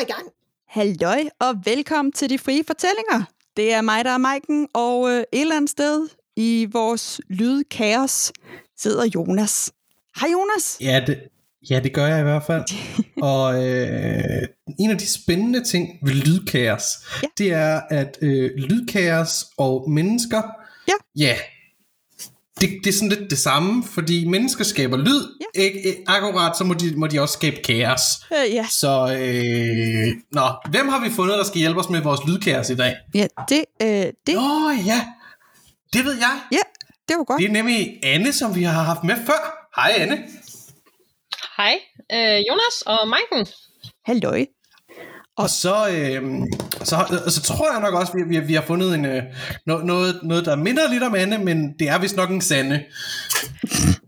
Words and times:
er 0.00 0.04
i 0.04 0.12
gang. 0.12 0.28
Halløj 0.68 1.22
og 1.38 1.54
velkommen 1.64 2.12
til 2.12 2.30
De 2.30 2.38
Frie 2.38 2.64
Fortællinger. 2.66 3.24
Det 3.56 3.72
er 3.74 3.80
mig, 3.80 4.04
der 4.04 4.10
er 4.10 4.18
Maiken, 4.18 4.68
og 4.74 5.10
øh, 5.10 5.18
et 5.18 5.26
eller 5.32 5.56
andet 5.56 5.70
sted 5.70 6.08
i 6.36 6.68
vores 6.72 7.20
lydkaos 7.28 8.32
sidder 8.78 9.04
Jonas. 9.14 9.72
Hej 10.20 10.28
Jonas. 10.32 10.76
Ja, 10.80 11.04
det, 11.06 11.18
ja, 11.70 11.80
det 11.80 11.92
gør 11.92 12.06
jeg 12.06 12.20
i 12.20 12.22
hvert 12.22 12.42
fald. 12.42 12.64
og 13.32 13.66
øh, 13.66 14.48
en 14.78 14.90
af 14.90 14.98
de 14.98 15.06
spændende 15.08 15.64
ting 15.64 15.88
ved 16.02 16.12
lydkaos, 16.14 16.84
ja. 17.22 17.28
det 17.38 17.52
er, 17.52 17.80
at 17.90 18.18
øh, 18.22 18.50
lydkaos 18.56 19.44
og 19.58 19.90
mennesker, 19.90 20.42
Ja. 20.88 20.92
ja 21.26 21.36
det, 22.60 22.70
det 22.84 22.90
er 22.90 22.92
sådan 22.92 23.08
lidt 23.08 23.30
det 23.30 23.38
samme, 23.38 23.84
fordi 23.84 24.24
mennesker 24.28 24.64
skaber 24.64 24.96
lyd, 24.96 25.28
ja. 25.40 25.60
ikke, 25.62 25.80
ikke, 25.86 26.04
akkurat 26.06 26.56
så 26.56 26.64
må 26.64 26.74
de, 26.74 26.96
må 26.96 27.06
de 27.06 27.20
også 27.20 27.32
skabe 27.32 27.56
kaos. 27.64 28.00
Øh, 28.32 28.54
ja. 28.54 28.66
Så, 28.70 29.16
øh, 29.20 30.08
nå, 30.32 30.42
hvem 30.70 30.88
har 30.88 31.00
vi 31.04 31.10
fundet, 31.10 31.38
der 31.38 31.44
skal 31.44 31.58
hjælpe 31.58 31.80
os 31.80 31.88
med 31.88 32.00
vores 32.00 32.20
lydkaos 32.26 32.70
i 32.70 32.76
dag? 32.76 32.96
ja, 33.14 33.26
det, 33.48 33.64
øh, 33.82 33.88
det, 34.26 34.34
Nå 34.34 34.70
ja, 34.86 35.06
det 35.92 36.04
ved 36.04 36.14
jeg. 36.14 36.40
ja, 36.52 36.62
det 37.08 37.16
var 37.18 37.24
godt. 37.24 37.38
Det 37.40 37.46
er 37.46 37.52
nemlig 37.52 37.98
Anne, 38.02 38.32
som 38.32 38.54
vi 38.54 38.62
har 38.62 38.82
haft 38.82 39.04
med 39.04 39.16
før. 39.26 39.68
Hej 39.76 39.92
Anne. 39.96 40.18
Hej, 41.56 41.74
øh, 42.12 42.38
Jonas 42.48 42.82
og 42.86 43.08
Maiken. 43.08 43.46
Halløj. 44.04 44.46
Og 45.40 45.50
så, 45.50 45.88
øh, 45.88 46.22
så, 46.84 47.22
så 47.28 47.42
tror 47.42 47.72
jeg 47.72 47.80
nok 47.80 47.94
også, 47.94 48.12
at 48.12 48.18
vi, 48.18 48.38
vi, 48.38 48.46
vi 48.46 48.54
har 48.54 48.62
fundet 48.62 48.94
en, 48.94 49.04
øh, 49.04 49.22
noget, 49.66 49.84
noget, 49.86 50.20
noget, 50.22 50.44
der 50.44 50.56
minder 50.56 50.90
lidt 50.90 51.02
om 51.02 51.14
Anne, 51.14 51.38
men 51.38 51.72
det 51.78 51.88
er 51.88 51.98
vist 51.98 52.16
nok 52.16 52.30
en 52.30 52.40
sande. 52.40 52.84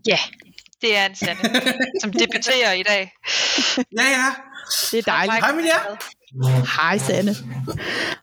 Ja, 0.07 0.19
det 0.81 0.97
er 0.97 1.05
en 1.05 1.15
sande, 1.15 1.41
som 2.01 2.11
debuterer 2.11 2.73
i 2.73 2.83
dag. 2.83 3.11
Ja, 3.77 4.03
ja. 4.03 4.33
Det 4.91 4.99
er 4.99 5.11
dejligt. 5.11 5.45
Hej 5.45 5.53
jer. 5.65 5.97
Hej 6.81 6.97
Sanne. 6.97 7.35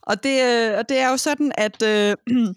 Og 0.03 0.23
det, 0.23 0.43
øh, 0.43 0.79
og 0.79 0.89
det 0.89 0.99
er 0.99 1.09
jo 1.09 1.17
sådan, 1.17 1.53
at 1.55 1.83
øh, 1.83 2.17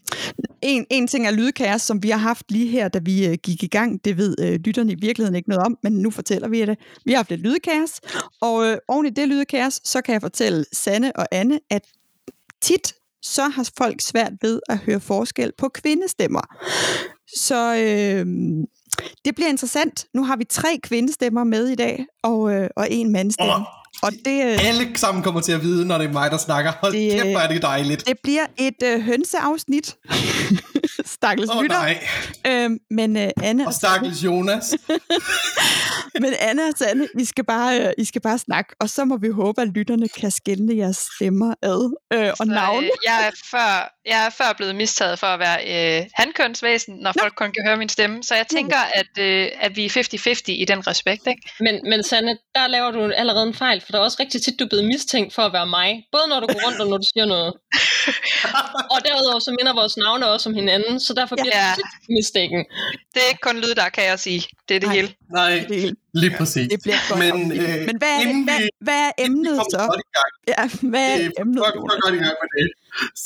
en, 0.63 0.85
en 0.89 1.07
ting 1.07 1.27
er 1.27 1.31
lydkaos, 1.31 1.81
som 1.81 2.03
vi 2.03 2.09
har 2.09 2.17
haft 2.17 2.51
lige 2.51 2.67
her, 2.67 2.87
da 2.87 2.99
vi 2.99 3.27
øh, 3.27 3.37
gik 3.43 3.63
i 3.63 3.67
gang. 3.67 4.05
Det 4.05 4.17
ved 4.17 4.35
øh, 4.39 4.59
lytterne 4.65 4.91
i 4.91 4.95
virkeligheden 4.95 5.35
ikke 5.35 5.49
noget 5.49 5.65
om, 5.65 5.77
men 5.83 5.93
nu 5.93 6.11
fortæller 6.11 6.47
vi 6.47 6.65
det. 6.65 6.77
Vi 7.05 7.11
har 7.11 7.17
haft 7.17 7.31
et 7.31 7.39
lydkaos, 7.39 7.91
og 8.41 8.65
øh, 8.65 8.77
oven 8.87 9.05
i 9.05 9.09
det 9.09 9.27
lydkaos, 9.27 9.79
så 9.83 10.01
kan 10.01 10.13
jeg 10.13 10.21
fortælle 10.21 10.65
Sanne 10.73 11.15
og 11.15 11.27
Anne, 11.31 11.59
at 11.69 11.81
tit 12.61 12.93
så 13.21 13.47
har 13.47 13.69
folk 13.77 14.01
svært 14.01 14.31
ved 14.41 14.59
at 14.69 14.77
høre 14.77 14.99
forskel 14.99 15.51
på 15.57 15.69
kvindestemmer. 15.69 16.41
Så 17.37 17.75
øh, 17.75 18.25
det 19.25 19.35
bliver 19.35 19.49
interessant. 19.49 20.05
Nu 20.13 20.23
har 20.23 20.35
vi 20.35 20.43
tre 20.43 20.79
kvindestemmer 20.83 21.43
med 21.43 21.67
i 21.67 21.75
dag, 21.75 22.05
og, 22.23 22.53
øh, 22.53 22.69
og 22.75 22.87
en 22.91 23.11
mandstemme. 23.11 23.53
Åh. 23.53 23.61
Og 24.01 24.11
det, 24.25 24.45
øh, 24.45 24.67
Alle 24.67 24.91
sammen 24.95 25.23
kommer 25.23 25.41
til 25.41 25.51
at 25.51 25.61
vide, 25.61 25.85
når 25.85 25.97
det 25.97 26.07
er 26.07 26.11
mig, 26.11 26.31
der 26.31 26.37
snakker. 26.37 26.71
Hold 26.81 26.93
Det, 26.93 27.11
kæft, 27.11 27.25
øh, 27.25 27.31
hvor 27.31 27.39
er 27.39 27.47
det 27.47 27.61
dejligt. 27.61 28.07
det 28.07 28.17
bliver 28.23 28.45
et 28.57 28.83
øh, 28.83 29.01
hønseafsnit. 29.01 29.95
Stakkels 31.15 31.49
oh, 31.49 31.61
lytter. 31.63 31.77
nej. 31.77 32.07
Øhm, 32.47 32.77
men 32.91 33.17
øh, 33.17 33.29
Anne, 33.43 33.67
Og 33.67 33.73
stakkels 33.73 34.23
Jonas. 34.23 34.75
men 36.23 36.33
Anne 36.39 36.63
og 36.63 36.73
Sanne, 36.77 37.07
I 37.19 37.25
skal, 37.25 37.43
bare, 37.43 37.79
øh, 37.81 37.93
I 37.97 38.05
skal 38.05 38.21
bare 38.21 38.37
snakke, 38.37 38.75
og 38.79 38.89
så 38.89 39.05
må 39.05 39.17
vi 39.17 39.29
håbe, 39.29 39.61
at 39.61 39.67
lytterne 39.67 40.07
kan 40.07 40.31
skille 40.31 40.77
jeres 40.77 41.09
stemmer 41.15 41.53
ad 41.61 41.95
øh, 42.13 42.29
og 42.29 42.37
Så, 42.37 42.43
navne. 42.43 42.85
øh, 42.87 42.91
jeg, 43.05 43.27
er 43.27 43.31
før, 43.51 43.93
jeg 44.05 44.25
er 44.25 44.29
før 44.29 44.53
blevet 44.57 44.75
mistaget 44.75 45.19
for 45.19 45.27
at 45.27 45.39
være 45.39 45.59
øh, 45.99 46.05
hankønsvæsen, 46.13 46.95
når 46.95 47.13
Nå. 47.15 47.21
folk 47.21 47.33
kun 47.35 47.51
kan 47.51 47.65
høre 47.67 47.77
min 47.77 47.89
stemme. 47.89 48.23
Så 48.23 48.35
jeg 48.35 48.47
tænker, 48.47 48.77
at, 48.93 49.17
øh, 49.19 49.49
at 49.59 49.75
vi 49.75 49.85
er 49.85 49.89
50-50 49.89 50.51
i 50.51 50.65
den 50.67 50.87
respekt. 50.87 51.27
Ikke? 51.27 51.41
Men, 51.59 51.79
men 51.89 52.03
Sanne, 52.03 52.37
der 52.55 52.67
laver 52.67 52.91
du 52.91 53.11
allerede 53.15 53.47
en 53.47 53.53
fejl, 53.53 53.81
for 53.81 53.91
der 53.91 53.99
er 53.99 54.03
også 54.03 54.17
rigtig 54.19 54.41
tit, 54.41 54.59
du 54.59 54.63
er 54.63 54.69
blevet 54.69 54.85
mistænkt 54.85 55.33
for 55.33 55.41
at 55.41 55.53
være 55.53 55.67
mig. 55.67 56.03
Både 56.11 56.27
når 56.29 56.39
du 56.39 56.47
går 56.47 56.59
rundt 56.65 56.79
og 56.81 56.87
når 56.87 56.97
du 56.97 57.07
siger 57.13 57.25
noget. 57.25 57.53
og 58.93 58.99
derudover 59.05 59.39
så 59.39 59.51
minder 59.59 59.73
vores 59.73 59.97
navne 59.97 60.27
også 60.27 60.42
om 60.47 60.53
hinanden, 60.53 60.99
så 60.99 61.13
derfor 61.13 61.35
bliver 61.35 61.57
Ja. 61.67 61.73
tit 61.75 61.91
mistaken. 62.19 62.59
Det 63.13 63.19
er 63.25 63.29
ikke 63.29 63.41
kun 63.41 63.57
lyd, 63.63 63.73
der 63.75 63.89
kan 63.89 64.03
jeg 64.03 64.19
sige. 64.19 64.41
Det 64.69 64.75
er 64.75 64.79
det 64.79 64.87
Nej. 64.89 64.95
hele. 64.95 65.09
Nej, 65.39 65.65
Det, 65.69 65.93
lige 66.13 66.33
præcis. 66.37 66.67
det 66.71 66.79
bliver 66.83 66.95
godt. 67.09 67.19
Men, 67.19 67.47
Men, 67.49 67.51
øh, 67.59 67.85
men 67.89 67.95
hvad, 68.01 68.13
er, 68.17 68.21
inden 68.21 68.43
hvad, 68.43 68.59
hvad 68.87 69.01
er 69.07 69.11
emnet 69.25 69.57
så? 69.71 69.77
godt 69.89 70.01
i 70.07 70.09
gang. 70.17 70.31
Ja, 70.53 70.87
hvad 70.89 71.05
er 71.11 71.17
Det 71.17 71.25
er 71.37 71.41
emnet, 71.41 71.57
godt, 71.63 71.75
Jonas? 71.75 71.89
godt, 71.91 72.01
godt 72.03 72.15
i 72.15 72.17
gang 72.25 72.35
med 72.43 72.49
det. 72.57 72.67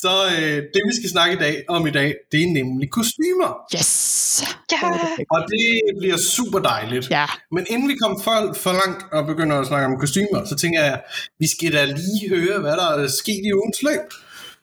Så 0.01 0.13
øh, 0.38 0.56
det, 0.73 0.81
vi 0.89 0.94
skal 1.00 1.09
snakke 1.16 1.35
i 1.35 1.39
dag, 1.45 1.56
om 1.75 1.88
i 1.88 1.91
dag, 1.91 2.09
det 2.31 2.39
er 2.44 2.47
nemlig 2.59 2.89
kostymer. 2.91 3.50
Yes! 3.75 4.44
Ja. 4.72 4.89
Og 5.35 5.41
det 5.51 5.66
bliver 6.01 6.17
super 6.17 6.59
dejligt. 6.59 7.09
Ja, 7.09 7.25
Men 7.51 7.66
inden 7.69 7.88
vi 7.89 7.95
kommer 8.01 8.17
for, 8.23 8.53
for 8.63 8.72
langt 8.72 9.01
og 9.13 9.25
begynder 9.25 9.59
at 9.61 9.67
snakke 9.67 9.85
om 9.85 10.00
kostymer, 10.00 10.45
så 10.45 10.56
tænker 10.56 10.83
jeg, 10.83 11.01
vi 11.39 11.47
skal 11.47 11.73
da 11.73 11.85
lige 11.85 12.29
høre, 12.29 12.59
hvad 12.59 12.72
der 12.72 12.89
er 13.03 13.07
sket 13.07 13.41
i 13.45 13.53
ugens 13.53 13.81
løb. 13.83 14.07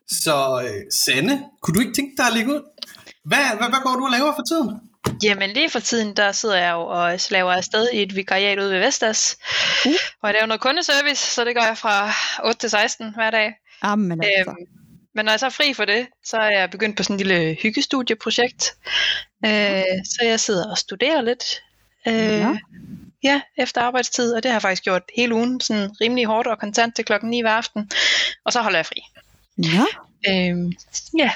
Så 0.08 0.62
øh, 0.64 0.82
Sanne, 1.04 1.44
kunne 1.62 1.74
du 1.74 1.80
ikke 1.80 1.94
tænke 1.94 2.16
dig 2.16 2.26
at 2.26 2.32
lægge 2.34 2.54
ud? 2.54 2.62
Hvad, 3.24 3.38
hvad, 3.56 3.68
hvad 3.68 3.78
går 3.82 3.94
du 3.96 4.04
og 4.04 4.10
laver 4.10 4.32
for 4.34 4.42
tiden? 4.50 4.80
Jamen 5.22 5.50
lige 5.50 5.70
for 5.70 5.80
tiden, 5.80 6.16
der 6.16 6.32
sidder 6.32 6.56
jeg 6.56 6.72
jo 6.72 6.80
og 6.86 7.20
slaver 7.20 7.52
afsted 7.52 7.88
i 7.92 8.02
et 8.02 8.16
vikariat 8.16 8.58
ude 8.58 8.70
ved 8.70 8.78
Vestas. 8.78 9.36
Uh. 9.86 9.92
Og 10.22 10.28
jeg 10.28 10.34
laver 10.34 10.46
noget 10.46 10.60
kundeservice, 10.60 11.26
så 11.34 11.44
det 11.44 11.54
gør 11.54 11.62
jeg 11.62 11.78
fra 11.78 12.12
8 12.44 12.58
til 12.60 12.70
16 12.70 13.14
hver 13.14 13.30
dag. 13.30 13.52
Jamen, 13.84 14.24
altså. 14.24 14.50
Øhm, 14.50 14.56
men 15.14 15.24
når 15.24 15.32
jeg 15.32 15.40
så 15.40 15.46
er 15.46 15.50
fri 15.50 15.74
for 15.74 15.84
det, 15.84 16.06
så 16.24 16.36
er 16.36 16.50
jeg 16.50 16.70
begyndt 16.70 16.96
på 16.96 17.02
sådan 17.02 17.14
en 17.14 17.26
lille 17.26 17.56
hyggestudieprojekt. 17.62 18.74
Øh, 19.46 19.82
så 20.04 20.20
jeg 20.24 20.40
sidder 20.40 20.70
og 20.70 20.78
studerer 20.78 21.20
lidt. 21.22 21.62
Øh, 22.08 22.14
Ja. 22.14 22.56
ja, 23.22 23.40
efter 23.58 23.80
arbejdstid, 23.80 24.32
og 24.34 24.42
det 24.42 24.50
har 24.50 24.54
jeg 24.54 24.62
faktisk 24.62 24.84
gjort 24.84 25.02
hele 25.16 25.34
ugen, 25.34 25.60
sådan 25.60 25.90
rimelig 26.00 26.24
hårdt 26.26 26.48
og 26.48 26.58
kontant 26.58 26.96
til 26.96 27.04
klokken 27.04 27.30
9 27.30 27.40
hver 27.40 27.50
aften. 27.50 27.90
Og 28.44 28.52
så 28.52 28.60
holder 28.62 28.78
jeg 28.78 28.86
fri. 28.86 29.00
Ja, 29.62 29.84
Øh, 30.28 30.56
ja, 31.18 31.30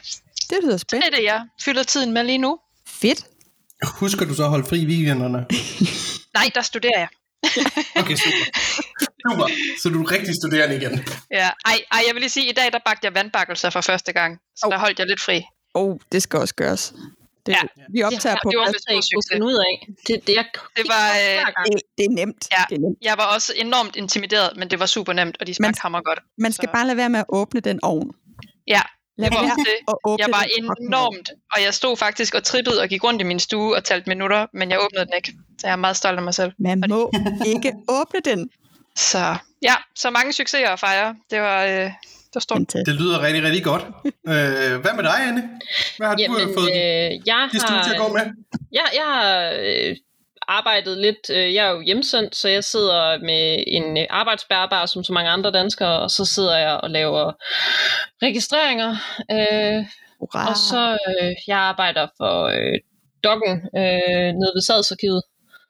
det 0.51 0.59
lyder 0.63 0.71
det 0.73 0.81
spændende. 0.81 1.07
er 1.17 1.17
det, 1.17 1.25
jeg 1.25 1.47
fylder 1.65 1.83
tiden 1.83 2.13
med 2.13 2.25
lige 2.25 2.39
nu. 2.39 2.59
Fedt. 2.87 3.27
Husker 3.85 4.25
du 4.27 4.35
så 4.35 4.43
at 4.45 4.49
holde 4.51 4.67
fri 4.69 4.79
i 4.81 4.87
weekenderne? 4.87 5.47
Nej, 6.39 6.51
der 6.55 6.63
studerer 6.63 6.99
jeg. 6.99 7.09
Okay, 8.03 8.17
super. 8.17 8.61
Super. 9.31 9.47
Så 9.83 9.89
du 9.89 10.03
er 10.03 10.11
rigtig 10.11 10.35
studerende 10.35 10.77
igen. 10.77 11.05
Ja, 11.31 11.51
ej, 11.65 11.81
ej, 11.93 12.03
jeg 12.07 12.15
vil 12.15 12.21
lige 12.21 12.31
sige, 12.31 12.47
at 12.47 12.51
i 12.51 12.55
dag 12.55 12.73
der 12.73 12.79
bagte 12.87 13.05
jeg 13.05 13.15
vandbakkelser 13.15 13.71
for 13.71 13.81
første 13.81 14.13
gang. 14.13 14.39
Så 14.57 14.67
Au. 14.67 14.71
der 14.71 14.79
holdt 14.79 14.99
jeg 14.99 15.07
lidt 15.07 15.23
fri. 15.23 15.43
Oh, 15.75 15.97
det 16.13 16.23
skal 16.23 16.39
også 16.39 16.55
gøres. 16.55 16.93
Det, 17.49 17.57
Ja. 17.57 17.63
Vi 17.95 18.03
optager 18.03 18.37
ja, 18.37 18.43
på 18.45 18.51
det 18.51 18.59
var 18.59 18.65
jeg 18.67 19.03
kunne 19.15 19.23
finde 19.33 19.47
ud 19.47 19.57
af. 19.69 19.75
Det, 20.07 20.27
det, 20.27 20.35
jeg, 20.41 20.45
Det 20.77 20.85
var, 20.95 21.07
øh. 21.23 21.73
Det, 21.73 21.81
det 21.99 22.05
er 22.05 22.11
nemt. 22.21 22.43
Ja. 22.57 22.63
Det 22.71 22.75
er 22.77 22.81
nemt. 22.87 22.99
Jeg 23.03 23.15
var 23.21 23.27
også 23.35 23.53
enormt 23.57 23.97
intimideret, 23.97 24.51
men 24.57 24.71
det 24.71 24.79
var 24.81 24.87
super 24.87 25.13
nemt, 25.13 25.37
og 25.41 25.47
de 25.47 25.55
smagte 25.55 25.81
hammer 25.83 26.01
godt. 26.03 26.19
Man 26.39 26.53
skal 26.53 26.69
Så- 26.69 26.73
bare 26.73 26.87
lade 26.87 26.97
være 26.97 27.09
med 27.09 27.19
at 27.21 27.27
åbne 27.29 27.61
den 27.61 27.79
ovn. 27.83 28.11
Ja, 28.67 28.81
Lad 29.19 29.31
det 29.31 29.37
var 29.37 29.43
være 29.43 29.53
også 29.53 29.67
det. 29.89 29.95
åbne 30.05 30.25
Jeg 30.25 30.33
var 30.33 30.45
enormt, 30.59 31.31
og 31.55 31.63
jeg 31.63 31.75
stod 31.75 31.97
faktisk 31.97 32.35
og 32.35 32.43
trippede 32.45 32.81
og 32.81 32.89
gik 32.89 33.05
rundt 33.05 33.21
i 33.21 33.25
min 33.25 33.41
stue 33.41 33.77
og 33.77 33.85
talte 33.85 34.09
minutter, 34.09 34.47
men 34.55 34.71
jeg 34.71 34.79
åbnede 34.81 35.05
den 35.05 35.15
ikke. 35.17 35.33
Så 35.61 35.67
jeg 35.67 35.73
er 35.73 35.77
meget 35.77 35.97
stolt 35.97 36.17
af 36.17 36.23
mig 36.23 36.35
selv. 36.35 36.53
Man 36.59 36.83
Og 36.85 36.89
må 36.89 37.11
ikke 37.55 37.73
åbne 37.89 38.21
den. 38.25 38.51
Så 38.97 39.37
ja, 39.63 39.75
så 39.97 40.11
mange 40.11 40.33
succeser 40.33 40.69
at 40.71 40.81
fejre. 40.81 41.17
Det 41.31 41.41
var, 41.41 41.65
øh, 41.65 41.91
det 42.29 42.35
var 42.35 42.41
stort. 42.41 42.59
Fantastisk. 42.59 42.87
Det 42.87 42.95
lyder 43.01 43.23
rigtig, 43.23 43.43
rigtig 43.43 43.65
godt. 43.65 43.85
Øh, 44.33 44.75
hvad 44.83 44.95
med 44.99 45.05
dig, 45.11 45.19
Anne? 45.29 45.43
Hvad 45.97 46.07
har 46.09 46.15
du 46.15 46.23
Jamen, 46.23 46.55
fået 46.59 46.71
øh, 46.71 47.11
jeg 47.31 47.49
det 47.53 47.61
studie 47.61 47.83
til 47.85 47.93
at 47.95 48.01
gå 48.01 48.07
har, 48.07 48.13
med? 48.19 48.27
jeg, 48.73 48.87
jeg 48.95 49.09
har 49.15 49.53
øh, 49.61 49.97
arbejdet 50.49 50.99
lidt, 50.99 51.31
øh, 51.31 51.55
jeg 51.55 51.67
er 51.67 51.71
jo 51.71 51.81
hjemsendt, 51.81 52.37
så 52.37 52.49
jeg 52.49 52.65
sidder 52.65 53.19
med 53.19 53.65
en 53.67 53.99
øh, 53.99 54.07
arbejdsbærbar 54.11 54.87
som 54.87 55.05
så 55.05 55.13
mange 55.13 55.31
andre 55.31 55.51
danskere, 55.51 55.99
og 56.01 56.11
så 56.11 56.25
sidder 56.25 56.57
jeg 56.57 56.81
og 56.83 56.91
laver 56.91 57.33
registreringer. 58.23 58.91
Øh, 59.31 59.85
Hurra. 60.21 60.49
og 60.49 60.57
så 60.57 60.99
øh, 61.09 61.33
jeg 61.47 61.59
arbejder 61.59 62.07
for 62.17 62.45
øh, 62.45 62.79
Doggen 63.25 63.55
øh, 63.77 64.33
nede 64.41 64.53
ved 64.55 64.63
Sadsarkivet. 64.63 65.23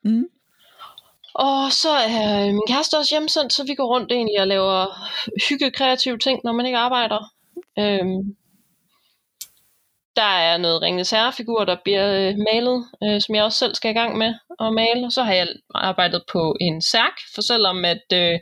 Mm. 0.04 0.24
Og 1.38 1.72
så 1.72 1.90
er 1.90 2.52
min 2.52 2.68
kæreste 2.68 2.98
også 2.98 3.14
hjemsendt, 3.14 3.52
så 3.52 3.64
vi 3.64 3.74
går 3.74 3.94
rundt 3.94 4.12
egentlig 4.12 4.40
og 4.40 4.46
laver 4.46 4.86
hygge 5.48 5.70
kreative 5.70 6.18
ting, 6.18 6.40
når 6.44 6.52
man 6.52 6.66
ikke 6.66 6.78
arbejder. 6.78 7.20
Øhm, 7.78 8.36
der 10.16 10.32
er 10.48 10.56
noget 10.56 10.82
Ringens 10.82 11.10
Herrefigur, 11.10 11.64
der 11.64 11.76
bliver 11.84 12.06
øh, 12.20 12.34
malet, 12.48 12.78
øh, 13.04 13.20
som 13.20 13.34
jeg 13.34 13.44
også 13.44 13.58
selv 13.58 13.74
skal 13.74 13.90
i 13.90 13.98
gang 14.00 14.18
med 14.18 14.34
at 14.60 14.72
male. 14.72 15.06
Og 15.06 15.12
så 15.12 15.22
har 15.22 15.34
jeg 15.34 15.48
arbejdet 15.74 16.22
på 16.32 16.56
en 16.60 16.82
særk, 16.82 17.16
for 17.34 17.42
selvom 17.42 17.84
at 17.84 18.06
øh, 18.12 18.38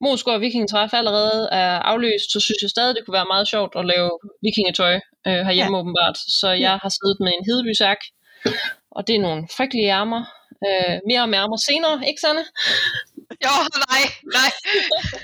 Moskva 0.00 0.36
Vikingetræf 0.36 0.94
allerede 0.94 1.48
er 1.52 1.78
afløst, 1.78 2.32
så 2.32 2.40
synes 2.40 2.62
jeg 2.62 2.70
stadig, 2.70 2.94
det 2.94 3.04
kunne 3.04 3.18
være 3.20 3.32
meget 3.34 3.48
sjovt 3.48 3.72
at 3.76 3.86
lave 3.86 4.10
vikingetøj 4.42 4.94
øh, 5.26 5.40
herhjemme 5.46 5.76
ja. 5.76 5.80
åbenbart. 5.80 6.18
Så 6.40 6.48
jeg 6.50 6.78
har 6.82 6.88
siddet 6.88 7.16
med 7.20 7.32
en 7.32 7.44
hedeby 7.48 7.72
særk, 7.72 8.00
og 8.90 9.06
det 9.06 9.14
er 9.16 9.20
nogle 9.20 9.48
frygtelige 9.56 9.92
ærmer. 10.00 10.39
Øh, 10.68 10.94
mere 11.06 11.22
om 11.26 11.34
ærmer 11.34 11.56
senere, 11.56 11.96
ikke 12.08 12.20
Sanne? 12.20 12.44
Jo, 13.44 13.54
nej, 13.88 14.02
nej. 14.38 14.50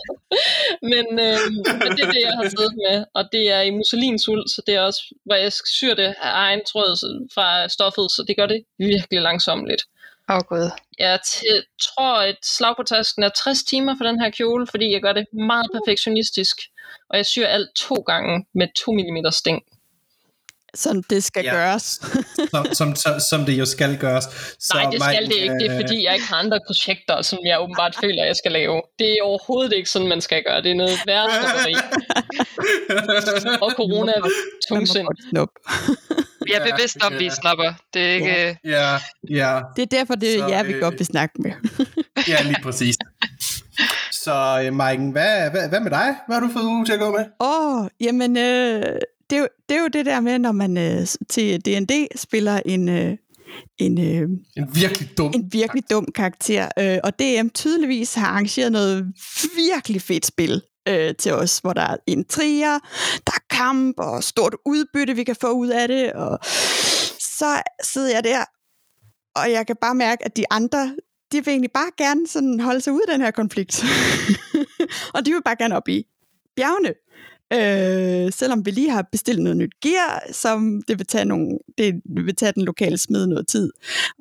men, 0.93 1.07
øh, 1.27 1.39
men 1.81 1.91
det 1.97 2.03
er 2.07 2.13
det, 2.17 2.23
jeg 2.29 2.37
har 2.41 2.49
siddet 2.49 2.75
med, 2.87 3.05
og 3.15 3.25
det 3.33 3.45
er 3.51 3.61
i 3.61 3.71
musselinsul, 3.71 4.45
så 4.49 4.63
det 4.67 4.75
er 4.75 4.81
også, 4.81 5.03
hvor 5.25 5.35
jeg 5.35 5.53
syr 5.53 5.95
det 5.95 6.15
af 6.23 6.33
egen 6.47 6.65
tråd 6.65 6.91
fra 7.35 7.69
stoffet, 7.69 8.11
så 8.11 8.25
det 8.29 8.37
gør 8.37 8.47
det 8.47 8.65
virkelig 8.79 9.21
langsomt 9.23 9.69
lidt. 9.69 9.83
Åh, 10.31 10.37
oh, 10.37 10.43
gud. 10.49 10.71
Jeg 10.99 11.19
t- 11.27 11.77
tror, 11.87 12.23
et 12.23 12.43
slag 12.43 12.77
på 12.77 12.83
tasken 12.83 13.23
er 13.23 13.29
60 13.29 13.63
timer 13.63 13.95
for 13.99 14.05
den 14.05 14.21
her 14.21 14.31
kjole, 14.31 14.67
fordi 14.67 14.93
jeg 14.93 15.03
gør 15.03 15.13
det 15.13 15.27
meget 15.33 15.67
perfektionistisk. 15.73 16.57
Og 17.11 17.17
jeg 17.17 17.27
syr 17.27 17.47
alt 17.47 17.69
to 17.77 17.95
gange 17.95 18.47
med 18.55 18.69
2 18.85 18.93
mm 18.93 19.33
sting. 19.33 19.63
Som 20.77 21.03
det 21.03 21.25
skal 21.25 21.45
Ja. 21.45 21.55
ja. 21.55 21.61
gøres. 21.61 21.85
som, 22.53 22.67
som, 22.75 22.97
som, 22.97 23.13
som 23.31 23.45
det 23.47 23.59
jo 23.59 23.65
skal 23.65 23.97
gøres. 23.99 24.25
Så 24.61 24.71
Nej, 24.75 24.91
det 24.91 25.03
skal 25.03 25.23
Mike, 25.23 25.35
det 25.35 25.43
ikke. 25.43 25.55
Det 25.55 25.67
er 25.67 25.75
øh, 25.75 25.81
fordi, 25.81 26.05
jeg 26.05 26.15
ikke 26.15 26.27
har 26.27 26.37
andre 26.37 26.61
projekter, 26.67 27.23
som 27.23 27.39
jeg 27.45 27.61
åbenbart 27.61 27.97
føler, 28.05 28.25
jeg 28.25 28.37
skal 28.37 28.53
lave. 28.53 28.83
Det 28.99 29.11
er 29.13 29.23
overhovedet 29.23 29.73
ikke 29.73 29.91
sådan, 29.91 30.09
man 30.09 30.21
skal 30.21 30.43
gøre. 30.47 30.63
Det 30.63 30.71
er 30.71 30.75
noget 30.75 30.99
værre 31.07 31.27
Og 33.65 33.71
corona 33.77 34.13
er 34.13 34.21
Man 34.21 34.31
tungsind. 34.69 35.07
Vi 36.47 36.53
er 36.53 36.67
Ja, 36.67 36.71
bevidst 36.77 36.97
om, 37.07 37.13
vi 37.19 37.25
ja. 37.25 37.31
snapper. 37.31 37.73
Det 37.95 38.03
er 38.03 38.15
ikke... 38.15 38.49
øh, 38.49 38.55
Ja, 38.65 38.99
ja, 39.31 39.61
Det 39.77 39.83
er 39.83 39.87
derfor, 39.87 40.15
det 40.15 40.39
er 40.41 40.49
jer, 40.49 40.63
vi 40.63 40.73
øh, 40.73 40.81
godt 40.81 40.95
vil 40.99 41.07
snakke 41.07 41.35
med. 41.43 41.51
ja, 42.29 42.43
lige 42.43 42.57
præcis. 42.63 42.97
Så 44.13 44.63
øh, 44.65 44.73
Maiken, 44.75 45.11
hvad, 45.11 45.51
hvad, 45.51 45.69
hvad 45.69 45.81
med 45.81 45.91
dig? 45.91 46.15
Hvad 46.27 46.37
har 46.37 46.41
du 46.47 46.53
fået 46.53 46.65
uge 46.65 46.85
til 46.87 46.93
at 46.93 46.99
gå 46.99 47.11
med? 47.11 47.25
Åh, 47.41 47.81
oh, 47.83 47.89
jamen, 48.01 48.37
øh, 48.37 48.83
det, 49.31 49.37
er 49.37 49.41
jo, 49.41 49.49
det 49.69 49.77
er 49.77 49.81
jo 49.83 49.89
det 49.89 50.07
der 50.07 50.21
med, 50.21 50.39
når 50.39 50.53
man 50.53 50.77
øh, 50.77 51.07
til 51.29 51.61
D&D 51.61 52.07
spiller 52.17 52.61
en, 52.67 52.89
øh, 52.89 53.17
en, 53.79 54.01
øh, 54.01 54.29
En 54.57 54.75
virkelig 54.75 55.19
dum. 55.19 55.33
en 55.35 55.53
virkelig 55.53 55.91
dum 55.91 56.07
karakter, 56.15 56.69
øh, 56.79 56.99
og 57.05 57.19
DM 57.19 57.49
tydeligvis 57.49 58.15
har 58.15 58.27
arrangeret 58.27 58.73
noget 58.73 59.13
virkelig 59.57 60.03
fedt 60.03 60.27
spil 60.27 60.63
øh, 60.89 61.15
til 61.15 61.33
os, 61.33 61.59
hvor 61.59 61.73
der 61.73 61.83
er 61.83 61.97
intriger, 62.07 62.79
der 63.27 63.33
er 63.33 63.45
kamp 63.51 63.95
og 63.99 64.25
stort 64.25 64.57
udbytte, 64.67 65.17
vi 65.17 65.25
kan 65.25 65.37
få 65.41 65.53
ud 65.53 65.69
af 65.69 65.89
det, 65.89 66.13
og 66.13 66.39
så 67.19 67.63
sidder 67.83 68.11
jeg 68.11 68.25
der, 68.25 68.45
og 69.37 69.51
jeg 69.51 69.67
kan 69.67 69.77
bare 69.81 69.95
mærke, 69.95 70.25
at 70.25 70.37
de 70.37 70.45
andre, 70.51 70.97
de 71.33 71.45
vil 71.45 71.49
egentlig 71.49 71.73
bare 71.73 71.91
gerne 71.99 72.29
sådan 72.29 72.61
holde 72.61 72.81
sig 72.81 72.93
ud 72.93 73.01
af 73.09 73.13
den 73.13 73.21
her 73.21 73.31
konflikt. 73.31 73.85
og 75.15 75.27
de 75.27 75.33
vil 75.33 75.43
bare 75.43 75.57
gerne 75.57 75.77
op 75.77 75.89
i 75.89 76.07
bjergene. 76.57 76.95
Øh, 77.53 78.33
selvom 78.33 78.67
vi 78.67 78.71
lige 78.71 78.91
har 78.91 79.09
bestilt 79.13 79.43
noget 79.43 79.57
nyt 79.57 79.73
gear, 79.83 80.23
som 80.33 80.83
det 80.89 80.99
vil 80.99 81.07
tage, 81.07 81.25
nogle, 81.25 81.59
det 81.79 82.01
vil 82.07 82.37
tage 82.37 82.53
den 82.53 82.65
lokale 82.65 82.99
smed 82.99 83.27
noget 83.27 83.49
tid 83.49 83.71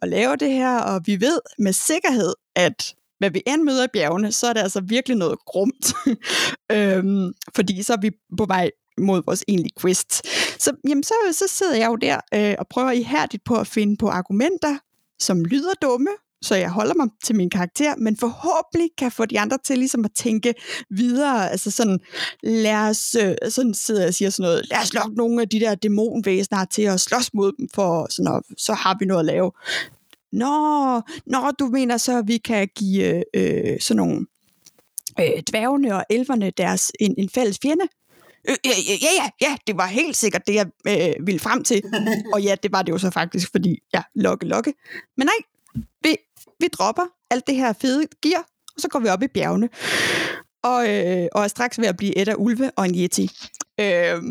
at 0.02 0.10
lave 0.10 0.36
det 0.36 0.52
her, 0.52 0.80
og 0.80 1.02
vi 1.06 1.22
ved 1.22 1.40
med 1.60 1.74
sikkerhed, 1.74 2.34
at 2.56 2.96
hvad 3.20 3.30
vi 3.30 3.42
end 3.48 3.64
møder 3.64 3.84
i 3.84 3.88
bjergene, 3.94 4.32
så 4.32 4.48
er 4.48 4.54
det 4.54 4.62
altså 4.62 4.82
virkelig 4.82 5.18
noget 5.18 5.40
grumt. 5.46 5.94
øhm, 6.72 7.34
fordi 7.56 7.84
så 7.84 7.94
er 7.94 8.02
vi 8.02 8.12
på 8.38 8.46
vej 8.46 8.72
mod 8.98 9.22
vores 9.26 9.44
egentlige 9.48 9.74
quest. 9.82 10.28
Så, 10.62 10.72
jamen, 10.88 11.04
så, 11.04 11.14
så 11.32 11.48
sidder 11.48 11.76
jeg 11.76 11.88
jo 11.88 11.96
der 11.96 12.20
øh, 12.34 12.56
og 12.60 12.68
prøver 12.68 12.92
ihærdigt 12.92 13.44
på 13.44 13.56
at 13.56 13.68
finde 13.68 13.98
på 13.98 14.08
argumenter, 14.08 14.78
som 15.20 15.46
lyder 15.46 15.74
dumme, 15.82 16.10
så 16.46 16.56
jeg 16.56 16.70
holder 16.70 16.94
mig 16.94 17.08
til 17.24 17.36
min 17.36 17.50
karakter, 17.50 17.96
men 17.98 18.18
forhåbentlig 18.18 18.90
kan 18.98 19.12
få 19.12 19.26
de 19.26 19.40
andre 19.40 19.58
til 19.66 19.78
ligesom 19.78 20.06
at 20.06 20.12
tænke 20.16 20.54
videre, 20.90 21.52
altså 21.52 21.72
sådan, 21.72 22.00
lad 22.44 22.90
os, 22.90 23.16
øh, 23.16 23.36
sådan 23.50 23.74
sidder 23.74 24.02
jeg 24.02 24.08
og 24.08 24.14
siger 24.14 24.30
sådan 24.30 24.44
noget, 24.44 24.70
lad 24.70 24.80
os 24.82 24.94
lokke 24.94 25.16
nogle 25.16 25.42
af 25.42 25.50
de 25.50 25.60
der 25.60 25.76
dæmonvæsener 25.76 26.66
til 26.66 26.82
at 26.82 27.00
slås 27.00 27.34
mod 27.34 27.52
dem, 27.60 27.68
for 27.76 28.08
sådan 28.10 28.34
at, 28.34 28.42
så 28.58 28.74
har 28.74 28.98
vi 29.00 29.06
noget 29.06 29.20
at 29.20 29.26
lave. 29.26 29.52
Nå, 30.32 31.02
nå, 31.26 31.52
du 31.60 31.68
mener 31.68 31.98
så, 31.98 32.18
at 32.18 32.28
vi 32.28 32.38
kan 32.38 32.70
give 32.76 33.24
øh, 33.36 33.80
sådan 33.80 33.98
nogle 33.98 34.26
øh, 35.20 35.44
dværgene 35.50 35.96
og 35.96 36.06
elverne 36.10 36.50
deres 36.50 36.92
en, 37.00 37.16
en 37.18 37.30
fælles 37.30 37.60
fjende? 37.62 37.86
Øh, 38.50 38.56
ja, 38.66 38.70
ja, 38.88 38.94
ja, 39.02 39.24
ja, 39.24 39.50
ja, 39.50 39.58
det 39.68 39.78
var 39.78 39.88
helt 39.88 40.18
sikkert 40.18 40.48
det, 40.48 40.56
jeg 40.56 40.68
øh, 40.88 41.28
ville 41.28 41.40
frem 41.40 41.64
til. 41.64 41.82
og 42.34 42.42
ja, 42.42 42.56
det 42.64 42.72
var 42.72 42.82
det 42.82 42.92
jo 42.92 42.98
så 42.98 43.10
faktisk, 43.10 43.52
fordi 43.52 43.80
ja, 43.94 44.02
lokke, 44.16 44.46
lokke. 44.46 44.74
Men 45.18 45.28
nej, 45.28 45.40
vi, 46.04 46.18
vi 46.60 46.68
dropper 46.68 47.06
alt 47.32 47.48
det 47.48 47.56
her 47.56 47.74
fede 47.74 48.08
gear, 48.22 48.46
og 48.76 48.82
så 48.82 48.88
går 48.88 49.00
vi 49.00 49.08
op 49.08 49.24
i 49.24 49.28
bjergene. 49.28 49.70
Og, 50.64 50.90
øh, 50.90 51.28
og 51.32 51.44
er 51.44 51.48
straks 51.48 51.80
ved 51.80 51.88
at 51.88 51.98
blive 51.98 52.18
et 52.18 52.28
af 52.28 52.36
ulve 52.38 52.72
og 52.78 52.86
en 52.86 52.96
yeti. 52.96 53.30
Øh, 53.80 54.22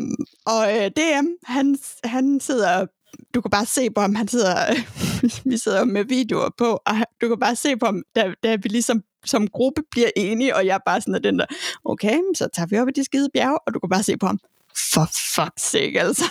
og 0.45 0.77
øh, 0.77 0.91
DM, 0.97 1.27
han, 1.43 1.77
han 2.03 2.39
sidder 2.39 2.85
du 3.33 3.41
kan 3.41 3.51
bare 3.51 3.65
se 3.65 3.89
på 3.89 4.01
ham, 4.01 4.15
han 4.15 4.27
sidder, 4.27 4.55
vi 5.49 5.57
sidder 5.57 5.83
med 5.85 6.05
videoer 6.05 6.49
på, 6.57 6.79
og 6.85 6.95
du 7.21 7.27
kan 7.27 7.39
bare 7.39 7.55
se 7.55 7.77
på 7.77 7.85
ham, 7.85 8.03
da, 8.15 8.33
da 8.43 8.55
vi 8.55 8.69
ligesom 8.69 9.03
som 9.25 9.47
gruppe 9.47 9.81
bliver 9.91 10.09
enige, 10.15 10.55
og 10.55 10.65
jeg 10.65 10.73
er 10.73 10.79
bare 10.85 11.01
sådan 11.01 11.23
den 11.23 11.39
der, 11.39 11.45
okay, 11.85 12.19
så 12.35 12.47
tager 12.53 12.67
vi 12.67 12.77
op 12.77 12.87
i 12.87 12.91
de 12.91 13.03
skide 13.03 13.29
bjerge, 13.33 13.59
og 13.67 13.73
du 13.73 13.79
kan 13.79 13.89
bare 13.89 14.03
se 14.03 14.17
på 14.17 14.25
ham, 14.25 14.39
for 14.93 15.05
fuck's 15.05 15.69
sake, 15.71 16.01
altså. 16.01 16.23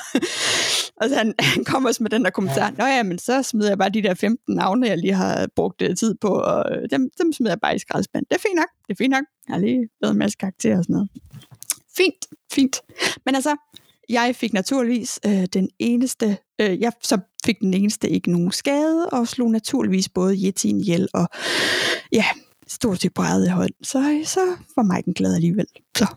og 1.00 1.08
så 1.08 1.14
han, 1.14 1.34
han 1.38 1.64
kommer 1.64 1.88
også 1.88 2.02
med 2.02 2.10
den 2.10 2.24
der 2.24 2.30
kommentar, 2.30 2.70
nå 2.78 2.84
ja, 2.84 3.02
men 3.02 3.18
så 3.18 3.42
smider 3.42 3.68
jeg 3.68 3.78
bare 3.78 3.90
de 3.90 4.02
der 4.02 4.14
15 4.14 4.54
navne, 4.54 4.86
jeg 4.86 4.98
lige 4.98 5.14
har 5.14 5.48
brugt 5.56 5.82
øh, 5.82 5.96
tid 5.96 6.14
på, 6.20 6.28
og 6.28 6.76
øh, 6.76 6.90
dem, 6.90 7.10
dem 7.18 7.32
smider 7.32 7.52
jeg 7.52 7.60
bare 7.60 7.76
i 7.76 7.78
skraldespanden. 7.78 8.26
Det 8.30 8.36
er 8.36 8.40
fint 8.48 8.56
nok, 8.56 8.68
det 8.86 8.92
er 8.92 8.98
fint 8.98 9.10
nok. 9.10 9.24
Jeg 9.48 9.54
har 9.54 9.60
lige 9.60 9.88
lavet 10.02 10.12
en 10.12 10.18
masse 10.18 10.38
karakterer 10.38 10.78
og 10.78 10.84
sådan 10.84 10.94
noget. 10.94 11.08
Fint, 11.96 12.26
fint. 12.52 12.80
Men 13.26 13.34
altså, 13.34 13.56
jeg 14.08 14.36
fik 14.36 14.52
naturligvis 14.52 15.20
øh, 15.26 15.44
den 15.52 15.68
eneste, 15.78 16.38
øh, 16.60 16.80
jeg 16.80 16.92
så 17.02 17.18
fik 17.44 17.60
den 17.60 17.74
eneste 17.74 18.10
ikke 18.10 18.30
nogen 18.30 18.52
skade, 18.52 19.10
og 19.10 19.28
slog 19.28 19.50
naturligvis 19.50 20.08
både 20.08 20.36
Yetien 20.36 20.80
ihjel, 20.80 21.08
og 21.14 21.28
ja, 22.12 22.24
stort 22.68 23.00
set 23.00 23.14
på 23.14 23.22
eget 23.22 23.50
hold. 23.50 23.70
Så, 23.82 24.20
så 24.24 24.40
var 24.76 24.82
Maiken 24.82 25.14
glad 25.14 25.34
alligevel. 25.34 25.66
Så. 25.96 26.06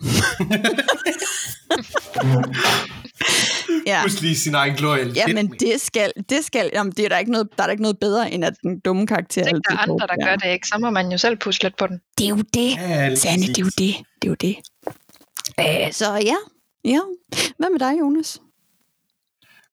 ja. 3.87 4.03
Husk 4.03 4.21
lige 4.21 4.35
sin 4.35 4.55
egen 4.55 4.75
glorie. 4.75 5.11
Ja, 5.15 5.27
men 5.33 5.47
det 5.47 5.81
skal, 5.81 6.11
det 6.29 6.45
skal, 6.45 6.69
jamen, 6.73 6.91
det 6.91 7.05
er 7.05 7.09
der 7.09 7.17
ikke 7.17 7.31
noget, 7.31 7.47
der 7.57 7.63
er 7.63 7.67
der 7.67 7.71
ikke 7.71 7.83
noget 7.83 7.99
bedre, 7.99 8.31
end 8.31 8.45
at 8.45 8.53
den 8.63 8.79
dumme 8.79 9.07
karakter 9.07 9.43
Tænk, 9.43 9.67
der 9.69 9.75
er 9.75 9.77
andre, 9.77 10.07
der 10.07 10.25
gør 10.25 10.35
det 10.35 10.51
ikke. 10.53 10.67
Så 10.67 10.77
må 10.79 10.89
man 10.89 11.11
jo 11.11 11.17
selv 11.17 11.37
pusle 11.37 11.63
lidt 11.63 11.77
på 11.77 11.87
den. 11.87 12.01
Det 12.17 12.25
er 12.25 12.29
jo 12.29 12.43
det, 12.53 12.75
Ja, 12.75 13.15
Sanne, 13.15 13.43
det 13.43 13.57
er 13.57 13.61
jo 13.61 13.71
det, 13.77 13.95
det 14.21 14.27
er 14.27 14.29
jo 14.29 14.35
det. 14.35 14.55
Øh, 15.59 15.93
så 15.93 16.13
ja, 16.13 16.35
ja. 16.85 16.99
Hvad 17.57 17.69
med 17.69 17.79
dig, 17.79 17.99
Jonas? 17.99 18.41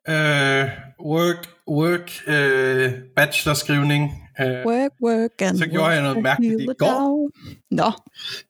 Øh, 0.08 0.68
work, 1.00 1.48
work, 1.68 2.12
øh, 2.26 2.92
bachelorskrivning. 3.16 4.23
Øh, 4.40 4.66
Work, 4.66 4.90
work 5.02 5.42
and 5.42 5.58
Så 5.58 5.66
gjorde 5.66 5.88
jeg 5.88 6.02
noget 6.02 6.16
work 6.16 6.22
mærkeligt 6.22 6.60
i 6.60 6.66
går. 6.78 7.30
Nå, 7.70 7.92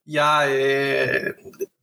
jeg, 0.06 0.48
øh, 0.52 1.30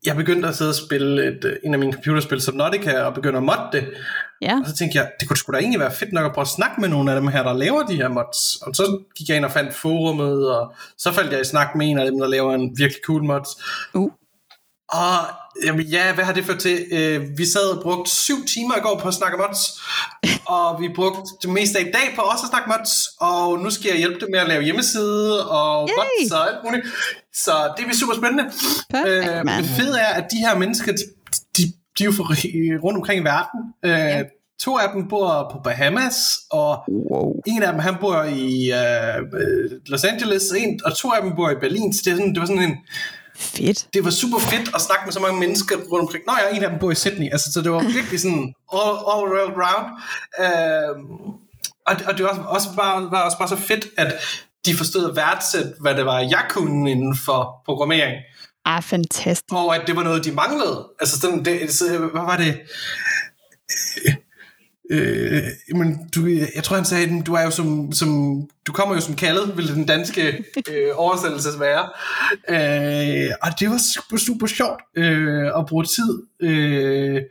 jeg 0.05 0.15
begyndte 0.15 0.47
at 0.47 0.55
sidde 0.55 0.71
og 0.71 0.75
spille 0.75 1.27
et, 1.27 1.45
øh, 1.45 1.55
en 1.63 1.73
af 1.73 1.79
mine 1.79 1.93
computerspil 1.93 2.41
som 2.41 2.55
Nautica, 2.55 3.01
og 3.01 3.13
begyndte 3.13 3.37
at 3.37 3.43
modde 3.43 3.69
det. 3.71 3.93
ja. 4.41 4.59
Og 4.63 4.67
så 4.69 4.75
tænkte 4.75 4.97
jeg, 4.97 5.11
det 5.19 5.27
kunne 5.27 5.37
sgu 5.37 5.51
da 5.51 5.57
egentlig 5.57 5.79
være 5.79 5.91
fedt 5.91 6.13
nok 6.13 6.25
at 6.25 6.33
prøve 6.33 6.43
at 6.43 6.47
snakke 6.47 6.81
med 6.81 6.89
nogle 6.89 7.11
af 7.11 7.19
dem 7.21 7.27
her, 7.27 7.43
der 7.43 7.53
laver 7.53 7.83
de 7.83 7.95
her 7.95 8.07
mods. 8.07 8.55
Og 8.61 8.75
så 8.75 8.99
gik 9.17 9.29
jeg 9.29 9.37
ind 9.37 9.45
og 9.45 9.51
fandt 9.51 9.73
forumet, 9.73 10.51
og 10.55 10.73
så 10.97 11.11
faldt 11.11 11.31
jeg 11.31 11.41
i 11.41 11.43
snak 11.43 11.75
med 11.75 11.87
en 11.87 11.99
af 11.99 12.05
dem, 12.05 12.19
der 12.19 12.27
laver 12.27 12.53
en 12.55 12.77
virkelig 12.77 13.01
cool 13.05 13.23
mods. 13.23 13.49
Uh. 13.93 14.11
Og 14.91 15.17
jamen, 15.65 15.85
ja, 15.85 16.13
hvad 16.13 16.23
har 16.25 16.33
det 16.33 16.45
ført 16.45 16.59
til? 16.59 16.85
Øh, 16.91 17.37
vi 17.37 17.45
sad 17.45 17.61
og 17.77 17.83
brugte 17.83 18.11
syv 18.11 18.45
timer 18.45 18.75
i 18.77 18.79
går 18.79 18.99
på 18.99 19.07
at 19.07 19.13
snakke 19.13 19.37
mods, 19.37 19.59
og 20.57 20.81
vi 20.81 20.89
brugte 20.95 21.21
det 21.41 21.49
meste 21.49 21.79
af 21.79 21.83
i 21.83 21.91
dag 21.91 22.15
på 22.15 22.21
også 22.21 22.43
at 22.43 22.49
snakke 22.49 22.69
mods, 22.69 22.91
og 23.19 23.59
nu 23.59 23.69
skal 23.69 23.89
jeg 23.89 23.97
hjælpe 23.97 24.19
dem 24.19 24.29
med 24.31 24.39
at 24.39 24.47
lave 24.47 24.63
hjemmeside 24.63 25.49
og 25.49 25.89
Yay! 25.89 25.95
mods 25.95 26.31
og 26.31 26.47
alt 26.49 26.57
muligt. 26.63 26.85
Så 27.33 27.51
det 27.77 27.85
bliver 27.85 27.95
super 27.97 28.13
spændende. 28.15 28.43
Perfekt, 28.89 29.47
Øh, 29.47 29.57
det 29.57 29.65
fede 29.77 29.99
er, 29.99 30.13
at 30.13 30.25
de 30.31 30.37
her 30.37 30.57
mennesker, 30.57 30.91
de, 30.91 31.03
de, 31.57 31.63
de 31.97 32.03
er 32.03 32.05
jo 32.05 32.11
rundt 32.83 32.97
omkring 32.97 33.21
i 33.21 33.23
verden. 33.23 33.59
Øh, 33.85 34.25
To 34.63 34.77
af 34.77 34.89
dem 34.93 35.07
bor 35.07 35.49
på 35.51 35.59
Bahamas, 35.63 36.15
og 36.51 36.83
Wow. 37.11 37.33
en 37.47 37.63
af 37.63 37.71
dem, 37.71 37.81
han 37.81 37.95
bor 38.01 38.23
i 38.23 38.71
øh, 38.71 39.71
Los 39.85 40.03
Angeles, 40.03 40.43
en, 40.57 40.79
og 40.85 40.97
to 40.97 41.11
af 41.11 41.21
dem 41.21 41.35
bor 41.35 41.49
i 41.49 41.55
Berlin. 41.61 41.93
Så 41.93 42.01
det, 42.05 42.11
er 42.11 42.15
sådan, 42.15 42.33
det 42.33 42.39
var 42.39 42.45
sådan 42.45 42.61
en, 42.63 42.77
Fedt. 43.41 43.87
det 43.93 44.05
var 44.05 44.09
super 44.09 44.39
fedt 44.39 44.75
at 44.75 44.81
snakke 44.81 45.05
med 45.05 45.13
så 45.13 45.19
mange 45.19 45.39
mennesker 45.39 45.75
rundt 45.91 46.01
omkring. 46.05 46.23
Nå 46.27 46.33
ja, 46.41 46.55
en 46.55 46.63
af 46.63 46.69
dem 46.69 46.79
bor 46.79 46.91
i 46.91 46.95
Sydney. 46.95 47.31
Altså, 47.31 47.51
så 47.51 47.61
det 47.61 47.71
var 47.71 47.83
virkelig 47.97 48.19
sådan 48.19 48.53
all, 48.73 48.95
all 49.11 49.25
round. 49.63 49.87
Øh, 50.43 50.93
og, 51.87 51.95
og 52.07 52.17
det 52.17 52.23
var 52.23 52.29
også, 52.29 52.41
også, 52.41 52.67
bare, 52.75 53.11
var 53.11 53.21
også 53.21 53.37
bare 53.37 53.47
så 53.47 53.55
fedt, 53.55 53.87
at 53.97 54.13
de 54.65 54.75
forstod 54.75 55.09
at 55.09 55.15
værdsætte, 55.15 55.73
hvad 55.79 55.95
det 55.95 56.05
var, 56.05 56.19
jeg 56.19 56.45
kunne 56.49 56.91
inden 56.91 57.17
for 57.25 57.61
programmering. 57.65 58.15
Ah, 58.65 58.83
fantastisk. 58.83 59.51
Og 59.51 59.75
at 59.75 59.87
det 59.87 59.95
var 59.95 60.03
noget, 60.03 60.25
de 60.25 60.31
manglede. 60.31 60.87
Altså, 60.99 61.19
sådan, 61.19 61.45
det, 61.45 61.73
så, 61.73 61.97
hvad 61.97 62.21
var 62.21 62.37
det? 62.37 62.59
Øh, 64.91 65.43
men 65.75 66.09
du, 66.15 66.27
jeg 66.55 66.63
tror 66.63 66.75
han 66.75 66.85
sagde, 66.85 67.21
du 67.21 67.33
er 67.33 67.43
jo 67.43 67.51
som, 67.51 67.91
som 67.91 68.41
du 68.67 68.71
kommer 68.71 68.95
jo 68.95 69.01
som 69.01 69.15
kaldet, 69.15 69.57
vil 69.57 69.67
den 69.67 69.85
danske 69.85 70.43
øh, 70.71 70.87
oversættelse 70.95 71.49
være. 71.59 71.89
Øh, 72.49 73.31
og 73.41 73.49
det 73.59 73.69
var 73.69 73.79
super, 73.93 74.17
super 74.17 74.47
sjovt 74.47 74.81
øh, 74.97 75.47
at 75.57 75.65
bruge 75.65 75.85
tid. 75.85 76.23
Øh, 76.41 77.21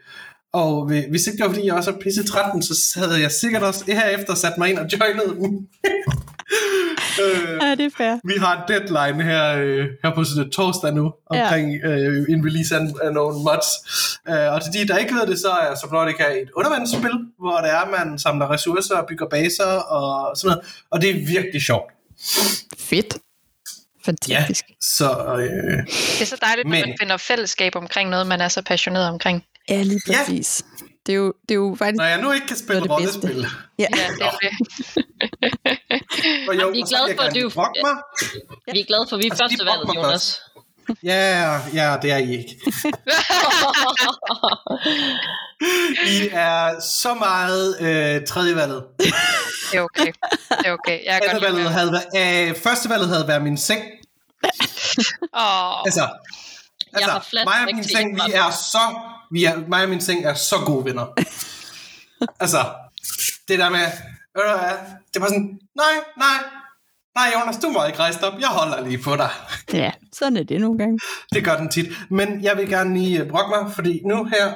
og 0.52 0.84
hvis 1.10 1.26
ikke 1.26 1.36
det 1.36 1.46
var 1.46 1.52
fordi 1.52 1.66
jeg 1.66 1.74
også 1.74 1.90
er 1.90 1.98
pisse 2.00 2.24
13, 2.24 2.62
så 2.62 3.00
havde 3.00 3.20
jeg 3.20 3.30
sikkert 3.30 3.62
også 3.62 3.84
herefter 3.86 4.34
sat 4.34 4.58
mig 4.58 4.70
ind 4.70 4.78
og 4.78 4.86
joinede 4.92 5.34
dem. 5.34 5.68
Øh, 7.22 7.58
Ja, 7.62 7.70
det 7.74 7.84
er 7.84 7.90
fair. 7.96 8.14
vi 8.24 8.32
har 8.38 8.52
en 8.56 8.62
deadline 8.68 9.24
her, 9.24 9.54
øh, 9.56 9.86
her 10.04 10.14
på 10.14 10.24
sådan 10.24 10.42
et 10.46 10.52
torsdag 10.52 10.92
nu, 10.94 11.12
omkring 11.30 11.74
ja. 11.84 11.88
øh, 11.88 12.24
en 12.28 12.46
release 12.46 12.74
af, 12.76 12.80
af 13.02 13.12
nogle 13.12 13.34
mods. 13.48 13.66
Øh, 14.28 14.52
og 14.54 14.62
til 14.62 14.72
de, 14.72 14.88
der 14.88 14.96
ikke 14.98 15.14
ved 15.14 15.26
det, 15.26 15.38
så 15.38 15.50
er 15.50 15.74
Subnautica 15.80 16.24
et 16.42 16.50
undervandsspil, 16.56 17.12
hvor 17.38 17.56
det 17.60 17.70
er, 17.70 18.04
man 18.04 18.18
samler 18.18 18.50
ressourcer 18.50 18.94
og 18.96 19.06
bygger 19.08 19.26
baser 19.28 19.64
og 19.96 20.36
sådan 20.36 20.48
noget. 20.56 20.64
Og 20.90 21.00
det 21.02 21.10
er 21.10 21.14
virkelig 21.26 21.62
sjovt. 21.62 21.92
Fedt. 22.78 23.16
Fantastisk. 24.04 24.64
Så 24.80 25.10
øh, 25.38 25.86
Det 25.86 26.20
er 26.22 26.24
så 26.24 26.36
dejligt, 26.42 26.68
når 26.68 26.70
Men- 26.70 26.88
man 26.88 26.96
finder 27.00 27.16
fællesskab 27.16 27.76
omkring 27.76 28.10
noget, 28.10 28.26
man 28.26 28.40
er 28.40 28.48
så 28.48 28.62
passioneret 28.62 29.08
omkring. 29.08 29.44
Ja, 29.68 29.74
ja 29.74 29.82
lige 29.82 30.00
Ja. 30.08 30.18
Det, 31.06 31.12
er 31.12 31.16
jo, 31.16 31.32
det 31.48 31.54
er 31.54 31.58
jo 31.58 31.76
faktisk... 31.78 31.96
når 31.98 32.04
jeg 32.04 32.20
nu 32.22 32.32
ikke 32.32 32.46
kan 32.46 32.56
spille 32.56 32.82
Det 32.82 32.90
bedste. 32.98 33.18
rollespil, 33.20 33.46
Ja. 33.78 33.86
Ja, 33.96 34.06
det 34.18 34.26
er 34.26 34.30
det. 34.30 34.50
og 36.48 36.54
jo, 36.54 36.60
Jamen, 36.60 36.74
vi 36.74 36.80
er 36.80 36.86
glade 36.86 37.16
for, 37.16 37.22
at 37.22 37.34
du- 37.34 37.38
mig. 37.84 37.96
Vi 38.74 38.80
er 38.80 38.84
glade 38.84 39.06
for, 39.08 39.16
at 39.16 39.22
vi 39.22 39.26
er 39.26 39.30
Altså, 39.30 39.44
første 39.44 39.66
valget, 39.66 39.94
Jonas. 39.96 40.40
Ja, 41.02 41.60
ja, 41.74 41.96
det 42.02 42.12
er 42.12 42.16
I 42.16 42.32
ikke. 42.38 42.56
I 46.16 46.28
er 46.32 46.80
så 46.80 47.14
meget 47.14 47.76
øh, 47.80 48.26
tredjevalget. 48.26 48.84
Det 48.98 49.12
er 49.78 49.80
okay. 49.80 50.12
Det 50.48 50.66
er 50.66 50.72
okay. 50.72 51.04
Jeg 51.04 51.20
er 51.22 51.32
godt 51.32 51.42
havde 51.72 51.92
været, 51.92 52.48
øh, 52.50 52.56
førstevalget 52.56 53.08
havde 53.08 53.28
været 53.28 53.42
min 53.42 53.56
seng. 53.56 53.82
Åh, 55.36 55.80
Altså, 55.82 56.08
altså 56.92 57.10
har 57.10 57.26
flat 57.30 57.46
mig 57.46 57.54
og 57.68 57.74
min 57.74 57.84
seng, 57.84 58.14
vi 58.14 58.32
er 58.34 58.50
så, 58.50 59.00
vi 59.30 59.44
er, 59.44 59.68
mig 59.68 59.82
og 59.82 59.88
min 59.88 60.00
seng 60.00 60.24
er 60.24 60.34
så 60.34 60.56
gode 60.66 60.84
venner. 60.84 61.06
altså, 62.42 62.58
det 63.48 63.58
der 63.58 63.70
med, 63.70 63.86
ved 64.34 64.52
du 64.52 64.58
hvad, 64.58 64.76
det 65.14 65.22
var 65.22 65.28
sådan, 65.28 65.60
nej, 65.76 65.94
nej, 66.16 66.38
nej 67.14 67.32
Jonas, 67.34 67.56
du 67.56 67.68
må 67.68 67.84
ikke 67.84 67.98
rejse 67.98 68.24
op, 68.24 68.40
jeg 68.40 68.48
holder 68.48 68.88
lige 68.88 69.02
på 69.02 69.16
dig. 69.16 69.30
ja, 69.82 69.92
sådan 70.12 70.36
er 70.36 70.42
det 70.42 70.60
nogle 70.60 70.78
gange. 70.78 70.98
Det 71.32 71.44
gør 71.44 71.56
den 71.56 71.68
tit. 71.68 71.86
Men 72.10 72.42
jeg 72.42 72.56
vil 72.56 72.68
gerne 72.68 72.94
lige 72.98 73.20
øh, 73.20 73.30
brokke 73.30 73.50
mig, 73.56 73.72
fordi 73.72 74.00
nu 74.04 74.24
her, 74.24 74.54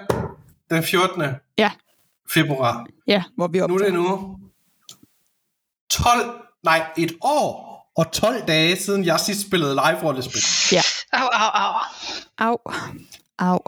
den 0.70 0.82
14. 0.82 1.22
Ja, 1.58 1.70
februar, 2.30 2.86
ja 3.06 3.22
hvor 3.36 3.48
vi 3.48 3.58
nu 3.58 3.64
er 3.64 3.72
optager. 3.72 3.90
det 3.90 3.94
nu 3.94 4.38
12, 5.90 6.40
nej, 6.64 6.86
et 6.98 7.12
år 7.20 7.63
og 7.96 8.12
12 8.12 8.46
dage 8.48 8.76
siden 8.76 9.04
jeg 9.04 9.20
sidst 9.20 9.46
spillede 9.46 9.74
live-rollespil. 9.74 10.42
Ja. 10.72 10.82
au, 11.12 11.28
au, 11.32 11.50
au. 11.54 11.74
Au. 12.38 12.56
Au. 13.38 13.58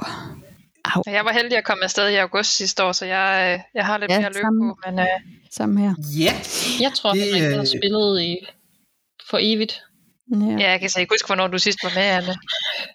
Au. 0.95 1.03
Jeg 1.07 1.25
var 1.25 1.33
heldig 1.33 1.59
at 1.59 1.65
komme 1.65 1.85
afsted 1.85 2.09
i 2.09 2.15
august 2.15 2.57
sidste 2.57 2.85
år, 2.85 2.93
så 2.93 3.05
jeg, 3.07 3.53
øh, 3.55 3.61
jeg 3.75 3.87
har 3.87 3.99
lidt 3.99 4.11
Ja, 4.11 4.21
mere 4.21 4.33
samme. 4.35 4.75
på. 4.75 4.79
Men 4.87 4.99
øh, 4.99 5.07
Sammen 5.51 5.79
her. 5.79 5.95
Ja, 6.19 6.35
Jeg 6.81 6.93
tror, 6.95 7.13
Det, 7.13 7.23
at 7.23 7.43
jeg 7.43 7.51
har 7.53 7.61
øh, 7.61 7.67
spillet 7.67 8.21
i 8.23 8.37
for 9.31 9.39
evigt. 9.41 9.83
Ja. 10.35 10.57
ja, 10.61 10.71
jeg 10.71 10.81
kan 10.81 10.91
så 10.91 11.01
ikke 11.01 11.13
huske, 11.15 11.27
hvornår 11.27 11.47
du 11.47 11.59
sidst 11.59 11.79
var 11.83 11.93
med, 11.95 12.03
Anne. 12.03 12.37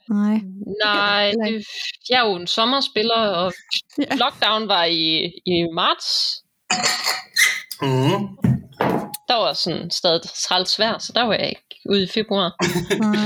Nej. 0.09 0.39
Nej, 0.83 1.31
det, 1.31 1.65
jeg 2.09 2.17
er 2.21 2.29
jo 2.29 2.35
en 2.35 2.47
sommerspiller, 2.47 3.15
og 3.15 3.53
Ja. 3.97 4.15
lockdown 4.15 4.67
var 4.67 4.83
i, 4.83 5.31
i 5.45 5.67
marts. 5.73 6.07
mm. 7.81 8.27
Der 9.31 9.37
var 9.37 9.53
sådan 9.53 9.91
stadig 9.91 10.21
træls 10.47 10.79
vejr, 10.79 10.97
så 10.97 11.11
der 11.15 11.23
var 11.23 11.33
jeg 11.33 11.49
ikke 11.49 11.65
ude 11.89 12.03
i 12.03 12.07
februar. 12.07 12.49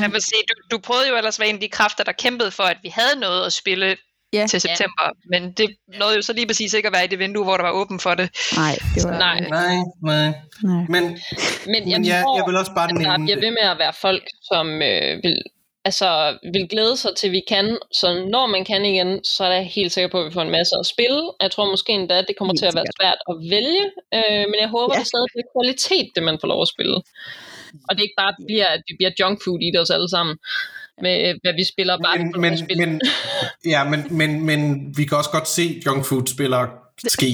Jeg 0.01 0.11
vil 0.13 0.21
sige, 0.21 0.41
du, 0.49 0.53
du 0.75 0.77
prøvede 0.81 1.09
jo 1.09 1.15
ellers 1.17 1.35
at 1.35 1.39
være 1.39 1.49
en 1.49 1.55
af 1.55 1.61
de 1.61 1.69
kræfter, 1.69 2.03
der 2.03 2.11
kæmpede 2.11 2.51
for, 2.51 2.63
at 2.63 2.77
vi 2.83 2.89
havde 2.89 3.19
noget 3.19 3.45
at 3.45 3.53
spille 3.53 3.97
Ja. 4.33 4.47
til 4.47 4.61
september. 4.61 5.05
Men 5.31 5.51
det 5.51 5.75
nåede 5.99 6.15
jo 6.15 6.21
så 6.21 6.33
lige 6.33 6.47
præcis 6.47 6.73
ikke 6.73 6.87
at 6.87 6.93
være 6.93 7.03
i 7.05 7.07
det 7.07 7.19
vindue, 7.19 7.43
hvor 7.43 7.57
der 7.57 7.63
var 7.63 7.71
åben 7.71 7.99
for 7.99 8.13
det. 8.15 8.29
Nej, 8.55 8.75
det 8.95 9.03
var... 9.03 9.17
Nej, 9.17 9.39
nej, 9.39 9.75
nej. 10.01 10.33
Nej. 10.63 10.85
Men, 10.89 11.03
men 11.73 11.89
jeg, 11.91 11.99
men 11.99 12.05
ja, 12.05 12.21
tror, 12.21 12.37
jeg 12.37 12.43
vil 12.47 12.55
også 12.57 12.73
bare 12.75 12.83
at 12.83 12.89
der 12.89 12.95
nævne 13.01 13.23
bliver 13.25 13.39
ved 13.39 13.51
med 13.51 13.69
at 13.73 13.77
være 13.79 13.93
folk, 13.93 14.23
som 14.51 14.67
øh, 14.81 15.23
vil, 15.23 15.37
altså, 15.85 16.37
vil 16.53 16.67
glæde 16.69 16.97
sig 16.97 17.11
til, 17.19 17.31
vi 17.31 17.41
kan. 17.47 17.77
Så 17.99 18.07
når 18.35 18.45
man 18.47 18.65
kan 18.65 18.85
igen, 18.85 19.23
så 19.23 19.43
er 19.43 19.53
jeg 19.53 19.65
helt 19.77 19.91
sikker 19.91 20.09
på, 20.09 20.19
at 20.19 20.25
vi 20.27 20.31
får 20.37 20.41
en 20.41 20.55
masse 20.57 20.73
at 20.79 20.85
spille. 20.85 21.21
Jeg 21.41 21.51
tror 21.51 21.65
måske 21.73 21.91
endda, 21.93 22.15
at 22.19 22.25
det 22.27 22.35
kommer 22.37 22.53
Helt 22.53 22.59
til 22.61 22.65
at 22.71 22.75
være 22.79 22.91
svært 22.99 23.19
at 23.31 23.35
vælge. 23.55 23.83
Øh, 24.17 24.43
men 24.51 24.57
jeg 24.63 24.69
håber, 24.75 24.93
Ja. 24.93 24.97
ja. 24.97 24.99
det 24.99 25.07
stadig 25.13 25.29
bliver 25.33 25.47
kvalitet, 25.55 26.07
det 26.15 26.23
man 26.29 26.37
får 26.41 26.47
lov 26.53 26.61
at 26.61 26.71
spille. 26.75 26.97
Og 27.87 27.91
det 27.95 28.01
ikke 28.07 28.19
bare 28.23 28.33
bliver, 28.47 28.67
at 28.75 28.81
vi 28.87 28.93
bliver 28.99 29.11
junk 29.19 29.37
food 29.43 29.59
i 29.67 29.69
det 29.73 29.79
os 29.85 29.91
alle 29.97 30.09
sammen. 30.15 30.35
Med 31.05 31.15
hvad 31.43 31.53
vi 31.59 31.63
spiller, 31.73 31.93
bare 32.05 32.17
Men, 32.17 32.33
men, 32.43 32.53
at 32.53 32.59
spille. 32.59 32.85
men, 32.85 33.01
ja, 33.73 33.81
men, 33.91 33.99
men, 34.19 34.29
men 34.49 34.59
vi 34.97 35.03
kan 35.05 35.17
også 35.21 35.29
godt 35.37 35.47
se 35.57 35.65
junk 35.85 36.05
food 36.05 36.27
spillere 36.35 36.67
ske. 37.17 37.29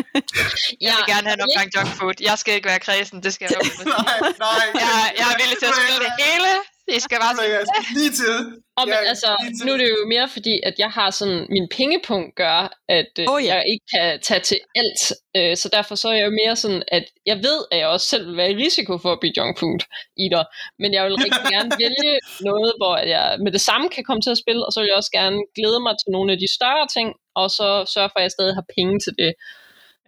Jeg 0.86 0.92
vil 0.98 1.06
gerne 1.12 1.26
have 1.28 1.36
en 1.40 1.44
omgang 1.46 1.68
junk 1.76 1.90
food. 1.98 2.16
Jeg 2.28 2.36
skal 2.42 2.52
ikke 2.54 2.68
være 2.72 2.82
kredsen, 2.86 3.16
det 3.24 3.32
skal 3.34 3.46
jeg 3.50 3.60
nej, 3.84 4.18
nej. 4.46 4.64
Jeg, 4.84 4.94
jeg 5.20 5.26
er 5.32 5.36
villig 5.42 5.56
til 5.60 5.66
at 5.72 5.76
spille 5.80 6.00
det 6.06 6.12
hele. 6.24 6.50
I 6.96 7.00
skal 7.00 7.18
bare 7.24 7.34
Så 7.36 7.42
jeg 7.42 7.64
skal 7.72 7.84
lige 8.00 8.12
til. 8.22 8.34
Og 8.78 8.84
men, 8.86 8.94
Ja, 8.94 9.08
altså, 9.12 9.30
nu 9.66 9.72
er 9.72 9.76
det 9.76 9.88
jo 9.90 10.06
mere 10.14 10.28
fordi, 10.36 10.54
at 10.68 10.74
jeg 10.78 10.90
har 10.98 11.10
sådan, 11.10 11.46
min 11.56 11.68
pengepunkt 11.76 12.30
gør, 12.36 12.58
at 12.88 13.12
øh, 13.18 13.26
Oh, 13.32 13.44
ja. 13.44 13.54
jeg 13.54 13.64
ikke 13.72 13.86
kan 13.94 14.20
tage 14.28 14.40
til 14.40 14.58
alt. 14.80 15.02
Øh, 15.36 15.56
så 15.56 15.66
derfor 15.76 15.94
så 15.94 16.08
er 16.08 16.16
jeg 16.20 16.26
jo 16.26 16.34
mere 16.42 16.56
sådan, 16.56 16.82
at 16.88 17.04
jeg 17.26 17.36
ved, 17.36 17.58
at 17.72 17.78
jeg 17.78 17.88
også 17.88 18.06
selv 18.06 18.26
vil 18.28 18.36
være 18.36 18.50
i 18.52 18.56
risiko 18.64 18.98
for 18.98 19.12
at 19.12 19.20
blive 19.20 19.34
junk 19.36 19.58
food 19.58 19.80
eater. 20.22 20.44
Men 20.82 20.90
jeg 20.94 21.02
vil 21.06 21.14
rigtig 21.24 21.44
gerne 21.54 21.70
vælge 21.82 22.12
noget, 22.40 22.72
hvor 22.80 22.94
jeg 23.14 23.26
med 23.44 23.52
det 23.52 23.60
samme 23.60 23.88
kan 23.88 24.04
komme 24.04 24.22
til 24.22 24.30
at 24.30 24.42
spille, 24.44 24.66
og 24.66 24.72
så 24.72 24.80
vil 24.80 24.88
jeg 24.90 24.96
også 24.96 25.12
gerne 25.20 25.38
glæde 25.56 25.80
mig 25.86 25.94
til 26.00 26.10
nogle 26.16 26.32
af 26.32 26.38
de 26.42 26.48
større 26.58 26.86
ting, 26.96 27.08
og 27.40 27.46
så 27.58 27.68
sørge 27.94 28.10
for, 28.12 28.18
at 28.20 28.26
jeg 28.26 28.30
stadig 28.36 28.54
har 28.54 28.66
penge 28.76 28.94
til 29.04 29.12
det. 29.22 29.32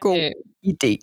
God 0.00 0.16
Øh, 0.18 0.30
idé. 0.72 0.94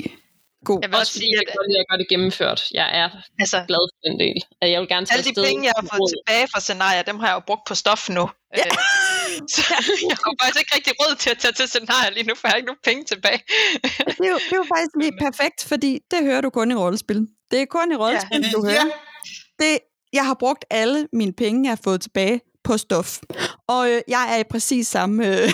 God. 0.65 0.79
Jeg 0.81 0.89
vil 0.89 0.97
også 1.03 1.13
sige, 1.19 1.31
jeg 1.31 1.41
at 1.41 1.47
kan 1.47 1.55
godt 1.59 1.79
at 1.83 1.87
gøre 1.89 1.99
det 2.03 2.07
gennemført. 2.13 2.61
Jeg 2.79 2.87
er 3.01 3.09
altså, 3.39 3.57
glad 3.71 3.83
for 3.89 3.99
den 4.07 4.15
del. 4.23 4.37
Jeg 4.73 4.79
vil 4.81 4.89
gerne 4.93 5.05
tage 5.05 5.17
alle 5.17 5.27
de 5.29 5.35
penge, 5.47 5.61
jeg 5.69 5.73
har 5.79 5.85
fået 5.93 6.09
tilbage 6.15 6.45
fra 6.53 6.59
scenarier, 6.67 7.01
dem 7.11 7.17
har 7.21 7.27
jeg 7.31 7.35
jo 7.39 7.43
brugt 7.49 7.63
på 7.69 7.75
stof 7.81 8.09
nu. 8.17 8.25
Ja. 8.57 8.63
så 9.53 9.61
jeg 10.09 10.17
har 10.23 10.31
faktisk 10.41 10.59
ikke 10.63 10.73
rigtig 10.77 10.93
råd 11.01 11.13
til 11.23 11.29
at 11.35 11.37
tage 11.43 11.55
til 11.59 11.67
scenarier 11.73 12.11
lige 12.17 12.27
nu, 12.29 12.33
for 12.35 12.43
jeg 12.47 12.51
har 12.51 12.57
ikke 12.61 12.71
nogen 12.71 12.85
penge 12.89 13.03
tilbage. 13.13 13.39
Det 14.17 14.25
er, 14.27 14.33
jo, 14.35 14.39
det 14.47 14.53
er 14.57 14.61
jo 14.63 14.67
faktisk 14.73 14.93
lige 15.01 15.13
perfekt, 15.27 15.59
fordi 15.71 15.91
det 16.11 16.19
hører 16.27 16.41
du 16.41 16.49
kun 16.49 16.71
i 16.71 16.75
rollespil. 16.75 17.19
Det 17.51 17.61
er 17.61 17.65
kun 17.65 17.91
i 17.91 17.95
rollespil, 17.95 18.41
ja. 18.45 18.51
du 18.55 18.59
hører. 18.69 18.85
Ja, 18.85 19.63
Det, 19.63 19.79
jeg 20.13 20.25
har 20.25 20.37
brugt 20.43 20.65
alle 20.69 21.07
mine 21.13 21.33
penge, 21.33 21.57
jeg 21.63 21.71
har 21.71 21.81
fået 21.83 22.01
tilbage 22.01 22.41
på 22.63 22.77
stof. 22.77 23.17
Og 23.67 23.89
øh, 23.91 24.01
jeg 24.07 24.23
er 24.33 24.37
i 24.37 24.43
præcis 24.51 24.87
samme... 24.87 25.27
Øh, 25.27 25.53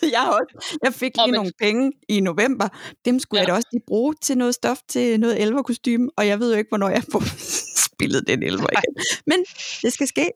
jeg, 0.16 0.24
også, 0.40 0.78
jeg 0.84 0.94
fik 0.94 1.12
lige 1.16 1.26
men- 1.26 1.34
nogle 1.34 1.52
penge 1.60 1.92
i 2.08 2.20
november. 2.20 2.68
Dem 3.04 3.18
skulle 3.18 3.38
ja. 3.40 3.42
Ja. 3.42 3.46
jeg 3.46 3.52
da 3.52 3.56
også 3.56 3.68
lige 3.72 3.82
bruge 3.86 4.14
til 4.22 4.38
noget 4.38 4.54
stof, 4.54 4.78
til 4.88 5.20
noget 5.20 5.42
elverkostyme. 5.42 6.10
Og 6.16 6.26
jeg 6.26 6.40
ved 6.40 6.52
jo 6.52 6.58
ikke, 6.58 6.68
hvornår 6.68 6.88
jeg 6.88 7.02
får 7.12 7.22
spillet 7.88 8.26
den 8.26 8.42
elver 8.42 8.66
igen. 8.72 8.94
Men 9.26 9.44
det 9.82 9.92
skal 9.92 10.06
ske. 10.08 10.26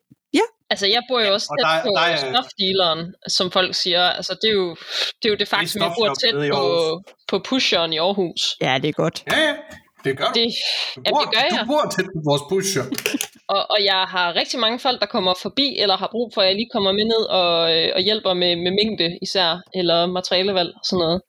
Altså, 0.71 0.87
jeg 0.87 1.03
bor 1.11 1.21
jo 1.21 1.33
også 1.33 1.47
og 1.51 1.57
tæt 1.59 1.65
der- 1.65 1.83
på 1.83 1.89
der 1.97 2.01
er- 2.01 2.17
stofdealeren, 2.33 3.15
som 3.29 3.51
folk 3.51 3.75
siger. 3.75 4.03
Altså, 4.03 4.33
det 4.43 4.49
er 4.51 4.55
jo 4.55 4.71
det, 5.23 5.25
er 5.25 5.29
jo 5.29 5.35
det 5.37 5.49
faktum, 5.49 5.83
jeg 5.83 5.93
bor 5.99 6.15
tæt 6.15 6.51
på, 6.53 7.03
på 7.29 7.39
pusheren 7.49 7.93
i 7.93 7.99
Aarhus. 7.99 8.57
Ja, 8.61 8.79
det 8.83 8.89
er 8.89 8.93
godt. 8.93 9.25
ja, 9.33 9.39
ja. 9.39 9.55
Det 10.05 10.19
gør 10.19 10.25
du. 10.25 10.33
Det, 10.41 10.49
Du 10.97 11.03
ja, 11.07 11.11
bor, 11.11 11.21
det 11.21 11.29
gør 11.35 11.41
jeg. 11.51 11.61
du 11.61 11.67
bor 11.67 11.83
tæt 11.97 12.05
på 12.05 12.21
vores 12.29 12.43
pusher. 12.51 12.85
og, 13.55 13.71
og 13.71 13.79
jeg 13.85 14.01
har 14.15 14.35
rigtig 14.35 14.59
mange 14.61 14.79
folk, 14.79 15.01
der 15.01 15.07
kommer 15.07 15.35
forbi, 15.43 15.77
eller 15.79 15.97
har 15.97 16.09
brug 16.11 16.31
for, 16.35 16.41
at 16.43 16.49
jeg 16.49 16.57
lige 16.57 16.71
kommer 16.73 16.93
med 16.93 17.05
ned 17.05 17.23
og, 17.41 17.77
øh, 17.77 17.93
og 17.95 18.01
hjælper 18.01 18.33
med, 18.35 18.57
med 18.57 18.73
mængde 18.79 19.19
især, 19.23 19.61
eller 19.75 20.07
materialevalg 20.07 20.71
og 20.75 20.81
sådan 20.85 21.03
noget. 21.05 21.21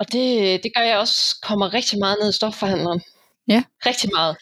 Og 0.00 0.12
det, 0.12 0.62
det 0.62 0.70
gør 0.76 0.84
jeg 0.84 0.98
også, 0.98 1.36
kommer 1.42 1.74
rigtig 1.74 1.98
meget 1.98 2.16
ned 2.20 2.30
i 2.30 2.36
stofforhandleren. 2.40 3.00
Ja. 3.48 3.62
Rigtig 3.86 4.10
meget. 4.14 4.36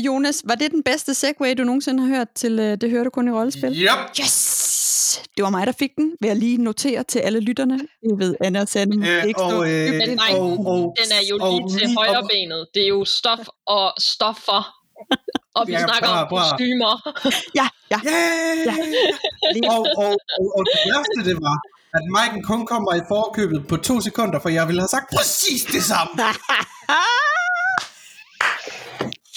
Jonas, 0.00 0.42
var 0.44 0.54
det 0.54 0.70
den 0.70 0.82
bedste 0.82 1.14
segway, 1.14 1.54
du 1.58 1.64
nogensinde 1.64 2.02
har 2.02 2.16
hørt 2.16 2.28
til 2.34 2.58
øh, 2.58 2.76
Det 2.80 2.90
hører 2.90 3.04
du 3.04 3.10
kun 3.10 3.28
i 3.28 3.30
rollespil? 3.30 3.82
Yep. 3.82 4.18
Yes! 4.20 5.22
Det 5.36 5.42
var 5.44 5.50
mig, 5.50 5.66
der 5.66 5.72
fik 5.78 5.90
den. 5.96 6.12
Vil 6.20 6.28
jeg 6.28 6.36
lige 6.36 6.58
notere 6.58 7.02
til 7.04 7.18
alle 7.18 7.40
lytterne. 7.40 7.80
Jeg 8.10 8.18
ved, 8.18 8.34
Anna 8.44 8.60
og 8.60 8.68
Sande 8.68 9.08
Øh, 9.08 9.24
ikke 9.24 9.42
og, 9.42 9.70
øh, 9.70 9.92
Men 9.94 10.16
nej, 10.16 10.32
og, 10.38 10.66
og, 10.66 10.94
Den 11.02 11.12
er 11.18 11.22
jo 11.30 11.38
og 11.40 11.52
lige 11.52 11.78
til 11.78 11.86
lige- 11.86 11.96
højre 11.98 12.18
og- 12.18 12.28
benet. 12.32 12.66
Det 12.74 12.82
er 12.82 12.88
jo 12.88 13.04
stof 13.04 13.46
og 13.66 13.92
stoffer. 14.00 14.62
Og 15.58 15.66
vi 15.68 15.72
Ja, 15.72 15.78
snakker 15.78 16.08
bra, 16.08 16.22
om 16.22 16.28
kostymer. 16.30 16.92
Ja, 17.60 17.66
ja. 17.90 17.98
Yeah! 18.06 18.76
Lige. 19.54 19.70
og, 19.70 19.78
og, 19.96 20.12
og, 20.40 20.46
og 20.56 20.62
det 20.72 20.78
værste 20.92 21.18
det 21.30 21.36
var, 21.46 21.56
at 21.96 22.02
Mike'en 22.16 22.42
kun 22.50 22.66
kommer 22.66 22.94
i 22.94 23.00
forkøbet 23.08 23.66
på 23.68 23.76
to 23.76 24.00
sekunder, 24.00 24.38
for 24.40 24.48
jeg 24.48 24.66
ville 24.68 24.80
have 24.80 24.88
sagt 24.88 25.08
præcis 25.16 25.62
det 25.74 25.82
samme. 25.82 26.12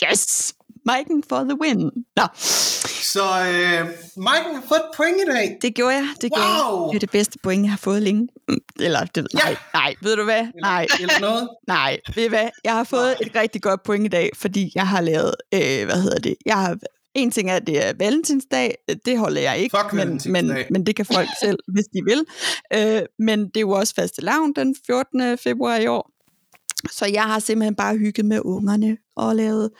yes! 0.04 0.54
Mike'en 0.90 1.22
for 1.30 1.44
the 1.44 1.58
win. 1.62 1.92
Nå, 2.16 2.24
Så 3.14 3.24
øh, 3.24 3.82
Mike'en 4.18 4.54
har 4.56 4.64
fået 4.68 4.80
et 4.80 4.92
point 4.98 5.16
i 5.22 5.26
dag. 5.32 5.58
det 5.62 5.76
gjorde 5.76 5.96
jeg. 5.96 6.08
Det, 6.22 6.32
gjorde 6.34 6.44
jeg. 6.50 6.66
Wow! 6.74 6.88
det 6.90 6.96
er 6.96 7.00
det 7.00 7.10
bedste 7.12 7.40
point, 7.44 7.64
jeg 7.64 7.72
har 7.72 7.78
fået 7.78 8.02
længe. 8.02 8.28
Mm, 8.50 8.58
Eller, 8.80 9.06
det 9.06 9.24
ved, 9.24 9.28
Ja. 9.34 9.40
nej, 9.40 9.56
nej, 9.74 9.96
ved 10.02 10.16
du 10.16 10.24
hvad? 10.24 10.48
Nej, 10.62 10.88
Eller 11.00 11.20
noget. 11.20 11.50
nej, 11.68 11.98
ved 12.16 12.24
du 12.24 12.30
hvad? 12.30 12.50
Jeg 12.64 12.74
har 12.74 12.84
fået 12.84 13.16
et 13.22 13.36
rigtig 13.36 13.62
godt 13.62 13.84
point 13.84 14.06
i 14.06 14.10
dag, 14.10 14.30
fordi 14.36 14.72
jeg 14.76 14.88
har 14.88 15.02
lavet, 15.02 15.36
øh, 15.54 15.86
hvad 15.86 16.02
hedder 16.02 16.20
det? 16.20 16.36
Jeg 16.46 16.56
har 16.62 16.78
en 17.16 17.32
ting 17.32 17.50
er, 17.50 17.56
at 17.56 17.68
det 17.68 17.88
er 17.88 17.94
valentinsdag. 18.00 18.76
Det 19.06 19.18
holder 19.20 19.42
jeg 19.42 19.58
ikke, 19.58 19.78
Fuck 19.82 19.94
men, 19.94 20.22
men, 20.26 20.58
men 20.70 20.86
det 20.86 20.96
kan 20.96 21.06
folk 21.06 21.30
selv, 21.44 21.60
hvis 21.74 21.86
de 21.86 22.02
vil. 22.06 22.26
Øh, 22.74 23.02
men 23.20 23.40
det 23.46 23.58
er 23.58 23.62
jo 23.62 23.72
også 23.72 23.94
faste 23.96 24.22
lavn 24.22 24.54
den 24.56 24.76
14. 24.86 25.38
februar 25.38 25.78
i 25.78 25.88
år. 25.88 26.12
Så 26.92 27.06
jeg 27.06 27.24
har 27.24 27.40
simpelthen 27.40 27.76
bare 27.76 27.98
hygget 27.98 28.26
med 28.26 28.42
ungerne 28.46 28.98
og 29.16 29.36
lavet 29.36 29.72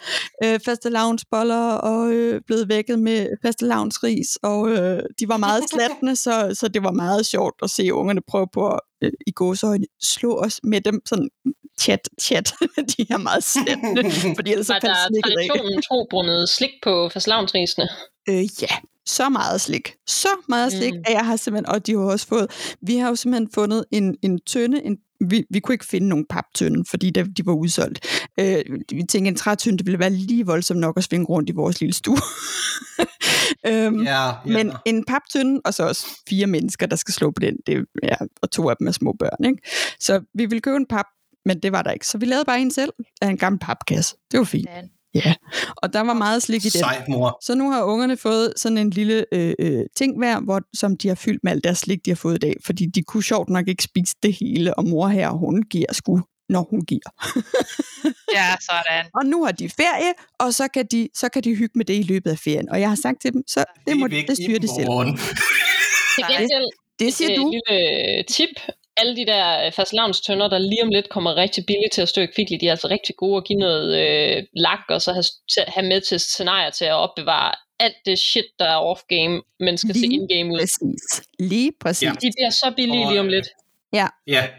øh, 0.44 0.60
fastelavnsboller 0.64 1.70
og 1.72 2.12
øh, 2.12 2.40
blevet 2.46 2.68
vækket 2.68 2.98
med 2.98 3.28
fastelavnsris, 3.42 4.36
og 4.42 4.70
øh, 4.70 5.02
de 5.20 5.28
var 5.28 5.36
meget 5.36 5.62
slattende, 5.70 6.16
så, 6.16 6.56
så 6.60 6.68
det 6.68 6.82
var 6.82 6.90
meget 6.90 7.26
sjovt 7.26 7.54
at 7.62 7.70
se 7.70 7.94
ungerne 7.94 8.20
prøve 8.28 8.46
på 8.52 8.68
at 8.68 8.80
øh, 9.02 9.12
i 9.26 9.30
gåsøjne 9.30 9.86
slå 10.02 10.38
os 10.38 10.60
med 10.62 10.80
dem 10.80 11.00
sådan 11.06 11.28
chat, 11.80 12.08
chat. 12.20 12.52
de 12.96 13.06
er 13.10 13.16
meget 13.18 13.44
slattende, 13.44 14.10
fordi 14.36 14.50
ellers 14.52 14.66
så 14.66 14.72
Var 14.72 14.78
der 14.78 14.88
faldt 14.88 15.08
slikket 15.08 15.30
af. 15.30 15.48
traditionen 15.48 15.82
tro 15.82 16.06
brundet 16.10 16.48
slik 16.48 16.70
på 16.82 17.08
fastelavnsrisene? 17.12 17.88
Øh, 18.28 18.44
ja, 18.62 18.76
så 19.06 19.28
meget 19.28 19.60
slik. 19.60 19.94
Så 20.06 20.28
meget 20.48 20.72
slik, 20.72 20.94
mm. 20.94 21.02
at 21.06 21.12
jeg 21.12 21.26
har 21.26 21.36
simpelthen, 21.36 21.74
og 21.74 21.86
de 21.86 21.92
har 21.92 22.00
også 22.00 22.26
fået, 22.26 22.74
vi 22.80 22.96
har 22.96 23.08
jo 23.08 23.14
simpelthen 23.16 23.48
fundet 23.54 23.84
en, 23.90 24.16
en 24.22 24.40
tønde, 24.46 24.82
en, 24.84 24.96
vi, 25.20 25.44
vi 25.50 25.60
kunne 25.60 25.74
ikke 25.74 25.86
finde 25.86 26.08
nogen 26.08 26.26
paptønde, 26.30 26.84
fordi 26.90 27.10
de, 27.10 27.34
de 27.34 27.46
var 27.46 27.52
udsolgt. 27.52 28.06
Øh, 28.40 28.64
vi 28.92 29.02
tænkte, 29.02 29.18
en 29.18 29.34
trætønde, 29.36 29.78
det 29.78 29.86
ville 29.86 29.98
være 29.98 30.10
lige 30.10 30.46
voldsomt 30.46 30.80
nok 30.80 30.96
at 30.96 31.04
svinge 31.04 31.26
rundt 31.26 31.50
i 31.50 31.52
vores 31.52 31.80
lille 31.80 31.92
stue. 31.92 32.16
øhm, 33.66 34.02
Ja, 34.02 34.26
ja. 34.26 34.34
Men 34.44 34.72
en 34.86 35.04
paptønde, 35.04 35.60
og 35.64 35.74
så 35.74 35.88
også 35.88 36.06
fire 36.28 36.46
mennesker, 36.46 36.86
der 36.86 36.96
skal 36.96 37.14
slå 37.14 37.30
på 37.30 37.40
den, 37.40 37.56
det, 37.66 37.84
ja, 38.02 38.16
og 38.42 38.50
to 38.50 38.68
af 38.70 38.76
dem 38.76 38.86
er 38.86 38.92
små 38.92 39.12
børn. 39.18 39.44
Ikke? 39.44 39.62
Så 40.00 40.20
vi 40.34 40.46
ville 40.46 40.60
købe 40.60 40.76
en 40.76 40.86
pap, 40.86 41.06
men 41.44 41.60
det 41.60 41.72
var 41.72 41.82
der 41.82 41.90
ikke. 41.90 42.06
Så 42.06 42.18
vi 42.18 42.26
lavede 42.26 42.44
bare 42.44 42.60
en 42.60 42.70
selv 42.70 42.92
af 43.22 43.28
en 43.28 43.38
gammel 43.38 43.58
papkasse. 43.58 44.16
Det 44.30 44.38
var 44.38 44.44
fint. 44.44 44.68
Ja. 44.68 44.82
Ja, 45.24 45.34
og 45.76 45.92
der 45.92 46.00
var 46.00 46.14
meget 46.14 46.42
slik 46.42 46.64
i 46.64 46.68
den. 46.68 46.78
Sejt, 46.78 47.08
mor. 47.08 47.38
Så 47.42 47.54
nu 47.54 47.70
har 47.70 47.82
ungerne 47.82 48.16
fået 48.16 48.52
sådan 48.56 48.78
en 48.78 48.90
lille 48.90 49.24
øh, 49.32 49.54
øh, 49.58 49.84
ting 49.96 50.18
hver, 50.18 50.40
hvor, 50.40 50.60
som 50.74 50.96
de 50.96 51.08
har 51.08 51.14
fyldt 51.14 51.44
med 51.44 51.52
alt 51.52 51.64
deres 51.64 51.78
slik, 51.78 52.04
de 52.04 52.10
har 52.10 52.16
fået 52.16 52.34
i 52.34 52.38
dag. 52.38 52.54
Fordi 52.64 52.86
de 52.86 53.02
kunne 53.02 53.22
sjovt 53.22 53.48
nok 53.48 53.68
ikke 53.68 53.82
spise 53.82 54.14
det 54.22 54.36
hele, 54.40 54.74
og 54.78 54.88
mor 54.88 55.08
her, 55.08 55.30
hun 55.30 55.62
giver 55.62 55.92
sgu, 55.92 56.20
når 56.48 56.66
hun 56.70 56.80
giver. 56.80 57.10
Ja, 58.34 58.54
sådan. 58.60 59.04
Og 59.14 59.26
nu 59.26 59.44
har 59.44 59.52
de 59.52 59.68
ferie, 59.68 60.12
og 60.38 60.54
så 60.54 60.68
kan 60.68 60.86
de, 60.90 61.08
så 61.14 61.28
kan 61.28 61.42
de 61.44 61.54
hygge 61.54 61.72
med 61.74 61.84
det 61.84 61.94
i 61.94 62.02
løbet 62.02 62.30
af 62.30 62.38
ferien. 62.38 62.68
Og 62.68 62.80
jeg 62.80 62.88
har 62.88 62.96
sagt 63.02 63.20
til 63.22 63.32
dem, 63.32 63.42
så 63.46 63.64
det, 63.86 63.96
må, 63.96 64.04
er 64.06 64.10
væk 64.10 64.28
det 64.28 64.36
styrer 64.36 64.56
i 64.56 64.58
de 64.58 64.68
selv. 64.68 64.86
Til 66.14 66.24
gengæld, 66.30 66.66
Det 66.98 67.14
siger 67.14 67.30
et 67.30 67.36
du. 67.36 67.52
lille 67.52 68.22
tip. 68.22 68.48
Alle 68.96 69.16
de 69.16 69.26
der 69.26 69.70
fastelavnstønder, 69.70 70.48
der 70.48 70.58
lige 70.58 70.82
om 70.82 70.88
lidt 70.88 71.08
kommer 71.08 71.36
rigtig 71.36 71.64
billigt 71.66 71.92
til 71.92 72.02
at 72.02 72.08
stå 72.08 72.20
i 72.20 72.26
kvickly, 72.26 72.56
de 72.60 72.66
er 72.66 72.70
altså 72.70 72.88
rigtig 72.88 73.14
gode 73.16 73.36
at 73.36 73.44
give 73.44 73.58
noget 73.58 73.86
øh, 74.02 74.42
lak, 74.56 74.80
og 74.88 75.02
så 75.02 75.12
have, 75.12 75.24
have 75.68 75.86
med 75.88 76.00
til 76.00 76.20
scenarier 76.20 76.70
til 76.70 76.84
at 76.84 76.92
opbevare 76.94 77.52
alt 77.80 77.96
det 78.06 78.18
shit, 78.18 78.44
der 78.58 78.64
er 78.64 78.80
off-game, 78.92 79.56
men 79.60 79.78
skal 79.78 79.94
se 79.94 80.00
Lige 80.00 80.14
in-game 80.14 80.52
ud. 80.54 80.58
Præcis. 80.58 81.26
Lige 81.38 81.72
præcis. 81.80 82.02
Ja. 82.02 82.08
Ja. 82.08 82.14
De 82.14 82.30
bliver 82.36 82.50
så 82.50 82.72
billige 82.76 83.04
Og, 83.06 83.10
lige 83.12 83.20
om 83.20 83.26
øh, 83.26 83.32
lidt. 83.32 83.48
Ja, 83.92 84.06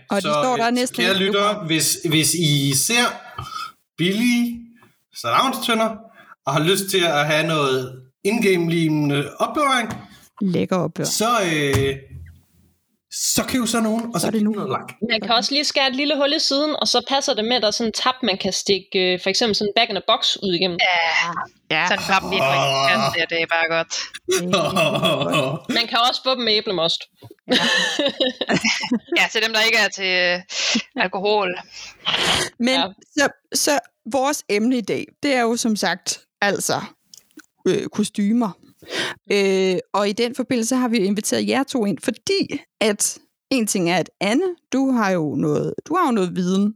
Og 0.09 0.17
de 0.17 0.21
så, 0.21 0.33
står 0.43 0.57
der 0.57 0.67
øh, 0.67 0.73
næsten 0.73 1.03
Kære 1.03 1.13
ikke 1.13 1.25
lyttere, 1.25 1.65
hvis, 1.65 1.97
hvis 2.09 2.33
I 2.33 2.73
ser 2.75 3.05
billige 3.97 4.59
salavnstønder 5.21 5.89
og 6.45 6.53
har 6.53 6.63
lyst 6.63 6.83
til 6.91 7.03
at 7.05 7.25
have 7.27 7.47
noget 7.47 8.01
in-game-lignende 8.23 9.29
opbevaring, 9.39 9.89
Lækker 10.41 10.75
opbør. 10.75 11.03
så, 11.03 11.29
øh, 11.53 11.95
så 13.11 13.43
køb 13.47 13.67
så 13.67 13.79
nogen, 13.79 14.03
og 14.13 14.19
så, 14.19 14.21
Så 14.21 14.27
er 14.27 14.31
det 14.31 14.43
nu. 14.43 14.51
noget 14.51 14.69
lak. 14.69 14.93
Man 15.11 15.21
kan 15.21 15.31
også 15.31 15.51
lige 15.51 15.63
skære 15.65 15.87
et 15.87 15.95
lille 15.95 16.15
hul 16.15 16.33
i 16.33 16.39
siden, 16.39 16.75
og 16.81 16.87
så 16.87 17.05
passer 17.09 17.33
det 17.33 17.45
med, 17.45 17.55
at 17.55 17.61
der 17.61 17.67
er 17.67 17.71
sådan 17.71 17.89
en 17.89 17.93
tab, 17.93 18.13
man 18.23 18.37
kan 18.37 18.53
stikke 18.53 19.13
øh, 19.13 19.19
for 19.23 19.29
eksempel 19.29 19.55
sådan 19.55 19.69
en 19.69 19.73
back 19.75 19.89
in 19.89 19.97
a 19.97 19.99
box 20.07 20.35
ud 20.43 20.53
igennem. 20.53 20.77
Ja, 20.81 21.31
Ja. 21.71 21.87
sådan 21.87 22.03
klap 22.03 22.21
lige 22.31 22.41
på 22.41 23.19
det, 23.19 23.29
det 23.29 23.41
er 23.41 23.45
bare 23.55 23.67
godt. 23.75 23.91
Man 25.77 25.87
kan 25.87 25.99
også 26.09 26.21
få 26.23 26.35
dem 26.35 26.43
med 26.43 26.53
æblemost. 26.53 27.01
Ja, 29.17 29.25
til 29.31 29.41
dem, 29.45 29.53
der 29.53 29.61
ikke 29.61 29.77
er 29.77 29.87
til 29.87 30.05
øh, 30.05 30.39
alkohol. 31.03 31.59
Men 32.59 32.67
Ja. 32.69 32.79
ja. 32.81 32.87
så, 33.17 33.29
så 33.53 33.79
vores 34.11 34.43
emne 34.49 34.77
i 34.77 34.81
dag, 34.81 35.05
det 35.23 35.33
er 35.33 35.41
jo 35.41 35.55
som 35.57 35.75
sagt 35.75 36.19
altså 36.41 36.81
øh, 37.67 37.87
kostymer. 37.87 38.51
Øh, 39.31 39.77
og 39.93 40.09
i 40.09 40.11
den 40.11 40.35
forbindelse 40.35 40.75
har 40.75 40.87
vi 40.87 40.97
inviteret 40.97 41.47
jer 41.47 41.63
to 41.63 41.85
ind, 41.85 41.97
fordi 42.03 42.59
at 42.81 43.19
en 43.51 43.67
ting 43.67 43.91
er, 43.91 43.97
at 43.97 44.09
Anne, 44.21 44.55
du 44.73 44.91
har 44.91 45.11
jo 45.11 45.35
noget, 45.35 45.73
du 45.87 45.95
har 45.95 46.05
jo 46.07 46.11
noget 46.11 46.35
viden, 46.35 46.73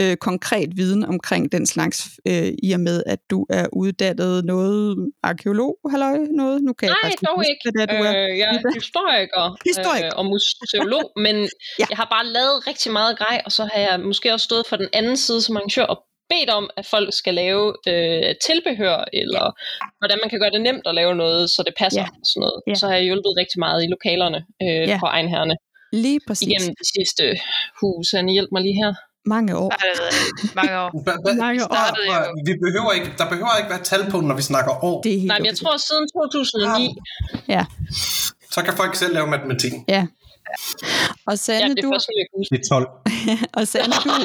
øh, 0.00 0.16
konkret 0.16 0.76
viden 0.76 1.04
omkring 1.04 1.52
den 1.52 1.66
slags, 1.66 2.10
øh, 2.28 2.52
i 2.62 2.72
og 2.72 2.80
med, 2.80 3.02
at 3.06 3.18
du 3.30 3.46
er 3.50 3.66
uddannet 3.72 4.44
noget 4.44 5.12
arkeolog, 5.22 5.78
halløj, 5.90 6.18
noget? 6.36 6.62
Nu 6.62 6.72
kan 6.72 6.88
jeg 6.88 6.94
Nej, 7.02 7.10
faktisk 7.10 7.22
dog 7.28 7.36
huske, 7.36 7.50
ikke. 7.50 7.78
det 7.78 7.90
du 7.90 7.94
er. 7.94 8.10
Øh, 8.10 8.38
jeg 8.38 8.48
er 8.54 8.74
historiker, 8.74 9.56
Historiker. 9.64 10.06
Øh, 10.06 10.18
og 10.18 10.24
museolog, 10.26 11.12
men 11.26 11.36
ja. 11.78 11.86
jeg 11.90 11.96
har 11.96 12.08
bare 12.14 12.26
lavet 12.26 12.66
rigtig 12.66 12.92
meget 12.92 13.18
grej, 13.18 13.42
og 13.44 13.52
så 13.52 13.62
har 13.64 13.80
jeg 13.80 14.00
måske 14.00 14.32
også 14.32 14.44
stået 14.44 14.66
for 14.68 14.76
den 14.76 14.88
anden 14.92 15.16
side 15.16 15.40
som 15.40 15.56
arrangør 15.56 15.84
og 15.84 15.98
bedt 16.32 16.50
om, 16.50 16.70
at 16.76 16.86
folk 16.86 17.14
skal 17.20 17.34
lave 17.34 17.64
øh, 17.88 18.34
tilbehør, 18.46 19.04
eller 19.12 19.44
ja. 19.44 19.86
hvordan 19.98 20.18
man 20.22 20.30
kan 20.30 20.38
gøre 20.42 20.50
det 20.56 20.60
nemt 20.68 20.86
at 20.86 20.94
lave 20.94 21.14
noget, 21.14 21.50
så 21.50 21.62
det 21.66 21.74
passer. 21.78 22.00
Ja. 22.00 22.06
Og 22.20 22.24
sådan 22.30 22.40
noget. 22.40 22.58
Ja. 22.66 22.74
Så 22.74 22.84
har 22.88 22.94
jeg 22.94 23.04
hjulpet 23.04 23.32
rigtig 23.40 23.58
meget 23.66 23.84
i 23.84 23.86
lokalerne 23.94 24.38
øh, 24.62 24.66
Ja. 24.68 24.74
ja. 24.92 24.98
på 25.00 25.06
egenhærne 25.06 25.54
Lige 25.92 26.20
præcis. 26.26 26.48
igennem 26.48 26.74
de 26.80 26.86
sidste 26.96 27.24
hus. 27.80 28.14
Anne, 28.14 28.32
hjælp 28.32 28.48
mig 28.52 28.62
lige 28.62 28.76
her. 28.84 28.92
Mange 29.26 29.56
år. 29.56 29.70
Mange 30.60 30.74
år. 30.84 30.90
Mange 31.44 31.64
år. 31.64 32.46
Vi 32.48 32.52
behøver 32.64 32.92
ikke, 32.92 33.10
der 33.18 33.28
behøver 33.28 33.54
ikke 33.60 33.70
være 33.70 33.82
tal 33.82 34.02
på, 34.10 34.20
når 34.20 34.34
vi 34.36 34.42
snakker 34.42 34.84
år. 34.84 35.00
Det 35.02 35.10
er 35.14 35.18
helt 35.18 35.26
Nej, 35.32 35.38
men 35.38 35.46
jeg 35.46 35.56
tror 35.56 35.76
siden 35.88 36.04
2009, 36.08 36.94
Ja, 37.48 37.64
Så 38.50 38.60
kan 38.64 38.74
folk 38.76 38.94
selv 38.94 39.14
lave 39.14 39.26
matematikken. 39.26 39.84
ja. 39.88 40.06
Og 41.26 41.32
ja, 41.32 41.36
Sanne, 41.36 41.70
det 41.74 41.78
er 41.78 41.82
du, 41.82 41.90
først, 41.94 42.08
jeg 42.16 42.26
huske. 42.36 42.54
Det 42.54 42.60
er 42.64 42.68
12. 42.74 42.88
og 43.58 43.68
Sanne, 43.68 43.94
du. 44.04 44.10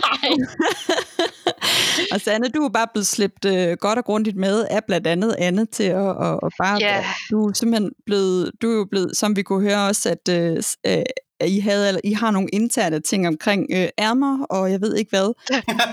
Og 2.13 2.21
Sanne, 2.21 2.49
du 2.49 2.63
er 2.63 2.69
bare 2.69 2.87
blevet 2.93 3.07
slæbt 3.07 3.45
øh, 3.45 3.77
godt 3.77 3.97
og 3.99 4.05
grundigt 4.05 4.37
med 4.37 4.65
af 4.69 4.83
blandt 4.87 5.07
andet 5.07 5.35
Anne 5.37 5.65
til 5.65 5.83
at, 5.83 5.95
og, 5.95 6.43
og 6.43 6.51
bare... 6.57 6.77
Ja. 6.81 7.05
Du 7.31 7.47
er 7.47 7.53
simpelthen 7.53 7.91
blevet, 8.05 8.51
du 8.61 8.71
er 8.71 8.75
jo 8.75 8.85
blevet, 8.91 9.17
som 9.17 9.35
vi 9.35 9.43
kunne 9.43 9.69
høre 9.69 9.87
også, 9.87 10.09
at, 10.09 10.29
øh, 10.29 10.63
øh, 10.85 11.03
at 11.39 11.49
I, 11.49 11.59
havde, 11.59 11.87
eller, 11.87 12.01
I 12.03 12.13
har 12.13 12.31
nogle 12.31 12.49
interne 12.53 12.99
ting 12.99 13.27
omkring 13.27 13.67
øh, 13.73 13.87
ærmer, 13.99 14.45
og 14.45 14.71
jeg 14.71 14.81
ved 14.81 14.95
ikke 14.95 15.09
hvad. 15.09 15.33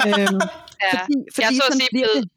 øhm, 0.06 0.40
Ja. 0.82 1.00
fordi, 1.00 1.14
fordi 1.34 1.44
jeg 1.44 1.48
er 1.48 1.54
så 1.54 1.62
at 1.66 1.72
sige 1.74 1.88
blevet, 1.92 2.28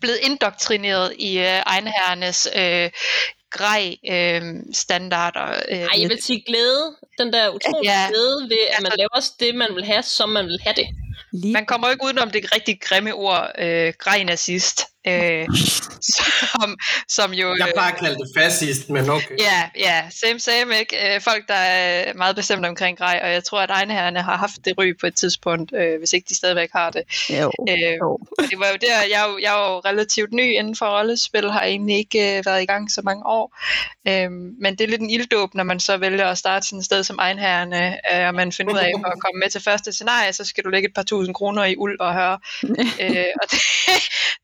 blevet 0.00 0.18
indoktrineret 0.22 1.12
i 1.18 1.38
øh, 1.38 1.44
egenherrenes 1.66 2.48
øh, 2.56 2.90
grej 3.50 3.96
øh, 4.10 4.42
standarder. 4.72 5.46
Øh, 5.68 5.78
Ej, 5.78 5.88
jeg 6.00 6.08
vil 6.08 6.22
sige 6.22 6.42
glæde. 6.46 6.96
Den 7.18 7.32
der 7.32 7.48
utrolig 7.48 7.84
Ja. 7.86 8.00
ja. 8.00 8.08
glæde 8.08 8.42
ved, 8.48 8.58
at 8.72 8.82
man 8.82 8.92
Altså- 8.92 8.96
laver 8.98 9.20
det, 9.40 9.54
man 9.54 9.74
vil 9.74 9.84
have, 9.84 10.02
som 10.02 10.28
man 10.28 10.46
vil 10.46 10.58
have 10.64 10.74
det. 10.76 10.86
Lige, 11.32 11.52
Man 11.52 11.66
kommer 11.66 11.86
jo 11.88 11.92
ikke 11.92 12.04
udenom 12.04 12.30
det 12.30 12.54
rigtig 12.54 12.80
grimme 12.80 13.14
ord, 13.14 13.50
øh, 13.58 13.92
grej 13.98 14.22
nazist, 14.22 14.82
øh, 15.06 15.46
som, 16.52 16.76
som 17.08 17.32
jo... 17.34 17.54
Jeg 17.58 17.66
øh, 17.68 17.72
plejer 17.74 17.92
at 17.92 17.98
kalde 17.98 18.16
det 18.16 18.30
fascist, 18.36 18.90
men 18.90 19.10
okay. 19.10 19.36
Ja, 19.38 19.68
ja, 19.78 20.02
same 20.22 20.40
same, 20.40 20.78
ikke? 20.78 21.14
Øh, 21.14 21.20
folk, 21.20 21.48
der 21.48 21.54
er 21.54 22.14
meget 22.14 22.36
bestemt 22.36 22.66
omkring 22.66 22.98
grej, 22.98 23.20
og 23.22 23.32
jeg 23.32 23.44
tror, 23.44 23.60
at 23.60 23.70
egenherrene 23.70 24.22
har 24.22 24.36
haft 24.36 24.64
det 24.64 24.74
ry 24.78 24.92
på 25.00 25.06
et 25.06 25.16
tidspunkt, 25.16 25.72
øh, 25.76 25.98
hvis 25.98 26.12
ikke 26.12 26.26
de 26.28 26.34
stadigvæk 26.36 26.68
har 26.72 26.90
det. 26.90 27.02
jo, 27.30 27.52
Øh, 27.68 27.92
jo. 28.02 28.18
det 28.50 28.58
var 28.58 28.68
jo 28.68 28.76
der, 28.80 28.96
jeg, 29.10 29.20
er 29.24 29.28
jo- 29.30 29.38
jeg 29.38 29.54
er 29.60 29.70
jo 29.72 29.78
relativt 29.78 30.32
ny 30.32 30.52
inden 30.52 30.76
for 30.76 30.86
rollespil, 30.86 31.50
har 31.50 31.62
egentlig 31.64 31.96
ikke 31.96 32.38
øh, 32.38 32.46
været 32.46 32.62
i 32.62 32.66
gang 32.66 32.90
så 32.90 33.02
mange 33.04 33.26
år. 33.26 33.58
Øh, 34.08 34.30
men 34.62 34.76
det 34.78 34.80
er 34.80 34.88
lidt 34.88 35.00
en 35.00 35.10
ilddåb, 35.10 35.54
når 35.54 35.64
man 35.64 35.80
så 35.80 35.96
vælger 35.96 36.26
at 36.26 36.38
starte 36.38 36.66
sådan 36.66 36.78
et 36.78 36.84
sted 36.84 37.04
som 37.04 37.18
egenherrene, 37.20 37.98
øh, 38.14 38.26
og 38.28 38.34
man 38.34 38.52
finder 38.52 38.72
ud 38.72 38.78
af, 38.78 38.86
at 39.06 39.20
komme 39.24 39.38
med 39.42 39.50
til 39.50 39.62
første 39.62 39.92
scenarie, 39.92 40.32
så 40.32 40.44
skal 40.44 40.64
du 40.64 40.68
lægge 40.68 40.88
et 40.88 40.94
par 40.94 41.02
tusind 41.02 41.34
kroner 41.34 41.64
i 41.64 41.76
uld 41.76 42.00
og 42.00 42.14
høre. 42.14 42.38
øh, 43.02 43.26
og 43.42 43.50
det, 43.50 43.60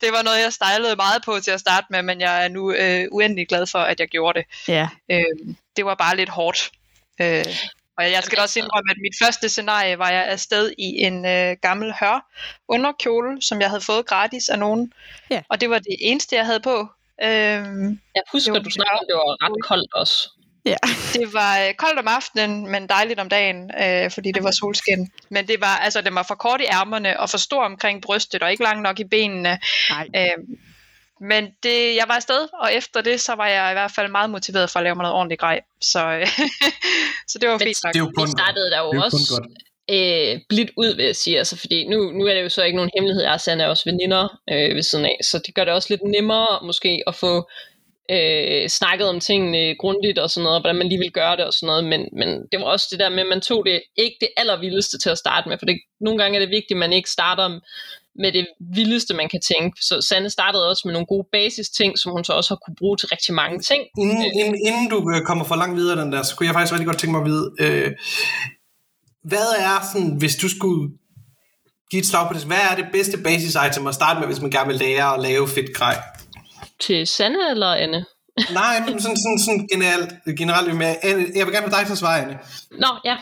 det 0.00 0.08
var 0.12 0.22
noget, 0.22 0.45
jeg 0.46 0.52
stejlede 0.52 0.96
meget 0.96 1.22
på 1.24 1.40
til 1.40 1.50
at 1.50 1.60
starte 1.60 1.86
med, 1.90 2.02
men 2.02 2.20
jeg 2.20 2.44
er 2.44 2.48
nu 2.48 2.72
øh, 2.72 3.04
uendelig 3.12 3.48
glad 3.48 3.66
for, 3.66 3.78
at 3.78 4.00
jeg 4.00 4.08
gjorde 4.08 4.38
det. 4.38 4.46
Ja, 4.68 4.88
Øh, 5.10 5.54
det 5.76 5.84
var 5.84 5.94
bare 5.94 6.16
lidt 6.16 6.28
hårdt. 6.28 6.70
Øh, 7.20 7.44
og 7.98 8.10
jeg 8.10 8.22
skal 8.24 8.38
også 8.40 8.58
indrømme, 8.58 8.90
at 8.90 8.96
mit 9.00 9.14
første 9.22 9.48
scenarie 9.48 9.98
var 9.98 10.10
jeg 10.10 10.24
afsted 10.26 10.72
i 10.78 10.88
en 11.02 11.26
øh, 11.26 11.56
gammel 11.62 11.92
hør 12.00 12.26
underkjole, 12.68 13.42
som 13.42 13.60
jeg 13.60 13.68
havde 13.68 13.80
fået 13.80 14.06
gratis 14.06 14.48
af 14.48 14.58
nogen. 14.58 14.92
Ja. 15.30 15.42
Og 15.48 15.60
det 15.60 15.70
var 15.70 15.78
det 15.78 15.96
eneste, 16.00 16.36
jeg 16.36 16.46
havde 16.46 16.60
på. 16.60 16.88
Øh, 17.22 17.28
Jeg 17.28 18.22
husker, 18.32 18.58
du 18.58 18.70
snakkede 18.70 18.98
om, 19.00 19.04
det 19.08 19.14
var 19.14 19.46
ret 19.46 19.64
koldt 19.64 19.94
også. 19.94 20.30
Ja. 20.66 20.76
det 21.12 21.32
var 21.32 21.58
øh, 21.58 21.74
koldt 21.74 21.98
om 21.98 22.08
aftenen, 22.08 22.70
men 22.70 22.86
dejligt 22.88 23.20
om 23.20 23.28
dagen, 23.28 23.70
øh, 23.82 24.10
fordi 24.10 24.32
det 24.32 24.44
var 24.44 24.50
solskin. 24.50 25.10
Men 25.28 25.48
det 25.48 25.60
var, 25.60 25.76
altså, 25.76 26.00
det 26.00 26.14
var 26.14 26.22
for 26.22 26.34
kort 26.34 26.60
i 26.60 26.64
ærmerne 26.64 27.20
og 27.20 27.30
for 27.30 27.38
stor 27.38 27.64
omkring 27.64 28.02
brystet 28.02 28.42
og 28.42 28.50
ikke 28.50 28.62
lang 28.62 28.82
nok 28.82 29.00
i 29.00 29.04
benene. 29.04 29.58
Nej. 29.90 30.08
Øh, 30.16 30.44
men 31.20 31.44
det, 31.62 31.96
jeg 31.96 32.04
var 32.08 32.14
afsted, 32.14 32.48
og 32.62 32.72
efter 32.72 33.00
det, 33.00 33.20
så 33.20 33.34
var 33.34 33.46
jeg 33.46 33.70
i 33.70 33.74
hvert 33.74 33.90
fald 33.90 34.10
meget 34.10 34.30
motiveret 34.30 34.70
for 34.70 34.78
at 34.78 34.84
lave 34.84 34.94
mig 34.94 35.02
noget 35.02 35.16
ordentligt 35.16 35.40
grej. 35.40 35.60
Så, 35.80 36.06
øh, 36.08 36.26
så 37.30 37.38
det 37.38 37.48
var 37.48 37.58
Men 37.58 37.66
fint 37.66 37.78
nok. 37.84 37.94
Det 37.94 38.00
er 38.00 38.04
jo 38.04 38.12
kun 38.16 38.26
Vi 38.26 38.30
startede 38.30 38.70
der 38.70 38.80
jo 38.80 38.90
det 38.90 38.92
er 38.92 38.96
jo 38.96 39.00
kun 39.00 39.04
også 39.04 39.34
godt. 39.34 39.48
øh, 39.90 40.40
blidt 40.48 40.70
ud, 40.76 40.96
vil 40.96 41.04
jeg 41.04 41.16
sige. 41.16 41.38
Altså, 41.38 41.56
fordi 41.56 41.88
nu, 41.88 42.12
nu 42.12 42.26
er 42.26 42.34
det 42.34 42.42
jo 42.42 42.48
så 42.48 42.62
ikke 42.62 42.76
nogen 42.76 42.90
hemmelighed. 42.94 43.22
Jeg 43.22 43.32
og 43.32 43.40
Sanne 43.40 43.62
er 43.62 43.68
også 43.68 43.84
veninder 43.90 44.40
øh, 44.50 44.74
ved 44.76 44.82
siden 44.82 45.04
af, 45.04 45.18
så 45.22 45.38
det 45.46 45.54
gør 45.54 45.64
det 45.64 45.74
også 45.74 45.88
lidt 45.90 46.02
nemmere 46.02 46.66
måske 46.66 47.02
at 47.06 47.14
få 47.14 47.48
øh, 48.10 48.68
snakket 48.68 49.08
om 49.08 49.20
tingene 49.20 49.76
grundigt 49.78 50.18
og 50.18 50.30
sådan 50.30 50.44
noget, 50.44 50.56
og 50.56 50.60
hvordan 50.60 50.76
man 50.76 50.88
lige 50.88 50.98
vil 50.98 51.12
gøre 51.12 51.36
det 51.36 51.44
og 51.44 51.52
sådan 51.52 51.66
noget, 51.66 51.84
men, 51.84 52.00
men 52.12 52.28
det 52.52 52.60
var 52.60 52.66
også 52.66 52.86
det 52.90 52.98
der 53.00 53.08
med, 53.08 53.18
at 53.18 53.28
man 53.28 53.40
tog 53.40 53.64
det 53.66 53.82
ikke 53.96 54.16
det 54.20 54.28
allervildeste 54.36 54.98
til 54.98 55.10
at 55.10 55.18
starte 55.18 55.48
med, 55.48 55.58
for 55.58 55.66
det, 55.66 55.80
nogle 56.00 56.18
gange 56.22 56.36
er 56.36 56.40
det 56.40 56.50
vigtigt, 56.50 56.76
at 56.76 56.84
man 56.84 56.92
ikke 56.92 57.10
starter 57.10 57.60
med 58.18 58.32
det 58.32 58.46
vildeste, 58.74 59.14
man 59.14 59.28
kan 59.28 59.40
tænke. 59.52 59.76
Så 59.80 60.06
Sanne 60.08 60.30
startede 60.30 60.70
også 60.70 60.82
med 60.84 60.92
nogle 60.92 61.06
gode 61.06 61.26
basis 61.32 61.68
ting, 61.68 61.98
som 61.98 62.12
hun 62.12 62.24
så 62.24 62.32
også 62.32 62.50
har 62.50 62.60
kunne 62.64 62.76
bruge 62.78 62.96
til 62.96 63.08
rigtig 63.08 63.34
mange 63.34 63.58
ting. 63.60 63.82
Inden, 63.98 64.24
inden, 64.40 64.56
inden 64.66 64.88
du 64.90 64.98
øh, 65.14 65.22
kommer 65.22 65.44
for 65.44 65.56
langt 65.56 65.76
videre 65.76 66.00
den 66.02 66.12
der, 66.12 66.22
så 66.22 66.36
kunne 66.36 66.46
jeg 66.46 66.54
faktisk 66.54 66.72
rigtig 66.72 66.86
godt 66.86 66.98
tænke 66.98 67.12
mig 67.12 67.22
at 67.24 67.30
vide, 67.32 67.46
øh, 67.60 67.90
hvad 69.24 69.48
er 69.58 69.76
sådan, 69.92 70.16
hvis 70.18 70.36
du 70.36 70.48
skulle 70.48 70.90
give 71.90 72.00
et 72.00 72.06
slag 72.06 72.28
på 72.28 72.34
det, 72.34 72.44
hvad 72.44 72.62
er 72.70 72.76
det 72.76 72.86
bedste 72.92 73.18
basis 73.18 73.56
item 73.68 73.86
at 73.86 73.94
starte 73.94 74.20
med, 74.20 74.26
hvis 74.26 74.40
man 74.40 74.50
gerne 74.50 74.68
vil 74.68 74.76
lære 74.76 75.14
at 75.14 75.22
lave 75.22 75.48
fedt 75.48 75.74
grej? 75.74 75.96
Til 76.80 77.06
Sanne 77.06 77.50
eller 77.50 77.66
Anne? 77.66 78.04
Nej, 78.52 78.80
men 78.80 79.00
sådan, 79.00 79.16
sådan, 79.16 79.38
sådan 79.38 79.68
generelt, 79.72 80.36
generelt 80.38 80.76
med, 80.76 80.94
jeg 81.36 81.46
vil 81.46 81.54
gerne 81.54 81.68
have 81.68 81.78
dig 81.78 81.86
til 81.86 81.92
at 81.92 81.98
svare, 81.98 82.22
Anne. 82.22 82.38
Nå, 82.70 82.88
ja. 83.04 83.16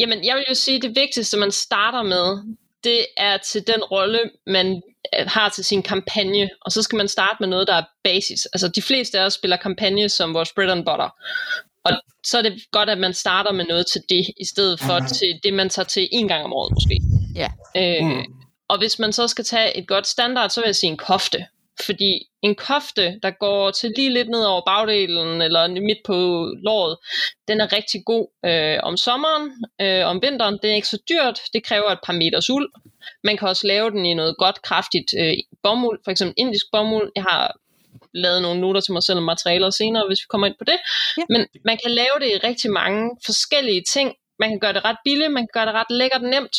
Jamen, 0.00 0.24
jeg 0.24 0.36
vil 0.36 0.44
jo 0.48 0.54
sige, 0.54 0.76
at 0.76 0.82
det 0.82 0.96
vigtigste, 0.96 1.36
man 1.36 1.50
starter 1.50 2.02
med, 2.02 2.54
det 2.84 3.06
er 3.16 3.36
til 3.36 3.66
den 3.66 3.84
rolle, 3.84 4.20
man 4.46 4.82
øh, 5.18 5.26
har 5.26 5.48
til 5.48 5.64
sin 5.64 5.82
kampagne, 5.82 6.50
og 6.60 6.72
så 6.72 6.82
skal 6.82 6.96
man 6.96 7.08
starte 7.08 7.36
med 7.40 7.48
noget, 7.48 7.68
der 7.68 7.74
er 7.74 7.84
basis. 8.04 8.46
Altså, 8.46 8.68
de 8.68 8.82
fleste 8.82 9.20
af 9.20 9.24
os 9.24 9.34
spiller 9.34 9.56
kampagne 9.56 10.08
som 10.08 10.34
vores 10.34 10.52
bread 10.52 10.70
and 10.70 10.84
butter. 10.84 11.14
Og 11.84 11.92
så 12.24 12.38
er 12.38 12.42
det 12.42 12.62
godt, 12.72 12.90
at 12.90 12.98
man 12.98 13.14
starter 13.14 13.52
med 13.52 13.64
noget 13.64 13.86
til 13.86 14.00
det, 14.08 14.26
i 14.40 14.44
stedet 14.44 14.80
for 14.80 14.98
mm. 14.98 15.06
til 15.06 15.40
det, 15.44 15.54
man 15.54 15.68
tager 15.70 15.86
til 15.86 16.08
en 16.12 16.28
gang 16.28 16.44
om 16.44 16.52
året 16.52 16.72
måske. 16.72 17.00
Ja. 17.34 17.48
Øh, 17.76 18.06
mm. 18.06 18.24
Og 18.68 18.78
hvis 18.78 18.98
man 18.98 19.12
så 19.12 19.28
skal 19.28 19.44
tage 19.44 19.76
et 19.76 19.88
godt 19.88 20.06
standard, 20.06 20.50
så 20.50 20.60
vil 20.60 20.68
jeg 20.68 20.76
sige 20.76 20.90
en 20.90 20.96
kofte. 20.96 21.46
Fordi 21.86 22.26
en 22.42 22.54
kofte, 22.54 23.18
der 23.22 23.30
går 23.30 23.70
til 23.70 23.92
lige 23.96 24.12
lidt 24.12 24.28
ned 24.28 24.44
over 24.44 24.62
bagdelen, 24.66 25.42
eller 25.42 25.68
midt 25.68 25.98
på 26.04 26.14
låret, 26.62 26.96
den 27.48 27.60
er 27.60 27.72
rigtig 27.72 28.04
god 28.04 28.26
øh, 28.44 28.78
om 28.82 28.96
sommeren. 28.96 29.52
Øh, 29.80 30.06
om 30.06 30.22
vinteren, 30.22 30.58
det 30.62 30.70
er 30.70 30.74
ikke 30.74 30.88
så 30.88 30.98
dyrt. 31.08 31.40
Det 31.52 31.64
kræver 31.64 31.90
et 31.90 31.98
par 32.06 32.12
meters 32.12 32.50
uld. 32.50 32.72
Man 33.24 33.36
kan 33.36 33.48
også 33.48 33.66
lave 33.66 33.90
den 33.90 34.06
i 34.06 34.14
noget 34.14 34.36
godt, 34.38 34.62
kraftigt 34.62 35.14
øh, 35.18 35.34
bomuld, 35.62 36.00
for 36.04 36.10
eksempel 36.10 36.34
indisk 36.36 36.66
bomuld. 36.72 37.12
Jeg 37.16 37.22
har 37.22 37.56
lavet 38.14 38.42
nogle 38.42 38.60
noter 38.60 38.80
til 38.80 38.92
mig 38.92 39.02
selv 39.02 39.18
om 39.18 39.24
materialer 39.24 39.70
senere, 39.70 40.06
hvis 40.06 40.22
vi 40.22 40.26
kommer 40.28 40.46
ind 40.46 40.56
på 40.58 40.64
det. 40.64 40.78
Ja. 41.18 41.22
Men 41.28 41.46
man 41.64 41.78
kan 41.82 41.90
lave 41.90 42.16
det 42.20 42.28
i 42.34 42.46
rigtig 42.48 42.70
mange 42.70 43.10
forskellige 43.26 43.82
ting. 43.92 44.14
Man 44.38 44.48
kan 44.50 44.58
gøre 44.58 44.72
det 44.72 44.84
ret 44.84 44.96
billigt, 45.04 45.32
man 45.32 45.42
kan 45.42 45.54
gøre 45.54 45.66
det 45.66 45.74
ret 45.74 45.90
lækkert 45.90 46.22
nemt. 46.22 46.56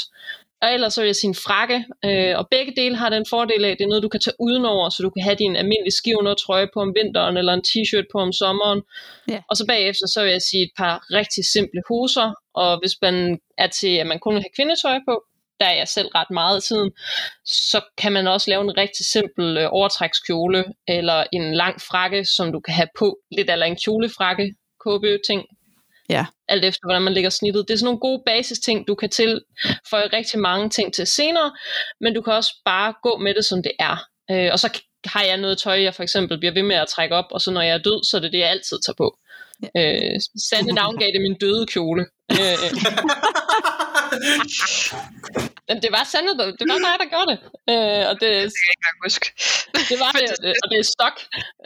Og 0.65 0.73
ellers 0.73 0.93
så 0.93 1.01
vil 1.01 1.07
jeg 1.07 1.15
sige 1.15 1.29
en 1.29 1.43
frakke. 1.47 1.85
Øh, 2.05 2.33
og 2.39 2.47
begge 2.51 2.73
dele 2.81 2.95
har 2.95 3.09
den 3.09 3.25
fordel 3.29 3.65
af, 3.65 3.69
at 3.71 3.77
det 3.77 3.83
er 3.83 3.87
noget, 3.93 4.03
du 4.03 4.09
kan 4.09 4.19
tage 4.19 4.35
udenover, 4.39 4.89
så 4.89 5.03
du 5.03 5.09
kan 5.09 5.23
have 5.23 5.35
din 5.35 5.55
almindelige 5.55 5.99
skivende 6.01 6.35
trøje 6.35 6.67
på 6.73 6.79
om 6.79 6.95
vinteren, 6.99 7.37
eller 7.37 7.53
en 7.53 7.65
t-shirt 7.69 8.07
på 8.11 8.17
om 8.17 8.33
sommeren. 8.33 8.81
Ja. 9.29 9.39
Og 9.49 9.57
så 9.57 9.65
bagefter, 9.67 10.07
så 10.07 10.23
vil 10.23 10.31
jeg 10.31 10.41
sige 10.41 10.63
et 10.63 10.73
par 10.77 10.95
rigtig 11.19 11.45
simple 11.45 11.81
hoser. 11.89 12.33
Og 12.53 12.79
hvis 12.81 12.95
man 13.01 13.39
er 13.57 13.67
til, 13.67 13.93
at 13.97 14.07
man 14.07 14.19
kun 14.19 14.33
vil 14.33 14.43
have 14.45 14.55
kvindetøj 14.55 14.97
på, 15.07 15.23
der 15.59 15.65
er 15.65 15.75
jeg 15.81 15.87
selv 15.87 16.07
ret 16.07 16.31
meget 16.31 16.63
i 16.63 16.67
tiden, 16.67 16.91
så 17.45 17.81
kan 17.97 18.11
man 18.11 18.27
også 18.27 18.49
lave 18.49 18.61
en 18.61 18.77
rigtig 18.77 19.05
simpel 19.05 19.57
øh, 19.57 19.67
overtrækskjole, 19.71 20.63
eller 20.87 21.23
en 21.33 21.55
lang 21.55 21.81
frakke, 21.81 22.25
som 22.25 22.51
du 22.51 22.59
kan 22.59 22.73
have 22.73 22.89
på, 22.99 23.17
lidt 23.31 23.49
eller 23.49 23.65
en 23.65 23.77
kjolefrakke, 23.83 24.45
KB-ting, 24.83 25.41
Ja. 26.09 26.25
alt 26.47 26.65
efter 26.65 26.87
hvordan 26.87 27.01
man 27.01 27.13
lægger 27.13 27.29
snittet. 27.29 27.67
Det 27.67 27.73
er 27.73 27.77
sådan 27.77 27.85
nogle 27.85 27.99
gode 27.99 28.23
basis 28.25 28.59
ting, 28.59 28.87
du 28.87 28.95
kan 28.95 29.09
til 29.09 29.41
for 29.89 30.13
rigtig 30.13 30.39
mange 30.39 30.69
ting 30.69 30.93
til 30.93 31.07
senere, 31.07 31.51
men 32.01 32.13
du 32.13 32.21
kan 32.21 32.33
også 32.33 32.53
bare 32.65 32.93
gå 33.03 33.17
med 33.17 33.33
det, 33.33 33.45
som 33.45 33.63
det 33.63 33.71
er. 33.79 34.05
Øh, 34.31 34.49
og 34.51 34.59
så 34.59 34.81
har 35.05 35.23
jeg 35.23 35.37
noget 35.37 35.57
tøj, 35.57 35.81
jeg 35.81 35.95
for 35.95 36.03
eksempel 36.03 36.37
bliver 36.37 36.53
ved 36.53 36.63
med 36.63 36.75
at 36.75 36.87
trække 36.87 37.15
op, 37.15 37.25
og 37.31 37.41
så 37.41 37.51
når 37.51 37.61
jeg 37.61 37.73
er 37.73 37.77
død, 37.77 38.03
så 38.03 38.17
er 38.17 38.21
det 38.21 38.31
det, 38.31 38.39
jeg 38.39 38.49
altid 38.49 38.77
tager 38.85 38.95
på. 38.97 39.17
Ja. 39.75 39.81
Øh, 39.81 40.19
Sande 40.49 40.73
navngav 40.73 41.07
det 41.07 41.21
min 41.21 41.37
døde 41.41 41.65
kjole. 41.65 42.05
Øh, 42.31 42.37
men 45.69 45.75
det 45.83 45.89
var 45.95 46.03
Sande, 46.11 46.31
det 46.59 46.65
var 46.71 46.79
mig, 46.87 46.95
der 47.01 47.07
gjorde 47.13 47.29
det. 47.33 47.39
Øh, 47.71 48.03
og 48.09 48.13
det, 48.21 48.29
Det 48.47 48.51
kan 48.57 48.65
jeg 48.65 48.71
ikke 48.73 48.81
engang 48.83 48.97
huske. 49.07 49.25
det 49.91 49.97
var 50.03 50.11
det, 50.19 50.27
og 50.33 50.37
det, 50.45 50.51
det 50.71 50.77
er 50.83 50.87
stok. 50.95 51.15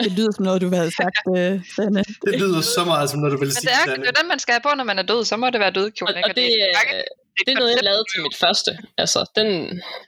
Det 0.03 0.11
lyder 0.17 0.31
som 0.35 0.43
noget, 0.47 0.59
du 0.65 0.69
havde 0.79 0.91
sagt, 1.01 1.17
øh, 1.37 1.53
Sanne. 1.75 2.01
Det 2.27 2.35
lyder 2.43 2.61
så 2.75 2.81
meget 2.91 3.05
som 3.11 3.17
når 3.23 3.29
du 3.33 3.37
vil 3.43 3.49
Men 3.51 3.55
sige, 3.61 3.67
det 3.69 3.73
er, 3.81 3.85
Sanne. 3.85 4.03
det 4.03 4.09
er 4.13 4.17
den, 4.21 4.27
man 4.33 4.39
skal 4.43 4.51
have 4.55 4.65
på, 4.67 4.71
når 4.79 4.87
man 4.91 4.97
er 5.03 5.05
død. 5.11 5.21
Så 5.31 5.35
må 5.41 5.45
det 5.53 5.59
være 5.65 5.73
dødkjole. 5.79 6.13
Og, 6.13 6.19
ikke? 6.19 6.29
og 6.31 6.35
det, 6.39 6.47
er- 6.61 6.85
øh, 6.97 7.03
det 7.45 7.51
er 7.55 7.59
noget, 7.63 7.73
jeg 7.79 7.83
lavede 7.89 8.05
til 8.11 8.19
mit 8.25 8.37
første. 8.43 8.71
Altså, 9.03 9.19
den, 9.37 9.47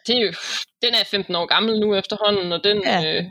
det 0.06 0.14
er 0.18 0.22
jo, 0.28 0.32
den 0.84 0.92
er 1.00 1.04
15 1.12 1.36
år 1.40 1.46
gammel 1.56 1.74
nu 1.84 1.88
efterhånden, 2.02 2.48
og 2.56 2.60
den 2.64 2.78
Ja. 2.94 2.98
øh, 3.08 3.24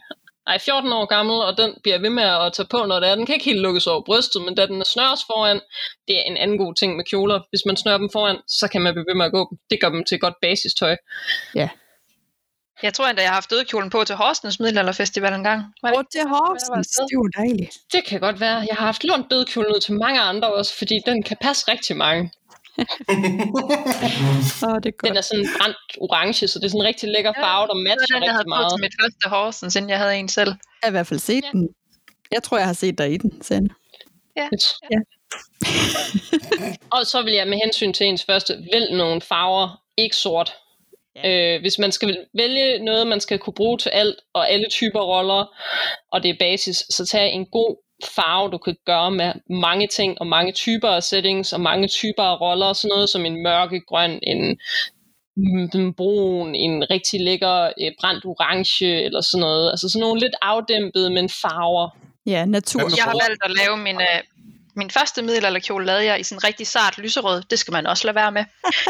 er 0.54 0.58
14 0.58 0.92
år 0.92 1.06
gammel, 1.06 1.34
og 1.34 1.56
den 1.58 1.74
bliver 1.82 1.98
ved 1.98 2.10
med 2.10 2.22
at 2.22 2.52
tage 2.52 2.68
på, 2.70 2.86
når 2.86 3.00
det 3.00 3.08
er. 3.08 3.14
Den 3.14 3.26
kan 3.26 3.34
ikke 3.34 3.44
helt 3.44 3.60
lukkes 3.60 3.86
over 3.86 4.02
brystet, 4.06 4.42
men 4.42 4.54
da 4.54 4.66
den 4.66 4.80
er 4.80 4.84
snøres 4.84 5.20
foran, 5.26 5.60
det 6.08 6.18
er 6.18 6.22
en 6.22 6.36
anden 6.36 6.58
god 6.58 6.74
ting 6.74 6.96
med 6.96 7.04
kjoler. 7.04 7.40
Hvis 7.50 7.60
man 7.66 7.76
snører 7.76 7.98
dem 7.98 8.10
foran, 8.12 8.38
så 8.48 8.68
kan 8.72 8.82
man 8.82 8.94
blive 8.94 9.06
ved 9.08 9.14
med 9.14 9.26
at 9.26 9.32
gå 9.32 9.46
dem. 9.50 9.58
Det 9.70 9.80
gør 9.80 9.88
dem 9.88 10.04
til 10.04 10.18
godt 10.20 10.34
basistøj. 10.42 10.96
Jeg 12.82 12.94
tror 12.94 13.06
endda, 13.06 13.22
jeg 13.22 13.30
har 13.30 13.34
haft 13.34 13.50
dødkjolen 13.50 13.90
på 13.90 14.04
til 14.04 14.16
Horsens 14.16 14.60
Middelalderfestival 14.60 15.32
en 15.32 15.44
gang. 15.44 15.64
Var 15.82 15.90
det 15.90 16.06
til 16.12 16.20
Horsens, 16.28 16.88
det 16.88 17.16
var 17.16 17.42
dejligt. 17.42 17.74
Det 17.92 18.04
kan 18.04 18.20
godt 18.20 18.40
være. 18.40 18.56
Jeg 18.68 18.76
har 18.78 18.86
haft 18.86 19.04
lånt 19.04 19.30
dødkjolen 19.30 19.72
ud 19.74 19.80
til 19.80 19.94
mange 19.94 20.20
andre 20.20 20.52
også, 20.52 20.78
fordi 20.78 21.00
den 21.06 21.22
kan 21.22 21.36
passe 21.40 21.72
rigtig 21.72 21.96
mange. 21.96 22.32
Åh, 24.66 24.76
det 24.82 24.88
er 24.92 24.96
godt. 24.98 25.08
Den 25.08 25.16
er 25.16 25.20
sådan 25.20 25.46
brændt 25.58 25.76
orange, 26.00 26.48
så 26.48 26.58
det 26.58 26.64
er 26.64 26.68
sådan 26.68 26.80
en 26.80 26.86
rigtig 26.86 27.08
lækker 27.08 27.32
Ja, 27.36 27.42
farve, 27.42 27.66
der 27.68 27.74
Det 27.74 27.82
matcher 27.82 28.14
var 28.14 28.18
den, 28.20 28.24
jeg 28.24 28.32
havde 28.32 28.40
rigtig 28.40 28.50
på 28.50 28.56
meget. 28.56 28.72
til 28.72 28.80
mit 28.84 28.94
første 29.00 29.28
Horsens, 29.34 29.76
inden 29.76 29.90
jeg 29.90 29.98
havde 29.98 30.16
en 30.16 30.28
selv. 30.28 30.48
Jeg 30.50 30.56
har 30.82 30.88
i 30.88 30.90
hvert 30.90 31.06
fald 31.06 31.20
set 31.20 31.44
Ja. 31.44 31.50
den. 31.52 31.68
Jeg 32.32 32.42
tror, 32.42 32.56
jeg 32.58 32.66
har 32.66 32.72
set 32.84 32.98
dig 32.98 33.12
i 33.12 33.16
den, 33.16 33.42
Sanne. 33.42 33.68
Ja. 34.36 34.48
og 36.96 37.06
så 37.06 37.22
vil 37.22 37.32
jeg 37.32 37.48
med 37.48 37.58
hensyn 37.64 37.92
til 37.92 38.06
ens 38.06 38.24
første, 38.24 38.64
vælg 38.72 38.96
nogle 38.96 39.20
farver, 39.20 39.82
ikke 39.96 40.16
sort. 40.16 40.52
Ja. 41.16 41.54
Øh, 41.54 41.60
hvis 41.60 41.78
man 41.78 41.92
skal 41.92 42.26
vælge 42.34 42.84
noget, 42.84 43.06
man 43.06 43.20
skal 43.20 43.38
kunne 43.38 43.54
bruge 43.54 43.78
til 43.78 43.88
alt, 43.88 44.16
og 44.32 44.50
alle 44.50 44.66
typer 44.70 45.00
roller, 45.00 45.44
og 46.12 46.22
det 46.22 46.30
er 46.30 46.34
basis, 46.40 46.76
så 46.90 47.06
tag 47.06 47.32
en 47.32 47.46
god 47.46 47.76
farve, 48.04 48.50
du 48.50 48.58
kan 48.58 48.76
gøre 48.86 49.10
med 49.10 49.32
mange 49.50 49.88
ting, 49.88 50.20
og 50.20 50.26
mange 50.26 50.52
typer 50.52 50.88
af 50.88 51.02
settings, 51.02 51.52
og 51.52 51.60
mange 51.60 51.88
typer 51.88 52.22
af 52.22 52.40
roller, 52.40 52.72
sådan 52.72 52.88
noget 52.88 53.10
som 53.10 53.26
en 53.26 53.42
mørkegrøn, 53.42 54.18
en 54.22 54.58
en 55.74 55.94
brun, 55.94 56.54
en 56.54 56.90
rigtig 56.90 57.20
lækker 57.20 57.64
øh, 57.80 57.92
brændt 58.00 58.24
orange, 58.24 59.04
eller 59.04 59.20
sådan 59.20 59.40
noget. 59.40 59.70
Altså 59.70 59.88
sådan 59.88 60.00
nogle 60.00 60.20
lidt 60.20 60.34
afdæmpede, 60.42 61.10
men 61.10 61.28
farver. 61.28 61.88
Ja, 62.26 62.44
natur. 62.44 62.80
Jeg 62.96 63.04
har 63.04 63.18
valgt 63.28 63.44
at 63.44 63.50
lave 63.50 63.76
min, 63.76 64.00
øh, 64.00 64.20
min 64.76 64.90
første 64.90 65.22
middelalderkjole, 65.22 65.86
lavede 65.86 66.04
jeg 66.04 66.20
i 66.20 66.22
sådan 66.22 66.36
en 66.36 66.44
rigtig 66.44 66.66
sart 66.66 66.98
lyserød. 66.98 67.42
Det 67.50 67.58
skal 67.58 67.72
man 67.72 67.86
også 67.86 68.06
lade 68.06 68.14
være 68.14 68.32
med. 68.32 68.44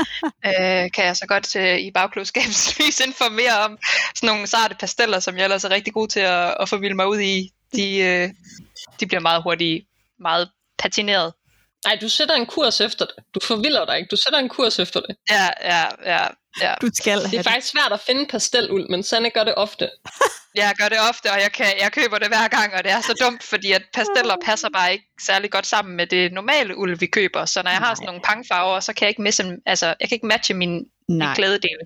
øh, 0.48 0.90
kan 0.94 1.04
jeg 1.04 1.16
så 1.16 1.26
godt 1.28 1.56
øh, 1.56 1.78
i 1.78 1.90
bagklodskabsvis 1.90 3.00
informere 3.08 3.64
om. 3.64 3.78
Sådan 4.14 4.26
nogle 4.26 4.46
sarte 4.46 4.74
pasteller, 4.80 5.20
som 5.20 5.36
jeg 5.36 5.44
ellers 5.44 5.64
er 5.64 5.70
rigtig 5.70 5.92
god 5.92 6.08
til 6.08 6.20
at, 6.20 6.54
at 6.60 6.68
forvilde 6.68 6.96
mig 6.96 7.08
ud 7.08 7.20
i. 7.20 7.50
De, 7.74 7.98
øh, 7.98 8.28
de 9.00 9.06
bliver 9.06 9.20
meget 9.20 9.42
hurtigt 9.42 9.86
meget 10.20 10.50
patineret. 10.78 11.32
Nej, 11.86 11.98
du 12.00 12.08
sætter 12.08 12.34
en 12.34 12.46
kurs 12.46 12.80
efter 12.80 13.04
det. 13.04 13.14
Du 13.34 13.40
forvilder 13.42 13.84
dig 13.84 13.98
ikke. 13.98 14.08
Du 14.10 14.16
sætter 14.16 14.38
en 14.38 14.48
kurs 14.48 14.78
efter 14.78 15.00
det. 15.00 15.16
Ja, 15.30 15.48
ja, 15.64 15.84
ja, 16.04 16.26
ja. 16.62 16.74
Du 16.80 16.88
skal 16.94 17.18
Det 17.22 17.34
er 17.34 17.42
faktisk 17.42 17.66
svært 17.72 17.92
at 17.92 18.00
finde 18.00 18.26
pasteluld, 18.26 18.88
men 18.90 19.02
Sanne 19.02 19.30
gør 19.30 19.44
det 19.44 19.54
ofte. 19.54 19.90
Jeg 20.54 20.74
gør 20.78 20.88
det 20.88 20.98
ofte, 21.10 21.32
og 21.32 21.40
jeg, 21.40 21.52
kan, 21.52 21.66
jeg 21.80 21.92
køber 21.92 22.18
det 22.18 22.28
hver 22.28 22.48
gang, 22.48 22.74
og 22.74 22.84
det 22.84 22.92
er 22.92 23.00
så 23.00 23.14
dumt, 23.20 23.42
fordi 23.42 23.72
at 23.72 23.82
pasteller 23.94 24.36
passer 24.44 24.68
bare 24.70 24.92
ikke 24.92 25.04
særlig 25.26 25.50
godt 25.50 25.66
sammen 25.66 25.96
med 25.96 26.06
det 26.06 26.32
normale 26.32 26.76
uld, 26.78 26.98
vi 26.98 27.06
køber. 27.06 27.44
Så 27.44 27.62
når 27.62 27.70
jeg 27.70 27.78
har 27.78 27.94
sådan 27.94 28.06
nogle 28.06 28.20
pangfarver, 28.24 28.80
så 28.80 28.92
kan 28.92 29.04
jeg 29.04 29.08
ikke, 29.08 29.22
misse, 29.22 29.56
altså, 29.66 29.86
jeg 29.86 30.08
kan 30.08 30.16
ikke 30.16 30.26
matche 30.26 30.54
min, 30.54 30.70
min 31.08 31.18
Nej. 31.18 31.34
klædedel. 31.34 31.78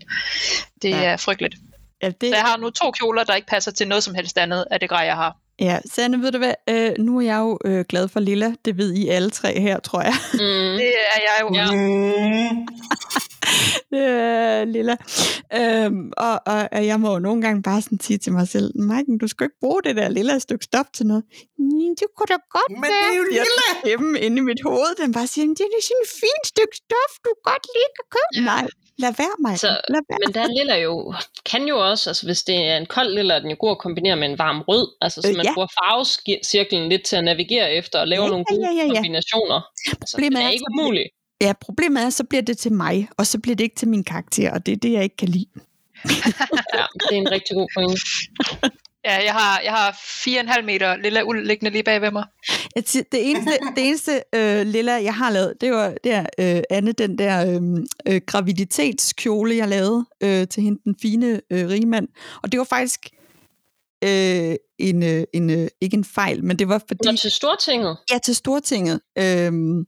Det 0.83 0.91
Ja. 0.91 1.03
er 1.03 1.17
frygteligt. 1.17 1.55
Ja, 2.03 2.07
det, 2.07 2.29
Så 2.31 2.35
jeg 2.37 2.43
har 2.45 2.57
nu 2.57 2.71
to 2.71 2.91
kjoler, 2.91 3.25
der 3.25 3.35
ikke 3.35 3.49
passer 3.49 3.71
til 3.73 3.89
noget 3.89 4.05
som 4.05 4.15
helst 4.15 4.39
andet 4.39 4.67
af 4.71 4.81
det 4.81 4.89
grej, 4.89 5.01
jeg 5.05 5.17
har. 5.17 5.37
Ja, 5.61 5.79
Sanne, 5.93 6.21
ved 6.23 6.33
du 6.33 6.39
hvad? 6.39 6.55
Øh, 6.71 6.93
nu 6.99 7.17
er 7.19 7.23
jeg 7.23 7.39
jo 7.39 7.59
øh, 7.65 7.85
glad 7.89 8.09
for 8.09 8.21
Lilla. 8.21 8.55
Det 8.65 8.79
ved 8.79 8.93
I 8.95 9.09
alle 9.09 9.31
tre 9.31 9.61
her, 9.61 9.81
tror 9.81 10.01
jeg. 10.03 10.15
Mm. 10.33 10.39
Det 10.81 10.89
er 11.15 11.21
jeg 11.21 11.39
jo. 11.43 11.49
Ja. 11.55 11.67
Mm. 13.93 13.99
øh, 13.99 14.69
Lilla. 14.75 14.97
Øhm, 15.61 16.13
og, 16.17 16.41
og, 16.47 16.69
og 16.73 16.87
jeg 16.87 17.01
må 17.01 17.13
jo 17.13 17.19
nogle 17.19 17.43
gange 17.43 17.63
bare 17.63 17.83
sådan 17.83 18.01
sige 18.01 18.19
til 18.19 18.33
mig 18.33 18.49
selv, 18.49 18.69
Maiken, 18.81 19.19
du 19.19 19.29
skal 19.29 19.45
ikke 19.45 19.61
bruge 19.61 19.81
det 19.87 19.97
der 19.97 20.09
lilla 20.09 20.39
stykke 20.39 20.65
stof 20.65 20.87
til 20.97 21.07
noget. 21.07 21.23
"Mm, 21.59 21.93
Det 22.01 22.07
kunne 22.17 22.31
da 22.35 22.39
godt 22.57 22.71
Men 22.83 22.91
det 22.91 23.01
er 23.11 23.15
jo 23.21 23.25
Jeg 23.39 23.45
lilla! 23.47 23.69
Hjemme 23.89 24.21
inde 24.21 24.37
i 24.43 24.45
mit 24.51 24.63
hoved, 24.69 24.91
den 25.03 25.13
bare 25.13 25.27
siger, 25.27 25.45
det 25.47 25.61
er 25.79 25.83
sådan 25.89 26.03
et 26.07 26.11
fint 26.25 26.45
stykke 26.53 26.75
stof, 26.83 27.13
du 27.25 27.31
godt 27.49 27.65
lige 27.77 27.91
kan 27.99 28.07
købe. 28.17 28.33
Ja. 28.37 28.43
Nej, 28.53 28.65
lad 28.99 29.15
være 29.19 29.37
mig. 29.41 29.59
Så- 29.59 29.81
lad 29.89 30.01
være. 30.09 30.19
Men 30.27 30.35
der 30.35 30.47
lilla 30.59 30.77
jo, 30.77 31.15
kan 31.51 31.69
jo 31.69 31.91
også, 31.91 32.11
altså 32.11 32.27
hvis 32.27 32.43
det 32.43 32.55
er 32.57 32.77
en 32.77 32.87
kold 32.87 33.15
lilla, 33.15 33.35
er 33.35 33.39
den 33.39 33.51
jo 33.51 33.57
god 33.61 33.71
at 33.71 33.79
kombinere 33.79 34.17
med 34.17 34.29
en 34.31 34.39
varm 34.39 34.61
rød. 34.61 34.89
Altså 35.01 35.23
så 35.23 35.29
Øh, 35.31 35.37
man 35.37 35.47
ja. 35.47 35.55
bruger 35.55 35.67
farvecirklen 35.79 36.89
lidt 36.89 37.03
til 37.03 37.17
at 37.17 37.25
navigere 37.25 37.73
efter 37.73 37.99
og 38.01 38.09
lave 38.09 38.23
Ja, 38.23 38.29
nogle 38.29 38.45
gode 38.45 38.61
ja, 38.67 38.73
ja, 38.83 38.87
ja. 38.87 38.95
kombinationer. 38.95 39.61
Altså, 40.01 40.17
Problemet 40.17 40.37
det 40.37 40.43
er 40.45 40.49
er, 40.49 40.51
ikke 40.53 40.65
umuligt. 40.73 41.09
Ja, 41.41 41.53
problemet 41.61 42.03
er, 42.03 42.11
så 42.11 42.25
bliver 42.25 42.43
det 42.43 42.59
til 42.59 42.73
mig, 42.73 43.09
og 43.19 43.27
så 43.27 43.39
bliver 43.41 43.57
det 43.57 43.65
ikke 43.65 43.77
til 43.77 43.89
min 43.89 44.05
karakter, 44.05 44.53
og 44.53 44.67
det 44.67 44.73
er 44.73 44.77
det, 44.77 44.93
jeg 44.93 45.03
ikke 45.03 45.17
kan 45.17 45.29
lide. 45.29 45.47
Ja, 46.79 46.85
det 47.09 47.17
er 47.17 47.21
en 47.21 47.31
rigtig 47.31 47.57
god 47.57 47.69
pointe. 47.75 48.01
Ja, 49.05 49.25
jeg 49.25 49.33
har, 49.33 49.61
jeg 49.61 49.73
har 49.73 49.91
4,5 49.93 50.63
meter 50.63 50.97
lilla 50.97 51.23
uld 51.23 51.47
liggende 51.47 51.71
lige 51.71 51.83
bag 51.83 52.01
ved 52.01 52.11
mig. 52.11 52.25
Jeg 52.77 52.85
det 53.13 53.31
eneste, 53.31 53.51
det 53.77 53.89
eneste 53.89 54.23
øh, 54.35 54.67
lilla, 54.67 54.93
jeg 54.93 55.15
har 55.15 55.31
lavet, 55.31 55.55
det 55.61 55.73
var 55.73 55.95
det 56.05 56.13
er, 56.13 56.27
øh, 56.39 56.63
Anne, 56.71 56.93
den 56.93 57.19
der 57.19 57.47
øh, 57.47 57.63
øh, 58.09 58.21
graviditetskjole, 58.27 59.57
jeg 59.57 59.69
lavede 59.69 60.07
øh, 60.23 60.49
til 60.49 60.63
hende, 60.63 60.81
den 60.85 60.97
fine 61.03 61.41
øh, 61.51 61.69
rigmand. 61.69 62.09
Og 62.43 62.53
det 62.53 62.59
var 62.59 62.65
faktisk 62.65 63.09
øh, 64.05 64.57
en, 64.79 65.03
øh, 65.03 65.25
en, 65.33 65.51
øh, 65.51 65.69
ikke 65.81 65.97
en 65.97 66.05
fejl, 66.05 66.45
men 66.45 66.59
det 66.59 66.69
var 66.69 66.81
fordi... 66.89 67.01
Nå, 67.05 67.17
til 67.17 67.31
Stortinget. 67.31 67.97
Ja, 68.13 68.19
til 68.25 68.35
Stortinget. 68.37 69.01
Øhm, 69.19 69.85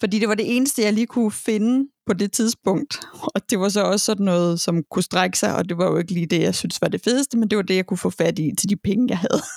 fordi 0.00 0.18
det 0.18 0.28
var 0.28 0.34
det 0.34 0.56
eneste, 0.56 0.82
jeg 0.82 0.92
lige 0.92 1.06
kunne 1.06 1.32
finde 1.32 1.88
på 2.14 2.18
det 2.18 2.32
tidspunkt. 2.32 3.00
Og 3.34 3.40
det 3.50 3.60
var 3.60 3.68
så 3.68 3.82
også 3.82 4.06
sådan 4.06 4.24
noget, 4.24 4.60
som 4.60 4.82
kunne 4.90 5.02
strække 5.02 5.38
sig, 5.38 5.56
og 5.56 5.68
det 5.68 5.78
var 5.78 5.86
jo 5.90 5.96
ikke 5.98 6.12
lige 6.12 6.26
det, 6.26 6.40
jeg 6.42 6.54
synes 6.54 6.82
var 6.82 6.88
det 6.88 7.00
fedeste, 7.04 7.38
men 7.38 7.48
det 7.50 7.56
var 7.56 7.62
det, 7.62 7.76
jeg 7.76 7.86
kunne 7.86 7.98
få 7.98 8.10
fat 8.10 8.38
i 8.38 8.50
til 8.58 8.68
de 8.68 8.76
penge, 8.76 9.06
jeg 9.08 9.18
havde. 9.18 9.42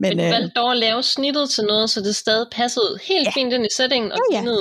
Men 0.00 0.16
men 0.16 0.18
du 0.18 0.24
øh, 0.24 0.30
valgte 0.30 0.60
dog 0.60 0.70
at 0.72 0.76
lave 0.78 1.02
snittet 1.02 1.50
til 1.50 1.64
noget, 1.64 1.90
så 1.90 2.00
det 2.00 2.16
stadig 2.16 2.46
passede 2.52 2.98
helt 3.02 3.26
Ja. 3.26 3.30
fint 3.34 3.52
ind 3.52 3.64
i 3.64 3.68
settingen 3.76 4.12
og 4.12 4.18
Ja, 4.32 4.42
ja. 4.42 4.52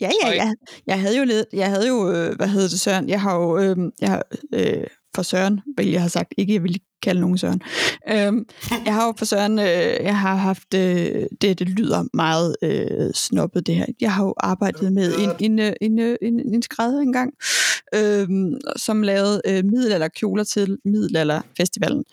ja, 0.00 0.10
ja, 0.22 0.34
ja. 0.34 0.52
Jeg 0.86 1.00
havde 1.00 1.18
jo, 1.18 1.24
lidt, 1.24 1.46
jeg 1.52 1.68
havde 1.70 1.88
jo 1.88 2.10
øh, 2.12 2.36
hvad 2.36 2.48
hedder 2.48 2.68
det, 2.68 2.80
Søren? 2.80 3.08
Jeg 3.08 3.20
har 3.20 3.36
jo, 3.36 3.58
øh, 3.58 3.76
jeg 4.00 4.08
har, 4.08 4.22
øh, 4.54 4.86
for 5.14 5.22
Søren, 5.22 5.60
vel 5.76 5.88
jeg 5.88 6.02
har 6.02 6.08
sagt, 6.08 6.34
ikke 6.38 6.54
jeg 6.54 6.62
vil 6.62 6.70
ikke 6.70 6.89
kalde 7.02 7.20
nogen 7.20 7.38
Søren. 7.38 7.62
Øhm, 8.08 8.46
jeg 8.84 8.94
har 8.94 9.06
jo 9.06 9.14
for 9.18 9.24
Søren, 9.24 9.58
øh, 9.58 10.04
jeg 10.04 10.18
har 10.18 10.36
haft, 10.36 10.74
øh, 10.74 11.26
det, 11.40 11.58
det 11.58 11.68
lyder 11.68 12.04
meget 12.14 12.56
øh, 12.62 13.14
snobbet 13.14 13.66
det 13.66 13.74
her. 13.74 13.86
Jeg 14.00 14.12
har 14.12 14.24
jo 14.24 14.34
arbejdet 14.36 14.92
med 14.92 15.14
en, 15.18 15.30
en, 15.40 15.58
øh, 15.58 15.72
en, 15.80 15.98
en, 15.98 16.16
en, 16.22 16.54
en 16.54 16.62
skrædder 16.62 17.00
engang, 17.00 17.32
øh, 17.94 18.28
som 18.76 19.02
lavede 19.02 19.42
øh, 19.46 19.64
middelalderkjoler 19.64 20.44
til 20.44 20.78
middelalderfestivalen. 20.84 22.04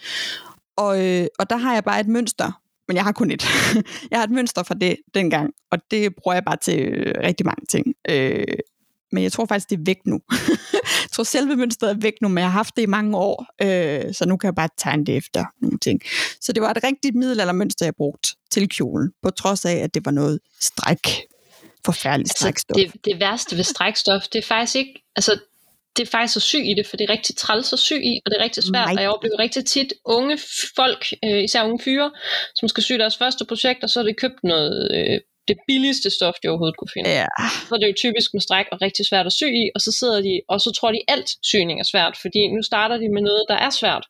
Og, 0.78 1.06
øh, 1.06 1.28
og 1.40 1.50
der 1.50 1.58
har 1.58 1.74
jeg 1.74 1.84
bare 1.84 2.00
et 2.00 2.08
mønster, 2.08 2.62
men 2.88 2.96
jeg 2.96 3.04
har 3.04 3.12
kun 3.12 3.32
et. 3.32 3.46
jeg 4.12 4.20
har 4.20 4.24
et 4.24 4.32
mønster 4.32 4.64
fra 4.64 4.76
det 4.76 4.96
dengang, 5.14 5.54
og 5.72 5.80
det 5.92 6.16
bruger 6.16 6.36
jeg 6.36 6.44
bare 6.46 6.58
til 6.62 6.80
øh, 6.80 7.14
rigtig 7.24 7.46
mange 7.46 7.66
ting. 7.70 7.86
Øh, 8.10 8.58
men 9.12 9.24
jeg 9.24 9.32
tror 9.32 9.46
faktisk, 9.46 9.70
det 9.70 9.76
er 9.80 9.84
væk 9.86 9.98
nu. 10.06 10.20
jeg 11.08 11.12
tror, 11.12 11.24
selve 11.24 11.56
mønstret 11.56 11.90
er 11.90 11.96
væk 12.00 12.14
nu, 12.22 12.28
men 12.28 12.38
jeg 12.38 12.46
har 12.46 12.58
haft 12.58 12.76
det 12.76 12.82
i 12.82 12.86
mange 12.86 13.18
år, 13.18 13.46
øh, 13.62 14.14
så 14.14 14.26
nu 14.28 14.38
kan 14.38 14.48
jeg 14.48 14.56
bare 14.56 14.70
tegne 14.78 15.06
det 15.06 15.18
efter 15.18 15.46
nogle 15.62 15.80
ting. 15.80 16.02
Så 16.42 16.54
det 16.54 16.62
var 16.64 16.72
et 16.72 16.84
rigtigt 16.84 17.16
middelaldermønster, 17.16 17.86
jeg 17.86 17.96
brugte 17.96 18.30
til 18.52 18.70
kjolen, 18.70 19.12
på 19.24 19.30
trods 19.30 19.66
af, 19.66 19.76
at 19.76 19.94
det 19.94 20.06
var 20.06 20.12
noget 20.12 20.40
stræk. 20.62 21.08
Forfærdeligt 21.86 22.30
Altså, 22.30 22.42
strækstof. 22.42 22.76
det, 22.76 23.06
det 23.06 23.20
værste 23.20 23.58
ved 23.58 23.64
strækstof, 23.64 24.28
det 24.34 24.40
er 24.40 24.48
faktisk 24.48 24.76
ikke, 24.76 25.04
altså, 25.16 25.40
det 25.98 26.04
er 26.08 26.12
faktisk 26.12 26.36
at 26.36 26.42
sy 26.42 26.56
i 26.56 26.74
det, 26.78 26.88
for 26.88 26.98
det 26.98 27.10
er 27.10 27.14
rigtig 27.14 27.36
træls 27.36 27.74
at 27.74 27.80
sy 27.80 27.94
i, 27.94 28.22
og 28.26 28.32
det 28.32 28.40
er 28.40 28.44
rigtig 28.44 28.64
svært, 28.64 28.88
Nej. 28.88 28.96
og 28.98 29.02
jeg 29.02 29.10
oplever 29.10 29.40
rigtig 29.40 29.66
tit 29.66 29.94
unge 30.06 30.38
folk, 30.76 31.06
øh, 31.26 31.44
især 31.44 31.64
unge 31.64 31.80
fyre, 31.84 32.12
som 32.56 32.70
skal 32.70 32.84
sy 32.84 32.94
deres 32.94 33.18
første 33.18 33.46
projekt, 33.46 33.84
og 33.84 33.90
så 33.90 34.00
har 34.00 34.08
de 34.08 34.14
købt 34.14 34.44
noget, 34.44 34.92
øh, 34.98 35.20
det 35.48 35.58
billigste 35.68 36.10
stof, 36.10 36.34
de 36.44 36.48
overhovedet 36.48 36.78
kunne 36.78 36.94
finde. 36.94 37.10
Ja, 37.10 37.26
Så 37.68 37.76
er 37.76 37.80
det 37.80 37.88
jo 37.88 37.94
typisk 38.06 38.34
med 38.34 38.42
stræk 38.42 38.66
og 38.72 38.78
rigtig 38.82 39.06
svært 39.06 39.26
at 39.26 39.34
sy 39.34 39.44
i, 39.44 39.70
og 39.76 39.82
så 39.82 39.92
sidder 40.00 40.22
de, 40.22 40.42
og 40.50 40.62
så 40.62 40.72
tror 40.72 40.92
de 40.92 41.00
alt 41.08 41.30
syning 41.44 41.80
er 41.80 41.84
svært, 41.94 42.18
fordi 42.22 42.48
nu 42.48 42.62
starter 42.64 42.98
de 42.98 43.10
med 43.10 43.22
noget, 43.22 43.44
der 43.50 43.56
er 43.56 43.70
svært. 43.70 44.06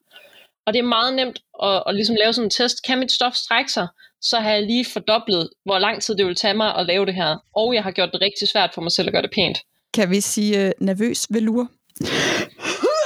Og 0.65 0.73
det 0.73 0.79
er 0.79 0.83
meget 0.97 1.13
nemt 1.13 1.39
at, 1.63 1.83
at 1.87 1.95
ligesom 1.95 2.15
lave 2.21 2.33
sådan 2.33 2.45
en 2.45 2.49
test. 2.49 2.77
Kan 2.87 2.99
mit 2.99 3.11
stof 3.11 3.33
strække 3.35 3.71
sig? 3.71 3.87
Så 4.21 4.39
har 4.39 4.51
jeg 4.51 4.63
lige 4.63 4.85
fordoblet, 4.85 5.49
hvor 5.65 5.79
lang 5.79 6.01
tid 6.01 6.15
det 6.15 6.25
vil 6.25 6.35
tage 6.35 6.53
mig 6.53 6.75
at 6.75 6.85
lave 6.85 7.05
det 7.05 7.15
her. 7.15 7.35
Og 7.55 7.73
jeg 7.75 7.83
har 7.83 7.91
gjort 7.91 8.09
det 8.13 8.21
rigtig 8.21 8.47
svært 8.47 8.71
for 8.73 8.81
mig 8.81 8.91
selv 8.91 9.07
at 9.07 9.13
gøre 9.13 9.21
det 9.21 9.31
pænt. 9.35 9.57
kan 9.93 10.09
vi 10.09 10.21
sige 10.21 10.65
øh, 10.65 10.71
nervøs 10.79 11.27
velur? 11.29 11.67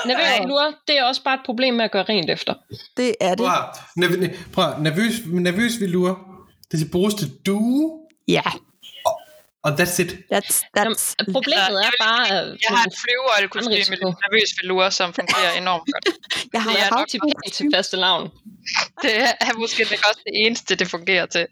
Nervøs 0.05 0.47
lure, 0.47 0.73
det 0.87 0.97
er 0.97 1.03
også 1.03 1.23
bare 1.23 1.33
et 1.33 1.39
problem 1.45 1.73
med 1.73 1.85
at 1.85 1.91
gøre 1.91 2.03
rent 2.03 2.29
efter. 2.29 2.53
Det 2.97 3.15
er 3.21 3.29
det. 3.35 3.37
Prøv 3.37 4.05
nerv- 4.05 4.37
prøv 4.53 4.79
nervøs, 4.81 5.13
nervøs 5.31 5.71
velur. 5.81 6.19
Det 6.71 6.79
skal 6.79 6.91
bruges 6.91 7.13
til 7.13 7.27
due, 7.45 8.00
Ja, 8.27 8.41
og 9.63 9.71
that's 9.79 10.01
it. 10.01 10.11
that's, 10.33 10.63
Jamen, 10.75 10.93
that's, 10.93 11.15
problemet 11.31 11.85
er 11.85 11.91
bare, 11.99 12.27
at 12.29 12.57
Jeg 12.69 12.77
har 12.77 12.85
et 12.85 12.93
flyveøjelkostyme 13.03 13.69
med 13.69 13.77
risiko. 13.77 13.91
lidt 13.93 14.01
nervøs 14.03 14.49
velure, 14.61 14.91
som 14.91 15.13
fungerer 15.13 15.51
enormt 15.57 15.83
godt. 15.93 16.15
jeg 16.53 16.63
har 16.63 16.71
det 16.71 16.79
er 16.79 16.83
haft 16.83 17.13
nok 17.13 17.53
til 17.53 17.67
faste 17.75 17.97
lavn. 17.97 18.29
Det 19.03 19.15
er 19.47 19.53
måske 19.59 19.83
nok 19.83 19.99
også 20.09 20.21
det 20.25 20.33
eneste, 20.45 20.75
det 20.75 20.87
fungerer 20.87 21.25
til. 21.25 21.47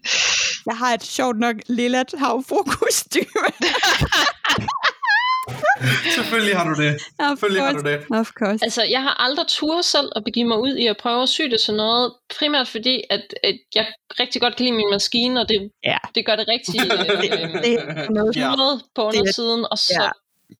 Jeg 0.66 0.76
har 0.78 0.94
et 0.94 1.02
sjovt 1.04 1.38
nok 1.38 1.56
lilla 1.66 2.04
havfru-kostyme. 2.18 3.46
Selvfølgelig 6.16 6.56
har 6.56 6.74
du 6.74 6.82
det. 6.82 6.92
Of 7.18 7.28
Selvfølgelig 7.28 7.62
har 7.62 7.72
du 7.72 7.82
det. 7.90 7.98
Of 8.10 8.28
course. 8.30 8.58
Altså, 8.64 8.82
jeg 8.82 9.02
har 9.02 9.22
aldrig 9.24 9.46
tur 9.48 9.82
selv 9.82 10.08
at 10.16 10.24
begive 10.24 10.48
mig 10.48 10.58
ud 10.58 10.74
i 10.76 10.86
at 10.86 10.96
prøve 10.96 11.22
at 11.22 11.28
sy 11.28 11.42
det 11.42 11.60
til 11.60 11.74
noget. 11.74 12.12
Primært 12.38 12.68
fordi, 12.68 13.02
at, 13.10 13.34
at 13.42 13.56
jeg 13.74 13.86
rigtig 14.20 14.40
godt 14.40 14.56
kan 14.56 14.64
lide 14.66 14.76
min 14.76 14.90
maskine, 14.90 15.40
og 15.40 15.48
det, 15.48 15.70
Ja. 15.84 15.96
det 16.14 16.26
gør 16.26 16.36
det 16.36 16.48
rigtig 16.48 16.80
øh, 16.82 17.62
Det 17.62 18.10
noget, 18.10 18.36
Ja. 18.36 18.50
noget 18.56 18.82
på 18.94 19.02
undersiden. 19.06 19.66
Og 19.70 19.78
så, 19.78 20.10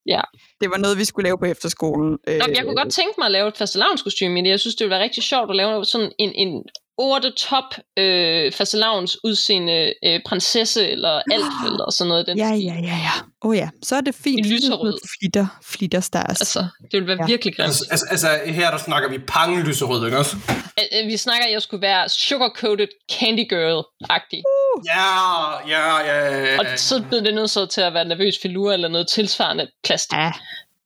Ja. 0.07 0.21
det 0.61 0.71
var 0.71 0.77
noget, 0.77 0.99
vi 0.99 1.05
skulle 1.05 1.25
lave 1.25 1.39
på 1.39 1.45
efterskolen. 1.45 2.11
Nå, 2.11 2.33
jeg 2.55 2.63
kunne 2.65 2.77
godt 2.77 2.93
tænke 2.93 3.15
mig 3.19 3.27
at 3.27 3.33
lave 3.33 3.49
et 3.49 3.57
fastelavnskostyme 3.57 4.39
i 4.41 4.43
det. 4.43 4.51
Jeg 4.51 4.61
synes, 4.61 4.75
det 4.75 4.85
ville 4.85 4.95
være 4.95 5.03
rigtig 5.03 5.23
sjovt 5.23 5.51
at 5.51 5.57
lave 5.57 5.85
sådan 5.85 6.13
en, 6.19 6.33
en 6.35 6.63
over 6.99 7.19
the 7.19 7.31
top 7.31 7.65
øh, 7.99 8.53
fastelavns 8.53 9.17
udseende 9.25 9.95
øh, 10.05 10.21
prinsesse 10.27 10.89
eller 10.91 11.09
alf 11.33 11.55
eller 11.67 11.91
sådan 11.91 12.09
noget. 12.09 12.27
Den 12.27 12.39
Ja, 12.39 12.49
stil. 12.49 12.65
ja, 12.65 12.75
ja, 12.75 12.81
ja. 12.89 13.11
Åh 13.43 13.51
oh, 13.51 13.57
ja, 13.57 13.69
så 13.83 13.97
er 13.97 14.01
det 14.01 14.15
fint. 14.15 14.47
Lyserød. 14.47 14.99
Flitter, 15.21 15.47
flitter 15.65 16.01
stars. 16.01 16.41
Altså, 16.41 16.59
det 16.83 16.93
ville 16.93 17.07
være 17.07 17.17
Ja. 17.21 17.27
virkelig 17.27 17.57
grimt. 17.57 17.67
Altså, 17.67 17.85
altså, 17.91 18.07
altså, 18.11 18.29
her 18.47 18.71
der 18.71 18.79
snakker 18.79 19.09
vi 19.11 19.19
pang 19.19 19.63
lyserød, 19.63 20.07
ikke 20.07 20.19
også? 20.19 20.37
Altså. 20.49 21.07
Vi 21.07 21.17
snakker, 21.17 21.47
at 21.47 21.53
jeg 21.53 21.63
skulle 21.63 21.83
være 21.83 22.09
sugar-coated 22.09 22.89
candy 23.13 23.45
girl-agtig. 23.53 24.43
Ja, 24.87 25.69
ja, 25.69 25.99
ja, 25.99 26.39
ja. 26.45 26.59
Og 26.59 26.67
så 26.77 27.03
blev 27.09 27.21
det 27.25 27.35
nødt 27.35 27.51
så 27.51 27.67
til 27.67 27.81
at 27.81 27.95
være 27.95 28.05
nervøs 28.05 28.35
filur 28.43 28.73
eller 28.73 28.89
noget 28.89 29.09
tilsvarende 29.09 29.69
plastik. 29.85 30.19
Ja, 30.19 30.33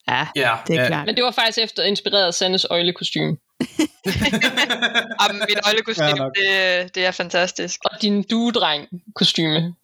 ja, 0.08 0.26
ja, 0.36 0.52
det 0.66 0.76
er 0.76 0.82
ja. 0.82 0.86
klart. 0.88 1.06
Men 1.06 1.16
det 1.16 1.24
var 1.24 1.30
faktisk 1.30 1.58
efter 1.58 1.82
inspireret 1.82 2.26
af 2.26 2.34
Sandes 2.34 2.66
øjlekostyme. 2.70 3.36
Jamen, 5.22 5.42
mit 5.48 5.58
Ja, 5.64 5.68
øjlekostyme, 5.68 6.10
nok. 6.18 6.32
det, 6.36 6.94
det 6.94 7.06
er 7.06 7.10
fantastisk. 7.10 7.80
Og 7.84 8.02
din 8.02 8.22
duedreng 8.22 8.88
kostyme. 9.14 9.74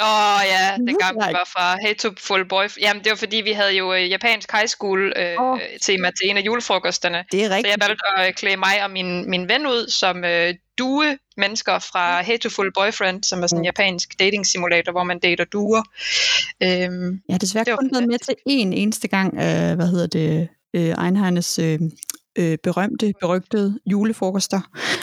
Åh 0.00 0.34
oh, 0.34 0.40
ja, 0.46 0.76
vi 0.78 0.90
like. 0.90 0.98
var 1.18 1.48
fra 1.52 1.76
Hey 1.86 1.94
to 1.96 2.08
Full 2.18 2.48
Boy. 2.48 2.64
Jamen, 2.80 3.04
det 3.04 3.10
var 3.10 3.16
fordi, 3.16 3.36
vi 3.36 3.52
havde 3.52 3.76
jo 3.76 3.94
øh, 3.94 4.10
japansk 4.10 4.52
high 4.52 4.66
school 4.66 5.12
øh, 5.16 5.34
oh. 5.38 5.58
tema 5.82 6.10
til 6.10 6.30
en 6.30 6.36
af 6.36 6.40
julefrokosterne. 6.40 7.24
Det 7.32 7.42
er 7.42 7.48
Så 7.48 7.54
jeg 7.54 7.56
rigtigt. 7.56 7.88
valgte 7.88 8.04
at 8.18 8.34
klæde 8.36 8.56
mig 8.56 8.84
og 8.84 8.90
min, 8.90 9.30
min 9.30 9.48
ven 9.48 9.66
ud 9.66 9.88
som 9.90 10.24
øh, 10.24 10.54
due 10.78 11.18
mennesker 11.36 11.78
fra 11.78 12.22
Hey 12.22 12.38
to 12.38 12.48
Full 12.48 12.72
Boyfriend, 12.74 13.22
som 13.24 13.42
er 13.42 13.46
sådan 13.46 13.60
en 13.60 13.64
japansk 13.64 14.18
dating 14.18 14.46
simulator, 14.46 14.92
hvor 14.92 15.04
man 15.04 15.18
dater 15.18 15.44
duer. 15.44 15.82
Øhm, 16.62 17.20
Jeg 17.28 17.34
har 17.34 17.38
desværre 17.38 17.76
kun 17.76 17.90
været 17.92 18.08
med 18.08 18.18
til 18.18 18.34
en 18.46 18.72
eneste 18.72 19.08
gang, 19.08 19.34
øh, 19.34 19.74
hvad 19.76 19.86
hedder 19.90 20.06
det, 20.06 20.48
øh, 20.74 21.04
Einheimes 21.06 21.58
øh, 21.58 21.78
øh, 22.38 22.58
berømte, 22.62 23.12
berygtede 23.20 23.78
julefrokoster, 23.86 24.60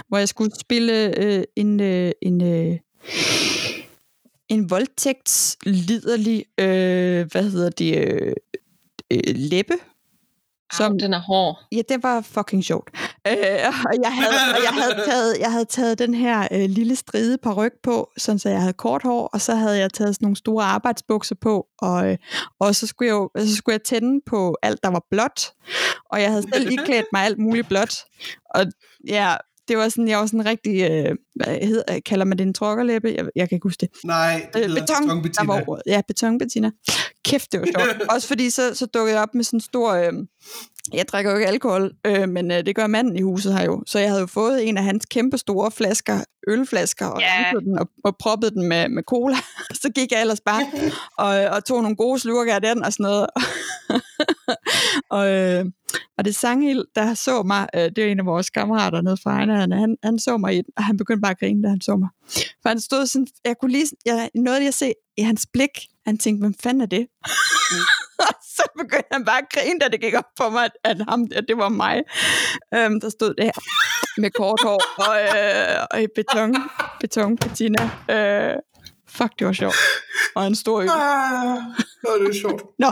hvor 0.07 0.17
jeg 0.17 0.29
skulle 0.29 0.51
spille 0.59 1.19
øh, 1.19 1.43
en, 1.55 1.81
øh, 1.81 2.11
en, 2.21 2.43
øh, 2.43 2.77
en 4.49 4.69
voldtægtsliderlig, 4.69 6.45
øh, 6.59 7.31
hvad 7.31 7.49
hedder 7.51 7.69
det, 7.69 7.97
øh, 7.97 8.33
øh, 9.11 9.35
som, 10.73 10.85
som 10.85 10.99
den 10.99 11.13
er 11.13 11.19
hård. 11.19 11.57
Ja, 11.71 11.81
det 11.89 12.03
var 12.03 12.21
fucking 12.21 12.63
sjovt. 12.63 12.89
Øh, 13.27 13.33
og 13.85 13.93
jeg 14.03 14.13
havde, 14.13 14.33
og 14.55 14.63
jeg 14.63 14.73
havde, 14.83 14.95
taget, 15.07 15.37
jeg 15.39 15.51
havde 15.51 15.65
taget 15.65 15.99
den 15.99 16.13
her 16.13 16.47
øh, 16.51 16.69
lille 16.69 16.95
stride 16.95 17.37
ryg 17.57 17.71
på, 17.83 18.09
sådan 18.17 18.39
så 18.39 18.49
jeg 18.49 18.59
havde 18.59 18.73
kort 18.73 19.03
hår, 19.03 19.27
og 19.33 19.41
så 19.41 19.55
havde 19.55 19.77
jeg 19.79 19.93
taget 19.93 20.15
sådan 20.15 20.25
nogle 20.25 20.35
store 20.35 20.63
arbejdsbukser 20.65 21.35
på, 21.41 21.65
og, 21.79 22.09
øh, 22.11 22.17
og 22.59 22.75
så, 22.75 22.87
skulle 22.87 23.07
jeg, 23.07 23.13
jo- 23.13 23.29
så 23.37 23.55
skulle 23.55 23.73
jeg 23.73 23.83
tænde 23.83 24.21
på 24.25 24.57
alt, 24.63 24.83
der 24.83 24.89
var 24.89 25.05
blåt, 25.11 25.51
og 26.11 26.21
jeg 26.21 26.29
havde 26.29 26.43
selv 26.53 26.71
iklædt 26.71 27.05
mig 27.11 27.21
alt 27.21 27.39
muligt 27.39 27.67
blåt. 27.67 27.95
Og 28.55 28.65
ja, 29.07 29.35
det 29.67 29.77
var 29.77 29.89
sådan, 29.89 30.07
jeg 30.07 30.19
var 30.19 30.25
sådan 30.25 30.45
rigtig, 30.45 30.91
øh, 30.91 31.15
hvad 31.35 31.57
hedder, 31.67 31.99
kalder 32.05 32.25
man 32.25 32.37
det 32.37 32.47
en 32.47 32.53
trokkerlæbe? 32.53 33.07
Jeg, 33.17 33.25
jeg 33.35 33.49
kan 33.49 33.55
ikke 33.55 33.65
huske 33.65 33.81
det. 33.81 33.89
Nej, 34.05 34.49
det 34.53 34.59
Øh, 34.59 34.65
hedder 34.67 34.81
beton, 34.81 34.95
der 35.09 35.21
betonbetina. 35.21 35.53
var 35.53 35.63
ordet. 35.67 35.83
Ja, 35.87 36.01
betonbetina. 36.07 36.71
Kæft, 37.25 37.51
det 37.51 37.59
var 37.59 37.65
sjovt. 37.65 38.01
Også 38.13 38.27
fordi 38.27 38.49
så, 38.49 38.75
så 38.75 38.85
dukkede 38.85 39.13
jeg 39.15 39.23
op 39.23 39.35
med 39.35 39.43
sådan 39.43 39.57
en 39.57 39.61
stor... 39.61 39.93
Øh, 39.93 40.13
jeg 40.93 41.07
drikker 41.07 41.31
jo 41.31 41.37
ikke 41.37 41.47
alkohol, 41.47 41.91
øh, 42.05 42.29
men 42.29 42.51
øh, 42.51 42.65
det 42.65 42.75
gør 42.75 42.87
manden 42.87 43.15
i 43.15 43.21
huset 43.21 43.57
her 43.57 43.65
jo. 43.65 43.83
Så 43.87 43.99
jeg 43.99 44.09
havde 44.09 44.21
jo 44.21 44.27
fået 44.27 44.67
en 44.67 44.77
af 44.77 44.83
hans 44.83 45.05
kæmpe 45.05 45.37
store 45.37 45.71
flasker, 45.71 46.19
ølflasker, 46.47 47.05
og, 47.05 47.21
yeah. 47.21 47.63
den 47.65 47.79
og, 47.79 47.89
og 48.03 48.17
proppet 48.17 48.53
den 48.53 48.67
med, 48.67 48.89
med 48.89 49.03
cola. 49.03 49.35
så 49.81 49.89
gik 49.95 50.11
jeg 50.11 50.21
ellers 50.21 50.41
bare 50.41 50.65
og, 51.25 51.55
og 51.55 51.65
tog 51.65 51.81
nogle 51.81 51.95
gode 51.95 52.19
slurker 52.19 52.55
af 52.55 52.61
den 52.61 52.83
og 52.83 52.93
sådan 52.93 53.03
noget. 53.03 53.27
og, 55.17 55.29
øh, 55.31 55.65
og 56.17 56.25
det 56.25 56.35
Sangil, 56.35 56.85
der 56.95 57.13
så 57.13 57.43
mig, 57.43 57.67
øh, 57.75 57.81
det 57.81 57.97
er 57.97 58.05
en 58.05 58.19
af 58.19 58.25
vores 58.25 58.49
kammerater 58.49 59.01
nede 59.01 59.17
fra 59.23 59.31
Ejneren, 59.31 59.71
han, 59.71 59.97
han 60.03 60.19
så 60.19 60.37
mig 60.37 60.53
i 60.53 60.57
den, 60.57 60.73
og 60.77 60.83
han 60.83 60.97
begyndte 60.97 61.21
bare 61.21 61.31
at 61.31 61.39
grine, 61.39 61.63
da 61.63 61.69
han 61.69 61.81
så 61.81 61.95
mig. 61.95 62.09
For 62.61 62.69
han 62.69 62.79
stod 62.79 63.05
sådan, 63.05 63.27
jeg 63.45 63.55
kunne 63.61 63.71
lige, 63.71 63.85
jeg, 64.05 64.29
noget 64.35 64.63
jeg 64.63 64.73
se 64.73 64.93
i 65.17 65.21
hans 65.21 65.47
blik, 65.53 65.69
han 66.05 66.17
tænkte, 66.17 66.39
hvem 66.39 66.53
fanden 66.53 66.81
er 66.81 66.85
det? 66.85 67.07
Så 68.55 68.63
begyndte 68.77 69.07
han 69.11 69.25
bare 69.25 69.37
at 69.37 69.49
grine, 69.53 69.79
da 69.79 69.87
det 69.87 70.01
gik 70.01 70.13
op 70.13 70.29
for 70.37 70.49
mig, 70.49 70.65
at, 70.65 70.71
at, 70.83 70.97
ham, 71.09 71.27
at 71.35 71.45
det 71.47 71.57
var 71.57 71.69
mig, 71.69 72.03
øhm, 72.73 72.99
der 72.99 73.09
stod 73.09 73.33
der. 73.33 73.51
med 74.17 74.31
kort 74.31 74.59
hår 74.63 74.81
og, 74.97 75.15
øh, 75.21 75.85
og 75.91 76.01
i 76.01 76.07
beton, 76.15 76.55
beton 76.99 77.37
patina. 77.37 77.83
Øh, 78.09 78.55
fuck, 79.07 79.39
det 79.39 79.47
var 79.47 79.53
sjovt. 79.53 79.75
Og 80.35 80.47
en 80.47 80.55
stor 80.55 80.81
øl. 80.81 80.89
Ah, 80.89 81.57
det 82.19 82.29
er 82.29 82.39
sjovt. 82.41 82.63
Nå, 82.83 82.91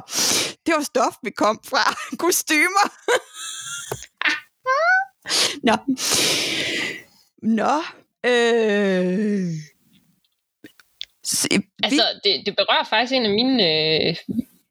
det 0.66 0.74
var 0.76 0.84
stof, 0.84 1.16
vi 1.24 1.30
kom 1.30 1.60
fra. 1.70 1.96
Kostymer. 2.18 2.88
Nå. 5.68 5.76
Nå. 7.42 7.76
Øh. 8.26 9.50
Se, 11.26 11.48
vi, 11.52 11.64
Altså, 11.84 12.04
det, 12.24 12.44
det 12.46 12.56
berører 12.56 12.84
faktisk 12.90 13.14
en 13.14 13.26
af 13.26 13.32
mine 13.32 13.64
øh, 13.64 14.16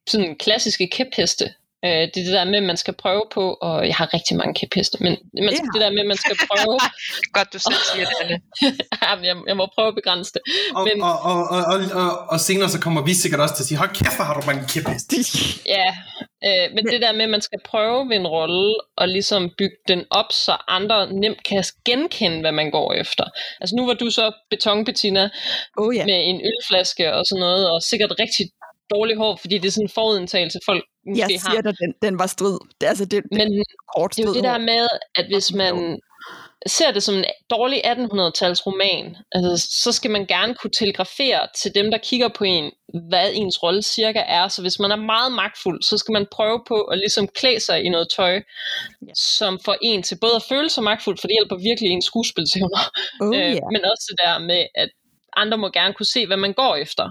sådan 0.07 0.35
klassiske 0.35 0.87
kæpheste. 0.87 1.53
Øh, 1.85 1.89
det 2.11 2.17
er 2.17 2.25
det 2.27 2.33
der 2.39 2.45
med, 2.45 2.57
at 2.57 2.63
man 2.63 2.77
skal 2.77 2.93
prøve 2.93 3.23
på, 3.33 3.57
og 3.61 3.87
jeg 3.87 3.95
har 3.95 4.13
rigtig 4.13 4.37
mange 4.37 4.53
kæpheste, 4.59 4.97
men 5.03 5.11
man, 5.33 5.43
Det 5.43 5.51
det, 5.51 5.59
har 5.59 5.71
det 5.75 5.81
der 5.81 5.91
med, 5.91 5.99
at 5.99 6.11
man 6.13 6.17
skal 6.17 6.35
prøve, 6.47 6.79
Godt, 7.35 7.53
du 7.53 7.59
selv 7.59 7.81
siger 7.91 8.05
det, 8.09 8.15
Anne. 8.23 8.37
Jamen, 9.03 9.25
jeg, 9.25 9.35
jeg 9.47 9.57
må 9.57 9.65
prøve 9.75 9.87
at 9.87 9.95
begrænse 9.95 10.31
det. 10.33 10.41
Og, 10.75 10.83
Men- 10.87 11.01
og, 11.09 11.17
og, 11.31 11.39
og, 11.55 11.61
og, 11.73 11.77
og, 12.03 12.11
og 12.33 12.39
senere 12.39 12.69
så 12.69 12.79
kommer 12.79 13.01
vi 13.01 13.13
sikkert 13.13 13.41
også 13.41 13.55
til 13.55 13.63
at 13.63 13.67
sige, 13.67 13.77
hold 13.77 13.89
kæft, 13.89 14.15
hvor 14.15 14.25
har 14.25 14.33
du 14.39 14.45
mange 14.45 14.63
kæpheste. 14.73 15.15
Ja, 15.75 15.89
øh, 16.47 16.65
men 16.75 16.83
det 16.91 17.01
der 17.01 17.11
med, 17.11 17.23
at 17.27 17.29
man 17.29 17.41
skal 17.41 17.59
prøve 17.65 18.09
ved 18.09 18.15
en 18.15 18.27
rolle, 18.27 18.75
og 18.97 19.07
ligesom 19.07 19.41
bygge 19.57 19.77
den 19.87 20.01
op, 20.11 20.29
så 20.31 20.53
andre 20.67 21.13
nemt 21.13 21.43
kan 21.49 21.63
genkende, 21.85 22.39
hvad 22.41 22.51
man 22.51 22.71
går 22.71 22.93
efter. 22.93 23.25
Altså 23.61 23.75
nu 23.75 23.85
var 23.85 23.93
du 23.93 24.09
så 24.09 24.31
betonpetina 24.49 25.29
oh 25.77 25.95
ja. 25.95 26.05
med 26.05 26.19
en 26.29 26.41
ølflaske 26.49 27.13
og 27.13 27.25
sådan 27.25 27.39
noget, 27.39 27.71
og 27.71 27.81
sikkert 27.81 28.11
rigtig 28.19 28.45
dårlig 28.95 29.17
hår, 29.17 29.35
fordi 29.41 29.57
det 29.57 29.67
er 29.67 29.71
sådan 29.71 29.85
en 29.85 29.89
forudindtagelse, 29.95 30.59
folk 30.65 30.83
måske 31.07 31.19
Jeg 31.19 31.39
har. 31.41 31.51
siger 31.51 31.61
dig, 31.61 31.73
den, 31.79 31.93
den 32.01 32.19
var 32.19 32.27
strid. 32.27 32.59
Det, 32.81 32.87
altså, 32.87 33.05
det, 33.05 33.23
det 33.23 33.37
Men 33.37 33.63
kort 33.97 34.15
Det 34.15 34.23
er 34.23 34.27
jo 34.27 34.33
det 34.33 34.43
der 34.43 34.57
med, 34.57 34.87
at 35.15 35.25
hvis 35.25 35.53
man 35.53 35.99
ser 36.67 36.91
det 36.91 37.03
som 37.03 37.15
en 37.15 37.25
dårlig 37.49 37.79
1800-tals 37.85 38.65
roman, 38.67 39.15
altså, 39.31 39.67
så 39.83 39.91
skal 39.91 40.11
man 40.11 40.25
gerne 40.25 40.55
kunne 40.55 40.71
telegrafere 40.79 41.47
til 41.61 41.75
dem, 41.75 41.91
der 41.91 41.97
kigger 41.97 42.29
på 42.37 42.43
en, 42.43 42.71
hvad 43.09 43.29
ens 43.33 43.63
rolle 43.63 43.81
cirka 43.81 44.19
er. 44.27 44.47
Så 44.47 44.61
hvis 44.61 44.79
man 44.79 44.91
er 44.91 44.95
meget 44.95 45.31
magtfuld, 45.31 45.81
så 45.81 45.97
skal 45.97 46.13
man 46.13 46.25
prøve 46.31 46.59
på 46.67 46.81
at 46.81 46.97
ligesom 46.97 47.27
klæde 47.27 47.59
sig 47.59 47.83
i 47.83 47.89
noget 47.89 48.07
tøj, 48.15 48.33
Ja. 49.07 49.11
som 49.15 49.59
får 49.65 49.75
en 49.81 50.03
til 50.03 50.17
både 50.21 50.35
at 50.35 50.43
føle 50.49 50.69
sig 50.69 50.83
magtfuld, 50.83 51.17
for 51.17 51.27
det 51.27 51.35
hjælper 51.39 51.55
virkelig 51.69 51.89
ens 51.91 52.05
skuespilsevner, 52.05 52.81
Oh, 53.21 53.27
øh, 53.35 53.51
ja. 53.55 53.59
men 53.73 53.81
også 53.91 54.05
det 54.09 54.19
der 54.25 54.39
med, 54.39 54.65
at 54.75 54.89
andre 55.35 55.57
må 55.57 55.69
gerne 55.69 55.93
kunne 55.93 56.11
se, 56.15 56.27
hvad 56.27 56.37
man 56.37 56.53
går 56.53 56.75
efter. 56.75 57.05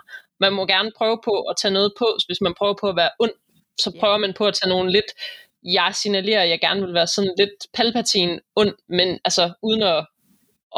Man 0.45 0.53
må 0.59 0.63
gerne 0.75 0.91
prøve 0.99 1.19
på 1.29 1.35
at 1.51 1.55
tage 1.63 1.75
noget 1.79 1.91
på, 2.01 2.07
hvis 2.29 2.41
man 2.47 2.55
prøver 2.59 2.75
på 2.81 2.87
at 2.93 2.97
være 3.03 3.11
ond, 3.25 3.35
så 3.85 3.89
prøver 4.01 4.19
man 4.25 4.33
på 4.39 4.45
at 4.47 4.55
tage 4.55 4.71
nogle 4.75 4.89
lidt, 4.97 5.11
jeg 5.79 5.91
signalerer, 6.03 6.43
at 6.43 6.49
jeg 6.55 6.61
gerne 6.67 6.81
vil 6.87 6.95
være 6.95 7.07
sådan 7.07 7.35
lidt 7.41 7.57
Palpatine 7.77 8.35
ond, 8.57 8.75
men 8.99 9.09
altså 9.25 9.45
uden 9.63 9.83
at 9.83 10.07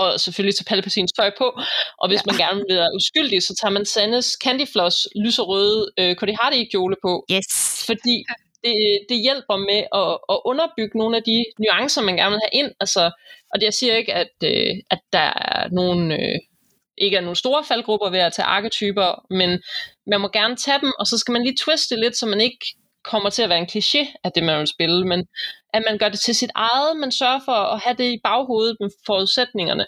og 0.03 0.21
selvfølgelig 0.21 0.57
tage 0.57 0.69
Palpatines 0.73 1.13
tøj 1.13 1.31
på, 1.39 1.47
og 2.03 2.07
hvis 2.09 2.21
Ja. 2.21 2.27
man 2.29 2.37
gerne 2.45 2.61
vil 2.69 2.77
være 2.83 2.95
uskyldig, 2.99 3.43
så 3.43 3.53
tager 3.61 3.73
man 3.77 3.85
Sandes 3.85 4.29
Candy 4.45 4.67
Floss 4.73 4.97
lyserøde 5.25 5.81
øh, 6.01 6.17
Cody 6.17 6.35
Hardy 6.41 6.61
kjole 6.71 6.97
på, 7.07 7.13
Yes. 7.33 7.49
fordi 7.87 8.17
det, 8.65 8.77
det 9.09 9.19
hjælper 9.27 9.57
med 9.71 9.81
at, 10.03 10.11
at 10.33 10.39
underbygge 10.51 10.99
nogle 10.99 11.17
af 11.17 11.23
de 11.31 11.45
nuancer, 11.63 12.03
man 12.03 12.17
gerne 12.17 12.31
vil 12.35 12.41
have 12.45 12.57
ind. 12.61 12.71
Altså, 12.81 13.03
og 13.51 13.55
det 13.61 13.65
jeg 13.65 13.75
siger 13.75 13.95
ikke, 13.97 14.13
at, 14.23 14.35
øh, 14.45 14.75
at 14.91 15.01
der 15.13 15.29
er 15.53 15.69
nogen, 15.79 16.13
øh, 16.13 16.39
ikke 16.99 17.17
er 17.17 17.21
nogle 17.21 17.37
store 17.37 17.65
faldgrupper 17.65 18.11
ved 18.11 18.19
at 18.19 18.33
tage 18.33 18.47
arketyper, 18.47 19.25
men 19.31 19.63
man 20.07 20.21
må 20.21 20.29
gerne 20.29 20.57
tage 20.57 20.81
dem, 20.81 20.93
og 20.99 21.07
så 21.07 21.19
skal 21.19 21.33
man 21.33 21.43
lige 21.43 21.57
twiste 21.65 21.97
lidt, 21.97 22.17
så 22.17 22.27
man 22.27 22.41
ikke 22.41 22.67
kommer 23.05 23.31
til 23.31 23.43
at 23.43 23.49
være 23.49 23.59
en 23.59 23.73
kliché 23.73 24.15
af 24.25 24.33
det, 24.33 24.43
man 24.43 24.59
vil 24.59 24.67
spille, 24.67 25.07
men 25.07 25.27
at 25.75 25.83
man 25.89 25.99
gør 25.99 26.09
det 26.09 26.21
til 26.21 26.35
sit 26.35 26.51
eget, 26.55 26.97
man 26.97 27.13
sørger 27.13 27.41
for 27.45 27.53
at 27.53 27.81
have 27.85 27.97
det 27.97 28.13
i 28.13 28.21
baghovedet 28.25 28.77
med 28.81 28.91
forudsætningerne. 29.07 29.87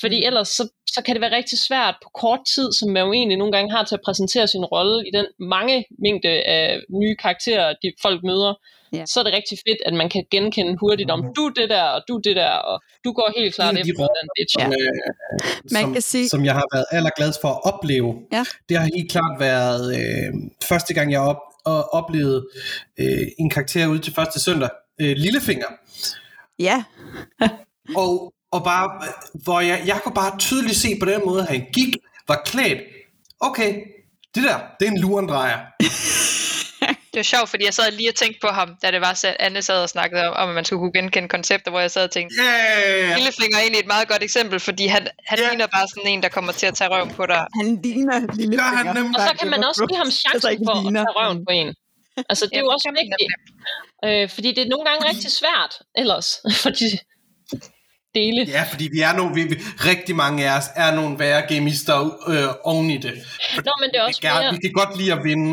Fordi 0.00 0.24
ellers 0.24 0.48
så, 0.48 0.68
så 0.86 1.02
kan 1.02 1.14
det 1.14 1.20
være 1.20 1.36
rigtig 1.36 1.58
svært 1.68 1.94
på 2.02 2.08
kort 2.14 2.40
tid, 2.54 2.72
som 2.72 2.88
man 2.90 3.06
jo 3.06 3.12
egentlig 3.12 3.38
nogle 3.38 3.52
gange 3.52 3.70
har 3.70 3.84
til 3.84 3.94
at 3.94 4.04
præsentere 4.04 4.48
sin 4.48 4.64
rolle 4.64 5.08
i 5.08 5.10
den 5.14 5.26
mange 5.38 5.84
mængde 5.98 6.28
af 6.28 6.80
nye 7.00 7.16
karakterer, 7.16 7.74
de 7.82 7.92
folk 8.02 8.20
møder. 8.24 8.54
Ja. 8.94 9.04
Så 9.06 9.20
er 9.20 9.24
det 9.24 9.32
rigtig 9.32 9.58
fedt, 9.68 9.78
at 9.86 9.94
man 9.94 10.08
kan 10.14 10.24
genkende 10.30 10.76
hurtigt 10.80 11.10
om, 11.10 11.20
du 11.36 11.42
er 11.46 11.50
det 11.60 11.70
der, 11.70 11.82
og 11.82 12.00
du 12.08 12.16
er 12.16 12.20
det 12.28 12.36
der, 12.36 12.50
og 12.70 12.76
du 13.04 13.12
går 13.12 13.28
helt 13.36 13.54
klart 13.54 13.74
de 13.74 13.80
efter 13.80 14.06
den 14.18 14.28
bitch. 14.36 14.54
Ja. 14.58 14.64
Som, 14.64 14.72
øh, 14.72 14.88
Man 15.72 15.82
som, 15.82 15.92
kan 15.92 16.02
sige- 16.02 16.28
som 16.28 16.44
jeg 16.44 16.54
har 16.54 16.66
været 16.74 16.84
allergladest 16.90 17.40
for 17.40 17.48
at 17.48 17.60
opleve. 17.72 18.14
Ja. 18.32 18.44
Det 18.68 18.78
har 18.78 18.84
helt 18.96 19.10
klart 19.10 19.40
været 19.40 19.84
øh, 19.98 20.32
første 20.68 20.94
gang, 20.94 21.12
jeg 21.12 21.20
op, 21.20 21.40
og 21.64 21.94
oplevede 21.94 22.46
øh, 23.00 23.26
en 23.38 23.50
karakter 23.50 23.86
ude 23.86 23.98
til 23.98 24.14
første 24.14 24.40
søndag. 24.40 24.68
Øh, 25.00 25.16
Lillefinger. 25.16 25.66
Ja. 26.58 26.84
Og, 27.96 28.32
og 28.52 28.64
bare, 28.64 29.02
hvor 29.44 29.60
jeg, 29.60 29.82
jeg 29.86 30.00
kunne 30.04 30.14
bare 30.14 30.38
tydeligt 30.38 30.76
se 30.76 30.88
på 31.00 31.06
den 31.06 31.20
måde, 31.26 31.42
at 31.42 31.48
han 31.48 31.66
gik, 31.72 31.94
var 32.28 32.42
klædt. 32.46 32.78
Okay, 33.40 33.74
det 34.34 34.42
der, 34.42 34.58
det 34.80 34.88
er 34.88 34.92
en 34.92 34.98
lurendrejer. 34.98 35.58
Det 37.14 37.20
var 37.24 37.30
sjovt, 37.34 37.48
fordi 37.52 37.64
jeg 37.64 37.74
sad 37.74 37.92
lige 38.00 38.10
og 38.10 38.14
tænkte 38.14 38.40
på 38.46 38.50
ham, 38.58 38.68
da 38.82 38.86
det 38.90 39.00
var, 39.00 39.14
så 39.14 39.28
Anne 39.40 39.62
sad 39.62 39.82
og 39.82 39.88
snakkede 39.88 40.22
om, 40.28 40.32
om, 40.42 40.48
at 40.48 40.54
man 40.54 40.64
skulle 40.64 40.80
kunne 40.80 40.92
genkende 40.98 41.28
koncepter, 41.28 41.70
hvor 41.70 41.80
jeg 41.80 41.90
sad 41.90 42.04
og 42.04 42.10
tænkte, 42.10 42.32
Yeah! 42.40 43.16
Lillefinger 43.16 43.56
er 43.58 43.62
egentlig 43.62 43.80
et 43.86 43.90
meget 43.94 44.08
godt 44.08 44.22
eksempel, 44.22 44.60
fordi 44.60 44.86
han, 44.86 45.02
han 45.30 45.38
Ja. 45.38 45.42
yeah. 45.42 45.50
ligner 45.50 45.66
bare 45.66 45.86
sådan 45.88 46.10
en, 46.12 46.22
der 46.22 46.28
kommer 46.28 46.52
til 46.52 46.66
at 46.70 46.74
tage 46.74 46.90
røven 46.94 47.10
på 47.18 47.26
dig. 47.26 47.40
Han 47.60 47.68
ligner 47.84 48.16
lille 48.40 48.56
Gør 48.56 48.70
han 48.78 48.86
nemlig. 48.96 49.16
Og 49.16 49.20
så 49.28 49.32
kan 49.40 49.48
man 49.54 49.64
også 49.64 49.86
give 49.90 49.98
ham 50.04 50.06
Altså 50.06 50.20
chancen 50.24 50.50
ikke 50.52 50.64
for 50.68 50.74
at 50.78 50.82
ligner, 50.82 51.00
tage 51.04 51.14
røven 51.20 51.38
på 51.48 51.52
en. 51.60 51.68
Altså, 52.30 52.44
det 52.46 52.56
er 52.60 52.64
jo 52.66 52.70
også 52.76 52.88
vigtigt. 53.00 53.32
Øh, 54.06 54.24
fordi 54.34 54.48
det 54.56 54.62
er 54.66 54.68
nogle 54.74 54.84
gange 54.88 55.00
rigtig 55.10 55.30
svært 55.40 55.72
ellers, 56.02 56.28
for 56.62 56.70
de 56.80 56.88
dele. 58.18 58.40
Ja, 58.56 58.62
fordi 58.72 58.86
vi 58.96 59.00
er 59.08 59.12
nogle, 59.18 59.34
vi, 59.34 59.42
vi, 59.50 59.56
rigtig 59.90 60.14
mange 60.16 60.38
af 60.48 60.56
os 60.58 60.68
er 60.76 60.94
nogle 60.94 61.18
værre 61.18 61.42
gamister 61.50 61.96
øh, 62.32 62.48
oven 62.70 62.90
i 62.90 62.98
det. 62.98 63.14
Nå, 63.68 63.72
men 63.80 63.88
det 63.90 63.96
er 63.98 64.02
også 64.02 64.20
vi, 64.20 64.26
kan, 64.26 64.36
mere, 64.40 64.52
vi 64.54 64.58
kan 64.64 64.72
godt 64.80 64.92
lide 64.98 65.12
at 65.12 65.24
vinde 65.24 65.52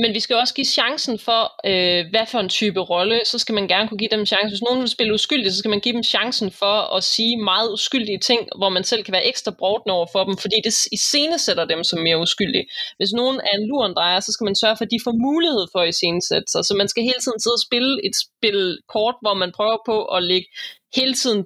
men 0.00 0.14
vi 0.14 0.20
skal 0.20 0.36
også 0.36 0.54
give 0.54 0.64
chancen 0.64 1.18
for, 1.18 1.42
øh, 1.70 2.04
hvad 2.10 2.26
for 2.32 2.38
en 2.38 2.48
type 2.48 2.80
rolle, 2.80 3.20
så 3.24 3.38
skal 3.38 3.54
man 3.54 3.68
gerne 3.68 3.88
kunne 3.88 3.98
give 3.98 4.14
dem 4.16 4.26
chancen. 4.26 4.50
Hvis 4.50 4.62
nogen 4.62 4.80
vil 4.80 4.88
spille 4.88 5.14
uskyldig, 5.14 5.52
så 5.52 5.58
skal 5.58 5.68
man 5.74 5.80
give 5.80 5.94
dem 5.94 6.02
chancen 6.02 6.50
for 6.50 6.76
at 6.96 7.04
sige 7.04 7.36
meget 7.36 7.72
uskyldige 7.72 8.18
ting, 8.18 8.40
hvor 8.58 8.68
man 8.68 8.84
selv 8.84 9.02
kan 9.04 9.12
være 9.12 9.26
ekstra 9.26 9.50
brådende 9.58 9.94
over 9.94 10.06
for 10.12 10.24
dem, 10.24 10.36
fordi 10.36 10.56
det 10.64 10.74
i 10.92 10.96
scene 10.96 11.38
sætter 11.38 11.64
dem 11.64 11.84
som 11.84 11.98
mere 11.98 12.18
uskyldige. 12.18 12.66
Hvis 12.96 13.12
nogen 13.12 13.36
er 13.48 13.54
en 13.58 13.68
lurendrejer, 13.68 14.20
så 14.20 14.32
skal 14.32 14.44
man 14.44 14.56
sørge 14.56 14.76
for, 14.76 14.84
at 14.84 14.90
de 14.90 15.04
får 15.04 15.14
mulighed 15.28 15.64
for 15.72 15.80
at 15.80 15.88
iscenesætte 15.88 16.48
sig. 16.52 16.64
Så 16.64 16.74
man 16.74 16.88
skal 16.88 17.02
hele 17.02 17.20
tiden 17.24 17.40
sidde 17.40 17.58
og 17.60 17.66
spille 17.68 17.92
et 18.06 18.14
spil 18.24 18.78
kort, 18.88 19.14
hvor 19.22 19.34
man 19.34 19.52
prøver 19.56 19.78
på 19.86 20.04
at 20.04 20.22
lægge 20.22 20.48
hele 20.96 21.14
tiden 21.14 21.44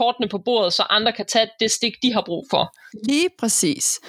kortene 0.00 0.28
på 0.28 0.38
bordet, 0.38 0.72
så 0.72 0.82
andre 0.96 1.12
kan 1.12 1.26
tage 1.26 1.48
det 1.60 1.70
stik, 1.70 1.94
de 2.02 2.12
har 2.12 2.22
brug 2.26 2.46
for. 2.50 2.64
Lige 3.08 3.28
præcis. 3.38 4.00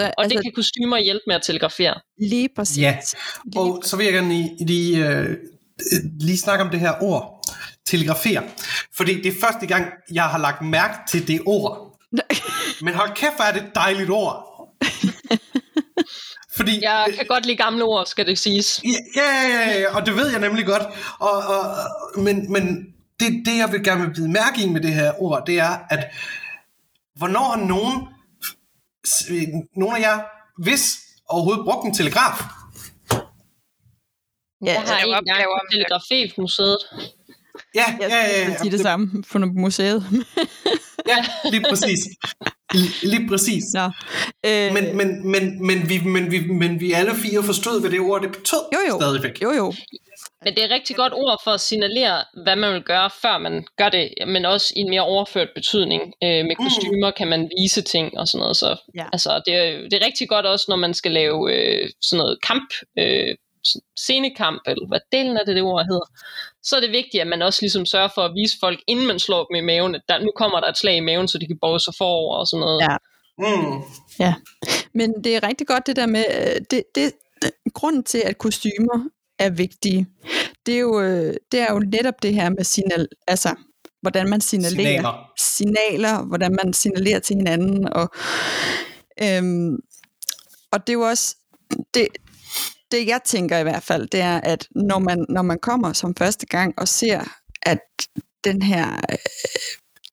Så, 0.00 0.12
Og 0.16 0.24
altså, 0.24 0.36
det 0.36 0.44
kan 0.44 0.52
kostymer 0.54 0.98
hjælpe 0.98 1.22
med 1.26 1.34
at 1.34 1.42
telegrafere. 1.42 1.94
lige 2.20 2.48
præcis. 2.56 2.78
Ja. 2.78 2.96
Lige 3.44 3.60
Og 3.60 3.82
så 3.84 3.96
vil 3.96 4.04
jeg 4.04 4.12
gerne 4.12 4.28
lige, 4.28 4.56
lige, 4.66 5.06
øh, 5.08 5.36
lige 6.20 6.38
snakke 6.38 6.64
om 6.64 6.70
det 6.70 6.80
her 6.80 7.02
ord, 7.02 7.44
telegrafere. 7.86 8.42
Fordi 8.96 9.14
det 9.22 9.26
er 9.26 9.40
første 9.40 9.66
gang, 9.66 9.86
jeg 10.12 10.24
har 10.24 10.38
lagt 10.38 10.62
mærke 10.62 10.94
til 11.08 11.28
det 11.28 11.40
ord. 11.46 11.98
Men 12.84 12.94
hold 12.94 13.10
kæft, 13.14 13.36
hvor 13.36 13.44
er 13.44 13.52
det 13.52 13.62
et 13.62 13.74
dejligt 13.74 14.10
ord. 14.10 14.46
Fordi, 16.56 16.78
Jeg 16.82 17.06
kan 17.16 17.26
godt 17.26 17.46
lide 17.46 17.56
gamle 17.56 17.84
ord, 17.84 18.06
skal 18.06 18.26
det 18.26 18.38
siges. 18.38 18.80
Ja, 18.84 19.22
ja, 19.22 19.48
ja, 19.48 19.80
ja, 19.80 19.96
og 19.96 20.06
det 20.06 20.16
ved 20.16 20.30
jeg 20.30 20.40
nemlig 20.40 20.66
godt. 20.66 20.82
Og, 21.18 21.30
og, 21.30 21.64
men 22.22 22.52
men 22.52 22.86
det, 23.20 23.42
det, 23.46 23.56
jeg 23.58 23.72
vil 23.72 23.84
gerne 23.84 24.12
bide 24.14 24.28
mærke 24.28 24.62
i 24.62 24.68
med 24.68 24.80
det 24.80 24.94
her 24.94 25.22
ord, 25.22 25.42
det 25.46 25.58
er, 25.58 25.78
at 25.90 26.06
hvornår 27.16 27.50
har 27.56 27.66
nogen, 27.66 28.08
s- 29.06 29.30
nogen 29.76 29.96
af 29.96 30.00
jer, 30.00 30.20
hvis 30.64 30.98
overhovedet 31.28 31.64
brugt 31.64 31.86
en 31.86 31.94
telegraf? 31.94 32.42
Ja, 34.66 34.72
Jeg 34.72 34.80
har 34.80 34.98
en 34.98 35.24
gang 35.24 35.42
på. 35.44 35.60
Telegrafimuseet. 35.72 36.78
Ja, 37.74 37.84
ja, 38.00 38.08
ja, 38.08 38.48
ja, 38.50 38.56
sige 38.58 38.70
det 38.70 38.80
samme 38.80 39.22
på 39.32 39.38
museet. 39.38 40.04
ja 41.10 41.24
lige 41.50 41.64
præcis. 41.68 41.98
Lige, 42.74 42.90
lige 43.10 43.28
præcis. 43.28 43.64
Nå. 43.74 43.84
Øh, 44.46 44.72
Men, 44.74 44.96
men, 44.96 45.30
men, 45.30 45.66
men, 45.66 45.88
vi, 45.88 45.98
men, 46.04 46.30
vi, 46.30 46.46
men 46.52 46.80
vi 46.80 46.92
alle 46.92 47.14
fire 47.14 47.42
forstod, 47.42 47.80
hvad 47.80 47.90
det 47.90 48.00
ord 48.00 48.22
det 48.22 48.32
betød 48.32 48.58
Jo, 48.74 48.78
jo. 48.88 48.98
stadigvæk. 49.00 49.42
jo, 49.42 49.50
jo. 49.52 49.72
Men 50.44 50.54
det 50.54 50.60
er 50.62 50.64
et 50.66 50.70
rigtig 50.72 50.96
godt 50.96 51.12
ord 51.12 51.40
for 51.44 51.50
at 51.50 51.60
signalere, 51.60 52.24
hvad 52.44 52.56
man 52.56 52.74
vil 52.74 52.82
gøre, 52.82 53.10
før 53.22 53.38
man 53.38 53.66
gør 53.78 53.88
det, 53.88 54.10
men 54.26 54.44
også 54.44 54.72
i 54.76 54.80
en 54.80 54.90
mere 54.90 55.02
overført 55.02 55.48
betydning. 55.54 56.02
Øh, 56.24 56.44
med 56.44 56.56
kostymer 56.56 57.10
kan 57.10 57.28
man 57.28 57.50
vise 57.58 57.82
ting 57.82 58.18
og 58.18 58.28
sådan 58.28 58.40
noget. 58.42 58.56
Så, 58.56 58.76
Ja. 58.94 59.06
altså, 59.12 59.42
det, 59.46 59.54
er, 59.54 59.70
det 59.88 59.92
er 59.92 60.06
rigtig 60.06 60.28
godt 60.28 60.46
også, 60.46 60.66
når 60.68 60.76
man 60.76 60.94
skal 60.94 61.12
lave 61.12 61.52
øh, 61.54 61.90
sådan 62.02 62.18
noget 62.18 62.38
kamp, 62.42 62.68
øh, 62.98 63.34
scenekamp, 63.96 64.62
eller 64.66 64.88
hvad 64.88 65.00
delen 65.12 65.36
af 65.36 65.46
det, 65.46 65.54
det 65.56 65.62
ord 65.62 65.84
hedder. 65.86 66.06
Så 66.62 66.76
er 66.76 66.80
det 66.80 66.90
vigtigt, 66.90 67.20
at 67.20 67.26
man 67.26 67.42
også 67.42 67.62
ligesom 67.62 67.86
sørger 67.86 68.08
for 68.14 68.22
at 68.22 68.34
vise 68.34 68.56
folk, 68.60 68.80
inden 68.88 69.06
man 69.06 69.18
slår 69.18 69.44
dem 69.44 69.56
i 69.56 69.60
maven, 69.60 69.94
at 69.94 70.02
der, 70.08 70.18
nu 70.18 70.32
kommer 70.36 70.60
der 70.60 70.68
et 70.68 70.78
slag 70.78 70.96
i 70.96 71.00
maven, 71.00 71.28
så 71.28 71.38
de 71.38 71.46
kan 71.46 71.58
bøje 71.62 71.80
sig 71.80 71.94
forover 71.98 72.36
og 72.36 72.46
sådan 72.46 72.60
noget. 72.60 72.80
Ja. 72.80 72.96
Mm. 73.38 73.82
Ja, 74.18 74.34
men 74.94 75.24
det 75.24 75.36
er 75.36 75.48
rigtig 75.48 75.66
godt 75.66 75.86
det 75.86 75.96
der 75.96 76.06
med, 76.06 76.24
øh, 76.40 76.60
det, 76.70 76.82
det, 76.94 77.12
grunden 77.74 78.02
til, 78.04 78.22
at 78.24 78.38
kostymer 78.38 79.08
er 79.40 79.50
vigtige, 79.50 80.06
det 80.66 80.74
er 80.74 80.78
jo, 80.78 81.00
øh, 81.00 81.34
det 81.52 81.60
er 81.60 81.72
jo 81.72 81.78
netop 81.78 82.22
det 82.22 82.34
her 82.34 82.48
med 82.48 82.64
signal, 82.64 83.08
altså 83.28 83.54
hvordan 84.00 84.28
man 84.28 84.40
signalerer. 84.40 84.74
Signaler. 84.76 85.32
Signaler, 85.38 86.22
hvordan 86.22 86.56
man 86.64 86.72
signalerer 86.72 87.18
til 87.18 87.36
hinanden. 87.36 87.88
Og, 87.92 88.10
øhm, 89.22 89.76
og 90.72 90.86
det 90.86 90.88
er 90.88 90.92
jo 90.92 91.00
også, 91.00 91.36
det, 91.94 92.08
det 92.90 93.06
jeg 93.06 93.20
tænker 93.24 93.58
i 93.58 93.62
hvert 93.62 93.82
fald, 93.82 94.08
det 94.08 94.20
er, 94.20 94.40
at 94.40 94.68
når 94.74 94.98
man, 94.98 95.26
når 95.28 95.42
man 95.42 95.58
kommer 95.58 95.92
som 95.92 96.14
første 96.14 96.46
gang 96.46 96.74
og 96.76 96.88
ser, 96.88 97.20
at 97.62 97.80
den 98.44 98.62
her, 98.62 99.00
øh, 99.10 99.18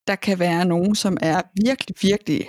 der 0.06 0.16
kan 0.16 0.38
være 0.38 0.64
nogen, 0.64 0.94
som 0.94 1.16
er 1.20 1.42
virkelig, 1.62 1.96
virkelig 2.02 2.48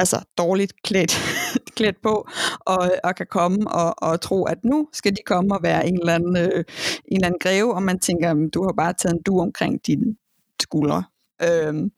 altså 0.00 0.18
dårligt 0.38 0.72
klædt, 0.82 1.18
klædt 1.76 1.96
på, 2.02 2.28
og, 2.60 2.90
og 3.04 3.14
kan 3.14 3.26
komme 3.30 3.70
og, 3.70 3.94
og 3.98 4.20
tro, 4.20 4.44
at 4.44 4.58
nu 4.64 4.88
skal 4.92 5.12
de 5.12 5.22
komme 5.26 5.54
og 5.54 5.62
være 5.62 5.86
en 5.88 5.98
eller 6.00 6.14
anden, 6.14 6.36
øh, 6.36 6.64
en 7.04 7.16
eller 7.16 7.26
anden 7.26 7.40
greve, 7.40 7.74
og 7.74 7.82
man 7.82 7.98
tænker, 7.98 8.34
"Men 8.34 8.50
du 8.50 8.62
har 8.62 8.72
bare 8.72 8.92
taget 8.92 9.14
en 9.14 9.22
du 9.22 9.40
omkring 9.40 9.80
dine 9.86 10.16
skuldre. 10.62 11.04
Øhm, 11.42 11.90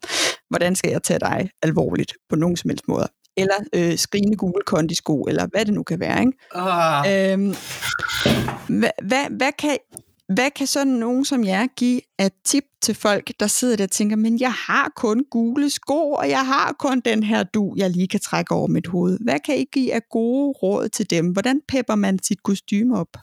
hvordan 0.50 0.76
skal 0.76 0.90
jeg 0.90 1.02
tage 1.02 1.18
dig 1.20 1.50
alvorligt 1.62 2.12
på 2.28 2.36
nogen 2.36 2.56
som 2.56 2.70
helst 2.70 2.88
måde? 2.88 3.08
Eller 3.36 3.54
øh, 3.74 3.98
skrigende 3.98 4.36
gule 4.36 4.62
kondisko, 4.66 5.22
eller 5.22 5.46
hvad 5.46 5.64
det 5.64 5.74
nu 5.74 5.82
kan 5.82 6.00
være. 6.00 6.20
Ikke? 6.20 6.32
Ah, 6.54 7.32
Øhm, 7.32 7.54
hvad, 8.78 8.90
hvad, 9.02 9.24
hvad, 9.30 9.52
kan, 9.58 9.76
hvad 10.34 10.50
kan 10.50 10.66
sådan 10.66 10.92
nogen 10.92 11.24
som 11.24 11.44
jer 11.44 11.66
give 11.66 12.00
af 12.18 12.30
tip 12.44 12.64
til 12.80 12.94
folk, 12.94 13.30
der 13.40 13.46
sidder 13.46 13.76
der 13.76 13.84
og 13.84 13.90
tænker, 13.90 14.16
men 14.16 14.40
jeg 14.40 14.52
har 14.52 14.92
kun 14.96 15.24
gule 15.30 15.70
sko, 15.70 16.12
og 16.12 16.28
jeg 16.28 16.46
har 16.46 16.72
kun 16.78 17.00
den 17.00 17.22
her 17.22 17.42
du, 17.42 17.74
jeg 17.76 17.90
lige 17.90 18.08
kan 18.08 18.20
trække 18.20 18.54
over 18.54 18.66
mit 18.66 18.86
hoved. 18.86 19.18
Hvad 19.20 19.40
kan 19.44 19.58
I 19.58 19.64
give 19.72 19.94
af 19.94 20.08
gode 20.10 20.52
råd 20.62 20.88
til 20.88 21.10
dem? 21.10 21.26
Hvordan 21.26 21.60
pepper 21.68 21.94
man 21.94 22.18
sit 22.22 22.42
kostume 22.42 22.98
op? 22.98 23.16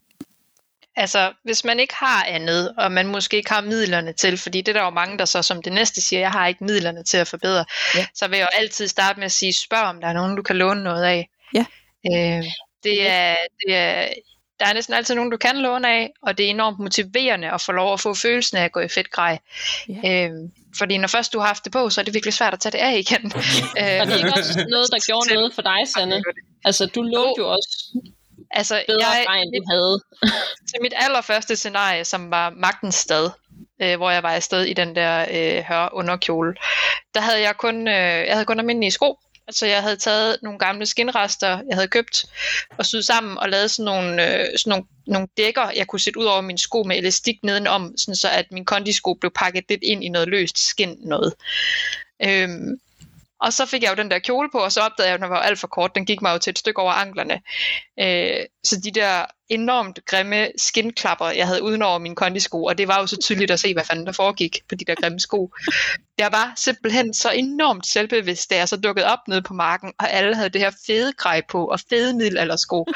Altså, 0.95 1.33
hvis 1.43 1.63
man 1.63 1.79
ikke 1.79 1.93
har 1.95 2.23
andet, 2.23 2.73
og 2.77 2.91
man 2.91 3.07
måske 3.07 3.37
ikke 3.37 3.51
har 3.51 3.61
midlerne 3.61 4.13
til, 4.13 4.37
fordi 4.37 4.61
det 4.61 4.67
er 4.67 4.79
der 4.79 4.83
jo 4.83 4.89
mange, 4.89 5.17
der 5.17 5.25
så 5.25 5.41
som 5.41 5.61
det 5.61 5.73
næste 5.73 6.01
siger, 6.01 6.19
jeg 6.19 6.31
har 6.31 6.47
ikke 6.47 6.63
midlerne 6.63 7.03
til 7.03 7.17
at 7.17 7.27
forbedre, 7.27 7.65
ja. 7.95 8.05
så 8.15 8.27
vil 8.27 8.37
jeg 8.37 8.43
jo 8.43 8.57
altid 8.61 8.87
starte 8.87 9.19
med 9.19 9.25
at 9.25 9.31
sige, 9.31 9.53
spørg 9.53 9.83
om 9.83 10.01
der 10.01 10.07
er 10.07 10.13
nogen, 10.13 10.35
du 10.35 10.41
kan 10.41 10.55
låne 10.55 10.83
noget 10.83 11.03
af. 11.03 11.29
Ja. 11.53 11.65
Øh, 12.05 12.43
det, 12.83 13.09
er, 13.09 13.35
det 13.59 13.75
er, 13.75 14.07
der 14.59 14.65
er 14.65 14.73
næsten 14.73 14.93
altid 14.93 15.15
nogen, 15.15 15.31
du 15.31 15.37
kan 15.37 15.57
låne 15.57 15.89
af, 15.89 16.11
og 16.21 16.37
det 16.37 16.45
er 16.45 16.49
enormt 16.49 16.79
motiverende 16.79 17.51
at 17.51 17.61
få 17.61 17.71
lov 17.71 17.93
at 17.93 17.99
få 17.99 18.13
følelsen 18.13 18.57
af 18.57 18.63
at 18.63 18.71
gå 18.71 18.79
i 18.79 18.87
fedt 18.87 19.11
grej. 19.11 19.39
Ja. 20.03 20.25
Øh, 20.25 20.31
fordi 20.77 20.97
når 20.97 21.07
først 21.07 21.33
du 21.33 21.39
har 21.39 21.47
haft 21.47 21.63
det 21.63 21.71
på, 21.71 21.89
så 21.89 22.01
er 22.01 22.05
det 22.05 22.13
virkelig 22.13 22.33
svært 22.33 22.53
at 22.53 22.59
tage 22.59 22.71
det 22.71 22.77
af 22.77 22.97
igen. 22.97 23.25
øh, 23.81 23.97
Og 24.01 24.07
det 24.07 24.13
er 24.13 24.17
ikke 24.17 24.33
også 24.37 24.65
noget, 24.69 24.87
der 24.91 24.99
gjorde 25.07 25.33
noget 25.33 25.53
for 25.53 25.61
dig, 25.61 25.79
Sanne. 25.93 26.23
Altså, 26.65 26.85
du 26.85 27.01
lå 27.01 27.35
jo 27.37 27.51
også 27.51 27.99
Altså, 28.51 28.83
bedre 28.87 29.07
jeg, 29.07 29.23
grej, 29.27 29.41
end 29.41 29.53
du 29.53 29.63
havde. 29.71 29.99
til 30.69 30.81
mit 30.81 30.93
allerførste 30.95 31.55
scenarie, 31.55 32.05
som 32.05 32.31
var 32.31 32.49
Magtens 32.49 32.95
Stad, 32.95 33.29
øh, 33.81 33.97
hvor 33.97 34.11
jeg 34.11 34.23
var 34.23 34.29
afsted 34.29 34.63
i 34.63 34.73
den 34.73 34.95
der 34.95 35.25
øh, 35.31 35.63
hør 35.63 35.89
underkjole, 35.93 36.55
der 37.15 37.21
havde 37.21 37.41
jeg 37.41 37.57
kun, 37.57 37.87
øh, 37.87 37.93
jeg 38.27 38.33
havde 38.33 38.45
kun 38.45 38.59
almindelige 38.59 38.91
sko. 38.91 39.19
Altså 39.49 39.65
jeg 39.65 39.81
havde 39.81 39.95
taget 39.95 40.37
nogle 40.41 40.59
gamle 40.59 40.85
skinrester, 40.85 41.47
jeg 41.47 41.75
havde 41.75 41.87
købt 41.87 42.25
og 42.77 42.85
syet 42.85 43.05
sammen 43.05 43.37
og 43.37 43.49
lavet 43.49 43.71
sådan 43.71 43.85
nogle, 43.85 44.11
øh, 44.27 44.47
sådan 44.57 44.69
nogle, 44.69 44.85
nogle 45.07 45.27
dækker, 45.37 45.71
jeg 45.75 45.87
kunne 45.87 45.99
sætte 45.99 46.19
ud 46.19 46.25
over 46.25 46.41
min 46.41 46.57
sko 46.57 46.83
med 46.83 46.97
elastik 46.97 47.35
nedenom, 47.43 47.97
sådan 47.97 48.15
så 48.15 48.29
at 48.29 48.45
min 48.51 48.65
kondisko 48.65 49.13
blev 49.13 49.31
pakket 49.35 49.63
lidt 49.69 49.83
ind 49.83 50.03
i 50.03 50.09
noget 50.09 50.27
løst 50.27 50.57
skin 50.69 50.97
noget. 50.99 51.33
Øhm, 52.25 52.79
og 53.41 53.53
så 53.53 53.65
fik 53.65 53.83
jeg 53.83 53.89
jo 53.89 53.95
den 53.95 54.11
der 54.11 54.19
kjole 54.19 54.49
på, 54.51 54.57
og 54.57 54.71
så 54.71 54.81
opdagede 54.81 55.07
jeg, 55.09 55.13
at 55.13 55.21
den 55.21 55.29
var 55.29 55.39
alt 55.39 55.59
for 55.59 55.67
kort. 55.67 55.95
Den 55.95 56.05
gik 56.05 56.21
mig 56.21 56.33
jo 56.33 56.37
til 56.37 56.51
et 56.51 56.59
stykke 56.59 56.81
over 56.81 56.91
anklerne. 56.91 57.41
Øh, 57.99 58.45
så 58.63 58.81
de 58.83 58.91
der 58.91 59.25
enormt 59.49 59.99
grimme 60.05 60.47
skinklapper, 60.57 61.29
jeg 61.29 61.47
havde 61.47 61.63
uden 61.63 61.81
over 61.81 61.97
mine 61.97 62.15
kondisko, 62.15 62.63
og 62.63 62.77
det 62.77 62.87
var 62.87 62.99
jo 62.99 63.07
så 63.07 63.17
tydeligt 63.17 63.51
at 63.51 63.59
se, 63.59 63.73
hvad 63.73 63.83
fanden 63.83 64.05
der 64.05 64.11
foregik 64.11 64.59
på 64.69 64.75
de 64.75 64.85
der 64.85 64.95
grimme 64.95 65.19
sko. 65.19 65.53
Jeg 66.17 66.31
var 66.31 66.53
simpelthen 66.55 67.13
så 67.13 67.31
enormt 67.31 67.87
selvbevidst, 67.87 68.49
da 68.49 68.55
jeg 68.55 68.69
så 68.69 68.77
dukkede 68.77 69.05
op 69.05 69.19
nede 69.27 69.41
på 69.41 69.53
marken, 69.53 69.93
og 69.99 70.11
alle 70.11 70.35
havde 70.35 70.49
det 70.49 70.61
her 70.61 70.71
fede 70.87 71.13
grej 71.13 71.41
på, 71.49 71.65
og 71.65 71.79
fede 71.89 72.13
middelaldersko. 72.13 72.87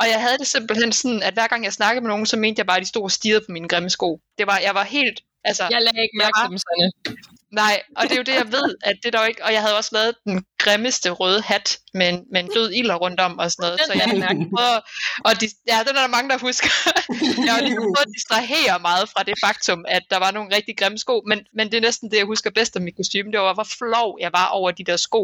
Og 0.00 0.08
jeg 0.12 0.20
havde 0.20 0.38
det 0.38 0.46
simpelthen 0.46 0.92
sådan, 0.92 1.22
at 1.22 1.34
hver 1.34 1.46
gang 1.46 1.64
jeg 1.64 1.72
snakkede 1.72 2.00
med 2.00 2.08
nogen, 2.08 2.26
så 2.26 2.36
mente 2.36 2.58
jeg 2.58 2.66
bare, 2.66 2.76
at 2.76 2.82
de 2.82 2.88
stod 2.88 3.02
og 3.02 3.10
stirrede 3.10 3.44
på 3.46 3.52
mine 3.52 3.68
grimme 3.68 3.90
sko. 3.90 4.20
Det 4.38 4.46
var, 4.46 4.58
jeg 4.58 4.74
var 4.74 4.84
helt, 4.84 5.20
altså... 5.44 5.62
Jeg 5.70 5.82
lagde 5.82 6.02
ikke 6.02 6.18
mærke 6.18 6.38
til 6.40 6.50
dem. 6.50 7.16
Nej, 7.54 7.82
og 7.96 8.02
det 8.02 8.12
er 8.12 8.16
jo 8.16 8.22
det, 8.22 8.34
jeg 8.34 8.52
ved, 8.52 8.74
at 8.82 8.96
det 9.02 9.06
er 9.08 9.10
der 9.10 9.20
jo 9.20 9.28
ikke, 9.28 9.44
og 9.44 9.52
jeg 9.52 9.60
havde 9.60 9.76
også 9.76 9.90
lavet 9.92 10.14
den 10.24 10.44
grimmeste 10.58 11.10
røde 11.10 11.42
hat 11.42 11.78
med 11.94 12.08
en, 12.08 12.24
med 12.32 12.40
en 12.40 12.50
død 12.54 12.70
ilder 12.72 12.94
rundt 12.94 13.20
om 13.20 13.38
og 13.38 13.50
sådan 13.50 13.62
noget, 13.62 13.80
så 13.86 13.92
jeg 13.92 14.02
har 14.02 14.46
prøvet, 14.56 14.80
og 15.24 15.40
de, 15.40 15.46
ja, 15.72 15.78
den 15.86 15.96
er 15.96 16.00
der 16.00 16.06
mange, 16.16 16.30
der 16.30 16.38
husker. 16.38 16.68
jeg 17.46 17.52
har 17.54 17.60
lige 17.60 17.76
prøvet 17.76 18.06
at 18.06 18.12
distrahere 18.16 18.78
meget 18.78 19.08
fra 19.08 19.22
det 19.22 19.34
faktum, 19.44 19.84
at 19.88 20.02
der 20.10 20.18
var 20.18 20.30
nogle 20.30 20.56
rigtig 20.56 20.74
grimme 20.78 20.98
sko, 20.98 21.22
men, 21.26 21.38
men 21.56 21.70
det 21.70 21.76
er 21.76 21.80
næsten 21.80 22.10
det, 22.10 22.16
jeg 22.16 22.26
husker 22.26 22.50
bedst 22.50 22.76
af 22.76 22.82
mit 22.82 22.96
kostume, 22.96 23.32
det 23.32 23.40
var, 23.40 23.54
hvor 23.54 23.68
flov 23.78 24.18
jeg 24.20 24.30
var 24.32 24.46
over 24.46 24.70
de 24.70 24.84
der 24.84 24.96
sko. 24.96 25.22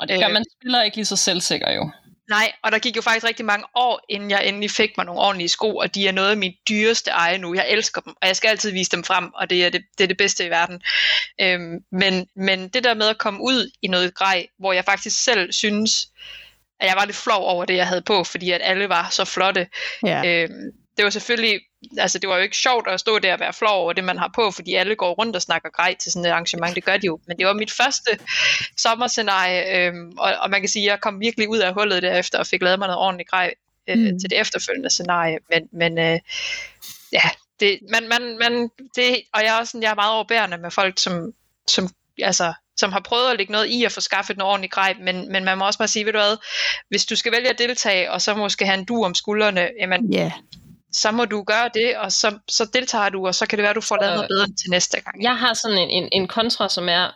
Og 0.00 0.08
det 0.08 0.18
gør 0.20 0.28
Øh. 0.28 0.32
man 0.32 0.44
spiller 0.58 0.82
ikke 0.82 0.96
lige 0.96 1.10
så 1.14 1.16
selvsikker 1.16 1.70
jo. 1.72 1.90
Nej, 2.28 2.52
og 2.62 2.72
der 2.72 2.78
gik 2.78 2.96
jo 2.96 3.02
faktisk 3.02 3.26
rigtig 3.26 3.44
mange 3.44 3.66
år, 3.74 4.04
inden 4.08 4.30
jeg 4.30 4.46
endelig 4.46 4.70
fik 4.70 4.90
mig 4.96 5.06
nogle 5.06 5.20
ordentlige 5.20 5.48
sko, 5.48 5.76
og 5.76 5.94
de 5.94 6.08
er 6.08 6.12
noget 6.12 6.30
af 6.30 6.36
mit 6.36 6.54
dyreste 6.68 7.10
eje 7.10 7.38
nu. 7.38 7.54
Jeg 7.54 7.66
elsker 7.68 8.00
dem, 8.00 8.14
og 8.22 8.28
jeg 8.28 8.36
skal 8.36 8.48
altid 8.48 8.72
vise 8.72 8.90
dem 8.90 9.04
frem, 9.04 9.34
og 9.34 9.50
det 9.50 9.64
er 9.64 9.70
det, 9.70 9.82
det, 9.98 10.04
er 10.04 10.08
det 10.08 10.16
bedste 10.16 10.46
i 10.46 10.50
verden. 10.50 10.82
Øhm, 11.40 11.84
men, 11.92 12.26
men 12.36 12.68
det 12.68 12.84
der 12.84 12.94
med 12.94 13.06
at 13.06 13.18
komme 13.18 13.40
ud 13.40 13.70
i 13.82 13.86
noget 13.86 14.14
grej, 14.14 14.46
hvor 14.58 14.72
jeg 14.72 14.84
faktisk 14.84 15.24
selv 15.24 15.52
synes, 15.52 16.08
at 16.80 16.88
jeg 16.88 16.96
var 16.96 17.04
lidt 17.04 17.16
flov 17.16 17.44
over 17.44 17.64
det, 17.64 17.76
jeg 17.76 17.88
havde 17.88 18.02
på, 18.02 18.24
fordi 18.24 18.50
at 18.50 18.60
alle 18.64 18.88
var 18.88 19.08
så 19.10 19.24
flotte. 19.24 19.68
Ja. 20.02 20.24
Øhm, 20.26 20.72
det 20.96 21.04
var 21.04 21.10
selvfølgelig, 21.10 21.60
altså 21.98 22.18
det 22.18 22.28
var 22.28 22.36
jo 22.36 22.42
ikke 22.42 22.56
sjovt 22.56 22.88
at 22.88 23.00
stå 23.00 23.18
der 23.18 23.32
og 23.32 23.40
være 23.40 23.52
flov 23.52 23.82
over 23.82 23.92
det, 23.92 24.04
man 24.04 24.18
har 24.18 24.30
på, 24.34 24.50
fordi 24.50 24.74
alle 24.74 24.96
går 24.96 25.14
rundt 25.14 25.36
og 25.36 25.42
snakker 25.42 25.68
grej 25.70 25.94
til 25.94 26.12
sådan 26.12 26.26
et 26.26 26.30
arrangement, 26.30 26.74
det 26.74 26.84
gør 26.84 26.96
de 26.96 27.06
jo. 27.06 27.20
Men 27.26 27.38
det 27.38 27.46
var 27.46 27.52
mit 27.52 27.70
første 27.72 28.10
sommerscenarie, 28.76 29.86
øhm, 29.86 30.12
og, 30.18 30.34
og 30.40 30.50
man 30.50 30.60
kan 30.60 30.68
sige, 30.68 30.84
at 30.84 30.90
jeg 30.90 31.00
kom 31.00 31.20
virkelig 31.20 31.48
ud 31.48 31.58
af 31.58 31.74
hullet 31.74 32.02
derefter 32.02 32.38
og 32.38 32.46
fik 32.46 32.62
lavet 32.62 32.78
mig 32.78 32.88
noget 32.88 33.00
ordentligt 33.00 33.30
grej 33.30 33.54
øh, 33.88 33.98
Mm. 33.98 34.20
til 34.20 34.30
det 34.30 34.40
efterfølgende 34.40 34.90
scenarie. 34.90 35.38
Men, 35.50 35.68
men 35.72 35.98
øh, 35.98 36.18
ja, 37.12 37.22
det, 37.60 37.78
man, 37.90 38.08
man, 38.08 38.38
man, 38.38 38.70
det, 38.96 39.16
og 39.34 39.42
jeg 39.42 39.54
er 39.54 39.58
også 39.58 39.70
sådan, 39.70 39.82
jeg 39.82 39.90
er 39.90 39.94
meget 39.94 40.12
overbærende 40.14 40.58
med 40.58 40.70
folk, 40.70 40.98
som, 40.98 41.32
som 41.68 41.88
altså, 42.22 42.52
som 42.76 42.92
har 42.92 43.00
prøvet 43.00 43.30
at 43.30 43.36
lægge 43.38 43.52
noget 43.52 43.66
i 43.66 43.84
at 43.84 43.92
få 43.92 44.00
skaffet 44.00 44.36
noget 44.36 44.50
ordentligt 44.50 44.72
grej, 44.72 44.94
men, 45.00 45.32
men 45.32 45.44
man 45.44 45.58
må 45.58 45.66
også 45.66 45.78
bare 45.78 45.88
sige, 45.88 46.04
ved 46.06 46.12
du 46.12 46.18
hvad, 46.18 46.36
hvis 46.88 47.06
du 47.06 47.16
skal 47.16 47.32
vælge 47.32 47.50
at 47.50 47.58
deltage, 47.58 48.10
og 48.10 48.22
så 48.22 48.34
måske 48.34 48.66
have 48.66 48.78
en 48.78 48.84
du 48.84 49.04
om 49.04 49.14
skuldrene, 49.14 49.68
jamen, 49.80 50.12
Ja. 50.12 50.32
Så 50.94 51.10
må 51.10 51.24
du 51.24 51.42
gøre 51.42 51.70
det, 51.74 51.96
og 51.96 52.12
så, 52.12 52.38
så 52.48 52.64
deltager 52.64 53.08
du, 53.08 53.26
og 53.26 53.34
så 53.34 53.46
kan 53.46 53.58
det 53.58 53.62
være, 53.62 53.70
at 53.70 53.76
du 53.76 53.80
får 53.80 53.98
lavet 54.00 54.14
noget 54.14 54.28
bedre 54.28 54.46
til 54.46 54.70
næste 54.70 55.00
gang. 55.00 55.22
Jeg 55.22 55.36
har 55.36 55.54
sådan 55.54 55.78
en, 55.78 55.90
en, 55.90 56.08
en 56.12 56.28
kontra, 56.28 56.68
som 56.68 56.88
er, 56.88 57.10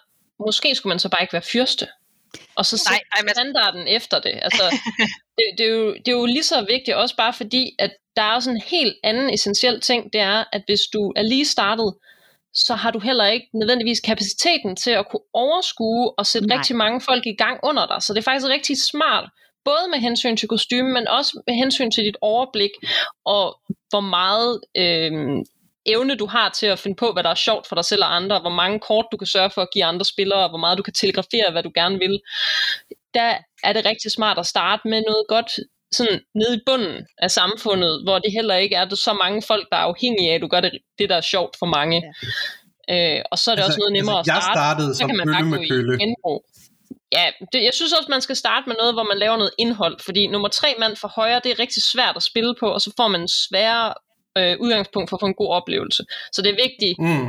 måske 0.47 0.75
skulle 0.75 0.91
man 0.91 0.99
så 0.99 1.09
bare 1.09 1.23
ikke 1.23 1.33
være 1.33 1.43
fyrste. 1.53 1.87
Og 2.55 2.67
så 2.67 2.91
Nej, 2.91 3.01
nej, 3.15 3.23
men- 3.23 3.35
standarden 3.35 3.89
efter 3.89 4.21
det. 4.21 4.39
Altså, 4.43 4.63
det, 5.37 5.45
det, 5.59 5.67
er 5.67 5.71
jo, 5.71 5.95
det 5.95 6.09
er 6.09 6.13
jo 6.13 6.27
lige 6.27 6.43
så 6.43 6.61
vigtigt, 6.61 6.97
også 6.97 7.17
bare 7.17 7.33
fordi, 7.33 7.71
at 7.79 7.91
der 8.17 8.23
er 8.23 8.33
også 8.35 8.51
en 8.51 8.63
helt 8.67 8.97
anden 9.05 9.35
essentiel 9.35 9.81
ting, 9.81 10.13
det 10.13 10.21
er, 10.21 10.45
at 10.53 10.63
hvis 10.67 10.81
du 10.93 11.13
er 11.17 11.23
lige 11.23 11.47
startet, 11.47 11.95
så 12.55 12.75
har 12.75 12.91
du 12.91 12.99
heller 12.99 13.27
ikke 13.27 13.47
nødvendigvis 13.55 14.01
kapaciteten 14.01 14.77
til 14.77 14.91
at 14.91 15.09
kunne 15.11 15.27
overskue 15.33 16.19
og 16.19 16.27
sætte. 16.27 16.49
Nej. 16.49 16.57
rigtig 16.57 16.77
mange 16.77 17.01
folk 17.01 17.27
i 17.27 17.35
gang 17.39 17.61
under 17.63 17.87
dig. 17.87 18.03
Så 18.03 18.13
det 18.13 18.19
er 18.19 18.31
faktisk 18.31 18.47
rigtig 18.49 18.83
smart, 18.83 19.25
både 19.65 19.85
med 19.91 19.99
hensyn 19.99 20.37
til 20.37 20.49
kostume, 20.49 20.91
men 20.93 21.09
også 21.09 21.43
med 21.47 21.55
hensyn 21.55 21.91
til 21.91 22.05
dit 22.05 22.17
overblik, 22.21 22.71
og 23.25 23.61
hvor 23.91 24.01
meget 24.01 24.61
øh, 24.77 25.13
evne 25.87 26.15
du 26.17 26.27
har 26.27 26.49
til 26.51 26.67
at 26.67 26.79
finde 26.79 26.97
på, 26.97 27.13
hvad 27.13 27.23
der 27.23 27.31
er 27.31 27.35
sjovt 27.35 27.67
for 27.69 27.75
dig 27.75 27.85
selv 27.85 28.03
og 28.05 28.17
andre, 28.17 28.41
hvor 28.41 28.51
mange 28.51 28.81
kort 28.81 29.07
du 29.13 29.17
kan 29.17 29.27
sørge 29.27 29.51
for 29.51 29.63
at 29.63 29.69
give 29.75 29.85
andre 29.85 30.05
spillere, 30.05 30.43
og 30.45 30.49
hvor 30.49 30.59
meget 30.59 30.79
du 30.79 30.83
kan 30.83 30.95
telegrafere, 30.95 31.51
hvad 31.53 31.63
du 31.63 31.71
gerne 31.75 31.99
vil. 31.99 32.21
Der 33.15 33.35
er 33.65 33.73
det 33.73 33.85
rigtig 33.85 34.13
smart 34.13 34.39
at 34.39 34.47
starte 34.47 34.89
med 34.89 35.03
noget 35.07 35.25
godt 35.29 35.51
sådan 35.93 36.21
nede 36.35 36.57
i 36.57 36.61
bunden 36.67 37.07
af 37.19 37.31
samfundet, 37.31 38.03
hvor 38.05 38.19
det 38.19 38.33
heller 38.33 38.55
ikke 38.55 38.77
er 38.77 38.95
så 38.95 39.13
mange 39.13 39.43
folk, 39.47 39.67
der 39.71 39.77
er 39.77 39.81
afhængige 39.81 40.31
af, 40.31 40.35
at 40.35 40.41
du 40.43 40.49
gør 40.49 40.61
det, 40.61 40.73
det 40.99 41.09
der 41.11 41.17
er 41.17 41.21
sjovt 41.21 41.57
for 41.59 41.67
mange. 41.67 42.03
Ja. 42.89 43.17
Øh, 43.19 43.23
og 43.33 43.39
så 43.39 43.51
er 43.51 43.55
det 43.55 43.63
Altså, 43.63 43.69
også 43.71 43.79
noget 43.79 43.93
nemmere 43.93 44.19
altså, 44.19 44.33
jeg 44.33 44.37
at 44.37 44.43
starte. 44.43 44.59
startede 44.59 44.95
så 44.95 44.99
som 44.99 45.09
kan 45.09 45.17
man 45.17 45.27
kølle 45.37 45.51
med 45.51 45.69
kølle. 45.69 45.99
genbrug. 45.99 46.45
Ja, 47.13 47.31
det, 47.53 47.65
jeg 47.65 47.75
synes 47.75 47.93
også, 47.93 48.07
man 48.11 48.21
skal 48.21 48.37
starte 48.37 48.69
med 48.69 48.77
noget, 48.79 48.95
hvor 48.95 49.03
man 49.03 49.19
laver 49.19 49.37
noget 49.37 49.53
indhold, 49.59 50.01
fordi 50.01 50.27
nummer 50.27 50.49
tre 50.49 50.75
mand 50.79 50.97
for 50.97 51.09
højre, 51.09 51.41
det 51.45 51.51
er 51.53 51.59
rigtig 51.59 51.83
svært 51.83 52.17
at 52.17 52.23
spille 52.23 52.55
på, 52.61 52.69
og 52.71 52.81
så 52.81 52.93
får 52.97 53.09
man 53.09 53.21
en 53.21 53.29
sværere 53.29 53.95
øh, 54.39 54.57
udgangspunkt 54.61 55.11
for 55.11 55.17
at 55.17 55.21
få 55.21 55.27
en 55.27 55.35
god 55.35 55.49
oplevelse. 55.49 56.05
Så 56.33 56.43
det 56.43 56.51
er 56.51 56.57
vigtigt, 56.69 56.99
Mm. 56.99 57.27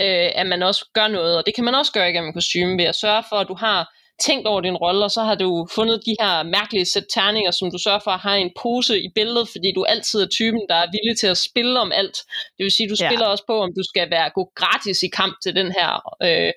øh, 0.00 0.30
at 0.40 0.46
man 0.46 0.62
også 0.62 0.84
gør 0.94 1.08
noget, 1.08 1.36
og 1.38 1.46
det 1.46 1.54
kan 1.54 1.64
man 1.64 1.74
også 1.74 1.92
gøre 1.92 2.10
igennem 2.10 2.32
kostume 2.32 2.78
ved 2.78 2.84
at 2.84 2.94
sørge 2.94 3.24
for, 3.28 3.36
at 3.36 3.48
du 3.48 3.54
har 3.54 3.94
tænkt 4.20 4.46
over 4.46 4.60
din 4.60 4.76
rolle, 4.76 5.04
og 5.04 5.10
så 5.10 5.22
har 5.22 5.34
du 5.34 5.68
fundet 5.74 6.02
de 6.06 6.16
her 6.20 6.42
mærkelige 6.42 6.84
sæt 6.86 7.04
terninger, 7.14 7.50
som 7.50 7.70
du 7.70 7.78
sørger 7.78 7.98
for 8.04 8.10
at 8.10 8.20
have 8.20 8.38
en 8.40 8.50
pose 8.62 9.00
i 9.00 9.08
billedet, 9.14 9.48
fordi 9.48 9.72
du 9.74 9.84
altid 9.84 10.22
er 10.22 10.26
typen, 10.26 10.60
der 10.68 10.74
er 10.74 10.86
villig 10.96 11.18
til 11.20 11.26
at 11.26 11.36
spille 11.38 11.80
om 11.80 11.92
alt. 11.92 12.16
Det 12.56 12.64
vil 12.64 12.70
sige, 12.70 12.88
du 12.88 12.94
Ja. 13.00 13.08
spiller 13.08 13.26
også 13.26 13.44
på, 13.46 13.62
om 13.62 13.70
du 13.78 13.82
skal 13.90 14.10
være 14.10 14.30
gå 14.34 14.52
gratis 14.54 15.02
i 15.02 15.08
kamp 15.08 15.34
til 15.42 15.56
den 15.56 15.72
her, 15.72 15.90
øh, 16.22 16.52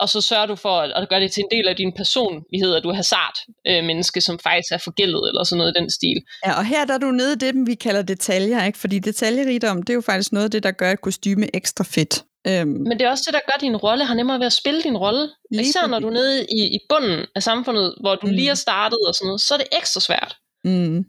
og 0.00 0.08
så 0.08 0.20
sørger 0.20 0.46
du 0.46 0.54
for 0.54 0.78
at, 0.80 0.92
at 0.96 1.08
gøre 1.08 1.20
det 1.20 1.32
til 1.32 1.40
en 1.40 1.56
del 1.56 1.68
af 1.68 1.76
din 1.76 1.92
personlighed, 1.96 2.74
at 2.74 2.82
du 2.82 2.88
er 2.88 2.94
hasard 2.94 3.36
øh, 3.66 3.84
menneske, 3.84 4.20
som 4.20 4.38
faktisk 4.38 4.72
er 4.72 4.78
forgældet, 4.78 5.28
eller 5.28 5.44
sådan 5.44 5.58
noget 5.58 5.72
i 5.76 5.80
den 5.80 5.90
stil. 5.90 6.18
Ja, 6.46 6.52
og 6.58 6.64
her 6.64 6.84
der 6.84 6.94
er 6.94 6.98
du 6.98 7.10
nede 7.10 7.32
i 7.32 7.36
det, 7.36 7.54
vi 7.66 7.74
kalder 7.74 8.02
detaljer, 8.02 8.64
ikke? 8.64 8.78
fordi 8.78 8.98
detaljerigdom, 8.98 9.82
det 9.82 9.90
er 9.90 9.94
jo 9.94 10.00
faktisk 10.00 10.32
noget 10.32 10.44
af 10.44 10.50
det, 10.50 10.62
der 10.62 10.70
gør 10.70 10.90
et 10.92 11.00
kostyme 11.00 11.56
ekstra 11.56 11.84
fedt. 11.84 12.24
Øhm, 12.46 12.68
Men 12.68 12.92
det 12.98 13.02
er 13.02 13.10
også 13.10 13.24
det, 13.26 13.34
der 13.34 13.40
gør 13.52 13.58
din 13.60 13.76
rolle, 13.76 14.04
har 14.04 14.14
nemmere 14.14 14.38
ved 14.38 14.46
at 14.46 14.52
spille 14.52 14.82
din 14.82 14.96
rolle. 14.96 15.28
Især 15.52 15.86
når 15.86 15.98
du 15.98 16.06
er 16.06 16.12
nede 16.12 16.46
i, 16.58 16.62
i 16.76 16.78
bunden 16.88 17.26
af 17.34 17.42
samfundet, 17.42 17.94
hvor 18.00 18.14
du 18.14 18.26
mm. 18.26 18.32
lige 18.32 18.50
er 18.50 18.54
startet 18.54 18.98
og 19.08 19.14
sådan 19.14 19.26
noget, 19.26 19.40
så 19.40 19.54
er 19.54 19.58
det 19.58 19.66
ekstra 19.72 20.00
svært. 20.00 20.36
mm, 20.64 21.04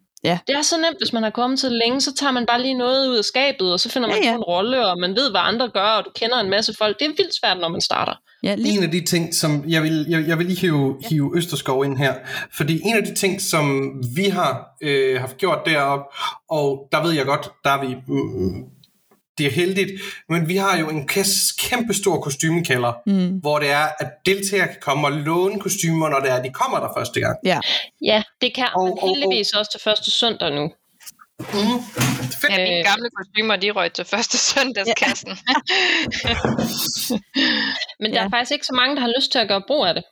Det 0.48 0.56
er 0.56 0.62
så 0.62 0.76
nemt, 0.78 0.98
hvis 1.00 1.14
man 1.14 1.24
har 1.24 1.30
kommet 1.30 1.60
til 1.60 1.70
det 1.70 1.80
længe, 1.86 2.02
så 2.02 2.14
tager 2.16 2.32
man 2.32 2.46
bare 2.46 2.62
lige 2.62 2.74
noget 2.74 3.10
ud 3.10 3.18
af 3.18 3.24
skabet, 3.26 3.74
og 3.74 3.80
så 3.80 3.90
finder 3.90 4.08
man 4.08 4.18
Ja, 4.18 4.22
ja, 4.24 4.28
ja. 4.28 4.32
ja. 4.32 4.38
en 4.38 4.44
rolle, 4.44 4.88
og 4.88 5.00
man 5.00 5.16
ved, 5.16 5.30
hvad 5.32 5.42
andre 5.44 5.70
gør, 5.70 5.88
og 5.98 6.06
du 6.06 6.10
kender 6.16 6.38
en 6.40 6.50
masse 6.50 6.74
folk. 6.78 7.00
Det 7.00 7.06
er 7.06 7.10
vildt 7.10 7.36
svært, 7.42 7.58
når 7.60 7.68
man 7.70 7.82
starter. 7.82 8.14
ja, 8.44 8.56
lige, 8.56 8.78
En 8.78 8.84
af 8.84 8.92
de 8.92 9.06
ting, 9.06 9.36
som 9.36 9.64
jeg 9.68 9.84
vil, 9.84 10.06
jeg, 10.10 10.28
jeg 10.28 10.38
vil 10.38 10.46
lige 10.46 10.60
hive, 10.60 10.98
hive 11.10 11.38
Østerskov 11.38 11.86
ind 11.86 11.98
her, 11.98 12.14
fordi 12.54 12.82
en 12.86 12.96
af 12.96 13.04
de 13.04 13.16
ting, 13.16 13.42
som 13.42 13.94
vi 14.16 14.24
har 14.24 14.68
øh, 14.82 15.20
haft 15.20 15.38
gjort 15.38 15.60
deroppe, 15.66 16.04
og 16.50 16.88
der 16.92 17.04
ved 17.04 17.12
jeg 17.12 17.26
godt, 17.26 17.50
der 17.64 17.70
er 17.70 17.82
vi, 17.88 17.96
mm, 18.08 18.64
det 19.42 19.48
er 19.50 19.56
heldigt, 19.56 19.92
men 20.30 20.48
vi 20.48 20.56
har 20.56 20.78
jo 20.80 20.90
en 20.90 21.08
kæmpe 21.60 21.94
stor 21.94 22.22
kostymekælder, 22.22 22.94
mm, 23.06 23.30
hvor 23.40 23.60
det 23.60 23.70
er, 23.72 23.88
at 24.00 24.08
deltagere 24.26 24.68
kan 24.68 24.78
komme 24.82 25.08
og 25.08 25.12
låne 25.12 25.60
kostymer, 25.60 26.10
når 26.10 26.20
det 26.20 26.30
er, 26.32 26.36
at 26.36 26.44
de 26.44 26.50
kommer 26.50 26.80
der 26.80 26.90
første 26.98 27.20
gang. 27.20 27.38
ja. 27.46 27.60
Ja, 28.02 28.24
det 28.42 28.54
kan 28.56 28.68
Og- 28.76 28.84
man 28.84 28.92
og- 28.94 29.04
og- 29.04 29.10
heldigvis 29.10 29.54
også 29.54 29.72
til 29.72 29.80
første 29.84 30.12
søndag 30.12 30.52
nu. 30.56 30.72
Mm. 31.40 31.48
Fedt. 32.42 32.52
Ja, 32.52 32.58
mine 32.58 32.80
Øh. 32.80 32.86
gamle 32.86 33.10
kostymer, 33.18 33.56
de 33.56 33.72
røg 33.72 33.94
til 33.94 34.06
første 34.06 34.38
søndagskassen. 34.38 35.30
Men 38.02 38.12
der 38.14 38.20
Ja. 38.20 38.26
er 38.26 38.30
faktisk 38.30 38.52
ikke 38.52 38.66
så 38.66 38.74
mange, 38.76 38.96
der 38.96 39.02
har 39.02 39.14
lyst 39.18 39.32
til 39.32 39.40
at 39.40 39.48
gøre 39.48 39.64
brug 39.68 39.86
af 39.86 39.94
det. 39.94 40.04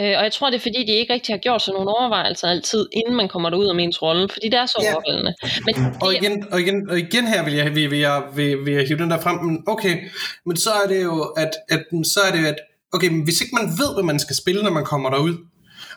Øh, 0.00 0.06
og 0.18 0.22
jeg 0.24 0.32
tror, 0.32 0.50
det 0.50 0.56
er 0.56 0.60
fordi, 0.60 0.84
de 0.86 0.92
ikke 0.92 1.12
rigtig 1.12 1.32
har 1.34 1.38
gjort 1.38 1.62
sig 1.62 1.72
nogle 1.74 1.90
overvejelser 1.90 2.48
altid, 2.48 2.86
inden 2.92 3.16
man 3.16 3.28
kommer 3.28 3.50
derud 3.50 3.66
om 3.66 3.78
ens 3.78 4.02
rolle, 4.02 4.28
fordi 4.28 4.48
det 4.48 4.58
er 4.58 4.66
så 4.66 4.78
Ja. 4.82 4.94
overvældende. 4.94 5.34
Men 5.66 5.74
Og 6.02 6.10
det, 6.12 6.22
igen, 6.22 6.46
og 6.52 6.60
igen, 6.60 6.90
og 6.90 6.98
igen 6.98 7.26
her 7.26 7.44
vil 7.44 7.54
jeg, 7.54 7.74
vil, 7.74 7.90
vil, 7.90 7.98
jeg, 7.98 8.22
vil, 8.34 8.64
vil 8.64 8.74
jeg 8.74 8.86
hive 8.86 8.98
den 8.98 9.10
der 9.10 9.20
frem, 9.20 9.36
men 9.44 9.62
okay, 9.66 9.98
men 10.46 10.56
så 10.56 10.70
er 10.84 10.88
det 10.88 11.02
jo, 11.02 11.20
at, 11.22 11.50
at, 11.68 11.82
så 12.04 12.20
er 12.28 12.32
det 12.32 12.42
jo, 12.42 12.46
at 12.46 12.56
okay, 12.92 13.08
men 13.08 13.24
hvis 13.24 13.40
ikke 13.40 13.54
man 13.54 13.64
ved, 13.80 13.94
hvad 13.94 14.04
man 14.04 14.18
skal 14.18 14.36
spille, 14.36 14.62
når 14.62 14.70
man 14.70 14.84
kommer 14.84 15.10
derud, 15.10 15.34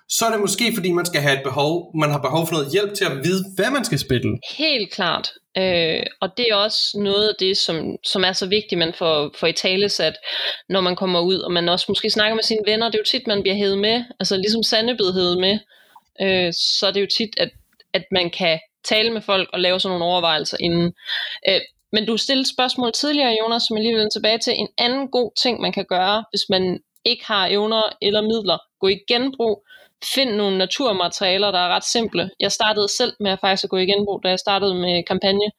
så 0.10 0.26
er 0.26 0.32
det 0.32 0.40
måske, 0.40 0.72
fordi 0.74 0.92
man 0.92 1.06
skal 1.06 1.22
have 1.22 1.38
et 1.38 1.44
behov, 1.44 1.92
man 1.96 2.12
har 2.12 2.22
behov 2.22 2.48
for 2.48 2.54
noget 2.54 2.72
hjælp 2.72 2.94
til 2.94 3.06
at 3.06 3.18
vide, 3.24 3.44
hvad 3.56 3.72
man 3.72 3.86
skal 3.86 4.00
spille. 4.00 4.40
Helt 4.58 4.92
klart. 4.92 5.32
Øh, 5.58 6.04
og 6.22 6.30
det 6.38 6.46
er 6.52 6.56
også 6.56 6.80
noget 7.00 7.28
af 7.30 7.36
det, 7.40 7.58
som, 7.58 7.96
som 8.04 8.24
er 8.24 8.34
så 8.34 8.46
vigtigt, 8.46 8.80
man 8.80 8.94
får, 8.94 9.32
får 9.40 9.48
i 9.48 9.54
tale 9.54 9.90
sat, 9.90 10.14
når 10.70 10.82
man 10.82 10.96
kommer 10.96 11.20
ud, 11.20 11.38
og 11.38 11.52
man 11.52 11.70
også 11.70 11.86
måske 11.88 12.10
snakker 12.10 12.36
med 12.36 12.44
sine 12.44 12.62
venner. 12.66 12.86
Det 12.86 12.96
er 12.96 13.00
jo 13.00 13.12
tit, 13.12 13.28
man 13.28 13.42
bliver 13.42 13.56
hævet 13.56 13.78
med, 13.78 14.04
altså 14.20 14.38
ligesom 14.38 14.64
Sande 14.64 14.96
blev 14.96 15.14
hævet 15.14 15.38
med, 15.38 15.60
øh, 16.22 16.54
så 16.54 16.88
er 16.88 16.92
det 16.92 17.02
jo 17.02 17.08
tit, 17.18 17.30
at, 17.38 17.50
at 17.94 18.04
man 18.12 18.30
kan 18.30 18.60
tale 18.84 19.12
med 19.12 19.22
folk 19.22 19.50
og 19.54 19.60
lave 19.60 19.80
sådan 19.80 19.92
nogle 19.94 20.06
overvejelser 20.12 20.58
inden. 20.60 20.94
Øh, 21.50 21.62
men 21.92 22.06
du 22.06 22.18
stillede 22.18 22.50
spørgsmål 22.50 22.92
tidligere, 22.92 23.38
Jonas, 23.42 23.64
som 23.64 23.78
jeg 23.78 23.84
lige 23.84 23.96
vil 23.96 24.10
tilbage 24.14 24.38
til. 24.38 24.54
En 24.54 24.68
anden 24.78 25.12
god 25.12 25.32
ting, 25.44 25.62
man 25.62 25.74
kan 25.74 25.86
gøre, 25.86 26.24
hvis 26.32 26.46
man 26.50 26.80
ikke 27.06 27.26
har 27.26 27.48
evner 27.48 27.84
eller 28.02 28.22
midler, 28.22 28.58
gå 28.80 28.88
i 28.88 29.00
genbrug, 29.08 29.68
find 30.16 30.32
nogle 30.32 30.58
naturmaterialer, 30.58 31.52
der 31.52 31.60
er 31.60 31.70
ret 31.76 31.84
simple. 31.84 32.30
Jeg 32.40 32.52
startede 32.52 32.88
selv 32.98 33.14
med 33.20 33.32
at 33.32 33.40
faktisk 33.40 33.64
at 33.64 33.70
gå 33.70 33.78
i 33.78 33.86
genbrug, 33.86 34.24
da 34.24 34.30
jeg 34.30 34.40
startede 34.40 34.76
med 34.76 35.04
kampagne. 35.04 35.52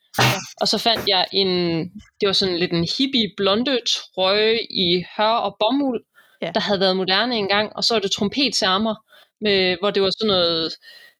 Og 0.60 0.68
så 0.68 0.78
fandt 0.78 1.08
jeg 1.08 1.26
en, 1.32 1.78
det 2.20 2.26
var 2.26 2.32
sådan 2.32 2.56
lidt 2.56 2.72
en 2.72 2.88
hippie 2.98 3.30
blonde 3.36 3.78
trøje 4.14 4.58
i 4.70 5.04
hør 5.16 5.32
og 5.46 5.56
bomuld, 5.60 6.04
Ja. 6.42 6.50
der 6.54 6.60
havde 6.60 6.80
været 6.80 6.96
moderne 6.96 7.36
engang, 7.36 7.76
og 7.76 7.84
så 7.84 7.94
var 7.94 8.00
det 8.00 8.10
trompetsærmer, 8.10 8.94
med, 9.40 9.76
hvor 9.80 9.90
det 9.90 10.02
var 10.02 10.10
sådan 10.10 10.28
noget 10.34 10.72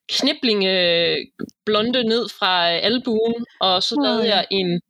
kniblinge 0.09 0.71
blonde 1.65 2.03
ned 2.03 2.29
fra 2.39 2.69
albuen, 2.69 3.45
og 3.61 3.83
så 3.83 3.95
lavede 4.03 4.27
jeg 4.35 4.45
en 4.51 4.81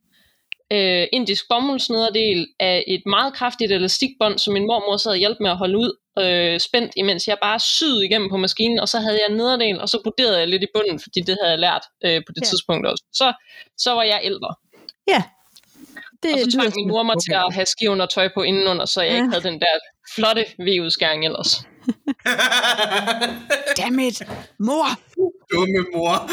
øh, 0.73 1.07
indisk 1.13 1.43
bomuldsnederdel 1.49 2.47
af 2.59 2.83
et 2.87 3.01
meget 3.05 3.33
kraftigt 3.33 3.71
elastikbånd, 3.71 4.37
som 4.39 4.53
min 4.53 4.67
mormor 4.67 4.97
sad 4.97 5.11
og 5.11 5.17
hjalp 5.17 5.37
med 5.39 5.49
at 5.49 5.57
holde 5.57 5.77
ud 5.77 5.91
øh, 6.23 6.59
spændt, 6.59 6.91
imens 6.97 7.27
jeg 7.27 7.37
bare 7.41 7.59
syede 7.59 8.05
igennem 8.05 8.29
på 8.29 8.37
maskinen, 8.37 8.79
og 8.79 8.89
så 8.89 8.99
havde 8.99 9.17
jeg 9.21 9.25
en 9.29 9.37
nederdel, 9.37 9.81
og 9.81 9.89
så 9.89 10.01
broderede 10.03 10.39
jeg 10.39 10.47
lidt 10.47 10.63
i 10.63 10.67
bunden, 10.73 10.99
fordi 10.99 11.19
det 11.21 11.37
havde 11.41 11.51
jeg 11.51 11.59
lært 11.59 11.81
øh, 12.05 12.21
på 12.27 12.31
det 12.35 12.41
Ja. 12.41 12.45
tidspunkt 12.45 12.87
også. 12.87 13.03
Så, 13.13 13.33
så 13.77 13.91
var 13.91 14.03
jeg 14.03 14.19
ældre. 14.23 14.55
ja. 15.07 15.23
Det 16.23 16.33
Og 16.33 16.39
så 16.39 16.51
tvang 16.57 16.73
min 16.75 16.87
mor 16.87 17.03
mig 17.03 17.15
til 17.25 17.33
at 17.33 17.53
have 17.53 17.65
skiven 17.65 18.01
og 18.01 18.09
tøj 18.09 18.29
på 18.33 18.41
indenunder, 18.41 18.85
så 18.85 19.01
jeg 19.01 19.09
Ja. 19.11 19.15
ikke 19.15 19.29
havde 19.29 19.43
den 19.43 19.59
der 19.59 19.73
flotte 20.15 20.45
V-udskæring 20.59 21.25
ellers. 21.25 21.61
Dammit, 23.79 24.21
mor! 24.59 24.87
Dumme 25.51 25.81
mor. 25.93 26.13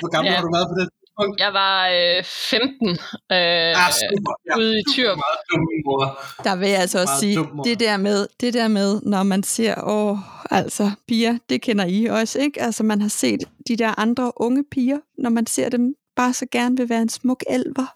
Hvor 0.00 0.10
gammel 0.14 0.30
Ja. 0.30 0.36
har 0.36 0.42
du 0.46 0.50
været 0.56 0.68
på 0.72 0.76
det 0.80 0.86
tidspunkt? 1.20 1.40
Jeg 1.40 1.52
var 1.52 1.88
øh, 1.88 2.24
15 2.24 2.88
øh, 2.88 2.96
Ah, 3.30 3.92
super. 3.92 4.32
Ja, 4.50 4.58
ude 4.58 4.78
i 4.78 4.82
Tyr. 4.94 5.08
meget 5.08 5.40
dumme 5.52 5.66
mor. 5.86 6.18
Der 6.44 6.56
vil 6.56 6.68
jeg 6.68 6.80
altså 6.80 7.00
også 7.00 7.14
sige, 7.20 7.38
det 7.64 7.80
der, 7.80 7.96
med, 7.96 8.26
det 8.40 8.54
der 8.54 8.68
med, 8.68 9.00
når 9.02 9.22
man 9.22 9.42
ser, 9.42 9.74
åh, 9.86 10.18
altså 10.50 10.90
piger, 11.08 11.38
det 11.48 11.62
kender 11.62 11.84
I 11.86 12.04
også, 12.06 12.38
ikke? 12.38 12.62
Altså 12.62 12.82
man 12.82 13.00
har 13.02 13.08
set 13.08 13.40
de 13.68 13.76
der 13.76 13.98
andre 14.00 14.32
unge 14.36 14.64
piger, 14.70 14.98
når 15.18 15.30
man 15.30 15.46
ser 15.46 15.68
dem 15.68 15.94
bare 16.16 16.32
så 16.32 16.46
gerne 16.52 16.76
vil 16.76 16.88
være 16.88 17.02
en 17.02 17.08
smuk 17.08 17.42
elver. 17.50 17.94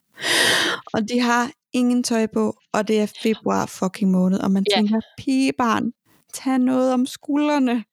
Og 0.93 1.01
de 1.09 1.21
har 1.21 1.51
ingen 1.73 2.03
tøj 2.03 2.27
på, 2.27 2.57
og 2.73 2.89
det 2.89 3.01
er 3.01 3.07
februar 3.23 3.67
fucking 3.67 4.11
måned, 4.11 4.39
og 4.41 4.51
man 4.51 4.65
Ja. 4.71 4.77
tænker, 4.77 5.01
pigebarn, 5.19 5.93
tag 6.35 6.59
noget 6.59 6.93
om 6.93 7.07
skuldrene. 7.07 7.85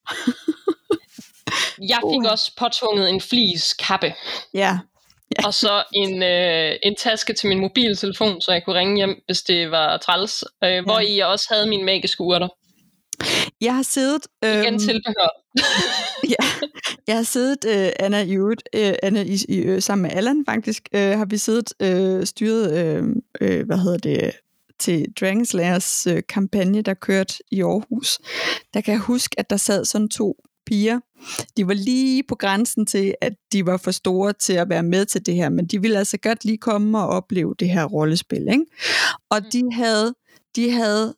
Jeg 1.90 2.00
fik 2.14 2.32
også 2.32 2.52
påtvunget 2.60 3.10
en 3.10 3.22
flis 3.22 3.74
kappe, 3.74 4.14
Ja, 4.54 4.80
og 5.46 5.54
så 5.54 5.84
en, 5.94 6.24
øh, 6.24 6.76
en 6.84 6.96
taske 6.96 7.34
til 7.34 7.50
min 7.50 7.60
mobiltelefon, 7.60 8.42
så 8.42 8.52
jeg 8.52 8.66
kunne 8.66 8.80
ringe 8.80 8.96
hjem, 8.96 9.16
hvis 9.26 9.42
det 9.42 9.72
var 9.72 9.98
træls. 9.98 10.44
Øh, 10.64 10.84
hvor 10.84 11.00
i 11.00 11.18
jeg 11.18 11.26
også 11.28 11.46
havde 11.50 11.70
mine 11.70 11.84
magiske 11.84 12.22
urter. 12.22 12.48
jeg 13.62 13.76
har 13.76 13.84
siddet... 13.84 14.28
Igen 14.44 14.74
øhm, 14.74 14.80
tilbehør. 14.80 15.30
ja, 16.36 16.70
jeg 17.08 17.16
har 17.16 17.24
siddet, 17.24 17.66
øh, 17.68 17.92
Anna, 18.00 18.22
i 18.22 18.36
øh, 18.36 18.94
Anna 19.04 19.22
i, 19.22 19.38
i, 19.50 19.58
øh, 19.58 19.82
sammen 19.82 20.02
med 20.02 20.12
Allan 20.12 20.44
faktisk, 20.50 20.90
øh, 20.94 21.18
har 21.18 21.26
vi 21.26 21.38
siddet 21.38 21.74
øh, 21.80 22.26
styret, 22.26 22.78
øh, 22.78 23.04
øh, 23.42 23.66
hvad 23.66 23.78
hedder 23.78 23.98
det, 23.98 24.32
til 24.80 25.06
Dragon 25.20 25.46
Slayers 25.46 26.08
øh, 26.08 26.22
kampagne, 26.30 26.82
der 26.82 26.94
kørte 26.94 27.34
i 27.52 27.62
Aarhus. 27.62 28.20
Der 28.74 28.82
kan 28.82 28.92
jeg 28.92 29.02
huske, 29.02 29.40
at 29.40 29.50
der 29.50 29.58
sad 29.58 29.86
sådan 29.86 30.10
to 30.10 30.36
piger. 30.66 31.00
De 31.58 31.68
var 31.68 31.74
lige 31.74 32.24
på 32.24 32.36
grænsen 32.36 32.86
til, 32.86 33.16
at 33.22 33.34
de 33.52 33.66
var 33.66 33.78
for 33.78 33.92
store 33.92 34.34
til 34.34 34.54
at 34.54 34.70
være 34.70 34.84
med 34.84 35.06
til 35.06 35.26
det 35.26 35.36
her, 35.36 35.50
men 35.50 35.66
de 35.66 35.82
ville 35.82 35.98
altså 35.98 36.18
godt 36.18 36.46
lige 36.46 36.58
komme 36.58 37.00
og 37.00 37.08
opleve 37.08 37.56
det 37.60 37.70
her 37.70 37.86
rollespil. 37.86 38.48
Ikke? 38.52 38.66
Og 39.30 39.42
de 39.54 39.74
havde, 39.74 40.16
de 40.56 40.72
havde, 40.72 41.16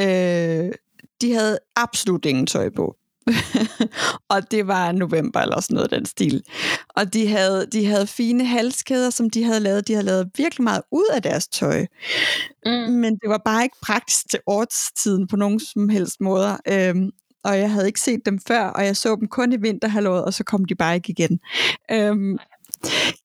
øh, 0.00 0.72
de 1.20 1.32
havde 1.32 1.58
absolut 1.76 2.24
ingen 2.24 2.46
tøj 2.46 2.70
på. 2.70 2.96
og 4.32 4.50
det 4.50 4.66
var 4.66 4.92
november 4.92 5.40
eller 5.40 5.60
sådan 5.60 5.74
noget 5.74 5.90
den 5.90 6.06
stil. 6.06 6.42
Og 6.88 7.12
de 7.12 7.28
havde, 7.28 7.66
de 7.72 7.86
havde 7.86 8.06
fine 8.06 8.44
halskæder, 8.44 9.10
som 9.10 9.30
de 9.30 9.44
havde 9.44 9.60
lavet. 9.60 9.88
De 9.88 9.92
havde 9.92 10.06
lavet 10.06 10.30
virkelig 10.36 10.64
meget 10.64 10.82
ud 10.92 11.06
af 11.14 11.22
deres 11.22 11.48
tøj. 11.48 11.86
Mm. 12.66 12.72
Men 12.72 13.12
det 13.12 13.28
var 13.28 13.42
bare 13.44 13.62
ikke 13.62 13.76
praktisk 13.82 14.30
til 14.30 14.40
årstiden 14.46 15.26
på 15.26 15.36
nogen 15.36 15.60
som 15.60 15.88
helst 15.88 16.20
måder. 16.20 16.56
Øhm, 16.68 17.10
og 17.46 17.58
jeg 17.58 17.70
havde 17.70 17.86
ikke 17.86 18.00
set 18.00 18.26
dem 18.26 18.38
før, 18.38 18.64
og 18.64 18.84
jeg 18.84 18.96
så 18.96 19.16
dem 19.16 19.28
kun 19.28 19.52
i 19.52 19.56
vinterhalvåret, 19.56 20.24
og 20.24 20.34
så 20.34 20.44
kom 20.44 20.64
de 20.64 20.74
bare 20.74 20.94
ikke 20.94 21.10
igen. 21.10 21.40
Øhm, 21.92 22.38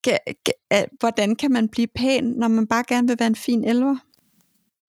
kan, 0.04 0.18
kan, 0.44 0.86
hvordan 1.00 1.36
kan 1.36 1.52
man 1.52 1.68
blive 1.68 1.86
pæn, 1.86 2.24
når 2.24 2.48
man 2.48 2.66
bare 2.66 2.84
gerne 2.88 3.08
vil 3.08 3.16
være 3.18 3.26
en 3.26 3.36
fin 3.36 3.64
elver 3.64 3.96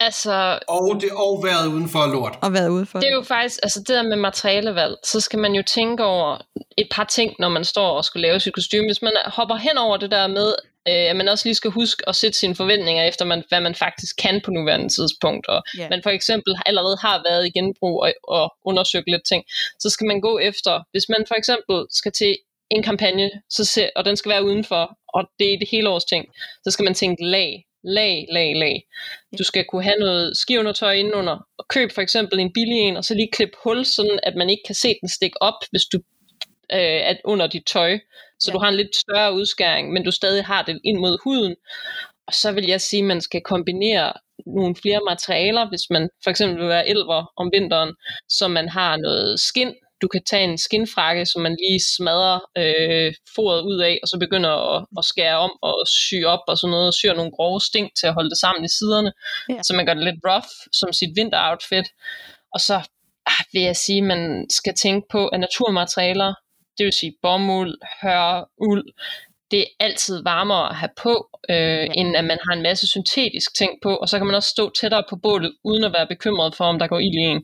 Altså, 0.06 0.60
Og 0.68 0.98
det 1.02 1.10
og 1.12 1.44
været 1.44 1.68
uden 1.68 1.90
for 1.90 2.06
lort. 2.14 2.36
og 2.42 2.54
være 2.54 2.72
ude 2.72 2.86
for 2.86 3.00
det 3.00 3.10
er 3.10 3.14
jo 3.14 3.22
faktisk, 3.22 3.60
altså 3.64 3.80
det 3.80 3.88
der 3.88 4.04
med 4.04 4.18
materialevalg, 4.18 4.96
så 5.04 5.20
skal 5.20 5.40
man 5.40 5.54
jo 5.54 5.64
tænke 5.68 6.04
over 6.04 6.38
et 6.78 6.88
par 6.92 7.04
ting, 7.04 7.36
når 7.40 7.50
man 7.50 7.66
står 7.66 7.90
og 7.90 8.06
skal 8.06 8.22
lave 8.22 8.40
sit 8.40 8.54
kostume. 8.54 8.88
Hvis 8.88 9.02
man 9.02 9.12
hopper 9.26 9.56
hen 9.56 9.78
over 9.78 9.98
det 9.98 10.12
der 10.12 10.28
med, 10.28 10.48
øh, 10.88 11.10
at 11.12 11.16
man 11.16 11.28
også 11.28 11.46
lige 11.48 11.56
skal 11.56 11.72
huske 11.72 12.10
at 12.10 12.16
sætte 12.16 12.38
sine 12.40 12.56
forventninger 12.56 13.04
efter, 13.04 13.26
man, 13.26 13.44
hvad 13.50 13.62
man 13.62 13.76
faktisk 13.76 14.16
kan 14.18 14.42
på 14.46 14.52
nuværende 14.52 14.90
tidspunkt, 14.90 15.48
og 15.48 15.64
Ja. 15.78 15.90
man 15.90 16.00
for 16.04 16.10
eksempel 16.10 16.56
allerede 16.66 16.98
har 17.02 17.22
været 17.30 17.48
i 17.48 17.52
genbrug 17.60 18.02
og, 18.04 18.14
og 18.24 18.54
undersøgt 18.66 19.08
lidt 19.08 19.26
ting, 19.32 19.44
så 19.80 19.90
skal 19.90 20.08
man 20.08 20.22
gå 20.22 20.40
efter, 20.40 20.74
hvis 20.92 21.06
man 21.10 21.26
for 21.28 21.36
eksempel 21.36 21.86
skal 21.92 22.12
til 22.12 22.38
en 22.72 22.84
kampagne, 22.84 23.30
så 23.50 23.66
se, 23.66 23.90
og 23.96 24.06
den 24.06 24.16
skal 24.18 24.30
være 24.30 24.44
udenfor, 24.46 24.98
og 25.14 25.24
det 25.40 25.54
er 25.54 25.58
det 25.60 25.68
hele 25.72 25.90
års 25.90 26.06
ting, 26.06 26.26
så 26.64 26.72
skal 26.72 26.84
man 26.84 26.94
tænke 26.94 27.26
lag, 27.26 27.64
lag, 27.84 28.28
lag, 28.32 28.56
lag. 28.56 28.84
Du 29.40 29.44
skal 29.44 29.66
kunne 29.70 29.84
have 29.84 30.00
noget 30.00 30.38
skiundertøj 30.38 30.94
indenunder, 30.94 31.38
og 31.58 31.68
køb 31.68 31.92
for 31.92 32.02
eksempel 32.02 32.40
en 32.40 32.54
billig 32.54 32.78
en, 32.78 32.98
og 32.98 33.04
så 33.06 33.14
lige 33.14 33.30
klip 33.32 33.50
hul, 33.64 33.86
sådan 33.86 34.20
at 34.24 34.36
man 34.36 34.50
ikke 34.50 34.64
kan 34.66 34.76
se 34.76 34.96
den 35.02 35.10
stikke 35.10 35.42
op, 35.42 35.54
hvis 35.72 35.86
du 35.94 35.98
øh, 36.74 36.80
er 36.80 37.16
under 37.26 37.48
dit 37.48 37.66
tøj. 37.66 38.00
Så 38.40 38.52
Ja. 38.52 38.54
du 38.54 38.60
har 38.60 38.70
en 38.70 38.76
lidt 38.76 38.96
større 38.96 39.34
udskæring, 39.34 39.92
men 39.94 40.04
du 40.06 40.12
stadig 40.12 40.46
har 40.46 40.64
det 40.64 40.80
ind 40.84 40.98
mod 41.00 41.18
huden. 41.24 41.56
Og 42.28 42.34
så 42.34 42.52
vil 42.52 42.66
jeg 42.68 42.82
sige, 42.82 43.00
at 43.00 43.06
man 43.08 43.22
skal 43.22 43.42
kombinere 43.42 44.14
nogle 44.46 44.76
flere 44.76 45.00
materialer, 45.10 45.70
hvis 45.70 45.90
man 45.90 46.10
for 46.24 46.30
eksempel 46.30 46.60
vil 46.60 46.70
være 46.70 46.88
elver 46.90 47.32
om 47.38 47.50
vinteren, 47.54 47.96
så 48.30 48.48
man 48.48 48.70
har 48.70 48.98
noget 48.98 49.40
skin, 49.40 49.74
du 50.04 50.08
kan 50.08 50.24
tage 50.24 50.44
en 50.44 50.58
skinfrakke, 50.58 51.26
som 51.26 51.42
man 51.42 51.56
lige 51.64 51.82
smadrer 51.98 52.40
øh, 52.62 53.14
foret 53.36 53.62
ud 53.62 53.80
af, 53.90 54.00
og 54.04 54.08
så 54.08 54.18
begynder 54.20 54.54
at, 54.74 54.86
at 55.00 55.06
skære 55.06 55.38
om 55.38 55.52
og 55.62 55.76
sy 55.88 56.16
op 56.26 56.44
og 56.48 56.58
sådan 56.58 56.72
noget, 56.72 56.88
og 56.88 56.94
syr 56.94 57.14
nogle 57.14 57.32
grove 57.38 57.62
sting 57.62 57.88
til 58.00 58.08
at 58.08 58.14
holde 58.14 58.30
det 58.30 58.38
sammen 58.38 58.66
i 58.66 58.72
siderne, 58.78 59.12
Ja. 59.50 59.64
så 59.64 59.72
man 59.78 59.86
gør 59.86 59.94
det 59.94 60.04
lidt 60.04 60.26
rough 60.30 60.52
som 60.80 60.94
sit 60.94 61.12
vinteroutfit. 61.16 61.88
Og 62.54 62.60
så 62.68 62.76
ah, 63.26 63.44
vil 63.54 63.62
jeg 63.62 63.76
sige, 63.76 63.98
at 63.98 64.04
man 64.14 64.46
skal 64.50 64.74
tænke 64.84 65.06
på, 65.12 65.28
at 65.28 65.40
naturmaterialer, 65.40 66.34
det 66.78 66.84
vil 66.86 66.94
sige 66.94 67.14
bomuld, 67.22 67.76
hør, 68.02 68.50
uld, 68.58 68.86
det 69.54 69.62
er 69.62 69.86
altid 69.86 70.24
varmere 70.24 70.70
at 70.70 70.76
have 70.76 70.94
på, 70.98 71.14
øh, 71.50 71.88
end 72.00 72.18
at 72.18 72.26
man 72.26 72.40
har 72.46 72.54
en 72.56 72.64
masse 72.64 72.88
syntetisk 72.88 73.56
ting 73.56 73.72
på, 73.84 73.96
og 73.96 74.10
så 74.10 74.18
kan 74.18 74.28
man 74.28 74.36
også 74.36 74.50
stå 74.50 74.70
tættere 74.82 75.04
på 75.10 75.16
bålet, 75.16 75.52
uden 75.64 75.84
at 75.84 75.94
være 75.94 76.08
bekymret 76.08 76.56
for, 76.56 76.66
om 76.66 76.80
der 76.80 76.88
går 76.88 77.00
ild 77.00 77.18
i 77.24 77.26
en. 77.34 77.42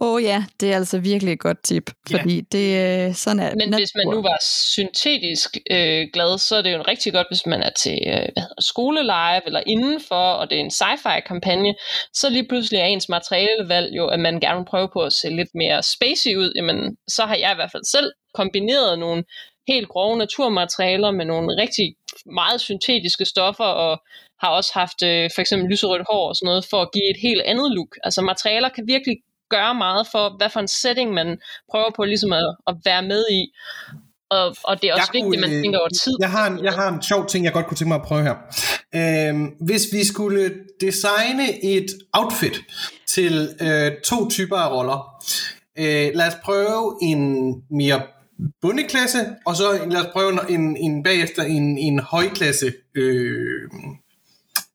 Åh 0.00 0.14
oh, 0.14 0.22
ja, 0.22 0.44
det 0.60 0.72
er 0.72 0.76
altså 0.76 0.98
virkelig 0.98 1.32
et 1.32 1.38
godt 1.38 1.62
tip, 1.62 1.90
fordi 2.10 2.40
det 2.40 2.68
øh, 2.84 3.14
sådan 3.14 3.40
er 3.40 3.54
Men 3.54 3.74
hvis 3.74 3.94
man 3.94 4.06
nu 4.06 4.22
var 4.22 4.38
syntetisk 4.74 5.56
øh, 5.70 6.06
glad, 6.12 6.38
så 6.38 6.56
er 6.56 6.62
det 6.62 6.72
jo 6.72 6.82
rigtig 6.88 7.12
godt, 7.12 7.26
hvis 7.30 7.46
man 7.46 7.62
er 7.62 7.70
til 7.70 7.98
øh, 8.06 8.12
hvad 8.12 8.42
hedder, 8.46 8.60
skoleleje 8.60 9.40
eller 9.46 9.62
indenfor, 9.66 10.26
og 10.40 10.50
det 10.50 10.56
er 10.56 10.62
en 10.62 10.70
sci-fi-kampagne, 10.70 11.74
så 12.14 12.30
lige 12.30 12.48
pludselig 12.48 12.80
er 12.80 12.84
ens 12.84 13.08
materialevalg 13.08 13.96
jo, 13.96 14.06
at 14.06 14.20
man 14.20 14.40
gerne 14.40 14.58
vil 14.58 14.70
prøve 14.70 14.88
på 14.92 15.00
at 15.00 15.12
se 15.12 15.28
lidt 15.28 15.54
mere 15.54 15.82
spacey 15.82 16.36
ud. 16.36 16.52
Jamen, 16.56 16.96
så 17.08 17.22
har 17.22 17.36
jeg 17.36 17.52
i 17.52 17.58
hvert 17.58 17.72
fald 17.72 17.84
selv 17.84 18.12
kombineret 18.34 18.98
nogle 18.98 19.24
helt 19.68 19.88
grove 19.88 20.18
naturmaterialer 20.18 21.10
med 21.10 21.24
nogle 21.24 21.56
rigtig 21.62 21.94
meget 22.26 22.60
syntetiske 22.60 23.24
stoffer, 23.24 23.64
og 23.64 24.02
har 24.40 24.48
også 24.48 24.70
haft 24.74 25.02
øh, 25.02 25.30
for 25.34 25.40
eksempel 25.40 25.70
lyserødt 25.70 26.06
hår 26.10 26.28
og 26.28 26.36
sådan 26.36 26.46
noget, 26.46 26.66
for 26.70 26.82
at 26.82 26.88
give 26.94 27.10
et 27.10 27.20
helt 27.22 27.42
andet 27.42 27.72
look. 27.76 27.92
Altså 28.04 28.20
materialer 28.22 28.68
kan 28.68 28.84
virkelig 28.86 29.16
gøre 29.50 29.74
meget 29.74 30.06
for, 30.12 30.36
hvad 30.36 30.50
for 30.50 30.60
en 30.60 30.68
setting 30.68 31.12
man 31.12 31.38
prøver 31.70 31.90
på 31.96 32.04
ligesom 32.04 32.32
at, 32.32 32.56
at 32.66 32.74
være 32.84 33.02
med 33.02 33.24
i. 33.30 33.42
Og, 34.30 34.56
og 34.64 34.82
det 34.82 34.88
er 34.88 34.94
også 34.94 35.10
Jeg 35.14 35.22
vigtigt, 35.22 35.44
at 35.44 35.50
man 35.50 35.56
øh, 35.56 35.62
tænker 35.62 35.78
over 35.78 35.88
tid. 35.88 36.16
Jeg 36.20 36.30
har, 36.30 36.46
en, 36.50 36.64
jeg 36.64 36.72
har 36.72 36.88
en 36.92 37.02
sjov 37.02 37.26
ting, 37.26 37.44
jeg 37.44 37.52
godt 37.52 37.66
kunne 37.66 37.76
tænke 37.76 37.88
mig 37.88 38.00
at 38.00 38.06
prøve 38.06 38.22
her. 38.22 38.36
Øhm, 38.94 39.44
hvis 39.68 39.86
vi 39.92 40.04
skulle 40.04 40.54
designe 40.80 41.64
et 41.64 41.86
outfit 42.12 42.60
til 43.08 43.48
øh, 43.60 43.92
to 44.04 44.28
typer 44.28 44.56
af 44.56 44.70
roller. 44.76 44.98
Øh, 45.78 46.10
lad 46.14 46.26
os 46.26 46.34
prøve 46.44 46.98
en 47.02 47.48
mere 47.70 48.02
bundeklasse, 48.62 49.18
og 49.46 49.56
så 49.56 49.86
lad 49.90 50.00
os 50.00 50.12
prøve 50.12 50.50
en, 50.50 50.76
en, 50.76 51.02
bagefter 51.02 51.42
en, 51.42 51.78
en 51.78 51.98
højklasse 51.98 52.72
øh, 52.94 53.62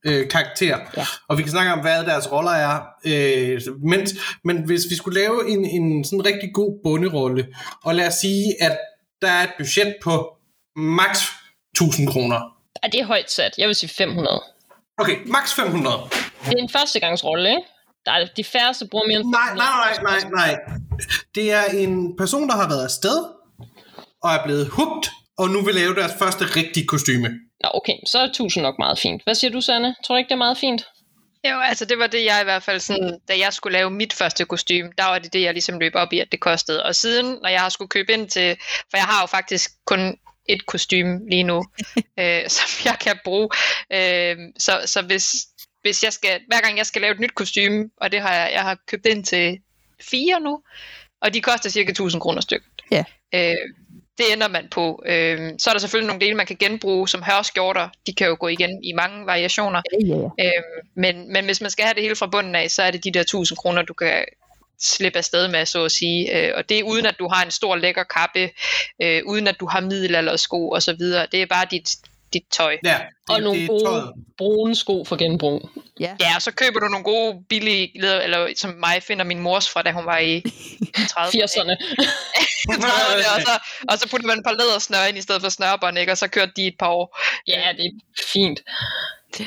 øh, 0.06 0.30
karakter. 0.30 0.78
Ja. 0.98 1.06
Og 1.28 1.38
vi 1.38 1.44
kan 1.44 1.52
snakke 1.52 1.72
om, 1.72 1.80
hvad 1.80 2.04
deres 2.04 2.32
roller 2.32 2.52
er. 2.52 2.80
Øh, 3.06 3.62
men, 3.84 4.08
men 4.44 4.66
hvis 4.66 4.82
vi 4.90 4.96
skulle 4.96 5.20
lave 5.20 5.50
en, 5.50 5.66
en 5.66 6.04
sådan 6.04 6.26
rigtig 6.26 6.50
god 6.54 6.80
bunderolle, 6.84 7.48
og 7.84 7.96
lad 7.96 8.08
os 8.08 8.14
sige, 8.14 8.64
at 8.64 8.78
der 9.22 9.32
er 9.32 9.44
et 9.44 9.54
budget 9.58 9.96
på 10.04 10.38
max 10.76 11.24
1000 11.74 12.08
kroner. 12.08 12.40
Ja, 12.84 12.90
det 12.90 13.00
er 13.00 13.06
højt 13.06 13.32
sat. 13.32 13.52
Jeg 13.58 13.68
vil 13.68 13.76
sige 13.76 13.90
500. 13.90 14.42
Okay, 14.98 15.18
max 15.26 15.54
500. 15.54 15.96
Det 16.46 16.54
er 16.54 16.58
en 16.58 16.70
førstegangsrolle, 16.70 17.50
ikke? 17.50 17.62
Der 18.06 18.12
er 18.12 18.28
de 18.38 18.44
færreste 18.44 18.88
bruger 18.92 19.08
mere 19.08 19.20
end 19.20 19.30
Nej, 19.30 19.48
500. 19.48 19.70
nej, 19.70 19.98
nej, 20.04 20.20
nej, 20.32 20.56
nej. 20.56 20.76
Det 21.36 21.52
er 21.52 21.64
en 21.64 22.18
person, 22.18 22.50
der 22.50 22.56
har 22.56 22.70
været 22.70 22.84
afsted, 22.84 23.18
og 24.24 24.32
er 24.32 24.44
blevet 24.44 24.68
hugt, 24.68 25.10
og 25.38 25.50
nu 25.50 25.62
vil 25.62 25.76
lave 25.76 25.96
deres 25.96 26.14
første 26.20 26.46
rigtige 26.46 26.88
kostyme. 26.88 27.30
Nå, 27.64 27.70
okay, 27.74 27.98
så 28.08 28.20
er 28.20 28.24
1000 28.24 28.64
nok 28.64 28.76
meget 28.80 29.00
fint. 29.00 29.24
Hvad 29.24 29.36
siger 29.36 29.52
du, 29.52 29.62
Sanne? 29.62 29.96
Tror 30.04 30.16
du 30.16 30.18
ikke, 30.18 30.30
det 30.30 30.34
er 30.34 30.46
meget 30.48 30.58
fint? 30.58 30.86
Jo, 31.50 31.60
altså 31.60 31.86
det 31.86 32.00
var 32.00 32.08
det, 32.08 32.26
jeg 32.26 32.42
i 32.42 32.44
hvert 32.44 32.64
fald 32.64 32.80
sådan, 32.80 33.20
da 33.28 33.34
jeg 33.38 33.54
skulle 33.54 33.74
lave 33.74 33.92
mit 33.92 34.14
første 34.14 34.46
kostume, 34.46 34.92
der 34.98 35.06
var 35.06 35.20
det 35.20 35.34
det, 35.34 35.42
jeg 35.42 35.54
ligesom 35.54 35.80
løb 35.80 35.96
op 35.96 36.14
i, 36.14 36.20
at 36.20 36.32
det 36.32 36.40
kostede. 36.40 36.84
Og 36.84 36.96
siden, 36.96 37.38
når 37.42 37.50
jeg 37.50 37.62
har 37.62 37.70
skulle 37.70 37.90
købe 37.90 38.14
ind 38.14 38.30
til, 38.30 38.58
for 38.90 38.98
jeg 38.98 39.06
har 39.06 39.22
jo 39.22 39.26
faktisk 39.26 39.72
kun 39.86 40.18
et 40.46 40.66
kostume 40.66 41.30
lige 41.30 41.44
nu, 41.44 41.66
øh, 42.20 42.50
som 42.50 42.86
jeg 42.86 42.98
kan 43.02 43.20
bruge. 43.24 43.50
Øh, 43.94 44.38
så 44.58 44.82
så 44.86 45.02
hvis, 45.02 45.36
hvis 45.82 46.04
jeg 46.04 46.14
skal, 46.14 46.40
hver 46.48 46.62
gang 46.62 46.78
jeg 46.78 46.86
skal 46.86 47.02
lave 47.02 47.14
et 47.14 47.20
nyt 47.20 47.36
kostume, 47.36 47.90
og 47.98 48.12
det 48.12 48.22
har 48.22 48.34
jeg, 48.34 48.52
jeg 48.54 48.62
har 48.62 48.78
købt 48.88 49.06
ind 49.06 49.26
til 49.26 49.60
fire 50.02 50.40
nu, 50.40 50.62
og 51.22 51.34
de 51.34 51.42
koster 51.42 51.70
cirka 51.70 51.92
1000 51.92 52.22
kroner 52.22 52.42
stykket. 52.42 52.70
Ja. 52.92 53.04
Øh, 53.36 53.56
det 54.18 54.34
ender 54.34 54.48
man 54.48 54.68
på. 54.72 55.04
Øh, 55.06 55.52
så 55.58 55.70
er 55.70 55.74
der 55.74 55.80
selvfølgelig 55.80 56.08
nogle 56.08 56.26
dele, 56.26 56.36
man 56.38 56.46
kan 56.46 56.56
genbruge, 56.60 57.10
som 57.10 57.24
hørskjorter. 57.24 57.90
De 58.08 58.14
kan 58.14 58.28
jo 58.28 58.38
gå 58.40 58.48
igen 58.48 58.84
i 58.84 58.94
mange 58.94 59.26
variationer. 59.26 59.82
Ja, 59.94 60.08
ja, 60.08 60.30
ja. 60.40 60.46
Øhm, 60.46 60.88
men, 60.96 61.34
men 61.34 61.46
hvis 61.46 61.62
man 61.62 61.72
skal 61.72 61.86
have 61.86 61.94
det 61.94 62.04
hele 62.04 62.16
fra 62.16 62.28
bunden 62.28 62.56
af, 62.56 62.72
så 62.72 62.84
er 62.84 62.92
det 62.92 63.04
de 63.04 63.12
der 63.12 63.22
1000 63.22 63.58
kroner, 63.58 63.82
du 63.82 63.94
kan 63.94 64.26
slippe 64.82 65.18
afsted 65.18 65.48
med, 65.48 65.66
så 65.66 65.86
at 65.86 65.92
sige. 65.92 66.38
Øh, 66.38 66.54
og 66.58 66.70
det 66.70 66.80
er 66.80 66.84
uden, 66.84 67.06
at 67.06 67.16
du 67.20 67.28
har 67.28 67.46
en 67.46 67.52
stor 67.52 67.76
lækker 67.76 68.04
kappe, 68.04 68.50
øh, 69.02 69.22
uden 69.26 69.48
at 69.48 69.60
du 69.60 69.66
har 69.66 69.82
middelaldersko 69.82 70.70
og 70.70 70.84
så 70.84 70.94
videre. 70.94 71.28
Det 71.32 71.42
er 71.42 71.46
bare 71.46 71.68
dit, 71.72 71.98
dit 72.34 72.42
tøj. 72.52 72.78
Ja, 72.86 72.98
det, 73.28 73.36
Og 73.36 73.42
nogle 73.42 73.60
det 73.60 73.64
er 73.64 73.68
gode 73.68 73.86
tøjet. 73.86 74.14
brune 74.38 74.76
sko 74.76 75.04
for 75.06 75.16
genbrug. 75.16 75.70
ja. 76.00 76.16
Ja, 76.20 76.36
og 76.36 76.42
så 76.42 76.52
køber 76.52 76.80
du 76.80 76.86
nogle 76.88 77.04
gode, 77.04 77.38
billige, 77.50 77.92
leder- 78.02 78.22
eller 78.22 78.48
som 78.58 78.70
mig 78.80 79.04
finder 79.04 79.26
min 79.26 79.40
mors 79.40 79.70
fra, 79.70 79.82
da 79.82 79.92
hun 79.92 80.06
var 80.06 80.18
i 80.18 80.44
30'erne. 80.46 81.30
80'erne. 81.38 81.76
30'erne, 82.72 83.36
og, 83.36 83.42
så, 83.42 83.60
og 83.90 83.98
så 84.00 84.08
putter 84.10 84.28
man 84.28 84.38
et 84.38 84.44
par 84.46 84.52
lædersnør 84.60 85.06
ind 85.10 85.18
i 85.18 85.22
stedet 85.22 85.42
for 85.42 85.50
snørbånd, 85.50 85.98
ikke? 85.98 86.12
og 86.12 86.18
så 86.18 86.28
kørte 86.28 86.52
de 86.56 86.68
et 86.68 86.76
par 86.80 86.88
år 86.90 87.20
Ja, 87.48 87.62
det 87.78 87.86
er 87.86 87.92
fint. 88.34 88.60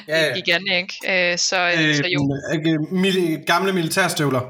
Ja, 0.09 0.21
ja. 0.27 0.35
igen. 0.35 0.69
Ikke? 0.73 0.95
Øh, 1.33 1.39
så, 1.39 1.57
øh, 1.79 1.95
så 1.97 2.03
jo. 2.07 2.39
øh, 2.55 3.41
gamle 3.47 3.73
militærstøvler 3.73 4.41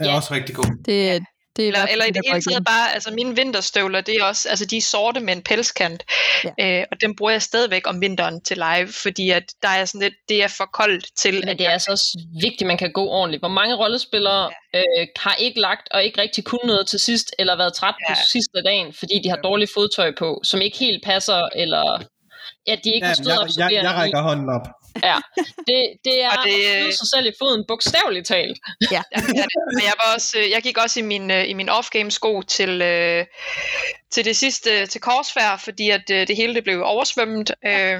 er 0.00 0.04
Ja. 0.04 0.16
også 0.16 0.34
rigtig 0.34 0.54
gode. 0.54 0.68
Det, 0.84 1.22
det 1.58 1.64
er 1.64 1.68
Eller, 1.68 1.80
hvert 1.80 1.92
eller 1.92 2.04
i 2.04 2.10
det 2.10 2.22
hele 2.26 2.40
taget 2.42 2.64
bare, 2.64 2.94
altså 2.94 3.10
mine 3.10 3.36
vinterstøvler, 3.36 4.00
det 4.00 4.14
er 4.16 4.24
også, 4.24 4.48
altså 4.48 4.64
de 4.64 4.76
er 4.76 4.82
sorte 4.82 5.20
med 5.20 5.32
en 5.36 5.42
pelskant, 5.42 6.04
Ja. 6.44 6.78
øh, 6.80 6.84
og 6.90 7.00
dem 7.00 7.16
bruger 7.16 7.32
jeg 7.32 7.42
stadigvæk 7.42 7.82
om 7.86 8.00
vinteren 8.00 8.40
til 8.40 8.56
live, 8.56 8.88
fordi 8.92 9.30
at 9.30 9.42
der 9.62 9.68
er 9.68 9.84
sådan 9.84 10.00
lidt, 10.00 10.14
det 10.28 10.42
er 10.42 10.48
for 10.48 10.64
koldt 10.72 11.06
til, 11.16 11.34
Men 11.34 11.48
at 11.48 11.58
det 11.58 11.66
er 11.66 11.70
altså 11.70 11.90
også 11.90 12.18
vigtigt, 12.42 12.62
at 12.62 12.66
man 12.66 12.78
kan 12.78 12.92
gå 12.92 13.06
ordentligt. 13.08 13.40
Hvor 13.40 13.48
mange 13.48 13.74
rollespillere 13.76 14.50
øh, 14.74 15.06
har 15.16 15.34
ikke 15.34 15.60
lagt 15.60 15.88
og 15.90 16.04
ikke 16.04 16.20
rigtig 16.20 16.44
kunnet 16.44 16.66
noget 16.66 16.86
til 16.86 16.98
sidst, 16.98 17.34
eller 17.38 17.56
været 17.56 17.74
træt 17.74 17.94
ja. 18.08 18.12
Ja. 18.12 18.14
på 18.14 18.20
sidste 18.32 18.62
dagen, 18.64 18.92
fordi 18.92 19.20
de 19.24 19.28
har 19.28 19.36
dårligt 19.36 19.70
fodtøj 19.74 20.12
på, 20.18 20.40
som 20.44 20.60
ikke 20.60 20.78
helt 20.78 21.04
passer, 21.04 21.48
eller 21.56 22.02
ja, 22.66 22.76
de 22.84 22.88
ikke 22.94 23.06
Ja, 23.06 23.08
har 23.08 23.14
stået 23.14 23.58
jeg, 23.58 23.72
jeg, 23.72 23.82
jeg 23.82 23.94
rækker 23.94 24.22
hånden 24.22 24.48
op. 24.48 24.66
Ja, 25.04 25.16
det, 25.68 25.80
det 26.04 26.22
er 26.24 26.30
Og 26.38 26.44
det- 26.44 26.86
at 26.88 26.94
sig 26.94 27.08
selv 27.14 27.26
i 27.26 27.32
foden, 27.42 27.64
bogstaveligt 27.68 28.26
talt. 28.26 28.58
Ja. 28.90 29.02
Ja, 29.16 29.20
det 29.20 29.84
jeg, 29.90 29.92
var 30.02 30.14
også, 30.14 30.38
øh, 30.38 30.50
jeg 30.50 30.62
gik 30.62 30.78
også 30.78 31.00
i 31.00 31.02
min, 31.02 31.30
øh, 31.30 31.48
i 31.50 31.52
min 31.52 31.68
off-game 31.68 32.10
sko 32.10 32.42
til, 32.42 32.82
øh, 32.82 33.24
til 34.12 34.24
det 34.24 34.36
sidste, 34.36 34.86
til 34.86 35.00
korsfærd, 35.00 35.60
fordi 35.64 35.90
at 35.90 36.02
det 36.08 36.36
hele 36.36 36.54
det 36.54 36.64
blev 36.64 36.82
oversvømmet. 36.84 37.50
Øh, 37.66 37.98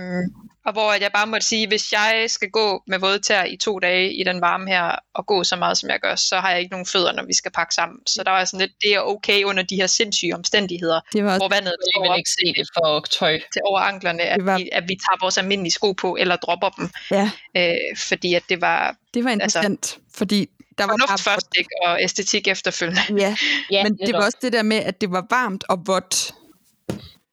og 0.68 0.72
hvor 0.72 0.92
jeg 0.92 1.10
bare 1.14 1.26
måtte 1.26 1.46
sige, 1.46 1.66
hvis 1.68 1.92
jeg 1.92 2.24
skal 2.28 2.50
gå 2.50 2.82
med 2.86 2.98
våde 2.98 3.18
tær 3.18 3.44
i 3.44 3.56
to 3.56 3.78
dage 3.78 4.12
i 4.14 4.24
den 4.24 4.40
varme 4.40 4.66
her, 4.70 4.96
og 5.14 5.26
gå 5.26 5.44
så 5.44 5.56
meget 5.56 5.78
som 5.78 5.88
jeg 5.90 6.00
gør, 6.00 6.14
så 6.14 6.36
har 6.40 6.50
jeg 6.50 6.58
ikke 6.60 6.70
nogen 6.70 6.86
fødder, 6.86 7.12
når 7.12 7.24
vi 7.26 7.34
skal 7.34 7.50
pakke 7.52 7.74
sammen. 7.74 7.98
Så 8.06 8.22
der 8.24 8.30
var 8.30 8.44
sådan 8.44 8.60
lidt, 8.60 8.72
det 8.82 8.94
er 8.94 9.00
okay 9.00 9.44
under 9.44 9.62
de 9.62 9.76
her 9.76 9.86
sindssyge 9.86 10.34
omstændigheder, 10.34 11.00
Det 11.12 11.24
var 11.24 11.30
også, 11.30 11.38
hvor 11.40 11.48
vandet 11.48 11.74
Jeg 11.96 12.10
vil 12.10 12.18
ikke 12.18 12.30
se 12.30 12.46
det 12.60 12.68
for 12.76 13.00
tøj. 13.18 13.40
til 13.52 13.60
over 13.64 13.80
anklerne, 13.80 14.22
at, 14.22 14.36
Det 14.36 14.46
var- 14.46 14.58
vi, 14.58 14.68
at 14.72 14.82
vi 14.88 14.94
tager 14.94 15.18
vores 15.24 15.38
almindelige 15.38 15.72
sko 15.72 15.92
på, 15.92 16.16
eller 16.20 16.36
dropper 16.36 16.68
dem. 16.68 16.90
ja, 17.10 17.30
Øh, 17.56 17.96
fordi 17.96 18.34
at 18.34 18.42
det 18.48 18.60
var 18.60 18.96
det 19.14 19.24
var 19.24 19.30
interessant, 19.30 19.64
altså, 19.84 19.96
fordi 20.18 20.46
der 20.78 20.84
var 20.84 20.92
fornuft 20.92 21.08
bare 21.08 21.18
først, 21.18 21.46
ikke? 21.58 21.70
og 21.86 22.02
æstetik 22.02 22.48
efterfølgende. 22.48 23.00
Ja, 23.22 23.36
Ja, 23.70 23.82
men 23.82 23.98
det 24.06 24.12
var 24.14 24.24
også 24.24 24.38
det 24.42 24.52
der 24.52 24.62
med, 24.62 24.76
at 24.76 25.00
det 25.00 25.10
var 25.10 25.26
varmt 25.30 25.64
og 25.68 25.78
vådt. 25.86 26.32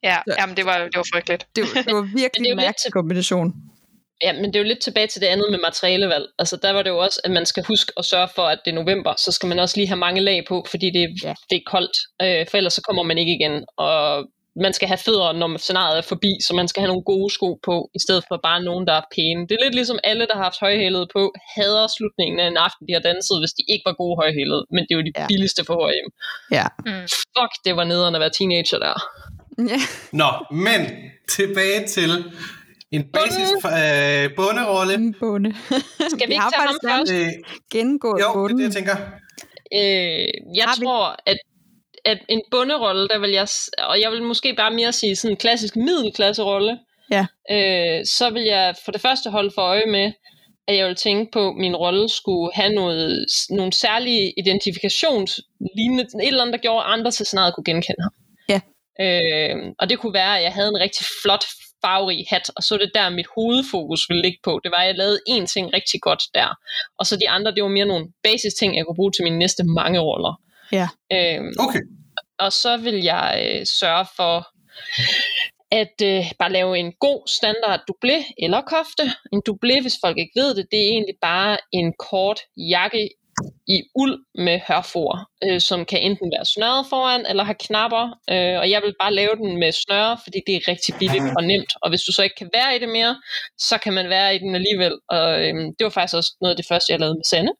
Ja, 0.02 0.16
Ja. 0.28 0.34
jamen 0.40 0.56
det 0.56 0.66
var, 0.66 0.78
det 0.78 0.96
var 0.96 1.06
frygteligt. 1.14 1.46
Det, 1.56 1.64
var- 1.64 1.82
det 1.82 1.94
var 1.94 2.08
virkelig 2.22 2.50
en 2.50 2.56
mærkelig 2.56 2.92
kombination. 2.92 3.52
Ja, 4.22 4.32
men 4.32 4.44
det 4.44 4.56
er 4.56 4.60
jo 4.60 4.66
lidt 4.72 4.80
tilbage 4.82 5.06
til 5.06 5.20
det 5.20 5.26
andet 5.26 5.50
med 5.50 5.58
materialevalg. 5.58 6.26
Altså 6.38 6.56
der 6.62 6.70
var 6.72 6.82
det 6.82 6.90
jo 6.90 6.98
også, 6.98 7.20
at 7.24 7.30
man 7.30 7.46
skal 7.46 7.64
huske 7.68 7.92
at 7.96 8.04
sørge 8.04 8.28
for, 8.34 8.42
at 8.42 8.58
det 8.64 8.70
er 8.70 8.74
november, 8.74 9.14
så 9.18 9.32
skal 9.32 9.46
man 9.48 9.58
også 9.58 9.76
lige 9.76 9.88
have 9.88 9.98
mange 10.06 10.20
lag 10.20 10.44
på, 10.48 10.66
fordi 10.70 10.86
det, 10.90 11.04
Ja. 11.24 11.34
det 11.50 11.56
er 11.56 11.64
koldt, 11.66 11.96
øh, 12.22 12.46
for 12.50 12.56
ellers 12.56 12.72
så 12.74 12.82
kommer 12.82 13.02
man 13.02 13.18
ikke 13.18 13.32
igen. 13.40 13.64
Og 13.76 14.26
man 14.64 14.72
skal 14.72 14.88
have 14.88 14.98
fødder, 14.98 15.32
når 15.32 15.56
scenariet 15.56 15.98
er 15.98 16.02
forbi, 16.12 16.32
så 16.46 16.54
man 16.54 16.68
skal 16.68 16.80
have 16.80 16.88
nogle 16.92 17.04
gode 17.12 17.30
sko 17.34 17.50
på, 17.68 17.90
i 17.94 18.00
stedet 18.06 18.24
for 18.28 18.36
bare 18.48 18.60
nogen, 18.62 18.86
der 18.86 18.92
er 18.92 19.02
pæne. 19.16 19.40
Det 19.48 19.54
er 19.58 19.64
lidt 19.64 19.74
ligesom 19.74 19.98
alle, 20.04 20.26
der 20.26 20.34
har 20.38 20.42
haft 20.42 20.60
højhælede 20.60 21.06
på, 21.16 21.22
hader 21.56 21.86
slutningen 21.96 22.40
af 22.40 22.46
en 22.46 22.56
aften, 22.56 22.82
de 22.88 22.92
har 22.92 23.00
danset, 23.10 23.36
hvis 23.42 23.52
de 23.58 23.62
ikke 23.72 23.84
var 23.88 23.92
gode 24.02 24.16
højhælede. 24.22 24.62
Men 24.74 24.80
det 24.84 24.90
er 24.92 24.98
jo 25.00 25.04
de 25.08 25.12
Ja. 25.16 25.20
ja. 25.22 25.26
billigste 25.32 25.62
for 25.68 25.78
hjem. 25.96 26.10
Ja. 26.58 26.66
Mm. 26.86 27.06
Fuck, 27.34 27.52
det 27.66 27.72
var 27.78 27.84
nederen 27.92 28.14
at 28.14 28.20
være 28.24 28.34
teenager 28.38 28.78
der. 28.86 28.96
Ja. 29.58 29.80
Nå, 30.20 30.26
men 30.50 30.80
tilbage 31.30 31.86
til 31.86 32.10
en 32.92 33.04
basis 33.12 33.50
øh, 33.64 34.34
bunderolle. 34.36 34.94
En 34.94 35.14
bonde. 35.20 35.54
Skal 36.08 36.28
vi 36.28 36.32
ikke 36.32 36.44
tage 36.54 36.66
ham 36.66 36.78
nærmest 36.84 37.12
Øh, 37.12 37.28
gennemgået 37.72 38.20
jo, 38.20 38.24
det 38.26 38.28
er 38.28 38.32
bunden. 38.32 38.58
det, 38.58 38.64
jeg 38.64 38.72
tænker. 38.72 38.96
Øh, 39.74 40.28
jeg 40.58 40.64
Har 40.64 40.76
vi- 40.80 40.84
tror, 40.84 41.16
at, 41.26 41.38
at 42.04 42.18
en 42.28 42.42
bunderolle, 42.50 43.08
der 43.08 43.18
vil 43.18 43.30
jeg, 43.30 43.48
og 43.78 44.00
jeg 44.00 44.10
vil 44.12 44.22
måske 44.22 44.54
bare 44.56 44.70
mere 44.74 44.92
sige 44.92 45.16
sådan 45.16 45.32
en 45.32 45.36
klassisk 45.36 45.76
middelklasserolle, 45.76 46.78
Ja. 47.10 47.26
øh, 47.50 48.04
så 48.06 48.30
vil 48.30 48.42
jeg 48.42 48.74
for 48.84 48.92
det 48.92 49.00
første 49.00 49.30
holde 49.30 49.50
for 49.54 49.62
øje 49.62 49.86
med, 49.86 50.12
at 50.68 50.76
jeg 50.76 50.84
ville 50.84 50.96
tænke 50.96 51.30
på, 51.32 51.48
at 51.48 51.54
min 51.56 51.76
rolle 51.76 52.08
skulle 52.08 52.50
have 52.54 52.72
noget, 52.74 53.26
nogle 53.50 53.72
særlige 53.72 54.32
identifikationslignende, 54.38 56.02
et 56.02 56.26
eller 56.26 56.40
andet, 56.42 56.52
der 56.52 56.58
gjorde, 56.60 56.84
at 56.84 56.92
andre 56.92 57.10
til 57.10 57.26
scenariet 57.26 57.54
kunne 57.54 57.64
genkende 57.64 58.02
ham. 58.02 58.12
Øh, 59.00 59.56
og 59.78 59.90
det 59.90 59.98
kunne 59.98 60.14
være, 60.14 60.36
at 60.38 60.42
jeg 60.42 60.52
havde 60.52 60.68
en 60.68 60.80
rigtig 60.80 61.06
flot 61.22 61.44
farverig 61.84 62.24
hat, 62.30 62.50
og 62.56 62.62
så 62.62 62.74
er 62.74 62.78
det 62.78 62.90
der, 62.94 63.08
mit 63.10 63.26
hovedfokus 63.34 64.00
ville 64.08 64.22
ligge 64.22 64.38
på. 64.44 64.60
Det 64.64 64.70
var, 64.70 64.78
at 64.78 64.86
jeg 64.86 64.94
lavede 64.94 65.20
én 65.30 65.46
ting 65.46 65.74
rigtig 65.74 66.00
godt 66.00 66.22
der. 66.34 66.48
Og 66.98 67.06
så 67.06 67.16
de 67.16 67.28
andre, 67.28 67.54
det 67.54 67.62
var 67.62 67.68
mere 67.68 67.86
nogle 67.86 68.06
basis 68.22 68.54
ting, 68.54 68.76
jeg 68.76 68.84
kunne 68.84 69.00
bruge 69.00 69.12
til 69.12 69.24
mine 69.24 69.38
næste 69.38 69.64
mange 69.64 70.00
roller. 70.00 70.40
Ja. 70.72 70.88
Øh, 71.12 71.40
Okay. 71.58 71.80
og 72.38 72.52
så 72.52 72.76
vil 72.76 72.94
jeg 72.94 73.28
øh, 73.44 73.66
sørge 73.66 74.06
for 74.16 74.46
at 75.70 75.96
øh, 76.02 76.24
bare 76.38 76.52
lave 76.52 76.78
en 76.78 76.92
god 77.00 77.28
standard 77.38 77.80
dublé 77.90 78.34
eller 78.38 78.60
kofte. 78.60 79.04
En 79.32 79.42
dublé, 79.48 79.82
hvis 79.82 79.98
folk 80.04 80.18
ikke 80.18 80.40
ved 80.40 80.54
det, 80.54 80.66
det 80.70 80.78
er 80.84 80.88
egentlig 80.88 81.14
bare 81.22 81.56
en 81.72 81.92
kort 81.98 82.40
jakke 82.56 83.08
i 83.68 83.82
uld 83.94 84.24
med 84.34 84.60
hørfor, 84.68 85.30
øh, 85.44 85.60
som 85.60 85.84
kan 85.84 86.00
enten 86.02 86.32
være 86.36 86.44
snøret 86.44 86.86
foran 86.90 87.26
eller 87.26 87.44
have 87.44 87.60
knapper. 87.60 88.04
Øh, 88.30 88.56
og 88.60 88.70
jeg 88.70 88.80
vil 88.82 88.94
bare 89.00 89.14
lave 89.14 89.34
den 89.36 89.58
med 89.60 89.72
snøre, 89.72 90.18
fordi 90.24 90.38
det 90.46 90.54
er 90.56 90.68
rigtig 90.68 90.94
billigt 90.98 91.24
og 91.36 91.44
nemt. 91.44 91.72
Og 91.82 91.88
hvis 91.90 92.02
du 92.02 92.12
så 92.12 92.22
ikke 92.22 92.36
kan 92.36 92.50
være 92.52 92.76
i 92.76 92.78
det 92.78 92.88
mere, 92.88 93.16
så 93.58 93.78
kan 93.78 93.92
man 93.92 94.08
være 94.08 94.34
i 94.36 94.38
den 94.38 94.54
alligevel. 94.54 94.94
Og 95.08 95.26
øh, 95.44 95.54
det 95.54 95.82
var 95.86 95.90
faktisk 95.90 96.16
også 96.16 96.32
noget 96.40 96.52
af 96.54 96.56
det 96.56 96.66
første, 96.68 96.92
jeg 96.92 97.00
lavede 97.00 97.14
med 97.14 97.28
Sande. 97.30 97.52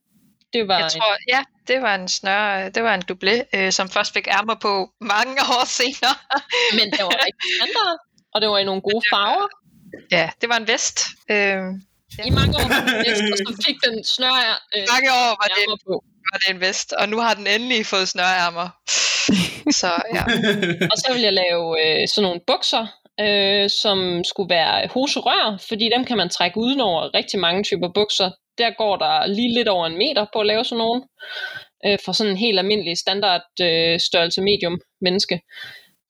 Det 0.52 0.68
var 0.68 0.78
Jeg 0.78 0.90
tror, 0.90 1.16
ja, 1.34 1.42
det 1.68 1.82
var 1.82 1.94
en 1.94 2.08
snør, 2.08 2.68
det 2.68 2.82
var 2.82 2.94
en 2.94 3.04
dublé, 3.10 3.34
øh, 3.54 3.72
som 3.72 3.88
først 3.88 4.12
fik 4.12 4.26
ærmer 4.28 4.54
på 4.54 4.72
mange 5.00 5.40
år 5.54 5.64
senere. 5.80 6.16
men 6.78 6.86
det 6.92 7.02
var 7.08 7.16
rigtig 7.26 7.48
standard, 7.56 7.98
og 8.34 8.40
det 8.40 8.48
var 8.48 8.58
i 8.58 8.64
nogle 8.64 8.82
gode 8.88 9.02
farver. 9.12 9.48
ja, 10.10 10.30
det 10.40 10.48
var 10.48 10.56
en 10.56 10.68
vest. 10.68 11.00
Øh, 11.30 11.62
I 12.28 12.30
mange 12.30 12.54
år, 12.62 12.68
og 13.32 13.38
så 13.46 13.62
fik 13.66 13.76
den 13.86 14.04
snør 14.04 14.38
øh, 14.76 14.84
mange 14.94 15.10
år 15.22 15.30
var 15.42 15.48
det, 15.56 15.64
på. 15.86 15.94
var 16.28 16.38
det 16.38 16.48
en 16.54 16.60
vest, 16.60 16.92
og 16.92 17.08
nu 17.08 17.18
har 17.18 17.34
den 17.34 17.46
endelig 17.46 17.86
fået 17.86 18.08
snørærmer. 18.08 18.68
Så 19.80 19.90
ja. 20.14 20.24
Og 20.92 20.96
så 21.02 21.08
vil 21.12 21.22
jeg 21.22 21.32
lave 21.32 21.64
øh, 21.82 22.08
sådan 22.08 22.22
nogle 22.22 22.40
bukser, 22.46 22.86
øh, 23.20 23.70
som 23.70 24.24
skulle 24.24 24.54
være 24.54 24.88
hoserør, 24.94 25.58
fordi 25.68 25.90
dem 25.94 26.04
kan 26.04 26.16
man 26.16 26.28
trække 26.28 26.58
udenover 26.58 27.14
rigtig 27.14 27.40
mange 27.40 27.62
typer 27.62 27.88
bukser. 27.94 28.30
Der 28.58 28.70
går 28.78 28.96
der 28.96 29.26
lige 29.26 29.54
lidt 29.54 29.68
over 29.68 29.86
en 29.86 29.98
meter 29.98 30.26
på 30.32 30.38
at 30.38 30.46
lave 30.46 30.64
sådan 30.64 30.78
nogle, 30.78 31.02
øh, 31.86 31.98
for 32.04 32.12
sådan 32.12 32.30
en 32.30 32.36
helt 32.36 32.58
almindelig 32.58 32.98
standard 32.98 33.46
øh, 33.60 34.00
størrelse 34.00 34.42
medium 34.42 34.80
menneske. 35.00 35.40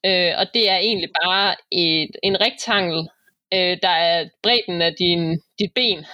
Øh, 0.06 0.32
og 0.38 0.46
det 0.54 0.70
er 0.70 0.76
egentlig 0.76 1.10
bare 1.24 1.56
et, 1.72 2.10
en 2.22 2.40
rektangel, 2.40 3.08
øh, 3.54 3.76
der 3.82 3.88
er 3.88 4.28
bredden 4.42 4.82
af 4.82 4.94
din, 4.98 5.40
dit 5.58 5.70
ben, 5.74 6.06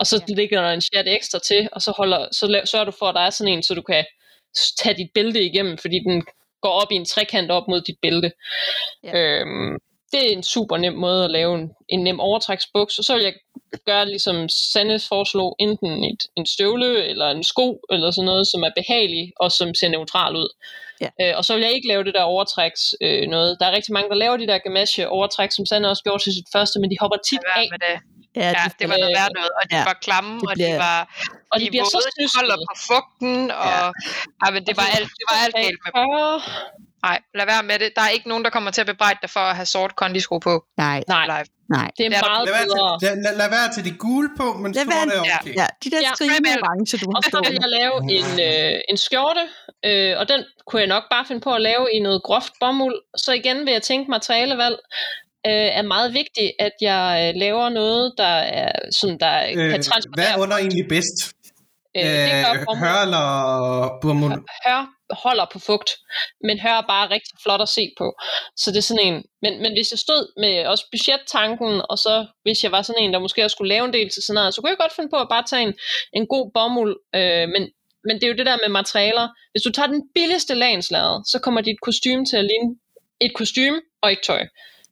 og 0.00 0.06
så 0.06 0.24
Ja. 0.28 0.34
ligger 0.34 0.60
der 0.62 0.70
en 0.70 0.80
chat 0.80 1.08
ekstra 1.08 1.38
til, 1.38 1.68
og 1.72 1.82
så, 1.82 1.92
holder, 1.96 2.28
så 2.32 2.46
lav, 2.46 2.66
sørger 2.66 2.84
du 2.84 2.92
for, 2.98 3.06
at 3.06 3.14
der 3.14 3.20
er 3.20 3.30
sådan 3.30 3.52
en, 3.52 3.62
så 3.62 3.74
du 3.74 3.82
kan 3.82 4.04
tage 4.78 4.96
dit 4.96 5.10
bælte 5.14 5.42
igennem, 5.42 5.78
fordi 5.78 5.98
den 6.08 6.26
går 6.62 6.70
op 6.70 6.92
i 6.92 6.94
en 6.94 7.04
trekant 7.04 7.50
op 7.50 7.68
mod 7.68 7.80
dit 7.80 7.96
bælte. 8.02 8.32
Ja. 9.04 9.18
Øhm, 9.18 9.76
det 10.12 10.20
er 10.28 10.32
en 10.36 10.42
super 10.42 10.76
nem 10.76 10.92
måde 10.92 11.24
at 11.24 11.30
lave 11.30 11.54
en, 11.58 11.70
en 11.88 12.04
nem 12.04 12.20
overtræksbuks, 12.20 12.98
og 12.98 13.04
så 13.04 13.14
vil 13.14 13.24
jeg 13.24 13.34
gøre 13.86 14.06
ligesom 14.06 14.48
Sandes 14.48 15.08
foreslog, 15.08 15.56
enten 15.58 16.04
et, 16.04 16.22
en 16.36 16.46
støvle 16.46 17.04
eller 17.04 17.28
en 17.30 17.44
sko, 17.44 17.80
eller 17.90 18.10
sådan 18.10 18.26
noget, 18.26 18.46
som 18.46 18.62
er 18.62 18.70
behagelig 18.76 19.32
og 19.40 19.52
som 19.52 19.74
ser 19.74 19.88
neutral 19.88 20.36
ud. 20.36 20.48
Ja. 21.00 21.08
Øh, 21.22 21.32
og 21.38 21.44
så 21.44 21.54
vil 21.54 21.62
jeg 21.62 21.72
ikke 21.72 21.88
lave 21.88 22.04
det 22.04 22.14
der 22.14 22.22
overtræks 22.22 22.82
øh, 23.00 23.28
noget. 23.28 23.56
Der 23.60 23.66
er 23.66 23.72
rigtig 23.72 23.92
mange, 23.92 24.08
der 24.08 24.14
laver 24.14 24.36
de 24.36 24.46
der 24.46 24.58
gamasje 24.58 25.08
overtræk, 25.08 25.50
som 25.52 25.66
Sande 25.66 25.90
også 25.90 26.02
gjorde 26.02 26.22
til 26.22 26.32
sit 26.32 26.48
første, 26.52 26.80
men 26.80 26.90
de 26.90 26.96
hopper 27.00 27.18
tit 27.30 27.40
af, 27.56 27.66
med 27.70 27.78
det. 27.78 27.96
Ja, 28.36 28.48
Ja, 28.58 28.64
det 28.80 28.86
var 28.90 28.96
noget 29.02 29.14
værd 29.20 29.30
noget, 29.38 29.50
og 29.58 29.62
de 29.70 29.76
ja, 29.76 29.84
var 29.90 29.98
klamme, 30.06 30.32
det 30.40 30.48
og 30.50 30.54
de 30.56 30.62
bliver- 30.62 30.76
var 30.88 31.00
og 31.52 31.56
de 31.60 31.64
de 31.64 31.70
bliver 31.70 31.84
så 31.94 31.98
våde, 31.98 32.10
de 32.20 32.26
holder 32.38 32.56
på 32.68 32.74
fugten, 32.88 33.36
og 33.64 33.72
ja. 34.42 34.48
men 34.54 34.62
det 34.68 34.74
var 34.80 34.88
alt, 34.96 35.10
det 35.18 35.24
var 35.30 35.36
alt 35.44 35.54
galt 35.62 35.78
med 35.84 35.90
dem. 35.96 36.04
Nej, 37.08 37.18
lad 37.38 37.46
være 37.52 37.62
med 37.70 37.76
det. 37.82 37.88
Der 37.96 38.02
er 38.08 38.12
ikke 38.16 38.28
nogen, 38.30 38.44
der 38.46 38.50
kommer 38.56 38.70
til 38.76 38.80
at 38.84 38.86
bebrejde 38.92 39.18
dig 39.22 39.30
for 39.36 39.40
at 39.50 39.54
have 39.60 39.66
sort 39.76 39.92
kondisko 40.02 40.34
på 40.48 40.54
Nej, 40.84 40.98
Nej, 41.14 41.24
live. 41.32 41.46
nej. 41.76 41.90
det 41.96 42.06
er 42.06 42.10
Det 42.10 42.16
er 42.16 42.20
der- 42.20 42.28
meget 42.30 42.44
Lad 42.48 42.54
være, 42.58 42.64
bedre. 42.64 42.98
til, 43.00 43.08
lad, 43.08 43.16
lad, 43.24 43.34
lad 43.42 43.50
være 43.56 43.68
til 43.74 43.82
de 43.88 43.92
gule 44.04 44.28
på, 44.40 44.46
men 44.62 44.68
Lad 44.72 44.84
være- 44.84 45.02
sorte 45.02 45.16
er 45.16 45.24
Ja. 45.32 45.38
okay. 45.40 45.54
Ja, 45.60 45.66
de 45.84 45.88
der 45.94 46.00
Ja, 46.06 46.10
skrigende 46.14 46.50
orange, 46.62 46.92
du 47.02 47.06
Og 47.16 47.20
har 47.24 47.30
så 47.34 47.38
vil 47.48 47.56
jeg 47.64 47.70
lave 47.80 47.94
en, 48.18 48.28
øh, 48.48 48.80
en 48.90 48.96
skjorte, 49.06 49.44
øh, 49.88 50.12
og 50.20 50.24
den 50.32 50.40
kunne 50.66 50.80
jeg 50.84 50.90
nok 50.96 51.04
bare 51.14 51.24
finde 51.28 51.40
på 51.48 51.50
at 51.58 51.62
lave 51.70 51.84
i 51.96 51.98
noget 52.06 52.20
groft 52.28 52.52
bomuld. 52.62 52.96
Så 53.24 53.30
igen 53.40 53.58
vil 53.66 53.72
jeg 53.78 53.82
tænke 53.90 54.10
materialevalg 54.16 54.78
øh, 55.50 55.68
er 55.80 55.82
meget 55.94 56.10
vigtigt, 56.20 56.50
at 56.66 56.74
jeg 56.80 57.02
øh, 57.22 57.40
laver 57.44 57.68
noget, 57.80 58.04
der 58.18 58.34
er 58.62 58.72
sådan, 58.98 59.18
der 59.24 59.34
øh, 59.42 59.54
kan 59.56 59.68
hvad 59.70 59.82
transportere. 59.82 60.26
er 60.34 60.38
under 60.42 60.56
egentlig 60.56 60.86
bedst? 60.88 61.18
øh, 61.96 62.02
det 62.02 62.44
gør 62.44 62.52
Øh, 62.54 62.64
bomuld. 62.66 62.78
hør 62.84 62.96
eller 63.06 63.24
burmuld? 64.02 64.32
hør 64.66 64.80
holder 65.10 65.46
på 65.52 65.58
fugt, 65.58 65.90
men 66.40 66.60
hør 66.60 66.70
er 66.70 66.86
bare 66.86 67.10
rigtig 67.10 67.34
flot 67.42 67.62
at 67.62 67.68
se 67.68 67.92
på. 67.98 68.14
Så 68.56 68.70
det 68.70 68.78
er 68.78 68.88
sådan 68.90 69.06
en, 69.06 69.24
men, 69.42 69.62
men 69.62 69.72
hvis 69.72 69.90
jeg 69.90 69.98
stod 69.98 70.32
med 70.40 70.66
også 70.66 70.84
budgettanken, 70.92 71.82
og 71.90 71.98
så 71.98 72.26
hvis 72.42 72.64
jeg 72.64 72.72
var 72.72 72.82
sådan 72.82 73.02
en, 73.02 73.12
der 73.12 73.18
måske 73.18 73.44
også 73.44 73.54
skulle 73.54 73.74
lave 73.74 73.84
en 73.84 73.92
del 73.92 74.10
til 74.10 74.22
sådan 74.22 74.34
noget, 74.34 74.54
så 74.54 74.60
kunne 74.60 74.70
jeg 74.70 74.78
godt 74.78 74.96
finde 74.96 75.10
på 75.10 75.16
at 75.16 75.28
bare 75.28 75.44
tage 75.50 75.62
en, 75.62 75.74
en 76.12 76.26
god 76.26 76.50
bomuld, 76.54 76.96
øh, 77.14 77.48
men, 77.54 77.62
men 78.06 78.14
det 78.16 78.24
er 78.24 78.28
jo 78.28 78.36
det 78.40 78.46
der 78.46 78.58
med 78.64 78.68
materialer. 78.68 79.28
Hvis 79.52 79.62
du 79.62 79.70
tager 79.70 79.86
den 79.86 80.02
billigste 80.14 80.54
lanslade, 80.54 81.22
så 81.32 81.38
kommer 81.38 81.60
dit 81.60 81.80
kostume 81.82 82.24
til 82.26 82.36
at 82.36 82.44
ligne 82.44 82.76
et 83.20 83.34
kostume 83.34 83.80
og 84.02 84.10
ikke 84.10 84.22
tøj. 84.22 84.46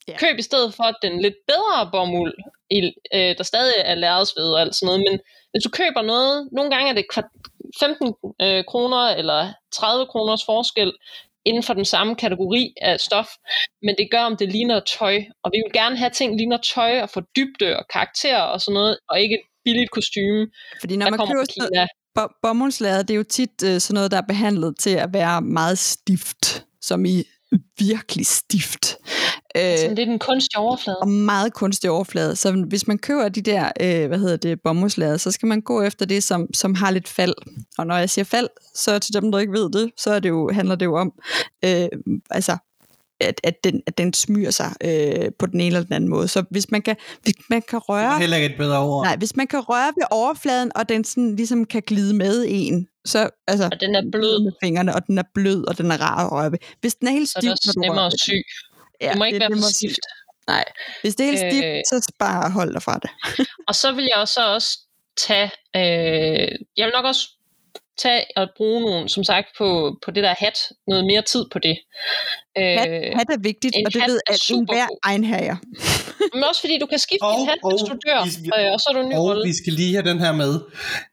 Ja. 0.08 0.18
Køb 0.18 0.38
i 0.38 0.42
stedet 0.42 0.74
for 0.74 0.88
den 1.02 1.22
lidt 1.22 1.34
bedre 1.46 1.90
bomuld, 1.92 2.34
i, 2.70 2.78
øh, 3.14 3.36
der 3.38 3.42
stadig 3.42 3.74
er 3.84 3.94
lærredsved 3.94 4.52
og 4.52 4.60
alt 4.60 4.74
sådan 4.74 4.86
noget, 4.86 5.02
men 5.10 5.20
hvis 5.52 5.62
du 5.64 5.70
køber 5.70 6.02
noget, 6.02 6.48
nogle 6.52 6.70
gange 6.70 6.90
er 6.90 6.94
det 6.94 7.04
kvart- 7.12 7.34
15 7.80 8.14
øh, 8.42 8.64
kroner 8.64 9.02
eller 9.20 9.52
30 9.72 10.06
kroners 10.06 10.44
forskel 10.44 10.92
inden 11.44 11.62
for 11.62 11.74
den 11.74 11.84
samme 11.84 12.16
kategori 12.16 12.74
af 12.82 13.00
stof, 13.00 13.28
men 13.82 13.94
det 13.98 14.08
gør, 14.10 14.20
om 14.20 14.36
det 14.36 14.52
ligner 14.52 14.80
tøj, 14.98 15.16
og 15.42 15.50
vi 15.54 15.58
vil 15.64 15.72
gerne 15.72 15.96
have 15.96 16.10
ting, 16.10 16.36
ligner 16.36 16.56
tøj 16.74 17.00
og 17.02 17.10
få 17.10 17.20
dybde 17.36 17.76
og 17.76 17.84
karakter 17.92 18.38
og 18.38 18.60
sådan 18.60 18.74
noget, 18.74 18.98
og 19.08 19.20
ikke 19.20 19.34
et 19.34 19.40
billigt 19.64 19.90
kostume, 19.90 20.46
Fordi 20.80 20.96
når 20.96 21.10
man 21.10 21.18
køber 21.28 21.44
Kina. 21.54 21.66
noget, 21.74 21.88
bo- 22.14 23.02
det 23.02 23.10
er 23.10 23.14
jo 23.14 23.22
tit 23.22 23.62
øh, 23.64 23.80
sådan 23.80 23.94
noget, 23.94 24.10
der 24.10 24.16
er 24.16 24.26
behandlet 24.28 24.78
til 24.78 24.90
at 24.90 25.08
være 25.12 25.42
meget 25.42 25.78
stift, 25.78 26.64
som 26.80 27.04
i 27.04 27.22
virkelig 27.78 28.26
stift. 28.26 28.96
Øh, 29.56 29.78
Sådan 29.78 29.94
lidt 29.94 30.08
en 30.08 30.18
kunstig 30.18 30.58
overflade. 30.58 30.98
og 30.98 31.08
meget 31.08 31.52
kunstig 31.54 31.90
overflade. 31.90 32.36
Så 32.36 32.52
hvis 32.68 32.86
man 32.86 32.98
køber 32.98 33.28
de 33.28 33.42
der, 33.42 33.70
øh, 33.80 34.08
hvad 34.08 34.18
hedder 34.18 34.36
det, 34.36 34.60
bomuldslader, 34.64 35.16
så 35.16 35.30
skal 35.30 35.46
man 35.46 35.60
gå 35.60 35.82
efter 35.82 36.06
det, 36.06 36.22
som, 36.22 36.46
som 36.54 36.74
har 36.74 36.90
lidt 36.90 37.08
fald. 37.08 37.34
Og 37.78 37.86
når 37.86 37.96
jeg 37.96 38.10
siger 38.10 38.24
fald, 38.24 38.48
så 38.74 38.98
til 38.98 39.14
dem, 39.14 39.32
der 39.32 39.38
ikke 39.38 39.52
ved 39.52 39.70
det, 39.70 39.90
så 39.98 40.10
er 40.10 40.20
det 40.20 40.28
jo, 40.28 40.50
handler 40.52 40.74
det 40.74 40.86
jo 40.86 40.96
om, 40.96 41.12
øh, 41.64 41.88
altså, 42.30 42.56
at, 43.24 43.40
at, 43.44 43.64
den, 43.64 43.82
at 43.86 43.98
den 43.98 44.14
smyrer 44.14 44.50
sig 44.50 44.72
øh, 44.84 45.30
på 45.38 45.46
den 45.46 45.60
ene 45.60 45.66
eller 45.66 45.82
den 45.82 45.92
anden 45.92 46.10
måde. 46.10 46.28
Så 46.28 46.44
hvis 46.50 46.70
man 46.70 46.82
kan, 46.82 46.96
hvis 47.22 47.34
man 47.50 47.62
kan 47.62 47.78
Det 47.78 47.88
er 47.88 47.92
røre... 47.92 48.18
heller 48.18 48.36
ikke 48.36 48.48
et 48.52 48.58
bedre 48.58 48.78
ord. 48.78 49.04
Nej, 49.06 49.16
hvis 49.16 49.36
man 49.36 49.46
kan 49.46 49.60
røre 49.60 49.92
ved 49.96 50.04
overfladen, 50.10 50.72
og 50.74 50.88
den 50.88 51.04
sådan 51.04 51.36
ligesom 51.36 51.64
kan 51.64 51.82
glide 51.86 52.14
med 52.14 52.44
en, 52.48 52.88
så 53.04 53.30
altså, 53.46 53.68
Og 53.72 53.80
den 53.80 53.94
er 53.94 54.02
blød, 54.12 54.44
med 54.44 54.52
fingrene, 54.62 54.94
og 54.94 55.06
den 55.06 55.18
er 55.18 55.22
blød, 55.34 55.66
og 55.68 55.78
den 55.78 55.90
er 55.90 55.96
rar 56.02 56.26
at 56.26 56.32
røre 56.32 56.52
ved. 56.52 56.58
Hvis 56.80 56.94
den 56.94 57.08
er 57.08 57.12
helt 57.12 57.28
så 57.28 57.34
er 57.38 57.40
stiv, 57.40 57.50
det 57.50 57.58
også 57.66 57.80
nemmere 57.80 58.06
at 58.06 58.12
sy. 58.20 58.30
ja, 59.00 59.08
Det 59.10 59.18
må 59.18 59.24
ikke 59.24 59.40
være 59.40 59.48
det 59.48 59.56
for 59.56 59.60
må 59.60 59.68
sige. 59.68 59.90
stift. 59.90 59.98
Nej, 60.48 60.64
hvis 61.02 61.14
det 61.14 61.24
er 61.26 61.30
helt 61.30 61.40
stift, 61.52 61.66
Øh. 61.66 61.80
så 62.02 62.12
bare 62.18 62.50
hold 62.50 62.72
dig 62.72 62.82
fra 62.82 62.98
det. 63.02 63.10
Og 63.68 63.74
så 63.74 63.92
vil 63.92 64.04
jeg 64.14 64.20
også, 64.20 64.40
også 64.54 64.78
tage, 65.26 65.50
øh, 65.76 66.48
jeg 66.76 66.84
vil 66.86 66.92
nok 66.96 67.04
også 67.04 67.28
tage 68.02 68.24
og 68.36 68.48
bruge 68.56 68.80
nogle, 68.80 69.08
som 69.08 69.24
sagt, 69.24 69.46
på, 69.58 69.96
på 70.04 70.10
det 70.10 70.22
der 70.22 70.34
hat, 70.38 70.58
noget 70.88 71.04
mere 71.06 71.22
tid 71.22 71.44
på 71.52 71.58
det. 71.58 71.76
Øh, 72.58 72.64
Hat 73.20 73.28
er 73.36 73.40
vigtigt, 73.40 73.74
en 73.76 73.86
og 73.86 73.92
det 73.92 74.00
hat 74.02 74.10
ved 74.10 74.20
at 74.26 74.38
super 74.38 74.72
enhver 74.72 74.86
god. 74.86 74.98
egenherre. 75.02 75.56
men 76.34 76.44
også 76.44 76.60
fordi 76.60 76.78
du 76.78 76.86
kan 76.86 76.98
skifte 76.98 77.22
Og- 77.22 77.38
din 77.38 77.48
hat, 77.48 77.58
hvis 77.72 77.82
og 77.82 77.88
du 77.90 77.96
dør, 78.06 78.20
vi- 78.42 78.64
øh, 78.64 78.72
og 78.72 78.80
så 78.80 78.86
er 78.90 78.94
du 78.96 79.00
en 79.00 79.08
ny 79.08 79.14
Og 79.14 79.24
rolle. 79.24 79.42
vi 79.48 79.54
skal 79.62 79.72
lige 79.72 79.92
have 79.94 80.08
den 80.10 80.18
her 80.20 80.32
med, 80.32 80.60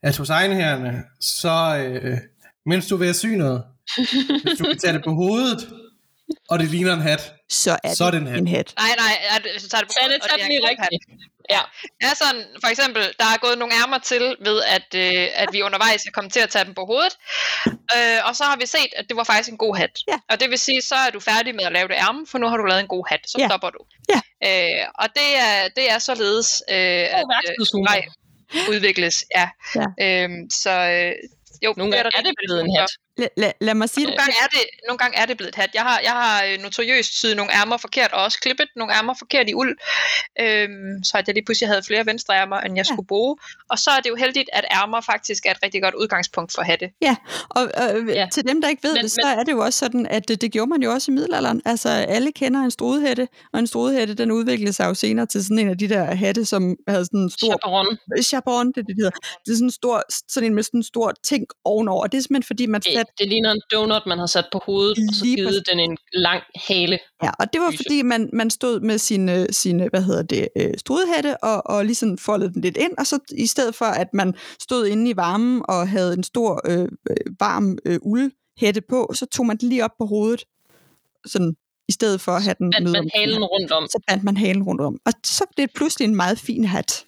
at 0.04 0.18
hos 0.18 0.30
egenherrerne, 0.30 0.94
så 1.22 1.56
øh, 1.86 2.18
mens 2.66 2.88
du 2.88 2.96
er 2.96 3.00
ved 3.00 3.10
at 3.10 3.16
sy 3.16 3.26
noget, 3.26 3.64
hvis 4.44 4.58
du 4.60 4.64
kan 4.64 4.78
tage 4.78 4.94
det 4.94 5.04
på 5.04 5.12
hovedet, 5.22 5.62
og 6.50 6.60
det 6.60 6.68
ligner 6.72 6.94
en 6.94 7.02
hat, 7.02 7.34
Så 7.50 7.78
er 7.84 7.94
Så 7.94 8.04
er 8.06 8.12
det 8.12 8.22
det 8.22 8.28
en 8.28 8.34
hat. 8.34 8.40
en 8.42 8.48
hat. 8.48 8.74
Nej, 8.78 8.92
nej, 9.04 9.14
hvis 9.54 9.64
du 9.64 9.70
tager 9.70 9.82
det 9.84 9.90
på 9.90 9.96
hovedet, 10.02 10.22
og 10.24 10.30
det 10.36 10.44
er 10.44 10.70
en 10.72 10.78
hat. 10.80 10.90
Ja. 11.50 11.62
Er 12.02 12.14
sådan, 12.16 12.44
for 12.64 12.70
eksempel, 12.74 13.02
der 13.20 13.26
er 13.34 13.38
gået 13.46 13.58
nogle 13.58 13.74
ærmer 13.84 13.98
til 13.98 14.36
ved, 14.48 14.62
at, 14.76 14.88
øh, 14.96 15.28
at 15.44 15.50
vi 15.52 15.62
undervejs 15.62 16.06
er 16.06 16.12
kommet 16.12 16.34
til 16.34 16.40
at 16.40 16.50
tage 16.50 16.66
dem 16.66 16.74
på 16.74 16.86
hovedet. 16.86 17.16
Øh, 17.96 18.20
og 18.28 18.36
så 18.36 18.44
har 18.44 18.58
vi 18.58 18.66
set, 18.66 18.92
at 19.00 19.06
det 19.10 19.16
var 19.18 19.24
faktisk 19.24 19.50
en 19.52 19.58
god 19.58 19.76
hat. 19.78 19.96
Ja. 20.08 20.18
Og 20.30 20.40
det 20.40 20.50
vil 20.50 20.60
sige, 20.60 20.82
så 20.82 20.96
er 20.96 21.10
du 21.10 21.20
færdig 21.20 21.56
med 21.56 21.64
at 21.66 21.72
lave 21.72 21.88
det 21.88 21.96
ærme, 21.96 22.28
for 22.28 22.38
nu 22.38 22.48
har 22.48 22.58
du 22.58 22.64
lavet 22.66 22.82
en 22.82 22.88
god 22.88 23.06
hat. 23.12 23.20
Så 23.28 23.38
Ja. 23.40 23.48
stopper 23.48 23.70
du. 23.70 23.80
Ja. 24.14 24.20
Øh, 24.48 24.86
og 25.02 25.08
det 25.16 25.30
er, 25.48 25.68
det 25.78 25.92
er 25.92 26.00
således, 26.00 26.64
øh, 26.70 26.76
at 27.20 27.24
øh, 27.50 28.70
udvikles. 28.70 29.16
Ja. 29.38 29.50
Ja. 29.76 29.86
Øhm, 30.06 30.50
så 30.64 30.72
øh, 30.72 31.12
jo, 31.66 31.74
Nogle 31.78 31.92
gange 31.94 32.12
er 32.18 32.22
det 32.22 32.34
blevet 32.42 32.60
en 32.64 32.70
hat. 32.80 32.90
La, 33.18 33.28
la, 33.38 33.52
lad 33.62 33.74
mig 33.74 33.90
sige 33.90 34.06
det. 34.08 34.10
Nogle 34.10 34.18
gange, 34.22 34.36
er 34.44 34.48
det, 34.48 34.64
nogle 34.88 34.98
gange 34.98 35.18
er 35.18 35.26
det 35.26 35.38
blevet 35.38 35.50
et 35.50 35.56
hat. 35.56 35.70
Jeg 35.74 35.82
har, 35.82 36.00
jeg 36.04 36.12
har 36.12 36.44
øh, 36.46 36.60
notoriøst 36.64 37.18
syet 37.18 37.36
nogle 37.38 37.52
ærmer 37.54 37.78
forkert, 37.78 38.12
og 38.12 38.24
også 38.24 38.40
klippet 38.40 38.68
nogle 38.76 38.94
ærmer 38.94 39.14
forkert 39.20 39.50
i 39.50 39.54
uld, 39.54 39.78
øhm, 40.40 41.04
så 41.04 41.18
at 41.18 41.28
jeg 41.28 41.34
lige 41.36 41.46
pludselig 41.46 41.70
havde 41.70 41.84
flere 41.88 42.06
venstre 42.06 42.34
ærmer, 42.36 42.58
end 42.60 42.76
jeg 42.76 42.86
ja. 42.90 42.94
skulle 42.94 43.08
bruge. 43.08 43.38
Og 43.70 43.80
så 43.80 43.90
er 43.92 44.00
det 44.00 44.10
jo 44.10 44.16
heldigt, 44.16 44.50
at 44.54 44.66
ærmer 44.72 45.02
faktisk 45.02 45.46
er 45.46 45.52
et 45.52 45.58
rigtig 45.64 45.82
godt 45.82 45.96
udgangspunkt 45.96 46.54
for 46.56 46.62
hatte. 46.62 46.90
Ja, 47.02 47.16
og, 47.50 47.62
og 47.64 47.90
ja. 48.08 48.14
Ja. 48.14 48.28
til 48.34 48.48
dem, 48.48 48.62
der 48.62 48.70
ikke 48.70 48.84
ved 48.84 48.94
Men- 48.94 49.04
det, 49.04 49.12
så 49.12 49.36
er 49.40 49.44
det 49.44 49.52
jo 49.52 49.60
også 49.60 49.80
sådan, 49.80 50.06
at 50.08 50.28
det, 50.28 50.42
det 50.42 50.52
gjorde 50.52 50.70
man 50.70 50.84
jo 50.84 50.92
også 50.92 51.12
i 51.12 51.14
middelalderen. 51.14 51.62
Altså, 51.66 51.90
alle 51.90 52.32
kender 52.32 52.60
en 52.60 52.72
strudehætte, 52.72 53.28
og 53.54 53.60
en 53.60 53.68
strudehætte, 53.68 54.14
den 54.14 54.32
udviklede 54.32 54.74
sig 54.74 54.86
jo 54.86 54.94
senere 54.94 55.26
til 55.26 55.44
sådan 55.44 55.60
en 55.60 55.70
af 55.70 55.78
de 55.78 55.90
der 55.90 56.16
hatte, 56.16 56.46
som 56.46 56.76
havde 56.88 57.06
sådan 57.06 57.20
en 57.20 57.30
stor 57.30 57.48
Chaperon. 57.48 57.98
chaperon, 58.24 58.68
det 58.68 58.76
det, 58.88 58.96
hedder. 58.98 59.12
Det 59.46 59.52
er 59.52 59.56
sådan 59.56 59.68
en 59.68 59.72
stor, 59.72 60.04
sådan 60.30 60.48
en 60.50 60.56
med 60.56 60.64
sådan 60.64 60.80
en 60.80 60.84
stor 60.84 61.14
ting 61.24 61.46
ovenover. 61.66 62.08
Det 62.08 62.18
er 62.18 62.22
simpelthen 62.22 62.44
fordi, 62.48 62.66
man 62.66 62.82
Det, 62.82 62.94
satte 63.02 63.24
det 63.24 63.28
ligner 63.28 63.52
en 63.52 63.62
donut, 63.72 64.02
man 64.08 64.20
har 64.20 64.26
sat 64.26 64.46
på 64.52 64.62
hovedet, 64.66 64.98
og 65.10 65.16
så 65.16 65.24
Lige 65.24 65.36
givet 65.36 65.64
den 65.72 65.80
en 65.80 65.98
lang 66.14 66.44
hale. 66.56 67.00
Ja, 67.24 67.30
og 67.40 67.54
det 67.54 67.62
var 67.62 67.72
Lyse. 67.72 67.84
fordi, 67.84 68.02
man, 68.02 68.30
man 68.34 68.50
stod 68.50 68.80
med 68.80 68.98
sine, 68.98 69.48
sine 69.54 69.90
hvad 69.90 70.02
hedder 70.02 70.24
det, 70.24 70.48
øh, 70.56 70.74
strudehætte 70.78 71.44
og, 71.44 71.62
og 71.66 71.86
ligesom 71.86 72.18
foldede 72.18 72.54
den 72.54 72.62
lidt 72.62 72.78
ind, 72.78 72.92
og 72.98 73.08
så 73.08 73.20
i 73.38 73.48
stedet 73.48 73.76
for, 73.76 73.86
at 73.86 74.08
man 74.14 74.34
stod 74.60 74.88
inde 74.88 75.12
i 75.12 75.16
varmen 75.16 75.62
og 75.70 75.90
havde 75.90 76.14
en 76.14 76.24
stor 76.24 76.62
øh, 76.66 76.88
øh, 77.10 77.16
varm 77.40 77.78
øh, 77.86 78.00
uldhætte 78.02 78.82
på, 78.90 79.12
så 79.14 79.26
tog 79.26 79.46
man 79.46 79.58
den 79.58 79.70
lige 79.70 79.84
op 79.84 79.98
på 80.00 80.06
hovedet, 80.06 80.44
sådan 81.26 81.56
i 81.90 81.92
stedet 81.92 82.22
for 82.22 82.32
at 82.32 82.44
have 82.44 82.56
den 82.60 82.74
At 82.76 82.84
ned 82.84 82.92
man 82.92 83.10
halen 83.16 83.44
rundt 83.44 83.72
om. 83.72 83.88
Så 83.88 84.00
bandt 84.08 84.24
man 84.24 84.38
halen 84.38 84.64
rundt 84.64 84.82
om. 84.82 84.98
Og 85.06 85.14
så 85.24 85.46
blev 85.56 85.68
det 85.68 85.76
pludselig 85.76 86.06
en 86.06 86.16
meget 86.16 86.40
fin 86.40 86.64
hat. 86.66 87.06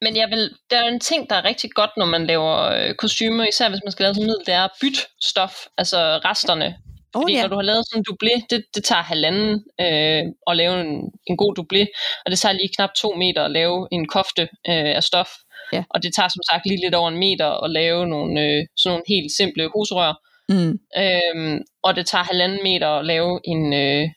Men 0.00 0.16
jeg 0.16 0.30
vil, 0.30 0.50
der 0.70 0.78
er 0.82 0.88
en 0.88 1.00
ting, 1.00 1.30
der 1.30 1.36
er 1.36 1.44
rigtig 1.44 1.70
godt, 1.70 1.90
når 1.96 2.06
man 2.06 2.26
laver 2.26 2.56
øh, 2.62 2.94
kostymer, 2.94 3.44
især 3.48 3.68
hvis 3.68 3.80
man 3.84 3.92
skal 3.92 4.04
lave 4.04 4.14
sådan 4.14 4.26
noget, 4.26 4.46
det 4.46 4.54
er 4.54 4.64
at 4.64 4.70
bytte 4.82 5.00
stof, 5.22 5.54
altså 5.78 5.98
resterne. 6.24 6.76
Åh 7.14 7.22
Fordi 7.22 7.34
ja, 7.34 7.42
når 7.42 7.48
du 7.48 7.54
har 7.54 7.62
lavet 7.62 7.84
sådan 7.88 8.00
en 8.00 8.06
dublé, 8.10 8.46
det, 8.50 8.64
det 8.74 8.84
tager 8.84 9.02
halvanden 9.02 9.64
øh, 9.80 10.22
at 10.50 10.56
lave 10.56 10.80
en, 10.80 11.10
en 11.26 11.36
god 11.36 11.52
dublé, 11.58 11.82
og 12.24 12.30
det 12.30 12.38
tager 12.38 12.52
lige 12.52 12.74
knap 12.76 12.90
to 12.94 13.14
meter 13.14 13.44
at 13.44 13.50
lave 13.50 13.88
en 13.92 14.08
kofte 14.08 14.42
øh, 14.42 14.96
af 14.98 15.02
stof. 15.02 15.30
Ja. 15.72 15.84
Og 15.90 16.02
det 16.02 16.14
tager 16.14 16.28
som 16.28 16.42
sagt 16.50 16.66
lige 16.66 16.80
lidt 16.84 16.94
over 16.94 17.08
en 17.08 17.18
meter 17.18 17.64
at 17.64 17.70
lave 17.70 18.06
nogle, 18.06 18.40
øh, 18.44 18.66
sådan 18.76 18.90
nogle 18.92 19.04
helt 19.08 19.32
simple 19.32 19.64
husrør. 19.74 20.12
mm, 20.48 20.78
Øhm, 21.02 21.58
og 21.82 21.96
det 21.96 22.06
tager 22.06 22.24
halvanden 22.24 22.60
meter 22.62 22.88
at 22.88 23.06
lave 23.06 23.40
en, 23.44 23.72
øh, 23.72 24.08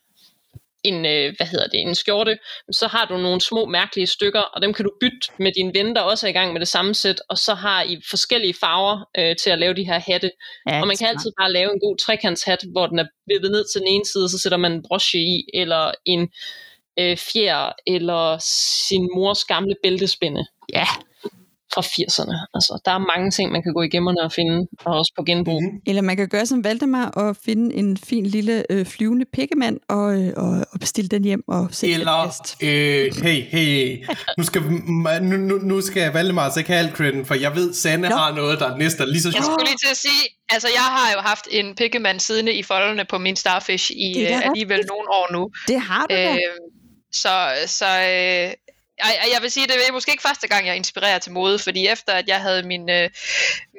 en, 0.84 1.06
øh, 1.06 1.34
hvad 1.38 1.48
hedder 1.48 1.68
det, 1.68 1.80
en 1.80 1.96
skjorte, 1.96 2.38
så 2.72 2.88
har 2.88 3.06
du 3.06 3.18
nogle 3.18 3.42
små 3.42 3.66
mærkelige 3.66 4.08
stykker, 4.08 4.42
og 4.42 4.62
dem 4.62 4.74
kan 4.74 4.86
du 4.86 4.92
bytte 5.02 5.28
med 5.40 5.52
dine 5.52 5.72
ven, 5.74 5.96
der 5.96 6.02
også 6.02 6.28
er 6.28 6.30
i 6.30 6.34
gang 6.34 6.54
med 6.54 6.60
det 6.60 6.68
samme 6.68 6.94
sæt, 6.94 7.22
og 7.30 7.38
så 7.38 7.54
har 7.54 7.84
I 7.84 8.02
forskellige 8.10 8.54
farver 8.54 9.10
øh, 9.18 9.36
til 9.36 9.50
at 9.50 9.60
lave 9.60 9.74
de 9.74 9.86
her 9.86 10.00
hatte. 10.00 10.32
ja, 10.70 10.82
og 10.82 10.88
man 10.88 10.98
kan 10.98 11.08
altid 11.08 11.32
bare 11.40 11.52
lave 11.52 11.74
en 11.74 11.80
god 11.80 11.98
trekantshat, 11.98 12.60
hvor 12.72 12.88
den 12.88 13.00
er 13.00 13.06
vippet 13.28 13.52
ned 13.52 13.66
til 13.74 13.80
den 13.80 13.88
ene 13.88 14.06
side, 14.06 14.30
så 14.30 14.40
sætter 14.40 14.58
man 14.58 14.72
en 14.72 14.84
broche 14.88 15.20
i, 15.20 15.44
eller 15.54 15.92
en 16.06 16.30
øh, 17.00 17.18
fjer, 17.18 17.72
eller 17.88 18.38
sin 18.90 19.10
mors 19.16 19.44
gamle 19.46 19.76
bæltespænde 19.84 20.46
Ja, 20.74 20.88
fra 21.74 21.82
80'erne. 21.82 22.36
Altså, 22.54 22.82
der 22.86 22.92
er 22.92 22.98
mange 23.16 23.32
ting, 23.32 23.52
man 23.52 23.64
kan 23.64 23.74
gå 23.74 23.82
i 23.82 23.90
gemmerne 23.90 24.22
og 24.22 24.32
finde, 24.32 24.68
og 24.86 24.98
også 24.98 25.14
på 25.18 25.24
genbrug. 25.24 25.62
Mhm. 25.64 25.80
eller 25.88 26.02
man 26.02 26.18
kan 26.18 26.28
gøre 26.28 26.46
som 26.46 26.64
Valdemar 26.64 27.06
og 27.10 27.36
finde 27.46 27.76
en 27.76 27.98
fin 27.98 28.26
lille 28.26 28.64
øh, 28.72 28.86
flyvende 28.86 29.26
pikkemand 29.34 29.80
og, 29.90 30.22
øh, 30.22 30.34
og, 30.38 30.66
og 30.72 30.80
bestille 30.80 31.08
den 31.10 31.24
hjem 31.24 31.44
og 31.48 31.68
sætte 31.72 31.94
den 31.94 32.00
Eller, 32.02 32.24
fast. 32.26 32.64
øh, 32.64 33.24
hey, 33.24 33.42
hey, 33.42 34.06
nu 34.38 34.44
skal, 34.44 34.62
nu, 35.22 35.38
nu, 35.38 35.56
nu 35.58 35.82
skal 35.82 36.14
Valdemar 36.14 36.42
altså 36.44 36.60
ikke 36.60 36.72
have 36.72 36.80
alt 36.86 36.96
credit, 36.98 37.28
for 37.28 37.36
jeg 37.36 37.56
ved, 37.56 37.74
Sanne 37.74 38.10
Nå. 38.10 38.16
har 38.16 38.36
noget, 38.36 38.60
der 38.60 38.72
er 38.74 38.78
næsten 38.78 39.08
lige 39.10 39.22
så 39.22 39.28
Jeg 39.30 39.34
sjovt. 39.34 39.46
skulle 39.46 39.66
lige 39.66 39.78
til 39.78 39.92
at 39.92 39.98
sige, 39.98 40.22
altså 40.50 40.68
jeg 40.76 40.84
har 40.84 41.12
jo 41.16 41.20
haft 41.20 41.48
en 41.52 41.76
pikkemand 41.76 42.20
siddende 42.20 42.54
i 42.54 42.64
foldene 42.64 43.06
på 43.10 43.18
min 43.18 43.36
starfish 43.36 43.92
i 43.92 44.22
øh, 44.22 44.46
alligevel 44.48 44.80
nogle 44.90 45.08
år 45.10 45.28
nu. 45.34 45.50
Det 45.68 45.80
har 45.82 46.06
du 46.10 46.16
da. 46.16 46.32
Øh, 46.34 46.38
så 47.14 47.30
så 47.68 47.86
øh, 47.86 48.52
jeg, 49.04 49.30
jeg 49.34 49.42
vil 49.42 49.52
sige, 49.52 49.68
det 49.68 49.76
er 49.76 49.92
måske 49.92 50.12
ikke 50.12 50.22
første 50.22 50.48
gang, 50.48 50.68
jeg 50.68 50.76
inspirerer 50.76 51.20
til 51.20 51.32
mode, 51.32 51.60
fordi 51.60 51.88
efter 51.88 52.14
at 52.14 52.28
jeg 52.28 52.42
havde 52.42 52.64
min, 52.64 52.90
øh, 52.90 53.10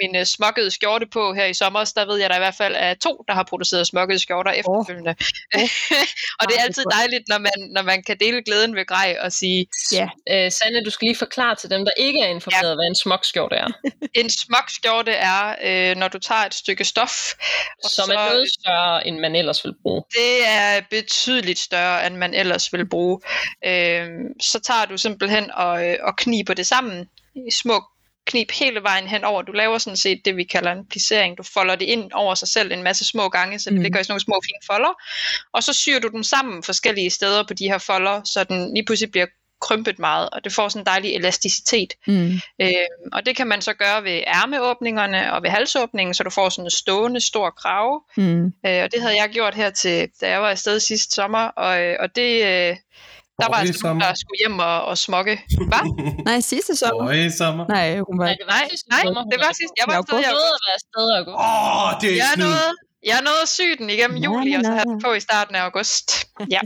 min 0.00 0.16
øh, 0.16 0.24
smokkede 0.24 0.70
skjorte 0.70 1.06
på 1.06 1.34
her 1.34 1.44
i 1.44 1.54
sommer, 1.54 1.92
der 1.96 2.06
ved 2.06 2.16
jeg 2.16 2.30
der 2.30 2.36
i 2.36 2.38
hvert 2.38 2.54
fald 2.54 2.74
er 2.78 2.94
to, 2.94 3.24
der 3.28 3.34
har 3.34 3.42
produceret 3.42 3.86
smokkede 3.86 4.18
skjorter 4.18 4.50
efterfølgende. 4.50 5.14
Åh. 5.56 5.62
og 6.40 6.48
det 6.48 6.54
er 6.58 6.62
altid 6.62 6.84
dejligt, 6.90 7.28
når 7.28 7.38
man, 7.38 7.58
når 7.74 7.82
man 7.82 8.02
kan 8.02 8.16
dele 8.20 8.42
glæden 8.42 8.76
ved 8.76 8.86
grej 8.86 9.16
og 9.20 9.32
sige, 9.32 9.66
Ja, 9.92 10.08
Øh, 10.30 10.52
Sanne, 10.52 10.84
du 10.84 10.90
skal 10.90 11.06
lige 11.06 11.18
forklare 11.18 11.54
til 11.56 11.70
dem, 11.70 11.84
der 11.84 11.90
ikke 11.96 12.20
er 12.20 12.26
informeret, 12.26 12.68
ja. 12.68 12.74
hvad 12.74 12.86
en 12.86 12.94
smokskjorte 12.94 13.56
er. 13.56 13.68
en 14.20 14.30
smokskjorte 14.30 15.12
er, 15.12 15.56
øh, 15.62 15.96
når 15.96 16.08
du 16.08 16.18
tager 16.18 16.40
et 16.40 16.54
stykke 16.54 16.84
stof, 16.84 17.34
og 17.84 17.90
Som 17.90 18.06
så, 18.06 18.12
er 18.12 18.28
noget 18.28 18.48
større, 18.60 19.06
end 19.06 19.18
man 19.18 19.36
ellers 19.36 19.64
vil 19.64 19.74
bruge. 19.82 20.02
Det 20.12 20.46
er 20.46 20.80
betydeligt 20.90 21.58
større, 21.58 22.06
end 22.06 22.16
man 22.16 22.34
ellers 22.34 22.72
vil 22.72 22.88
bruge. 22.88 23.20
Øhm, 23.64 24.40
så 24.40 24.60
tager 24.60 24.84
du 24.84 24.96
simpelthen 25.12 25.50
og, 25.50 25.88
øh, 25.88 25.96
og 26.02 26.16
kniber 26.16 26.54
det 26.54 26.66
sammen 26.66 27.08
i 27.34 27.50
små 27.50 27.84
knib 28.26 28.50
hele 28.50 28.82
vejen 28.82 29.06
hen 29.08 29.24
over. 29.24 29.42
Du 29.42 29.52
laver 29.52 29.78
sådan 29.78 29.96
set 29.96 30.20
det, 30.24 30.36
vi 30.36 30.44
kalder 30.44 30.72
en 30.72 30.86
plissering. 30.90 31.38
Du 31.38 31.42
folder 31.42 31.76
det 31.76 31.84
ind 31.84 32.12
over 32.12 32.34
sig 32.34 32.48
selv 32.48 32.72
en 32.72 32.82
masse 32.82 33.04
små 33.04 33.28
gange, 33.28 33.58
så 33.58 33.70
det 33.70 33.76
Mm. 33.76 33.82
ligger 33.82 34.00
i 34.00 34.04
sådan 34.04 34.12
nogle 34.12 34.20
små 34.20 34.40
fine 34.44 34.66
folder. 34.74 34.92
Og 35.52 35.62
så 35.62 35.72
syr 35.72 35.98
du 35.98 36.08
dem 36.08 36.22
sammen 36.22 36.62
forskellige 36.62 37.10
steder 37.10 37.44
på 37.48 37.54
de 37.54 37.64
her 37.68 37.78
folder, 37.78 38.20
så 38.24 38.44
den 38.44 38.74
lige 38.74 38.84
pludselig 38.86 39.10
bliver 39.10 39.26
krympet 39.60 39.98
meget, 39.98 40.30
og 40.32 40.44
det 40.44 40.52
får 40.52 40.68
sådan 40.68 40.82
en 40.82 40.86
dejlig 40.86 41.14
elasticitet. 41.14 41.92
mm. 42.06 42.32
Øhm, 42.60 43.08
og 43.12 43.26
det 43.26 43.36
kan 43.36 43.46
man 43.46 43.62
så 43.62 43.72
gøre 43.72 44.04
ved 44.04 44.22
ærmeåbningerne 44.26 45.32
og 45.34 45.42
ved 45.42 45.50
halsåbningen, 45.50 46.14
så 46.14 46.22
du 46.22 46.30
får 46.30 46.48
sådan 46.48 46.66
en 46.66 46.70
stående 46.70 47.20
stor 47.20 47.50
krave. 47.50 48.00
Mm. 48.16 48.44
Øh, 48.66 48.82
og 48.84 48.92
det 48.92 49.00
havde 49.00 49.16
jeg 49.20 49.28
gjort 49.32 49.54
her 49.54 49.70
til, 49.70 50.08
da 50.20 50.28
jeg 50.30 50.42
var 50.42 50.48
afsted 50.50 50.80
sidste 50.80 51.14
sommer, 51.14 51.38
og, 51.48 51.82
øh, 51.82 51.96
og 52.00 52.16
det, 52.16 52.44
øh, 52.46 52.76
der 53.40 53.46
var 53.48 53.54
Forrige 53.54 53.68
altså 53.68 53.86
nogen, 53.86 54.00
der 54.00 54.12
skulle 54.22 54.38
hjem 54.42 54.58
og, 54.58 54.84
og 54.90 54.98
smokke. 55.06 55.34
Hvad? 55.70 55.84
Nej, 56.28 56.40
sidste 56.40 56.76
sommer. 56.76 57.04
Øj, 57.08 57.28
sommer. 57.28 57.64
Nej, 57.76 57.88
hun 58.08 58.14
var... 58.18 58.24
Nej, 58.24 58.34
det 58.40 58.46
var 58.50 58.58
Nej, 58.60 58.68
sidste 58.70 58.88
nej, 58.90 59.02
sommer, 59.04 59.22
det 59.32 59.38
var 59.44 59.52
sidst. 59.60 59.72
Jeg 59.80 59.84
var 59.88 59.96
afsted 60.00 60.18
Jeg 60.18 60.32
nåede 60.38 60.52
at 60.58 60.62
være 60.66 60.76
afsted 60.80 61.06
og 61.18 61.22
gå. 61.28 61.32
Åh, 61.48 61.90
det 62.02 62.08
er 62.12 62.16
Jeg 62.24 62.30
snyd. 62.34 62.44
nåede, 62.44 62.70
jeg 63.10 63.18
nåede 63.28 63.42
at 63.42 63.48
sy 63.48 63.66
den 63.78 63.90
igennem 63.90 64.18
Nå, 64.18 64.24
juli, 64.24 64.52
og 64.52 64.62
så 64.64 64.70
havde 64.70 64.88
den 64.92 65.00
på 65.02 65.12
i 65.12 65.20
starten 65.20 65.54
af 65.54 65.62
august. 65.62 66.06
Ja. 66.50 66.60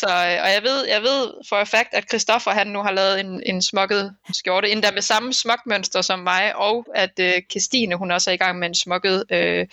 Så, 0.00 0.06
øh, 0.06 0.36
og 0.44 0.48
jeg 0.56 0.60
ved, 0.68 0.78
jeg 0.94 1.02
ved 1.02 1.20
for 1.48 1.56
a 1.56 1.64
fact, 1.64 1.88
at 1.92 2.04
Christoffer 2.10 2.50
han 2.50 2.66
nu 2.66 2.82
har 2.82 2.92
lavet 2.92 3.20
en, 3.20 3.42
en 3.46 3.62
smukket 3.62 4.14
skjorte, 4.32 4.70
endda 4.70 4.90
med 4.90 5.02
samme 5.02 5.34
smukmønster 5.34 6.02
som 6.02 6.18
mig, 6.18 6.56
og 6.56 6.86
at 6.94 7.14
øh, 7.20 7.32
Christine, 7.50 7.94
hun 7.94 8.10
også 8.10 8.30
er 8.30 8.34
i 8.34 8.36
gang 8.36 8.58
med 8.58 8.68
en 8.68 8.74
smukket 8.74 9.24
øh, 9.30 9.66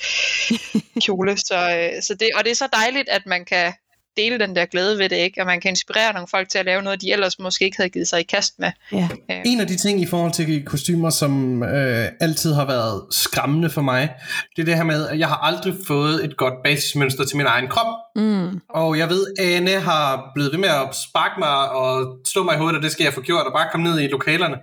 kjole. 1.04 1.38
Så, 1.38 1.56
øh, 1.78 2.02
så 2.04 2.14
det, 2.20 2.30
og 2.36 2.44
det 2.44 2.52
er 2.52 2.56
så 2.56 2.68
dejligt, 2.74 3.10
at 3.10 3.26
man 3.26 3.46
kan 3.46 3.74
dele 4.18 4.40
den 4.40 4.56
der 4.56 4.66
glæde 4.66 4.98
ved 4.98 5.10
det, 5.10 5.16
ikke? 5.16 5.42
Og 5.42 5.48
man 5.48 5.62
kan 5.62 5.70
inspirere 5.70 6.14
nogle 6.14 6.28
folk 6.28 6.50
til 6.50 6.60
at 6.60 6.66
lave 6.66 6.82
noget, 6.82 7.02
de 7.02 7.12
ellers 7.12 7.40
måske 7.40 7.66
ikke 7.66 7.78
havde 7.78 7.90
givet 7.90 8.08
sig 8.08 8.20
i 8.20 8.24
kast 8.24 8.54
med. 8.60 8.72
Ja. 8.92 9.10
En 9.46 9.60
af 9.60 9.68
de 9.68 9.78
ting 9.78 10.02
i 10.02 10.06
forhold 10.06 10.32
til 10.32 10.66
kostymer, 10.66 11.10
som 11.10 11.64
øh, 11.64 12.08
altid 12.20 12.54
har 12.54 12.66
været 12.66 13.04
skræmmende 13.12 13.70
for 13.70 13.82
mig, 13.82 14.10
det 14.56 14.62
er 14.62 14.66
det 14.66 14.76
her 14.76 14.84
med, 14.84 15.08
at 15.08 15.20
jeg 15.20 15.28
har 15.28 15.38
aldrig 15.38 15.74
fået 15.88 16.26
et 16.26 16.38
godt 16.38 16.54
basismønster 16.64 17.26
til 17.26 17.38
min 17.38 17.46
egen 17.46 17.68
krop. 17.68 17.96
Mm. 18.16 18.62
Og 18.70 18.98
jeg 18.98 19.10
ved, 19.10 19.26
Anne 19.40 19.80
har 19.80 20.32
blevet 20.36 20.52
ved 20.52 20.60
med 20.60 20.70
at 20.70 20.96
sparke 21.10 21.40
mig 21.40 21.72
og 21.72 22.18
slå 22.28 22.44
mig 22.44 22.56
i 22.56 22.58
hovedet, 22.58 22.78
og 22.78 22.84
det 22.84 22.92
skal 22.92 23.04
jeg 23.04 23.14
få 23.14 23.22
gjort, 23.22 23.46
og 23.46 23.54
bare 23.54 23.68
komme 23.72 23.90
ned 23.90 24.00
i 24.00 24.08
lokalerne. 24.08 24.58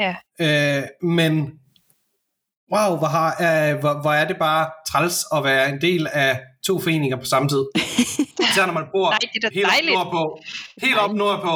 Ja. 0.00 0.14
Øh, 0.40 0.82
men 1.02 1.50
wow, 2.72 2.96
hvor, 2.96 3.06
har, 3.06 3.30
øh, 3.40 3.78
hvor, 3.80 4.00
hvor 4.00 4.12
er 4.12 4.26
det 4.26 4.36
bare 4.36 4.70
træls 4.88 5.24
at 5.34 5.44
være 5.44 5.68
en 5.68 5.80
del 5.80 6.06
af 6.12 6.40
to 6.66 6.80
foreninger 6.80 7.16
på 7.16 7.24
samme 7.24 7.48
tid. 7.48 7.64
Især 8.50 8.66
når 8.66 8.72
man 8.72 8.86
bor 8.94 9.10
Nej, 9.10 9.18
det 9.34 9.44
er 9.44 9.50
helt 9.54 9.66
op 9.66 9.70
dejligt. 9.72 9.94
nordpå. 9.94 10.22
Helt 10.82 10.98
op 10.98 11.12
nordpå. 11.14 11.54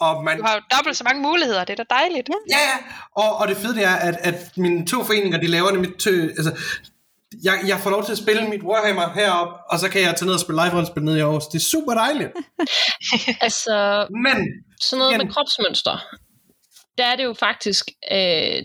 Og 0.00 0.24
man, 0.24 0.38
Du 0.38 0.44
har 0.44 0.54
jo 0.54 0.60
dobbelt 0.76 0.96
så 0.96 1.04
mange 1.04 1.22
muligheder, 1.22 1.64
det 1.64 1.72
er 1.80 1.84
da 1.84 1.94
dejligt. 1.94 2.28
Ja, 2.50 2.58
ja. 2.70 2.76
Og, 3.22 3.36
og 3.36 3.48
det 3.48 3.56
fede 3.56 3.74
det 3.74 3.84
er, 3.84 3.96
at, 4.08 4.16
at 4.20 4.34
mine 4.56 4.86
to 4.86 5.04
foreninger, 5.04 5.38
de 5.38 5.46
laver 5.46 5.70
nemlig 5.72 5.92
tø, 5.98 6.10
altså, 6.38 6.52
jeg, 7.44 7.60
jeg 7.66 7.78
får 7.80 7.90
lov 7.90 8.04
til 8.04 8.12
at 8.12 8.18
spille 8.18 8.48
mit 8.48 8.62
Warhammer 8.62 9.12
herop, 9.14 9.48
og 9.70 9.78
så 9.78 9.88
kan 9.88 10.02
jeg 10.02 10.14
tage 10.16 10.26
ned 10.26 10.34
og 10.34 10.40
spille 10.40 10.62
live-rollespil 10.62 11.02
ned 11.02 11.16
i 11.16 11.20
Aarhus. 11.20 11.46
Det 11.46 11.58
er 11.58 11.66
super 11.74 11.92
dejligt. 11.94 12.30
Altså, 13.46 14.06
Men, 14.26 14.36
sådan 14.80 14.98
noget 14.98 15.12
Igen. 15.12 15.26
med 15.26 15.34
kropsmønster, 15.34 15.96
der 16.98 17.04
er 17.04 17.16
det 17.16 17.24
jo 17.24 17.34
faktisk, 17.34 17.84
øh, 18.12 18.18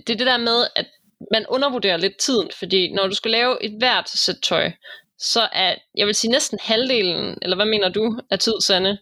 det 0.06 0.10
er 0.10 0.18
det 0.22 0.28
der 0.28 0.38
med, 0.38 0.68
at 0.76 0.86
man 1.34 1.46
undervurderer 1.50 1.98
lidt 1.98 2.18
tiden, 2.20 2.50
fordi 2.60 2.94
når 2.94 3.08
du 3.08 3.16
skal 3.16 3.32
lave 3.32 3.64
et 3.64 3.74
hvert 3.80 4.10
sæt 4.10 4.36
tøj, 4.44 4.72
så 5.20 5.48
er, 5.54 5.76
jeg 5.96 6.08
vil 6.08 6.16
sige 6.16 6.32
næsten 6.32 6.60
halvdelen, 6.62 7.38
eller 7.42 7.56
hvad 7.56 7.66
mener 7.66 7.90
du, 7.90 8.20
af 8.32 8.40
tid, 8.40 8.54
Sanne, 8.62 8.98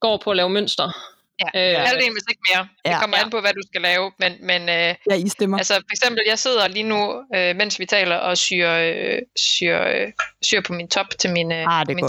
går 0.00 0.16
på 0.24 0.30
at 0.30 0.36
lave 0.36 0.50
mønster. 0.50 0.92
Ja, 1.40 1.72
Øh, 1.74 1.80
halvdelen 1.86 2.12
hvis 2.12 2.24
ikke 2.30 2.40
mere. 2.54 2.68
Det 2.84 2.90
Ja. 2.90 3.00
kommer 3.00 3.16
Ja. 3.16 3.24
an 3.24 3.30
på, 3.30 3.40
hvad 3.40 3.52
du 3.52 3.62
skal 3.70 3.80
lave. 3.82 4.12
Men, 4.18 4.32
men 4.40 4.62
øh, 4.68 4.94
Ja, 5.10 5.14
I 5.14 5.28
stemmer. 5.28 5.58
altså, 5.58 5.74
for 5.74 5.92
eksempel, 5.92 6.22
jeg 6.26 6.38
sidder 6.38 6.68
lige 6.68 6.82
nu, 6.82 7.22
øh, 7.34 7.56
mens 7.56 7.78
vi 7.78 7.86
taler, 7.86 8.16
og 8.16 8.38
syr, 8.38 8.70
øh, 8.70 9.18
syr, 9.36 9.78
øh, 9.86 10.12
syr 10.42 10.60
på 10.60 10.72
min 10.72 10.88
top 10.88 11.06
til 11.18 11.30
min, 11.30 11.52
øh, 11.52 11.64
Ah, 11.78 11.86
det 11.86 11.96
min. 11.96 12.04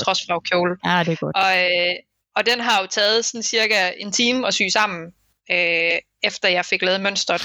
Ja, 0.85 1.03
det 1.05 1.11
er 1.11 1.15
godt. 1.15 1.35
Og, 1.35 1.57
øh, 1.63 1.95
og 2.35 2.45
den 2.45 2.59
har 2.59 2.81
jo 2.81 2.87
taget 2.87 3.25
sådan 3.25 3.43
cirka 3.43 3.91
en 3.97 4.11
time 4.11 4.47
at 4.47 4.53
sy 4.53 4.61
sammen, 4.73 5.13
øh, 5.51 5.91
efter 6.23 6.49
jeg 6.49 6.65
fik 6.65 6.81
lavet 6.81 7.01
mønstret. 7.01 7.41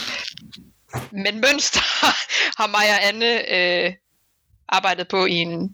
Men 1.12 1.34
mønster 1.40 1.80
har 2.60 2.66
mig 2.66 2.86
og 2.98 3.08
Anne 3.08 3.54
øh, 3.54 3.92
arbejdet 4.68 5.08
på 5.08 5.26
i 5.26 5.32
en 5.34 5.72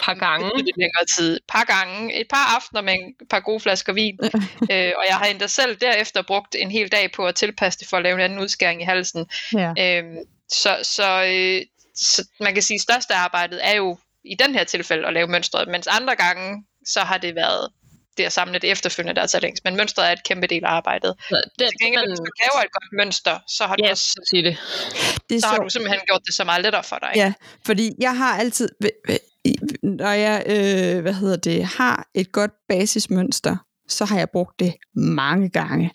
par 0.00 0.14
gange. 0.14 0.50
lidt 0.56 0.76
længere 0.76 1.04
tid. 1.16 1.36
Et 1.36 1.42
par 1.48 1.64
gange, 1.64 2.20
et 2.20 2.26
par 2.30 2.56
aftener 2.56 2.80
med 2.82 2.94
et 2.94 3.28
par 3.30 3.40
gode 3.40 3.60
flasker 3.60 3.92
vin. 3.92 4.18
øh, 4.72 4.92
og 4.96 5.04
jeg 5.08 5.16
har 5.16 5.24
endda 5.24 5.46
selv 5.46 5.76
derefter 5.76 6.22
brugt 6.22 6.56
en 6.58 6.70
hel 6.70 6.92
dag 6.92 7.12
på 7.12 7.26
at 7.26 7.34
tilpasse 7.34 7.78
det 7.78 7.88
for 7.88 7.96
at 7.96 8.02
lave 8.02 8.14
en 8.14 8.20
anden 8.20 8.38
udskæring 8.38 8.82
i 8.82 8.84
halsen. 8.84 9.26
Ja. 9.52 9.72
Øhm, 9.78 10.16
så, 10.48 10.78
så, 10.82 11.24
øh, 11.24 11.62
så 11.96 12.28
man 12.40 12.54
kan 12.54 12.62
sige, 12.62 12.74
at 12.74 12.80
største 12.80 13.14
arbejdet 13.14 13.66
er 13.66 13.74
jo 13.74 13.98
i 14.24 14.34
den 14.34 14.54
her 14.54 14.64
tilfælde 14.64 15.06
at 15.06 15.12
lave 15.12 15.26
mønstret, 15.26 15.68
mens 15.68 15.86
andre 15.86 16.16
gange, 16.16 16.64
så 16.86 17.00
har 17.00 17.18
det 17.18 17.34
været 17.34 17.68
det 18.16 18.24
at 18.24 18.32
samle 18.32 18.58
det 18.58 18.70
efterfølgende, 18.70 19.14
der 19.14 19.22
er 19.22 19.26
så 19.26 19.40
længst. 19.40 19.64
Men 19.64 19.76
mønstret 19.76 20.08
er 20.08 20.12
et 20.12 20.24
kæmpe 20.24 20.46
del 20.46 20.64
af 20.64 20.70
arbejdet. 20.70 21.14
Så 21.28 21.50
det, 21.58 21.68
Til 21.68 21.76
gengæld, 21.82 22.02
man, 22.02 22.10
hvis 22.10 22.18
du 22.18 22.30
laver 22.42 22.64
et 22.64 22.72
godt 22.72 22.92
mønster, 22.92 23.38
så 23.48 23.66
har, 23.66 23.76
du 23.76 23.84
ja, 23.84 23.90
også, 23.90 24.04
så 24.04 24.20
sige 24.30 24.42
det. 24.42 24.56
Det 25.28 25.36
er 25.36 25.40
så 25.40 25.46
har 25.46 25.58
du 25.58 25.68
simpelthen 25.68 26.00
gjort 26.06 26.20
det 26.26 26.34
så 26.34 26.44
meget 26.44 26.62
lettere 26.62 26.84
for 26.84 26.98
dig. 26.98 27.12
Ja, 27.16 27.32
fordi 27.66 27.90
jeg 28.00 28.16
har 28.16 28.38
altid, 28.38 28.68
når 29.82 30.10
jeg 30.10 30.44
øh, 30.46 31.02
hvad 31.02 31.12
hedder 31.12 31.36
det, 31.36 31.64
har 31.64 32.10
et 32.14 32.32
godt 32.32 32.50
basismønster, 32.68 33.56
så 33.88 34.04
har 34.04 34.18
jeg 34.18 34.30
brugt 34.32 34.60
det 34.60 34.74
mange 34.94 35.48
gange. 35.48 35.90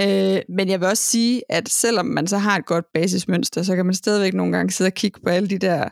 Øh, 0.00 0.38
men 0.48 0.68
jeg 0.68 0.80
vil 0.80 0.88
også 0.88 1.02
sige, 1.02 1.42
at 1.48 1.68
selvom 1.68 2.06
man 2.06 2.26
så 2.26 2.38
har 2.38 2.56
et 2.56 2.66
godt 2.66 2.84
basismønster, 2.94 3.62
så 3.62 3.76
kan 3.76 3.86
man 3.86 3.94
stadigvæk 3.94 4.34
nogle 4.34 4.56
gange 4.56 4.72
sidde 4.72 4.88
og 4.88 4.94
kigge 4.94 5.20
på 5.24 5.30
alle 5.30 5.48
de 5.48 5.58
der, 5.58 5.88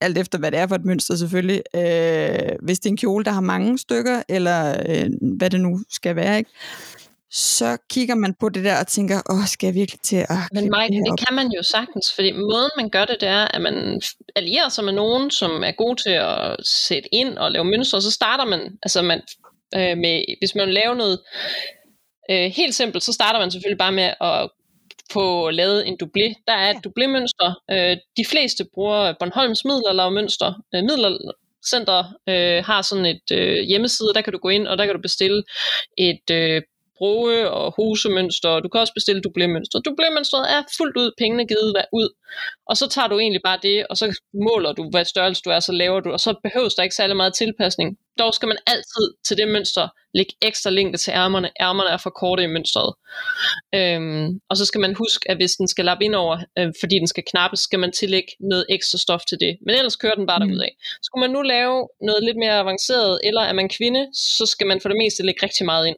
alt 0.00 0.18
efter 0.18 0.38
hvad 0.38 0.50
det 0.50 0.58
er 0.58 0.66
for 0.66 0.74
et 0.74 0.84
mønster 0.84 1.16
selvfølgelig. 1.16 1.62
Øh, 1.74 2.56
hvis 2.62 2.78
det 2.78 2.86
er 2.86 2.90
en 2.90 2.96
kjole, 2.96 3.24
der 3.24 3.30
har 3.30 3.40
mange 3.40 3.78
stykker, 3.78 4.22
eller 4.28 4.76
øh, 4.88 5.10
hvad 5.38 5.50
det 5.50 5.60
nu 5.60 5.80
skal 5.90 6.16
være, 6.16 6.38
ikke? 6.38 6.50
Så 7.32 7.76
kigger 7.90 8.14
man 8.14 8.34
på 8.40 8.48
det 8.48 8.64
der 8.64 8.80
og 8.80 8.86
tænker, 8.86 9.22
åh, 9.30 9.46
skal 9.46 9.66
jeg 9.66 9.74
virkelig 9.74 10.00
til 10.00 10.16
at 10.16 10.28
Men 10.52 10.64
Mike, 10.64 10.96
det 10.96 11.10
det 11.10 11.26
kan 11.26 11.34
man 11.34 11.48
jo 11.56 11.62
sagtens, 11.62 12.14
fordi 12.14 12.32
måden 12.32 12.70
man 12.76 12.90
gør 12.90 13.04
det, 13.04 13.16
det 13.20 13.28
er, 13.28 13.44
at 13.44 13.60
man 13.60 14.02
allierer 14.36 14.68
sig 14.68 14.84
med 14.84 14.92
nogen, 14.92 15.30
som 15.30 15.50
er 15.64 15.72
god 15.72 15.96
til 15.96 16.10
at 16.10 16.56
sætte 16.66 17.14
ind 17.14 17.38
og 17.38 17.52
lave 17.52 17.64
mønstre, 17.64 17.98
og 17.98 18.02
så 18.02 18.10
starter 18.10 18.44
man, 18.44 18.78
altså 18.82 19.02
man, 19.02 19.22
øh, 19.74 19.98
med, 19.98 20.24
hvis 20.40 20.54
man 20.54 20.66
vil 20.66 20.74
lave 20.74 20.94
noget 20.94 21.20
øh, 22.30 22.50
helt 22.50 22.74
simpelt, 22.74 23.04
så 23.04 23.12
starter 23.12 23.38
man 23.38 23.50
selvfølgelig 23.50 23.78
bare 23.78 23.92
med 23.92 24.14
at 24.20 24.50
få 25.12 25.50
lavet 25.50 25.88
en 25.88 25.98
dublé. 26.02 26.42
Der 26.46 26.52
er 26.52 26.70
et 26.70 26.86
dublémønster. 26.86 27.54
Øh, 27.70 27.96
de 28.16 28.24
fleste 28.24 28.64
bruger 28.74 29.14
Bornholms 29.18 29.64
middelaldermønster. 29.64 30.54
Øh, 30.74 30.82
Middelaldercenter 30.82 32.04
øh, 32.28 32.64
har 32.64 32.82
sådan 32.82 33.06
et 33.06 33.26
øh, 33.32 33.62
hjemmeside, 33.62 34.14
der 34.14 34.20
kan 34.20 34.32
du 34.32 34.38
gå 34.38 34.48
ind, 34.48 34.68
og 34.68 34.78
der 34.78 34.86
kan 34.86 34.94
du 34.94 35.00
bestille 35.00 35.42
et 35.98 36.30
øh, 36.30 36.62
broge 37.00 37.50
og 37.58 37.66
hosemønster, 37.78 38.50
og 38.56 38.60
du 38.64 38.68
kan 38.68 38.80
også 38.84 38.96
bestille 38.98 39.20
dublemønster. 39.26 39.78
Dublémønstret 39.88 40.44
er 40.54 40.60
fuldt 40.78 40.96
ud 41.02 41.08
pengene 41.20 41.44
givet 41.50 41.70
ud, 42.00 42.08
og 42.66 42.76
så 42.76 42.88
tager 42.88 43.08
du 43.08 43.18
egentlig 43.18 43.40
bare 43.44 43.58
det, 43.62 43.86
og 43.90 43.96
så 43.96 44.20
måler 44.34 44.72
du, 44.72 44.90
hvad 44.90 45.04
størrelse 45.04 45.42
du 45.42 45.50
er, 45.50 45.60
så 45.60 45.72
laver 45.72 46.00
du, 46.00 46.12
og 46.12 46.20
så 46.20 46.34
behøves 46.42 46.74
der 46.74 46.82
ikke 46.82 46.94
særlig 46.94 47.16
meget 47.16 47.34
tilpasning. 47.34 47.98
Dog 48.18 48.34
skal 48.34 48.48
man 48.48 48.58
altid 48.66 49.14
til 49.26 49.36
det 49.36 49.48
mønster 49.48 49.88
lægge 50.14 50.32
ekstra 50.42 50.70
længde 50.70 50.98
til 50.98 51.10
ærmerne. 51.10 51.50
Ærmerne 51.60 51.90
er 51.90 51.96
for 51.96 52.10
korte 52.10 52.42
i 52.42 52.46
mønstret. 52.46 52.94
Øhm, 53.74 54.40
og 54.50 54.56
så 54.56 54.64
skal 54.64 54.80
man 54.80 54.94
huske, 54.94 55.30
at 55.30 55.36
hvis 55.36 55.52
den 55.52 55.68
skal 55.68 55.84
lappe 55.84 56.04
ind 56.04 56.14
over, 56.14 56.36
øh, 56.58 56.72
fordi 56.80 56.98
den 56.98 57.06
skal 57.06 57.24
knappes, 57.30 57.60
skal 57.60 57.78
man 57.78 57.92
tillægge 57.92 58.28
noget 58.40 58.66
ekstra 58.68 58.98
stof 58.98 59.20
til 59.28 59.38
det. 59.40 59.58
Men 59.66 59.74
ellers 59.74 59.96
kører 59.96 60.14
den 60.14 60.26
bare 60.26 60.38
Mm. 60.38 60.48
derudad. 60.48 60.68
Skulle 61.02 61.20
man 61.20 61.30
nu 61.30 61.42
lave 61.42 61.88
noget 62.00 62.24
lidt 62.24 62.36
mere 62.36 62.58
avanceret, 62.58 63.20
eller 63.24 63.40
er 63.40 63.52
man 63.52 63.68
kvinde, 63.68 64.08
så 64.14 64.46
skal 64.46 64.66
man 64.66 64.80
for 64.80 64.88
det 64.88 64.98
meste 65.04 65.22
lægge 65.26 65.46
rigtig 65.46 65.66
meget 65.66 65.86
ind. 65.86 65.96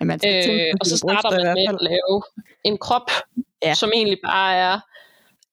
Ja, 0.00 0.04
man 0.04 0.18
skal 0.18 0.50
Øh, 0.50 0.74
og 0.80 0.86
så 0.86 0.96
starter 0.96 1.30
man 1.30 1.54
med 1.58 1.66
at 1.74 1.78
lave 1.90 2.22
en 2.64 2.78
krop, 2.78 3.10
ja. 3.62 3.74
som 3.74 3.90
egentlig 3.94 4.18
bare 4.24 4.56
er 4.56 4.80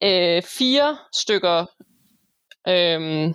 øh, 0.03 0.43
fire 0.43 0.97
stykker 1.13 1.65
øh, 2.67 3.33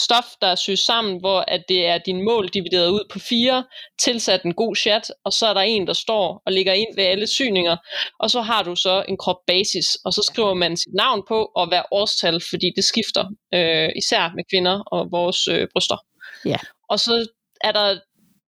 stof, 0.00 0.24
der 0.40 0.46
er 0.46 0.54
syet 0.54 0.78
sammen, 0.78 1.20
hvor 1.20 1.40
at 1.48 1.64
det 1.68 1.86
er 1.86 1.98
din 1.98 2.24
mål 2.24 2.48
divideret 2.48 2.90
ud 2.90 3.04
på 3.12 3.18
fire, 3.18 3.64
tilsat 4.02 4.42
en 4.42 4.54
god 4.54 4.76
chat, 4.76 5.10
og 5.24 5.32
så 5.32 5.46
er 5.46 5.54
der 5.54 5.60
en, 5.60 5.86
der 5.86 5.92
står 5.92 6.42
og 6.46 6.52
ligger 6.52 6.72
ind 6.72 6.96
ved 6.96 7.04
alle 7.04 7.26
syninger, 7.26 7.76
og 8.18 8.30
så 8.30 8.40
har 8.40 8.62
du 8.62 8.76
så 8.76 9.04
en 9.08 9.16
krop 9.16 9.36
basis, 9.46 9.86
og 10.04 10.12
så 10.12 10.22
skriver 10.22 10.54
man 10.54 10.76
sit 10.76 10.94
navn 10.94 11.22
på, 11.28 11.50
og 11.56 11.68
hver 11.68 11.82
årstal, 11.92 12.40
fordi 12.50 12.72
det 12.76 12.84
skifter, 12.84 13.24
øh, 13.54 13.88
især 13.96 14.32
med 14.36 14.44
kvinder 14.50 14.80
og 14.80 15.08
vores 15.10 15.48
øh, 15.48 15.68
bryster. 15.72 15.96
Ja. 16.44 16.56
Og 16.90 17.00
så 17.00 17.26
er 17.60 17.72
der 17.72 17.98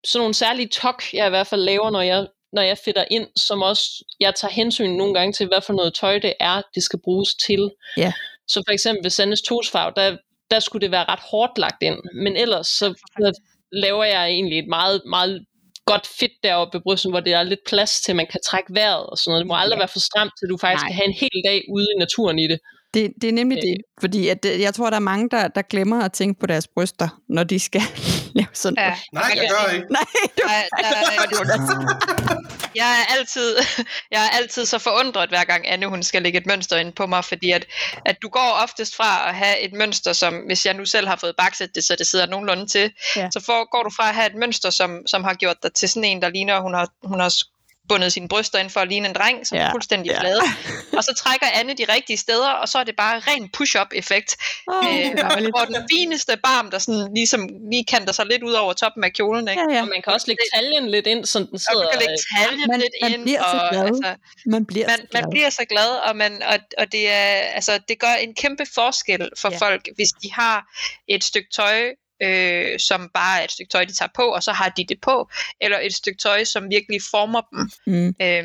sådan 0.04 0.20
nogle 0.20 0.34
særlige 0.34 0.68
tok, 0.68 1.02
jeg 1.12 1.26
i 1.26 1.30
hvert 1.30 1.46
fald 1.46 1.60
laver, 1.60 1.90
når 1.90 2.00
jeg 2.00 2.26
når 2.52 2.62
jeg 2.62 2.78
fitter 2.84 3.04
ind, 3.10 3.26
som 3.36 3.62
også, 3.62 4.04
jeg 4.20 4.34
tager 4.34 4.52
hensyn 4.52 4.90
nogle 4.90 5.14
gange 5.14 5.32
til, 5.32 5.46
hvad 5.46 5.60
for 5.60 5.72
noget 5.72 5.94
tøj 5.94 6.18
det 6.18 6.34
er, 6.40 6.62
det 6.74 6.82
skal 6.82 6.98
bruges 7.04 7.34
til. 7.34 7.70
Ja. 7.96 8.12
Så 8.48 8.62
for 8.68 8.72
eksempel 8.72 9.04
ved 9.04 9.10
Sandes 9.10 9.42
tosfarve, 9.42 9.92
der, 9.96 10.16
der 10.50 10.60
skulle 10.60 10.82
det 10.82 10.90
være 10.90 11.04
ret 11.08 11.18
hårdt 11.30 11.58
lagt 11.58 11.82
ind, 11.82 11.98
men 12.22 12.36
ellers 12.36 12.66
så, 12.66 12.94
så 13.20 13.40
laver 13.72 14.04
jeg 14.04 14.26
egentlig 14.28 14.58
et 14.58 14.68
meget, 14.68 15.02
meget 15.06 15.44
godt 15.86 16.06
fit 16.06 16.30
deroppe 16.42 16.76
ved 16.78 16.82
brysten, 16.82 17.10
hvor 17.10 17.20
det 17.20 17.32
er 17.32 17.42
lidt 17.42 17.60
plads 17.66 18.00
til, 18.00 18.12
at 18.12 18.16
man 18.16 18.26
kan 18.32 18.40
trække 18.46 18.74
vejret 18.74 19.06
og 19.06 19.18
sådan 19.18 19.30
noget. 19.30 19.40
Det 19.40 19.46
må 19.46 19.54
aldrig 19.56 19.76
Ja. 19.76 19.80
være 19.80 19.88
for 19.88 19.98
stramt, 20.00 20.32
til 20.38 20.48
du 20.48 20.56
faktisk 20.56 20.82
Nej. 20.82 20.88
kan 20.88 20.96
have 20.96 21.06
en 21.06 21.12
hel 21.12 21.42
dag 21.46 21.64
ude 21.74 21.86
i 21.96 21.98
naturen 21.98 22.38
i 22.38 22.46
det. 22.48 22.58
Det, 22.94 23.12
det 23.22 23.28
er 23.28 23.32
nemlig 23.32 23.58
Øh. 23.58 23.62
det, 23.62 23.76
fordi 24.00 24.28
at, 24.28 24.38
jeg 24.60 24.74
tror, 24.74 24.90
der 24.90 24.96
er 24.96 25.00
mange, 25.00 25.28
der, 25.30 25.48
der 25.48 25.62
glemmer 25.62 26.04
at 26.04 26.12
tænke 26.12 26.40
på 26.40 26.46
deres 26.46 26.68
bryster, 26.74 27.08
når 27.28 27.44
de 27.44 27.58
skal 27.58 27.80
lave 28.38 28.48
sådan 28.52 28.76
Ja. 28.78 28.84
noget. 28.88 28.98
Nej, 29.12 29.32
jeg 29.42 29.50
gør 29.50 29.72
ikke. 29.72 29.86
Nej, 29.90 30.02
du, 30.36 30.42
der, 31.44 32.40
jeg 32.80 32.90
er 33.00 33.14
altid, 33.18 33.56
jeg 34.10 34.24
er 34.26 34.30
altid 34.36 34.66
så 34.66 34.78
forundret, 34.78 35.28
hver 35.28 35.44
gang 35.44 35.68
Anne 35.68 35.86
hun 35.86 36.02
skal 36.02 36.22
lægge 36.22 36.38
et 36.38 36.46
mønster 36.46 36.76
ind 36.76 36.92
på 36.92 37.06
mig, 37.06 37.24
fordi 37.24 37.50
at, 37.50 37.66
at 38.06 38.16
du 38.22 38.28
går 38.28 38.58
oftest 38.62 38.96
fra 38.96 39.28
at 39.28 39.34
have 39.34 39.60
et 39.60 39.72
mønster, 39.72 40.12
som 40.12 40.34
hvis 40.46 40.66
jeg 40.66 40.74
nu 40.74 40.84
selv 40.84 41.08
har 41.08 41.16
fået 41.16 41.34
bakset 41.38 41.74
det, 41.74 41.84
så 41.84 41.96
det 41.98 42.06
sidder 42.06 42.26
nogenlunde 42.26 42.66
til, 42.66 42.92
Ja. 43.16 43.28
så 43.32 43.40
får, 43.46 43.70
går 43.70 43.82
du 43.82 43.90
fra 43.96 44.08
at 44.08 44.14
have 44.14 44.26
et 44.26 44.34
mønster, 44.36 44.70
som, 44.70 45.06
som 45.06 45.24
har 45.24 45.34
gjort 45.34 45.56
dig 45.62 45.72
til 45.72 45.88
sådan 45.88 46.04
en, 46.04 46.22
der 46.22 46.28
ligner, 46.28 46.60
hun 46.60 46.74
har, 46.74 46.88
hun 47.04 47.20
har 47.20 47.34
bundet 47.90 48.12
sine 48.16 48.28
bryster 48.28 48.58
ind 48.58 48.70
for 48.70 48.80
at 48.80 48.88
ligne 48.88 49.08
en 49.08 49.14
dreng, 49.14 49.46
som 49.46 49.54
Ja. 49.58 49.62
er 49.66 49.70
fuldstændig 49.70 50.10
Ja. 50.12 50.20
flade. 50.20 50.40
Og 50.98 51.02
så 51.04 51.12
trækker 51.22 51.46
Anne 51.58 51.72
de 51.80 51.84
rigtige 51.94 52.16
steder, 52.16 52.50
og 52.62 52.68
så 52.68 52.76
er 52.78 52.84
det 52.84 52.96
bare 52.96 53.16
ren 53.28 53.44
push-up-effekt. 53.56 54.30
Åh, 54.72 54.74
øh, 54.76 55.10
og 55.54 55.66
den 55.66 55.82
fineste 55.94 56.32
barm, 56.48 56.70
der 56.70 56.78
sådan 56.78 57.08
ligesom 57.14 57.40
lige 57.72 57.84
kanter 57.84 58.12
sig 58.12 58.26
lidt 58.26 58.42
ud 58.42 58.52
over 58.52 58.72
toppen 58.72 59.04
af 59.04 59.12
kjolen. 59.12 59.48
Ikke? 59.48 59.62
Ja, 59.70 59.74
ja. 59.76 59.82
Og 59.82 59.88
man 59.94 60.00
kan 60.04 60.12
også 60.12 60.26
lægge 60.30 60.42
taljen 60.54 60.90
lidt 60.90 61.06
ind, 61.06 61.24
så 61.26 61.38
den 61.38 61.48
Og 61.52 61.60
sidder... 61.60 61.82
du 61.82 61.88
kan 61.92 61.98
lægge 62.00 62.12
øh, 62.12 62.38
taljen 62.46 62.68
Man- 62.68 62.80
lidt 62.80 62.94
man 63.02 63.12
ind. 63.12 63.22
bliver 63.22 63.42
så 63.52 63.58
og, 63.58 63.70
glad. 63.72 63.84
Altså, 63.86 64.14
Man 64.46 64.66
bliver 64.66 64.86
man, 64.86 64.96
så 64.98 65.06
glad. 65.10 65.22
man 65.22 65.30
bliver 65.30 65.50
så 65.50 65.64
glad, 65.68 65.90
og, 66.08 66.16
man, 66.16 66.42
og, 66.42 66.58
og 66.78 66.92
det, 66.92 67.10
er, 67.10 67.32
altså, 67.58 67.72
det 67.88 67.98
gør 68.00 68.14
en 68.14 68.34
kæmpe 68.34 68.64
forskel 68.74 69.28
for 69.38 69.50
ja. 69.50 69.56
folk, 69.58 69.82
hvis 69.96 70.08
de 70.22 70.32
har 70.32 70.56
et 71.08 71.24
stykke 71.24 71.48
tøj, 71.54 71.90
øh, 72.22 72.78
som 72.78 73.10
bare 73.14 73.40
er 73.40 73.44
et 73.44 73.52
stykke 73.52 73.70
tøj, 73.70 73.84
de 73.84 73.92
tager 73.92 74.10
på, 74.14 74.22
og 74.22 74.42
så 74.42 74.52
har 74.52 74.68
de 74.68 74.84
det 74.84 75.00
på, 75.00 75.30
eller 75.60 75.78
et 75.78 75.94
stykke 75.94 76.18
tøj, 76.18 76.44
som 76.44 76.70
virkelig 76.70 77.00
former 77.10 77.40
dem. 77.50 77.70
Mm. 77.86 78.06
Øhm, 78.06 78.14
Men 78.18 78.42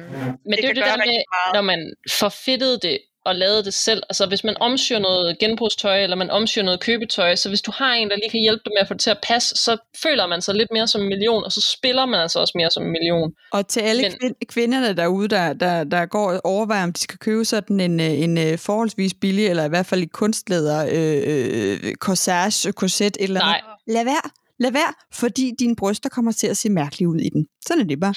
det, 0.52 0.58
det 0.58 0.64
er 0.64 0.68
jo 0.68 0.74
det 0.74 0.76
der 0.76 0.98
med, 0.98 1.06
meget. 1.06 1.54
når 1.54 1.62
man 1.62 1.94
forfedtede 2.20 2.80
det 2.80 3.00
og 3.26 3.36
lavede 3.36 3.64
det 3.64 3.74
selv. 3.74 4.04
Altså 4.10 4.26
hvis 4.26 4.44
man 4.44 4.58
omsyr 4.60 5.00
noget 5.00 5.40
genbrugstøj, 5.40 6.04
eller 6.04 6.16
man 6.16 6.30
omsyr 6.30 6.64
noget 6.64 6.80
købetøj, 6.80 7.36
så 7.36 7.50
hvis 7.50 7.62
du 7.62 7.72
har 7.72 7.94
en, 7.94 8.10
der 8.10 8.16
lige 8.16 8.30
kan 8.30 8.40
hjælpe 8.40 8.62
dig 8.66 8.72
med 8.76 8.82
at 8.82 8.88
få 8.88 8.94
det 8.94 9.02
til 9.02 9.10
at 9.10 9.20
passe, 9.24 9.56
så 9.56 9.78
føler 10.04 10.28
man 10.28 10.42
sig 10.42 10.56
lidt 10.56 10.70
mere 10.74 10.88
som 10.88 11.02
en 11.02 11.08
million, 11.08 11.44
og 11.44 11.52
så 11.52 11.62
spiller 11.78 12.06
man 12.06 12.20
altså 12.20 12.40
også 12.40 12.54
mere 12.56 12.72
som 12.72 12.84
en 12.84 12.92
million. 12.92 13.32
Og 13.52 13.68
til 13.68 13.80
alle 13.80 14.14
Men- 14.22 14.36
kvinderne 14.48 14.94
derude, 14.94 15.28
der, 15.28 15.54
der, 15.54 15.84
der 15.84 16.06
går 16.06 16.32
og 16.32 16.42
overvejer, 16.44 16.84
om 16.84 16.94
de 16.94 17.00
skal 17.00 17.18
købe 17.20 17.46
sådan 17.46 17.80
en, 17.80 18.00
øh, 18.00 18.20
en 18.20 18.38
øh, 18.38 18.58
forholdsvis 18.58 19.14
billig, 19.22 19.48
eller 19.48 19.66
i 19.66 19.70
hvert 19.70 19.86
fald 19.86 20.02
i 20.02 20.06
kunstlæder, 20.06 20.86
øh, 20.92 21.24
øh, 21.84 21.96
corsage, 21.96 22.72
korset, 22.72 23.08
et 23.08 23.18
eller. 23.20 23.40
Nej, 23.40 23.62
Lad 23.88 24.04
være. 24.04 24.30
Lad 24.60 24.72
være, 24.72 24.94
fordi 25.14 25.52
dine 25.60 25.76
bryster 25.76 26.10
kommer 26.10 26.32
til 26.32 26.48
at 26.48 26.58
se 26.58 26.70
mærkelige 26.70 27.10
ud 27.10 27.20
i 27.20 27.30
den. 27.30 27.46
Sådan 27.68 27.84
er 27.84 27.88
det 27.88 28.00
bare. 28.00 28.14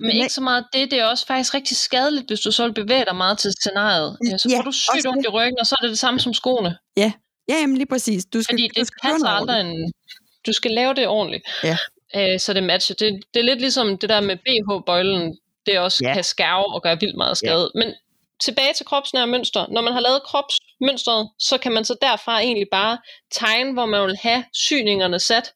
Men 0.00 0.10
ikke 0.16 0.32
så 0.32 0.40
meget 0.40 0.64
det. 0.72 0.90
Det 0.90 0.98
er 1.00 1.04
også 1.04 1.26
faktisk 1.26 1.54
rigtig 1.54 1.76
skadeligt, 1.76 2.26
hvis 2.28 2.40
du 2.40 2.52
så 2.52 2.62
vil 2.66 2.74
bevæge 2.74 3.04
dig 3.04 3.16
meget 3.16 3.38
til 3.38 3.52
scenariet. 3.60 4.18
Ja, 4.24 4.30
Ja, 4.30 4.38
så 4.38 4.52
får 4.56 4.62
du 4.62 4.72
sygt 4.72 5.06
ondt 5.06 5.26
i 5.26 5.28
ryggen, 5.28 5.56
og 5.60 5.66
så 5.66 5.76
er 5.78 5.82
det 5.82 5.90
det 5.90 5.98
samme 5.98 6.20
som 6.20 6.34
skoene. 6.34 6.76
Ja, 6.96 7.12
jamen 7.48 7.76
lige 7.76 7.86
præcis. 7.86 8.24
Du 8.24 8.42
skal, 8.42 8.52
Fordi 8.52 8.68
du 8.68 8.80
det 8.80 8.86
skal 8.86 9.00
købe 9.02 9.12
passer 9.12 9.28
aldrig 9.28 9.60
en... 9.60 9.92
Du 10.46 10.52
skal 10.52 10.70
lave 10.70 10.94
det 10.94 11.06
ordentligt. 11.08 11.44
Ja. 11.64 11.76
Øh, 12.16 12.40
så 12.40 12.52
det 12.52 12.62
matcher. 12.62 12.94
Det, 12.96 13.20
det 13.34 13.40
er 13.40 13.44
lidt 13.44 13.60
ligesom 13.60 13.98
det 13.98 14.08
der 14.08 14.20
med 14.20 14.36
BH-bøjlen. 14.36 15.38
Det 15.66 15.78
også 15.78 15.98
Ja. 16.02 16.08
ja. 16.08 16.14
kan 16.14 16.24
skærve 16.24 16.74
og 16.74 16.82
gøre 16.82 17.00
vildt 17.00 17.16
meget 17.16 17.36
skade. 17.36 17.70
Men 17.74 17.94
tilbage 18.40 18.72
til 18.76 18.86
kropsnære 18.86 19.26
mønster. 19.26 19.66
Når 19.70 19.80
man 19.80 19.92
har 19.92 20.00
lavet 20.00 20.22
kropsmønstret, 20.22 21.30
så 21.38 21.58
kan 21.58 21.72
man 21.72 21.84
så 21.84 21.94
derfra 22.02 22.40
egentlig 22.40 22.66
bare 22.72 22.98
tegne, 23.32 23.72
hvor 23.72 23.86
man 23.86 24.06
vil 24.06 24.16
have 24.22 24.44
syningerne 24.54 25.18
sat, 25.18 25.52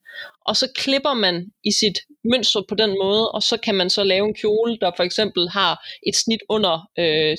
og 0.47 0.57
så 0.57 0.69
klipper 0.77 1.15
man 1.15 1.45
i 1.65 1.71
sit 1.81 1.99
mønster 2.25 2.61
på 2.69 2.75
den 2.75 2.91
måde, 3.03 3.31
og 3.31 3.43
så 3.43 3.57
kan 3.57 3.75
man 3.75 3.91
så 3.91 4.05
lave 4.05 4.27
en 4.29 4.35
kjole, 4.35 4.79
der 4.81 4.91
for 4.97 5.03
eksempel 5.03 5.49
har 5.49 5.87
et 6.07 6.17
snit 6.17 6.41
under 6.49 6.89
øh, 6.99 7.37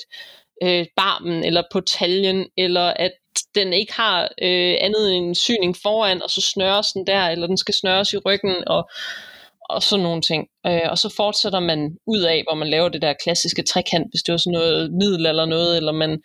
øh, 0.63 0.85
barmen, 0.95 1.43
eller 1.43 1.63
på 1.71 1.81
taljen, 1.81 2.45
eller 2.57 2.87
at 2.87 3.11
den 3.55 3.73
ikke 3.73 3.93
har 3.93 4.23
øh, 4.41 4.75
andet 4.81 5.15
end 5.15 5.25
en 5.25 5.35
syning 5.35 5.75
foran, 5.83 6.21
og 6.21 6.29
så 6.29 6.41
snøres 6.41 6.87
den 6.87 7.07
der, 7.07 7.27
eller 7.27 7.47
den 7.47 7.57
skal 7.57 7.73
snøres 7.73 8.13
i 8.13 8.17
ryggen, 8.17 8.67
og, 8.67 8.89
og 9.69 9.83
sådan 9.83 10.03
nogle 10.03 10.21
ting. 10.21 10.47
Øh, 10.67 10.87
og 10.89 10.97
så 10.97 11.13
fortsætter 11.15 11.59
man 11.59 11.97
ud 12.07 12.21
af, 12.21 12.43
hvor 12.47 12.55
man 12.55 12.67
laver 12.67 12.89
det 12.89 13.01
der 13.01 13.13
klassiske 13.23 13.63
trekant, 13.63 14.07
hvis 14.11 14.23
det 14.23 14.31
var 14.31 14.37
sådan 14.37 14.59
noget 14.59 14.91
middel 14.93 15.25
eller 15.25 15.45
noget, 15.45 15.77
eller 15.77 15.91
man 15.91 16.21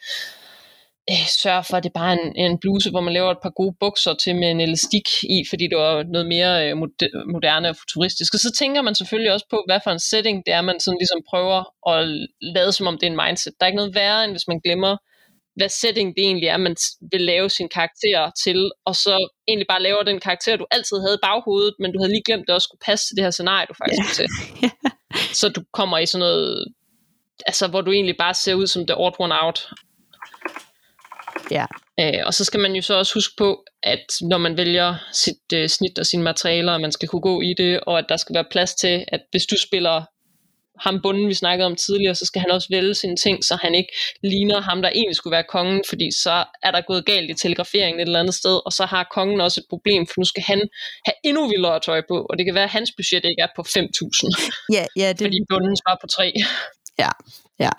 øh, 1.13 1.27
sørge 1.43 1.65
for, 1.65 1.77
at 1.77 1.85
det 1.85 1.93
bare 1.93 2.13
er 2.13 2.19
en, 2.19 2.37
en 2.37 2.59
bluse, 2.59 2.91
hvor 2.91 3.01
man 3.01 3.15
laver 3.15 3.31
et 3.31 3.43
par 3.43 3.51
gode 3.51 3.75
bukser 3.81 4.15
til 4.15 4.37
med 4.37 4.51
en 4.51 4.61
elastik 4.61 5.07
i, 5.23 5.39
fordi 5.49 5.65
det 5.71 5.79
var 5.79 6.03
noget 6.03 6.27
mere 6.27 6.69
øh, 6.69 6.77
mod- 6.77 7.33
moderne 7.33 7.69
og 7.69 7.77
futuristisk. 7.77 8.35
Og 8.35 8.41
så 8.41 8.53
tænker 8.53 8.83
man 8.83 8.95
selvfølgelig 8.95 9.33
også 9.33 9.47
på, 9.51 9.63
hvad 9.69 9.81
for 9.85 9.91
en 9.91 9.99
setting 9.99 10.47
det 10.47 10.53
er, 10.55 10.61
man 10.61 10.81
sådan 10.81 10.99
ligesom 10.99 11.21
prøver 11.31 11.59
at 11.93 12.29
lade 12.41 12.73
som 12.73 12.87
om 12.87 12.99
det 12.99 13.07
er 13.07 13.11
en 13.11 13.21
mindset. 13.25 13.53
Der 13.55 13.67
er 13.67 13.69
ikke 13.69 13.83
noget 13.83 13.95
værre, 13.95 14.25
end 14.25 14.33
hvis 14.33 14.49
man 14.49 14.61
glemmer, 14.65 14.97
hvad 15.57 15.69
setting 15.69 16.09
det 16.17 16.25
egentlig 16.25 16.49
er, 16.49 16.57
man 16.57 16.77
vil 17.13 17.21
lave 17.21 17.51
sin 17.51 17.69
karakter 17.69 18.31
til, 18.45 18.71
og 18.85 18.97
så 18.97 19.29
egentlig 19.49 19.67
bare 19.69 19.83
laver 19.83 20.03
den 20.03 20.21
karakter, 20.21 20.57
du 20.57 20.67
altid 20.71 20.97
havde 21.01 21.15
i 21.15 21.25
baghovedet, 21.29 21.75
men 21.79 21.93
du 21.93 21.99
havde 21.99 22.13
lige 22.13 22.27
glemt, 22.27 22.41
at 22.41 22.47
det 22.47 22.55
også 22.55 22.69
skulle 22.69 22.87
passe 22.89 23.07
til 23.07 23.17
det 23.17 23.25
her 23.25 23.31
scenarie, 23.31 23.67
du 23.67 23.75
faktisk 23.83 24.03
yeah. 24.07 24.17
til. 24.19 24.27
Så 25.41 25.49
du 25.49 25.63
kommer 25.73 25.99
i 25.99 26.07
sådan 26.07 26.21
noget, 26.27 26.65
altså 27.47 27.69
hvor 27.69 27.81
du 27.81 27.91
egentlig 27.93 28.17
bare 28.19 28.35
ser 28.35 28.55
ud 28.55 28.67
som 28.67 28.87
the 28.87 28.97
odd 28.97 29.15
one 29.19 29.35
out. 29.43 29.69
Ja. 31.51 31.67
Øh, 32.01 32.23
og 32.27 32.35
så 32.35 32.45
skal 32.45 32.61
man 32.61 32.73
jo 32.73 32.83
så 32.83 32.95
også 32.95 33.15
huske 33.15 33.35
på, 33.39 33.65
at 33.83 34.07
når 34.21 34.39
man 34.39 34.57
vælger 34.57 34.95
sit 35.13 35.53
øh, 35.55 35.69
snit 35.69 35.99
og 35.99 36.07
sine 36.07 36.23
materialer, 36.23 36.73
at 36.73 36.81
man 36.81 36.93
skal 36.93 37.09
kunne 37.09 37.23
gå 37.23 37.41
i 37.41 37.55
det, 37.59 37.81
og 37.81 37.99
at 37.99 38.05
der 38.09 38.17
skal 38.17 38.35
være 38.35 38.45
plads 38.51 38.75
til, 38.75 39.05
at 39.09 39.21
hvis 39.31 39.47
du 39.47 39.57
spiller 39.59 40.05
ham 40.81 41.01
bunden, 41.03 41.29
vi 41.29 41.35
snakkede 41.35 41.67
om 41.67 41.77
tidligere, 41.77 42.15
så 42.15 42.27
skal 42.27 42.41
han 42.41 42.51
også 42.51 42.69
vælge 42.71 42.95
sine 42.95 43.17
ting, 43.17 43.45
så 43.45 43.59
han 43.63 43.75
ikke 43.75 43.93
ligner 44.23 44.61
ham, 44.61 44.83
der 44.83 44.89
egentlig 44.89 45.17
skulle 45.17 45.33
være 45.33 45.45
kongen, 45.49 45.83
fordi 45.89 46.11
så 46.23 46.45
er 46.63 46.71
der 46.71 46.81
gået 46.81 47.07
galt 47.07 47.31
i 47.31 47.35
telegraferingen 47.35 48.01
et 48.01 48.07
eller 48.07 48.21
andet 48.21 48.35
sted, 48.35 48.61
og 48.67 48.73
så 48.73 48.85
har 48.87 49.09
kongen 49.15 49.41
også 49.41 49.61
et 49.61 49.67
problem, 49.71 50.07
for 50.07 50.15
nu 50.19 50.25
skal 50.25 50.43
han 50.43 50.61
have 51.07 51.15
endnu 51.25 51.49
vildere 51.49 51.81
tøj 51.81 52.01
på, 52.09 52.27
og 52.31 52.39
det 52.39 52.47
kan 52.47 52.55
være, 52.55 52.65
at 52.65 52.71
hans 52.71 52.93
budget 52.97 53.25
ikke 53.25 53.43
er 53.43 53.53
på 53.57 53.63
5.000, 53.63 54.53
Ja, 54.77 54.85
ja, 54.97 55.09
det, 55.09 55.19
fordi 55.19 55.39
bunden 55.49 55.77
var 55.89 55.99
på 56.01 56.07
3. 56.07 56.33
ja, 56.99 57.11
ja. 57.59 57.71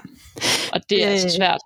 Og 0.74 0.80
det 0.89 1.03
er 1.03 1.07
Øh, 1.07 1.13
altså 1.13 1.30
svært. 1.30 1.61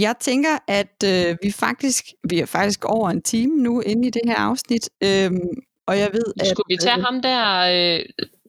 Jeg 0.00 0.14
tænker, 0.20 0.58
at 0.68 1.04
øh, 1.04 1.36
vi 1.42 1.50
faktisk 1.52 2.04
vi 2.30 2.40
er 2.40 2.46
faktisk 2.46 2.84
over 2.84 3.10
en 3.10 3.22
time 3.22 3.56
nu 3.56 3.80
inde 3.80 4.08
i 4.08 4.10
det 4.10 4.22
her 4.24 4.36
afsnit, 4.36 4.88
øhm, 5.04 5.48
og 5.86 5.98
jeg 5.98 6.08
ved, 6.12 6.24
at... 6.40 6.46
Skulle 6.46 6.66
vi 6.68 6.76
tage 6.76 7.02
ham 7.02 7.22
der, 7.22 7.40
øh, 7.58 8.00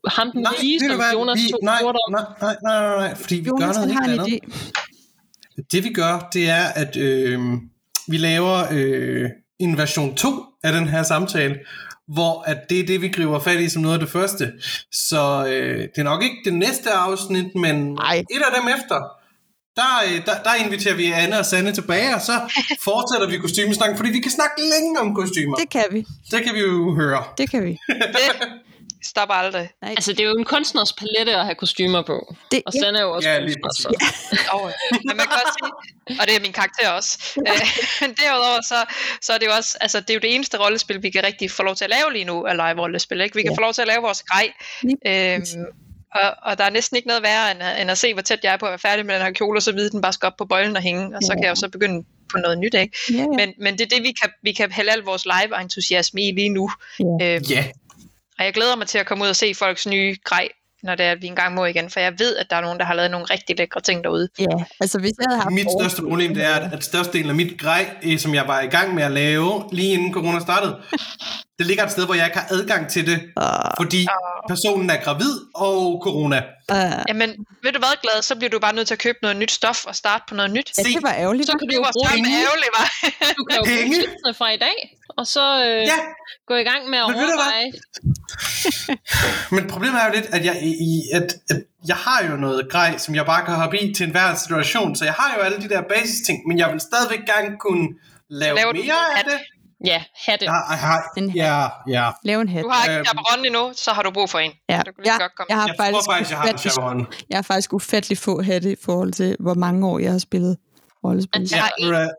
ham 0.08 0.32
den 0.32 0.42
Nej, 0.42 0.54
lige, 0.62 0.80
som 0.80 0.96
hvad, 0.96 1.12
Jonas 1.14 1.38
vi, 1.38 1.50
tog 1.52 1.60
nej, 1.64 1.82
nej, 1.82 1.92
nej, 2.12 2.26
nej, 2.42 2.56
nej, 2.64 2.98
nej, 2.98 3.16
fordi 3.16 3.36
vi 3.36 3.50
gør 3.50 3.52
Jonas 3.52 3.76
noget 3.76 3.94
han 3.94 4.04
har 4.04 4.10
helt 4.10 4.22
en 4.22 4.26
andet. 4.26 4.40
idé. 4.44 5.66
Det 5.72 5.84
vi 5.84 5.94
gør, 5.94 6.30
det 6.34 6.50
er, 6.50 6.66
at 6.76 6.98
øh, 6.98 7.40
vi 8.08 8.18
laver 8.18 8.58
øh, 8.72 9.30
en 9.60 9.78
version 9.78 10.16
2 10.16 10.28
af 10.64 10.74
den 10.74 10.88
her 10.88 11.04
samtale, 11.04 11.60
hvor 12.08 12.42
at 12.42 12.70
det 12.70 12.80
er 12.80 12.86
det, 12.86 13.02
vi 13.02 13.08
griber 13.08 13.40
fat 13.40 13.60
i 13.60 13.70
som 13.70 13.82
noget 13.82 13.96
af 13.96 14.00
det 14.00 14.10
første. 14.10 14.52
Så 14.92 15.46
øh, 15.48 15.80
det 15.80 15.98
er 15.98 16.04
nok 16.04 16.24
ikke 16.24 16.38
det 16.46 16.54
næste 16.54 16.92
afsnit, 16.92 17.56
men 17.56 17.98
Ej. 17.98 18.18
et 18.18 18.42
af 18.48 18.62
dem 18.62 18.68
efter. 18.68 19.21
Der, 19.76 19.92
øh, 20.06 20.26
der, 20.26 20.44
der 20.44 20.56
inviterer 20.56 20.96
vi 20.96 21.12
Anne 21.12 21.40
og 21.40 21.46
Sanne 21.46 21.72
tilbage, 21.72 22.16
og 22.16 22.22
så 22.22 22.32
fortsætter 22.90 23.28
vi 23.28 23.38
kostymesnakken, 23.38 23.98
fordi 23.98 24.10
vi 24.12 24.20
kan 24.20 24.32
snakke 24.32 24.56
længe 24.74 25.00
om 25.00 25.16
kostymer. 25.16 25.56
Det, 25.56 25.70
kan 25.70 25.86
vi, 25.92 26.06
det 26.32 26.44
kan 26.44 26.54
vi 26.56 26.60
jo 26.60 26.96
høre. 26.96 27.24
det 27.38 27.52
kan 27.52 27.64
vi. 27.66 27.78
Det 27.88 28.50
stopper 29.04 29.36
aldrig. 29.36 29.70
Nej, 29.82 29.92
Altså, 29.92 30.12
det 30.14 30.20
er 30.20 30.24
jo 30.24 30.36
en 30.38 30.46
kunstners 30.46 30.94
palette 30.94 31.36
at 31.36 31.46
have 31.46 31.56
kostymer 31.56 32.02
på. 32.02 32.36
det, 32.52 32.62
Og 32.66 32.74
ja, 32.76 32.80
Sanne 32.80 32.98
er 33.00 33.04
jo 33.04 33.12
også 33.12 33.30
Ja, 33.30 33.34
ja, 33.36 33.40
lige 33.42 33.56
kunstner, 33.64 33.92
så. 34.00 34.38
Og, 34.52 34.72
men 35.08 35.18
man 35.18 35.26
kan 35.26 35.36
også 35.46 35.56
sige, 35.64 36.20
og 36.22 36.28
det 36.28 36.36
er 36.36 36.40
min 36.42 36.54
karakter 36.54 36.90
også. 36.90 37.18
Øh, 37.48 37.68
Men 38.02 38.16
derudover, 38.16 38.62
så, 38.62 38.76
så 39.22 39.34
er 39.34 39.38
det 39.38 39.46
jo 39.46 39.52
også, 39.52 39.78
altså 39.82 40.00
det 40.00 40.10
er 40.10 40.14
jo 40.14 40.20
det 40.20 40.36
eneste 40.36 40.58
rollespil, 40.60 41.04
vi 41.04 41.10
kan 41.10 41.24
rigtig 41.24 41.52
få 41.52 41.64
lov 41.64 41.76
til 41.76 41.84
at 41.86 41.90
lave 41.90 42.14
lige 42.14 42.26
nu, 42.26 42.44
er 42.44 42.54
live-rollespil, 42.54 43.22
ikke? 43.22 43.36
Vi 43.36 43.42
kan 43.42 43.52
Ja. 43.52 43.58
få 43.58 43.62
lov 43.62 43.74
til 43.74 43.82
at 43.82 43.88
lave 43.88 44.02
vores 44.02 44.24
grej, 44.24 44.48
øhm, 45.08 45.44
og, 46.16 46.36
og 46.44 46.58
der 46.58 46.64
er 46.64 46.70
næsten 46.70 46.96
ikke 46.98 47.08
noget 47.08 47.24
værre, 47.24 47.52
end 47.52 47.64
at, 47.64 47.82
end 47.82 47.92
at 47.92 47.98
se, 47.98 48.14
hvor 48.14 48.22
tæt 48.22 48.40
jeg 48.44 48.54
er 48.54 48.58
på 48.58 48.66
at 48.66 48.70
være 48.70 48.80
færdig 48.80 49.06
med 49.06 49.16
den 49.16 49.24
her 49.24 49.32
kjole, 49.32 49.58
og 49.58 49.64
så 49.64 49.72
vide, 49.72 49.86
at 49.86 49.92
den 49.92 50.02
bare 50.02 50.14
skal 50.14 50.28
op 50.28 50.38
på 50.38 50.46
bøjlen 50.46 50.76
og 50.76 50.82
hænge, 50.82 51.06
og 51.06 51.22
så 51.24 51.32
Ja. 51.32 51.36
kan 51.36 51.44
jeg 51.44 51.50
jo 51.50 51.56
så 51.56 51.70
begynde 51.70 52.04
på 52.32 52.38
noget 52.38 52.60
nyt, 52.60 52.74
ikke? 52.74 52.98
ja, 53.12 53.16
ja. 53.18 53.26
Men, 53.28 53.54
men 53.60 53.74
det 53.78 53.82
er 53.82 53.96
det, 53.96 54.04
vi 54.04 54.12
kan, 54.22 54.30
vi 54.44 54.52
kan 54.52 54.72
hælde 54.72 54.92
al 54.92 55.00
vores 55.00 55.26
live-entusiasme 55.26 56.22
i 56.22 56.32
lige 56.32 56.50
nu. 56.50 56.72
Ja. 57.20 57.36
Øh, 57.36 57.52
Ja, 57.52 57.66
og 58.40 58.46
jeg 58.46 58.54
glæder 58.54 58.76
mig 58.76 58.88
til 58.88 58.98
at 58.98 59.06
komme 59.06 59.24
ud 59.24 59.30
og 59.30 59.36
se 59.36 59.54
folks 59.56 59.88
nye 59.88 60.16
grej, 60.24 60.48
når 60.84 60.96
det 60.96 61.06
er, 61.06 61.12
at 61.12 61.22
vi 61.22 61.28
engang 61.28 61.56
må 61.56 61.66
igen, 61.66 61.90
for 61.90 62.00
jeg 62.00 62.20
ved, 62.20 62.36
at 62.38 62.50
der 62.50 62.56
er 62.56 62.62
nogen, 62.62 62.80
der 62.80 62.86
har 62.86 62.94
lavet 62.94 63.12
nogle 63.12 63.26
rigtig 63.26 63.58
lækre 63.58 63.82
ting 63.82 64.04
derude. 64.04 64.30
ja. 64.40 64.46
Altså, 64.82 65.00
hvis 65.00 65.12
jeg 65.20 65.26
havde 65.30 65.42
haft 65.42 65.54
mit 65.54 65.68
største 65.80 66.02
problem 66.02 66.34
det 66.36 66.46
er, 66.46 66.56
at, 66.56 66.84
størstedelen 66.84 67.30
af 67.30 67.36
mit 67.36 67.60
grej, 67.62 67.90
øh, 68.04 68.20
som 68.20 68.36
jeg 68.36 68.48
var 68.48 68.62
i 68.62 68.68
gang 68.68 68.96
med 68.96 69.04
at 69.04 69.12
lave, 69.12 69.64
lige 69.72 69.94
inden 69.94 70.14
corona 70.14 70.40
startede, 70.40 70.76
det 71.62 71.68
ligger 71.70 71.84
et 71.86 71.92
sted, 71.96 72.06
hvor 72.06 72.16
jeg 72.20 72.26
ikke 72.30 72.40
har 72.44 72.48
adgang 72.58 72.84
til 72.96 73.04
det, 73.12 73.18
Uh, 73.42 73.72
fordi 73.82 74.02
personen 74.52 74.88
er 74.96 75.00
gravid 75.06 75.34
og 75.56 75.80
corona. 76.06 76.40
uh, 76.76 77.00
Jamen, 77.10 77.30
ved 77.64 77.72
du 77.76 77.80
hvad, 77.84 77.96
glad, 78.06 78.18
så 78.30 78.34
bliver 78.40 78.50
du 78.56 78.60
bare 78.66 78.76
nødt 78.78 78.88
til 78.88 78.96
at 79.00 79.04
købe 79.08 79.18
noget 79.22 79.38
nyt 79.38 79.52
stof 79.60 79.80
og 79.86 79.96
starte 80.02 80.24
på 80.30 80.34
noget 80.40 80.52
nyt. 80.58 80.70
ja, 80.78 80.84
det 80.84 81.04
var 81.10 81.14
ærgerligt. 81.24 81.48
Så 81.50 81.52
kan 81.60 81.68
du 81.68 81.72
Det 81.72 81.78
jo 81.78 81.86
bruge 81.96 82.10
Penge. 82.16 82.30
ærgerligt, 82.46 82.72
var. 82.80 82.88
du 83.38 83.44
kan 83.50 83.58
jo 83.60 83.64
bruge 83.64 83.78
Penge. 83.82 83.96
tipsene 83.96 84.34
fra 84.40 84.48
i 84.58 84.58
dag, 84.68 84.78
og 85.20 85.26
så 85.36 85.46
øh, 85.68 85.82
Ja, 85.92 86.00
gå 86.50 86.56
i 86.64 86.66
gang 86.72 86.82
med 86.92 87.00
at 87.04 87.08
Men 87.08 87.16
overveje. 87.18 87.68
men 89.56 89.64
problemet 89.74 89.98
er 90.02 90.06
jo 90.08 90.14
lidt, 90.14 90.26
at 90.36 90.46
jeg, 90.46 90.56
i, 90.64 91.02
at, 91.14 91.28
at 91.50 91.58
jeg 91.88 91.96
har 91.96 92.20
jo 92.30 92.36
noget 92.36 92.62
grej, 92.72 92.98
som 92.98 93.16
jeg 93.16 93.26
bare 93.26 93.46
kan 93.46 93.54
hoppe 93.56 93.78
i 93.82 93.94
til 93.94 94.04
enhver 94.06 94.36
situation, 94.36 94.96
så 94.96 95.06
jeg 95.06 95.14
har 95.14 95.36
jo 95.38 95.42
alle 95.42 95.58
de 95.64 95.70
der 95.70 95.82
basis 95.94 96.20
ting, 96.28 96.38
men 96.48 96.58
jeg 96.60 96.72
vil 96.72 96.80
stadigvæk 96.80 97.20
gerne 97.34 97.50
kunne 97.60 97.88
lave 98.30 98.56
Laver 98.56 98.72
du 98.72 98.82
mere 98.82 99.18
af 99.18 99.24
det. 99.24 99.40
Ja, 99.86 100.04
have 100.26 100.38
det. 100.38 100.46
Jeg, 100.46 100.54
har- 100.54 101.12
En 101.18 101.30
hat. 101.30 101.36
ja, 101.36 101.68
ja. 101.88 102.12
Lave 102.24 102.42
en 102.42 102.50
hat. 102.50 102.64
Du 102.64 102.70
har 102.70 102.86
ikke 102.86 102.96
Øhm. 102.98 103.06
chaperon 103.06 103.46
endnu, 103.46 103.74
så 103.76 103.92
har 103.92 104.02
du 104.04 104.12
brug 104.12 104.30
for 104.30 104.40
en. 104.40 104.52
Ja, 104.70 104.78
Du 104.78 104.84
kan 104.84 104.94
lige 105.04 105.14
jeg, 105.14 105.20
godt 105.20 105.36
komme. 105.36 105.48
jeg, 105.50 105.58
har 105.62 105.68
Jeg 105.68 105.76
faktisk 105.80 106.06
tror 106.06 106.14
faktisk, 106.14 106.32
jeg 106.32 106.40
har 106.40 106.58
chaperon. 106.58 107.08
jeg 107.30 107.38
har 107.38 107.42
faktisk 107.42 107.74
ufattelig 107.74 108.18
få 108.18 108.42
hatte 108.42 108.72
i 108.72 108.76
forhold 108.86 109.12
til, 109.14 109.36
hvor 109.40 109.54
mange 109.54 109.88
år 109.88 110.00
jeg 110.00 110.12
har 110.12 110.20
spillet 110.20 110.58
rollespil. 111.04 111.50
Ja, 111.52 111.58
har 111.58 111.72
en. 111.78 111.86
ved 111.86 111.92
du 111.94 111.98
hvad? 111.98 112.10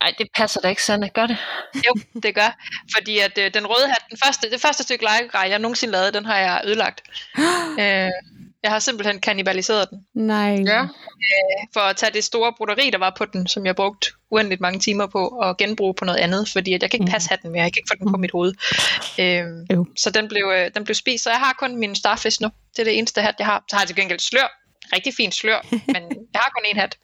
Ej, 0.00 0.14
det 0.18 0.26
passer 0.36 0.60
da 0.60 0.68
ikke, 0.68 0.82
Sanne. 0.84 1.08
Gør 1.08 1.26
det. 1.26 1.36
Jo, 1.74 1.92
det 2.22 2.34
gør. 2.34 2.56
Fordi 2.96 3.18
at 3.18 3.38
øh, 3.38 3.54
den 3.54 3.66
røde 3.66 3.88
hat, 3.88 4.02
den 4.10 4.18
første, 4.24 4.50
det 4.50 4.60
første 4.60 4.82
stykke 4.82 5.04
legegrej, 5.04 5.46
jeg 5.50 5.58
nogensinde 5.58 5.92
lavede, 5.92 6.12
den 6.12 6.24
har 6.24 6.36
jeg 6.36 6.62
ødelagt. 6.64 7.00
øh, 7.82 8.08
jeg 8.68 8.72
har 8.74 8.78
simpelthen 8.78 9.20
kannibaliseret 9.20 9.90
den. 9.90 9.98
Nej. 10.14 10.56
Ja. 10.66 10.82
For 11.74 11.80
at 11.80 11.96
tage 11.96 12.12
det 12.12 12.24
store 12.24 12.52
broderi, 12.56 12.90
der 12.90 12.98
var 12.98 13.14
på 13.18 13.24
den, 13.24 13.46
som 13.46 13.66
jeg 13.66 13.76
brugte 13.76 14.10
uendeligt 14.30 14.60
mange 14.60 14.80
timer 14.80 15.06
på, 15.06 15.28
og 15.28 15.56
genbruge 15.56 15.94
på 15.94 16.04
noget 16.04 16.18
andet. 16.18 16.48
Fordi 16.48 16.74
at 16.74 16.82
jeg 16.82 16.90
kan 16.90 16.96
ikke 17.00 17.04
Mm. 17.10 17.10
passe 17.12 17.28
hatten 17.28 17.50
mere, 17.52 17.62
jeg 17.62 17.72
kan 17.72 17.80
ikke 17.80 17.88
få 17.92 18.04
den 18.04 18.12
på 18.12 18.18
mit 18.18 18.30
hoved. 18.30 18.52
Øh, 19.18 19.76
Øv. 19.76 19.86
så 19.98 20.10
den 20.10 20.28
blev, 20.28 20.52
øh, 20.56 20.70
den 20.74 20.84
blev 20.84 20.94
spist, 20.94 21.24
så 21.24 21.30
jeg 21.30 21.38
har 21.38 21.52
kun 21.58 21.76
min 21.76 21.94
starfish 21.96 22.42
nu. 22.42 22.48
Det 22.72 22.78
er 22.78 22.84
det 22.84 22.98
eneste 22.98 23.20
hat, 23.22 23.34
jeg 23.38 23.46
har. 23.46 23.64
Så 23.70 23.76
har 23.76 23.82
jeg 23.82 23.86
til 23.88 23.96
gengæld 23.96 24.18
slør. 24.20 24.48
Rigtig 24.96 25.14
fint 25.16 25.34
slør, 25.34 25.60
men 25.94 26.02
jeg 26.34 26.40
har 26.44 26.50
kun 26.56 26.64
én 26.70 26.80
hat. 26.80 26.96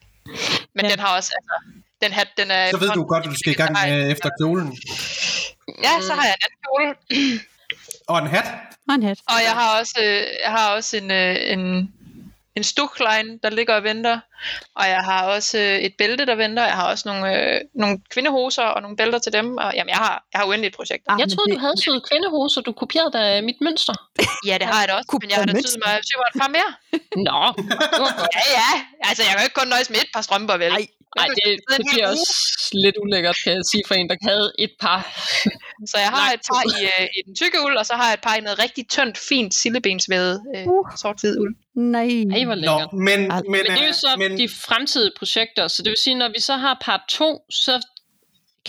Men 0.74 0.84
Ja. 0.84 0.90
den 0.90 0.98
har 0.98 1.16
også, 1.16 1.32
altså, 1.38 1.54
den 2.02 2.12
hat, 2.12 2.28
den 2.38 2.50
er... 2.50 2.70
Så 2.70 2.76
ved 2.76 2.90
du 2.90 3.04
godt, 3.04 3.24
at 3.24 3.30
du 3.30 3.36
skal 3.38 3.52
i 3.52 3.56
gang 3.56 3.72
med 3.72 4.10
efter 4.12 4.30
kjolen. 4.40 4.78
Ja, 5.82 5.92
så 6.08 6.12
har 6.12 6.24
jeg 6.24 6.34
en 6.38 6.44
anden 6.46 6.60
kjole. 6.66 6.94
Og 8.08 8.18
en 8.18 8.26
hat. 8.26 8.44
Og 8.88 8.94
en 8.94 9.02
hat. 9.02 9.18
Og 9.28 9.42
jeg 9.42 9.52
har 9.52 9.78
også, 9.80 9.98
øh, 10.02 10.22
jeg 10.44 10.50
har 10.50 10.74
også 10.74 10.96
en, 10.96 11.10
øh, 11.10 11.36
en, 11.52 11.92
en 12.56 12.64
stuklein, 12.64 13.38
der 13.42 13.50
ligger 13.50 13.74
og 13.74 13.82
venter. 13.82 14.20
Og 14.76 14.88
jeg 14.88 15.00
har 15.04 15.24
også 15.26 15.58
øh, 15.58 15.78
et 15.78 15.94
bælte, 15.98 16.26
der 16.26 16.34
venter. 16.34 16.64
Jeg 16.64 16.74
har 16.74 16.86
også 16.90 17.04
nogle, 17.08 17.24
øh, 17.54 17.60
nogle 17.74 17.98
kvindehoser 18.10 18.62
og 18.62 18.82
nogle 18.82 18.96
bælter 18.96 19.18
til 19.18 19.32
dem. 19.32 19.56
Og 19.56 19.72
jamen, 19.74 19.88
jeg 19.88 19.96
har, 19.96 20.24
jeg 20.32 20.38
har 20.40 20.46
uendeligt 20.46 20.76
projekter. 20.76 21.12
Ah, 21.12 21.20
Jeg 21.20 21.28
troede, 21.28 21.50
det- 21.50 21.56
du 21.56 21.60
havde 21.60 21.80
syet 21.80 22.02
kvindehoser. 22.10 22.60
Du 22.60 22.72
kopierede 22.72 23.12
da 23.18 23.40
mit 23.40 23.56
mønster. 23.60 23.94
Ja, 24.48 24.54
det 24.58 24.66
har 24.66 24.80
jeg 24.80 24.88
da 24.88 24.94
også, 24.94 25.18
men 25.20 25.30
jeg 25.30 25.38
har 25.38 25.46
da 25.46 25.52
syet 25.52 25.80
mig 25.86 25.94
syv 26.10 26.18
et 26.34 26.40
par 26.42 26.48
mere. 26.56 26.70
Nå. 27.28 27.40
Ja, 28.36 28.42
ja. 28.60 28.70
Altså, 29.08 29.22
jeg 29.22 29.30
kan 29.30 29.38
jo 29.40 29.44
ikke 29.48 29.54
kun 29.60 29.68
nøjes 29.68 29.90
med 29.90 29.98
et 29.98 30.10
par 30.14 30.20
strømper, 30.22 30.56
vel? 30.56 30.72
Ej, 30.72 30.86
Ej, 31.16 31.26
det, 31.26 31.60
det 31.70 31.86
bliver 31.92 32.08
også 32.08 32.32
lidt 32.72 32.96
ulækkert, 33.02 33.36
kan 33.44 33.52
jeg 33.52 33.64
sige, 33.72 33.82
for 33.88 33.94
en, 33.94 34.08
der 34.08 34.16
havde 34.22 34.52
et 34.58 34.70
par. 34.80 34.98
Så 35.90 35.96
jeg 35.98 36.08
har 36.08 36.32
et 36.32 36.40
par 36.50 36.62
i, 36.80 36.84
øh, 36.84 37.06
i 37.18 37.20
den 37.26 37.34
tykke 37.34 37.58
uld, 37.64 37.76
og 37.76 37.86
så 37.86 37.94
har 37.94 38.04
jeg 38.04 38.14
et 38.14 38.20
par 38.20 38.34
i 38.34 38.40
noget 38.40 38.58
rigtig 38.58 38.88
tyndt, 38.88 39.18
fint 39.18 39.54
sillebensvævet 39.54 40.40
øh, 40.56 40.66
Uh. 40.66 40.86
sort-hvid 40.96 41.38
uld. 41.40 41.56
Nej. 41.76 42.08
Ej, 42.34 42.44
hvor 42.44 42.54
lækkert. 42.54 42.92
Nå, 42.92 42.98
men, 42.98 43.20
men, 43.20 43.30
Men 43.48 43.60
det 43.60 43.70
er 43.70 43.82
jo 43.82 43.88
øh, 43.88 43.94
så 43.94 44.14
men, 44.18 44.38
de 44.38 44.48
fremtidige 44.48 45.12
projekter, 45.18 45.68
så 45.68 45.82
det 45.82 45.90
vil 45.90 45.98
sige, 45.98 46.14
når 46.14 46.28
vi 46.28 46.40
så 46.40 46.56
har 46.56 46.78
part 46.80 47.00
2, 47.08 47.40
så 47.50 47.80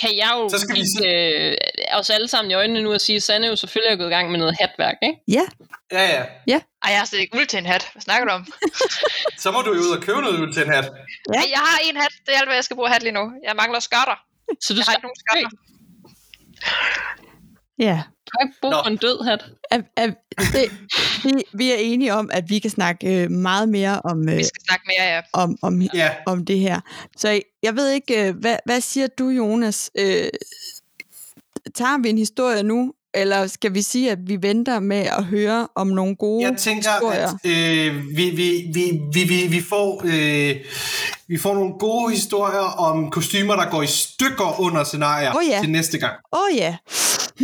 kan 0.01 0.17
jeg 0.17 0.31
jo 0.35 0.49
Så 0.49 0.59
skal 0.59 0.75
vi 0.75 0.81
kigge, 0.81 1.51
øh, 1.51 1.97
os 1.99 2.09
alle 2.09 2.27
sammen 2.27 2.51
i 2.51 2.53
øjnene 2.53 2.81
nu 2.81 2.93
og 2.93 3.01
sige, 3.01 3.15
at 3.15 3.23
Sanne 3.23 3.47
jo 3.47 3.55
selvfølgelig 3.55 3.91
er 3.93 3.97
gået 3.97 4.07
i 4.07 4.15
gang 4.15 4.31
med 4.31 4.39
noget 4.39 4.55
hatværk, 4.61 4.95
ikke? 5.01 5.19
Ja, 5.27 5.45
ja, 5.91 6.23
ja. 6.47 6.59
Ej, 6.83 6.91
jeg 6.91 6.99
har 6.99 7.05
slet 7.05 7.19
ikke 7.19 7.37
uld 7.37 7.47
til 7.47 7.59
en 7.59 7.65
hat. 7.65 7.89
Hvad 7.93 8.01
snakker 8.01 8.27
du 8.27 8.31
om? 8.33 8.47
Så 9.43 9.51
må 9.51 9.61
du 9.61 9.73
jo 9.73 9.79
ud 9.79 9.91
og 9.97 10.01
købe 10.03 10.21
noget 10.21 10.39
ud 10.39 10.53
til 10.53 10.63
en 10.63 10.73
hat. 10.73 10.85
Ja. 11.33 11.39
Ej, 11.39 11.45
jeg 11.55 11.59
har 11.59 11.79
en 11.89 11.97
hat. 11.97 12.13
Det 12.25 12.33
er 12.33 12.39
alt, 12.39 12.47
hvad 12.47 12.55
jeg 12.55 12.63
skal 12.63 12.75
bruge 12.75 12.89
hat 12.89 13.03
lige 13.03 13.13
nu. 13.19 13.31
Jeg 13.47 13.55
mangler 13.55 13.79
skørter. 13.79 14.17
Så 14.61 14.73
du 14.73 14.77
Jeg 14.77 14.79
har 14.79 14.83
skal 14.83 14.95
ikke 14.97 15.07
nogen 15.07 15.21
skørter. 15.23 15.49
Ja. 17.79 18.03
ikke 18.43 18.55
bruge 18.61 18.71
Nå. 18.71 18.81
på 18.83 18.89
en 18.89 18.97
død 18.97 19.23
hat. 19.23 19.45
Er, 19.71 19.81
er, 19.95 20.07
det, 20.37 20.71
vi, 21.23 21.43
vi 21.53 21.71
er 21.71 21.75
enige 21.75 22.13
om, 22.13 22.29
at 22.33 22.49
vi 22.49 22.59
kan 22.59 22.71
snakke 22.71 23.23
øh, 23.23 23.31
meget 23.31 23.69
mere 23.69 24.01
om, 24.01 24.29
øh, 24.29 24.37
Vi 24.37 24.43
skal 24.43 24.61
snakke 24.67 24.85
mere, 24.87 25.07
ja. 25.15 25.21
om, 25.33 25.57
om, 25.61 25.81
Ja, 25.81 26.09
om 26.25 26.45
det 26.45 26.59
her. 26.59 26.79
Så 27.17 27.41
jeg 27.63 27.75
ved 27.75 27.89
ikke, 27.89 28.27
øh, 28.27 28.35
hvad, 28.35 28.57
hvad 28.65 28.81
siger 28.81 29.07
du, 29.07 29.29
Jonas? 29.29 29.91
Øh, 29.97 30.29
tager 31.75 32.01
vi 32.01 32.09
en 32.09 32.17
historie 32.17 32.63
nu, 32.63 32.93
eller 33.15 33.47
skal 33.47 33.73
vi 33.73 33.81
sige, 33.81 34.11
at 34.11 34.17
vi 34.27 34.41
venter 34.41 34.79
med 34.79 34.97
at 35.17 35.23
høre 35.23 35.67
om 35.75 35.87
nogle 35.87 36.15
gode 36.15 36.47
jeg 36.49 36.57
tænker, 36.57 36.91
historier? 36.91 37.27
at 37.43 37.87
øh, 37.87 38.17
vi, 38.17 38.29
vi, 38.29 38.65
vi, 38.73 38.99
vi, 39.13 39.23
vi, 39.23 39.47
vi 39.47 39.61
får 39.61 40.01
øh, 40.05 40.55
Vi 41.27 41.37
får 41.37 41.53
nogle 41.53 41.73
gode 41.79 42.11
historier 42.13 42.59
om 42.87 43.11
kostymer, 43.11 43.55
der 43.55 43.69
går 43.69 43.81
i 43.81 43.87
stykker 43.87 44.59
under 44.59 44.83
scenarier 44.83 45.35
Åh, 45.35 45.41
ja. 45.49 45.59
til 45.61 45.69
næste 45.69 45.97
gang. 45.97 46.13
Åh 46.33 46.39
oh, 46.39 46.57
ja. 46.57 46.75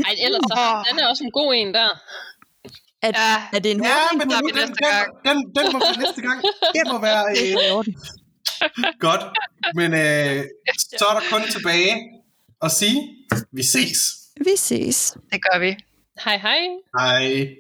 Ej, 0.06 0.16
ellers 0.26 0.42
så, 0.52 0.84
den 0.92 1.00
er 1.00 1.08
også 1.10 1.24
en 1.24 1.32
god 1.32 1.54
en 1.56 1.74
der. 1.74 1.90
Er, 3.02 3.12
Ja. 3.16 3.44
er 3.54 3.60
det 3.60 3.72
en 3.72 3.84
Ja, 3.84 3.90
hurtig 4.12 4.18
men 4.18 4.30
tager 4.30 4.42
den, 4.42 4.50
den, 4.50 4.56
næste 4.56 4.74
den, 4.74 4.90
gang. 4.92 5.08
den, 5.26 5.38
den 5.66 5.74
må 5.74 5.80
vi 5.80 6.02
næste 6.04 6.22
gang. 6.22 6.42
Det 6.76 6.84
må 6.92 7.00
være 7.02 7.24
øh, 7.42 7.86
godt. 9.00 9.22
Men 9.76 9.94
øh, 9.94 10.44
så 11.00 11.06
er 11.10 11.14
der 11.20 11.24
kun 11.32 11.42
tilbage 11.52 11.94
at 12.62 12.72
sige, 12.72 13.02
vi 13.54 13.64
ses. 13.64 13.98
Vi 14.40 14.56
ses. 14.58 15.18
Det 15.32 15.42
gør 15.44 15.60
vi. 15.60 15.78
Hej 16.26 16.38
hej. 16.38 16.60
Hej. 17.00 17.56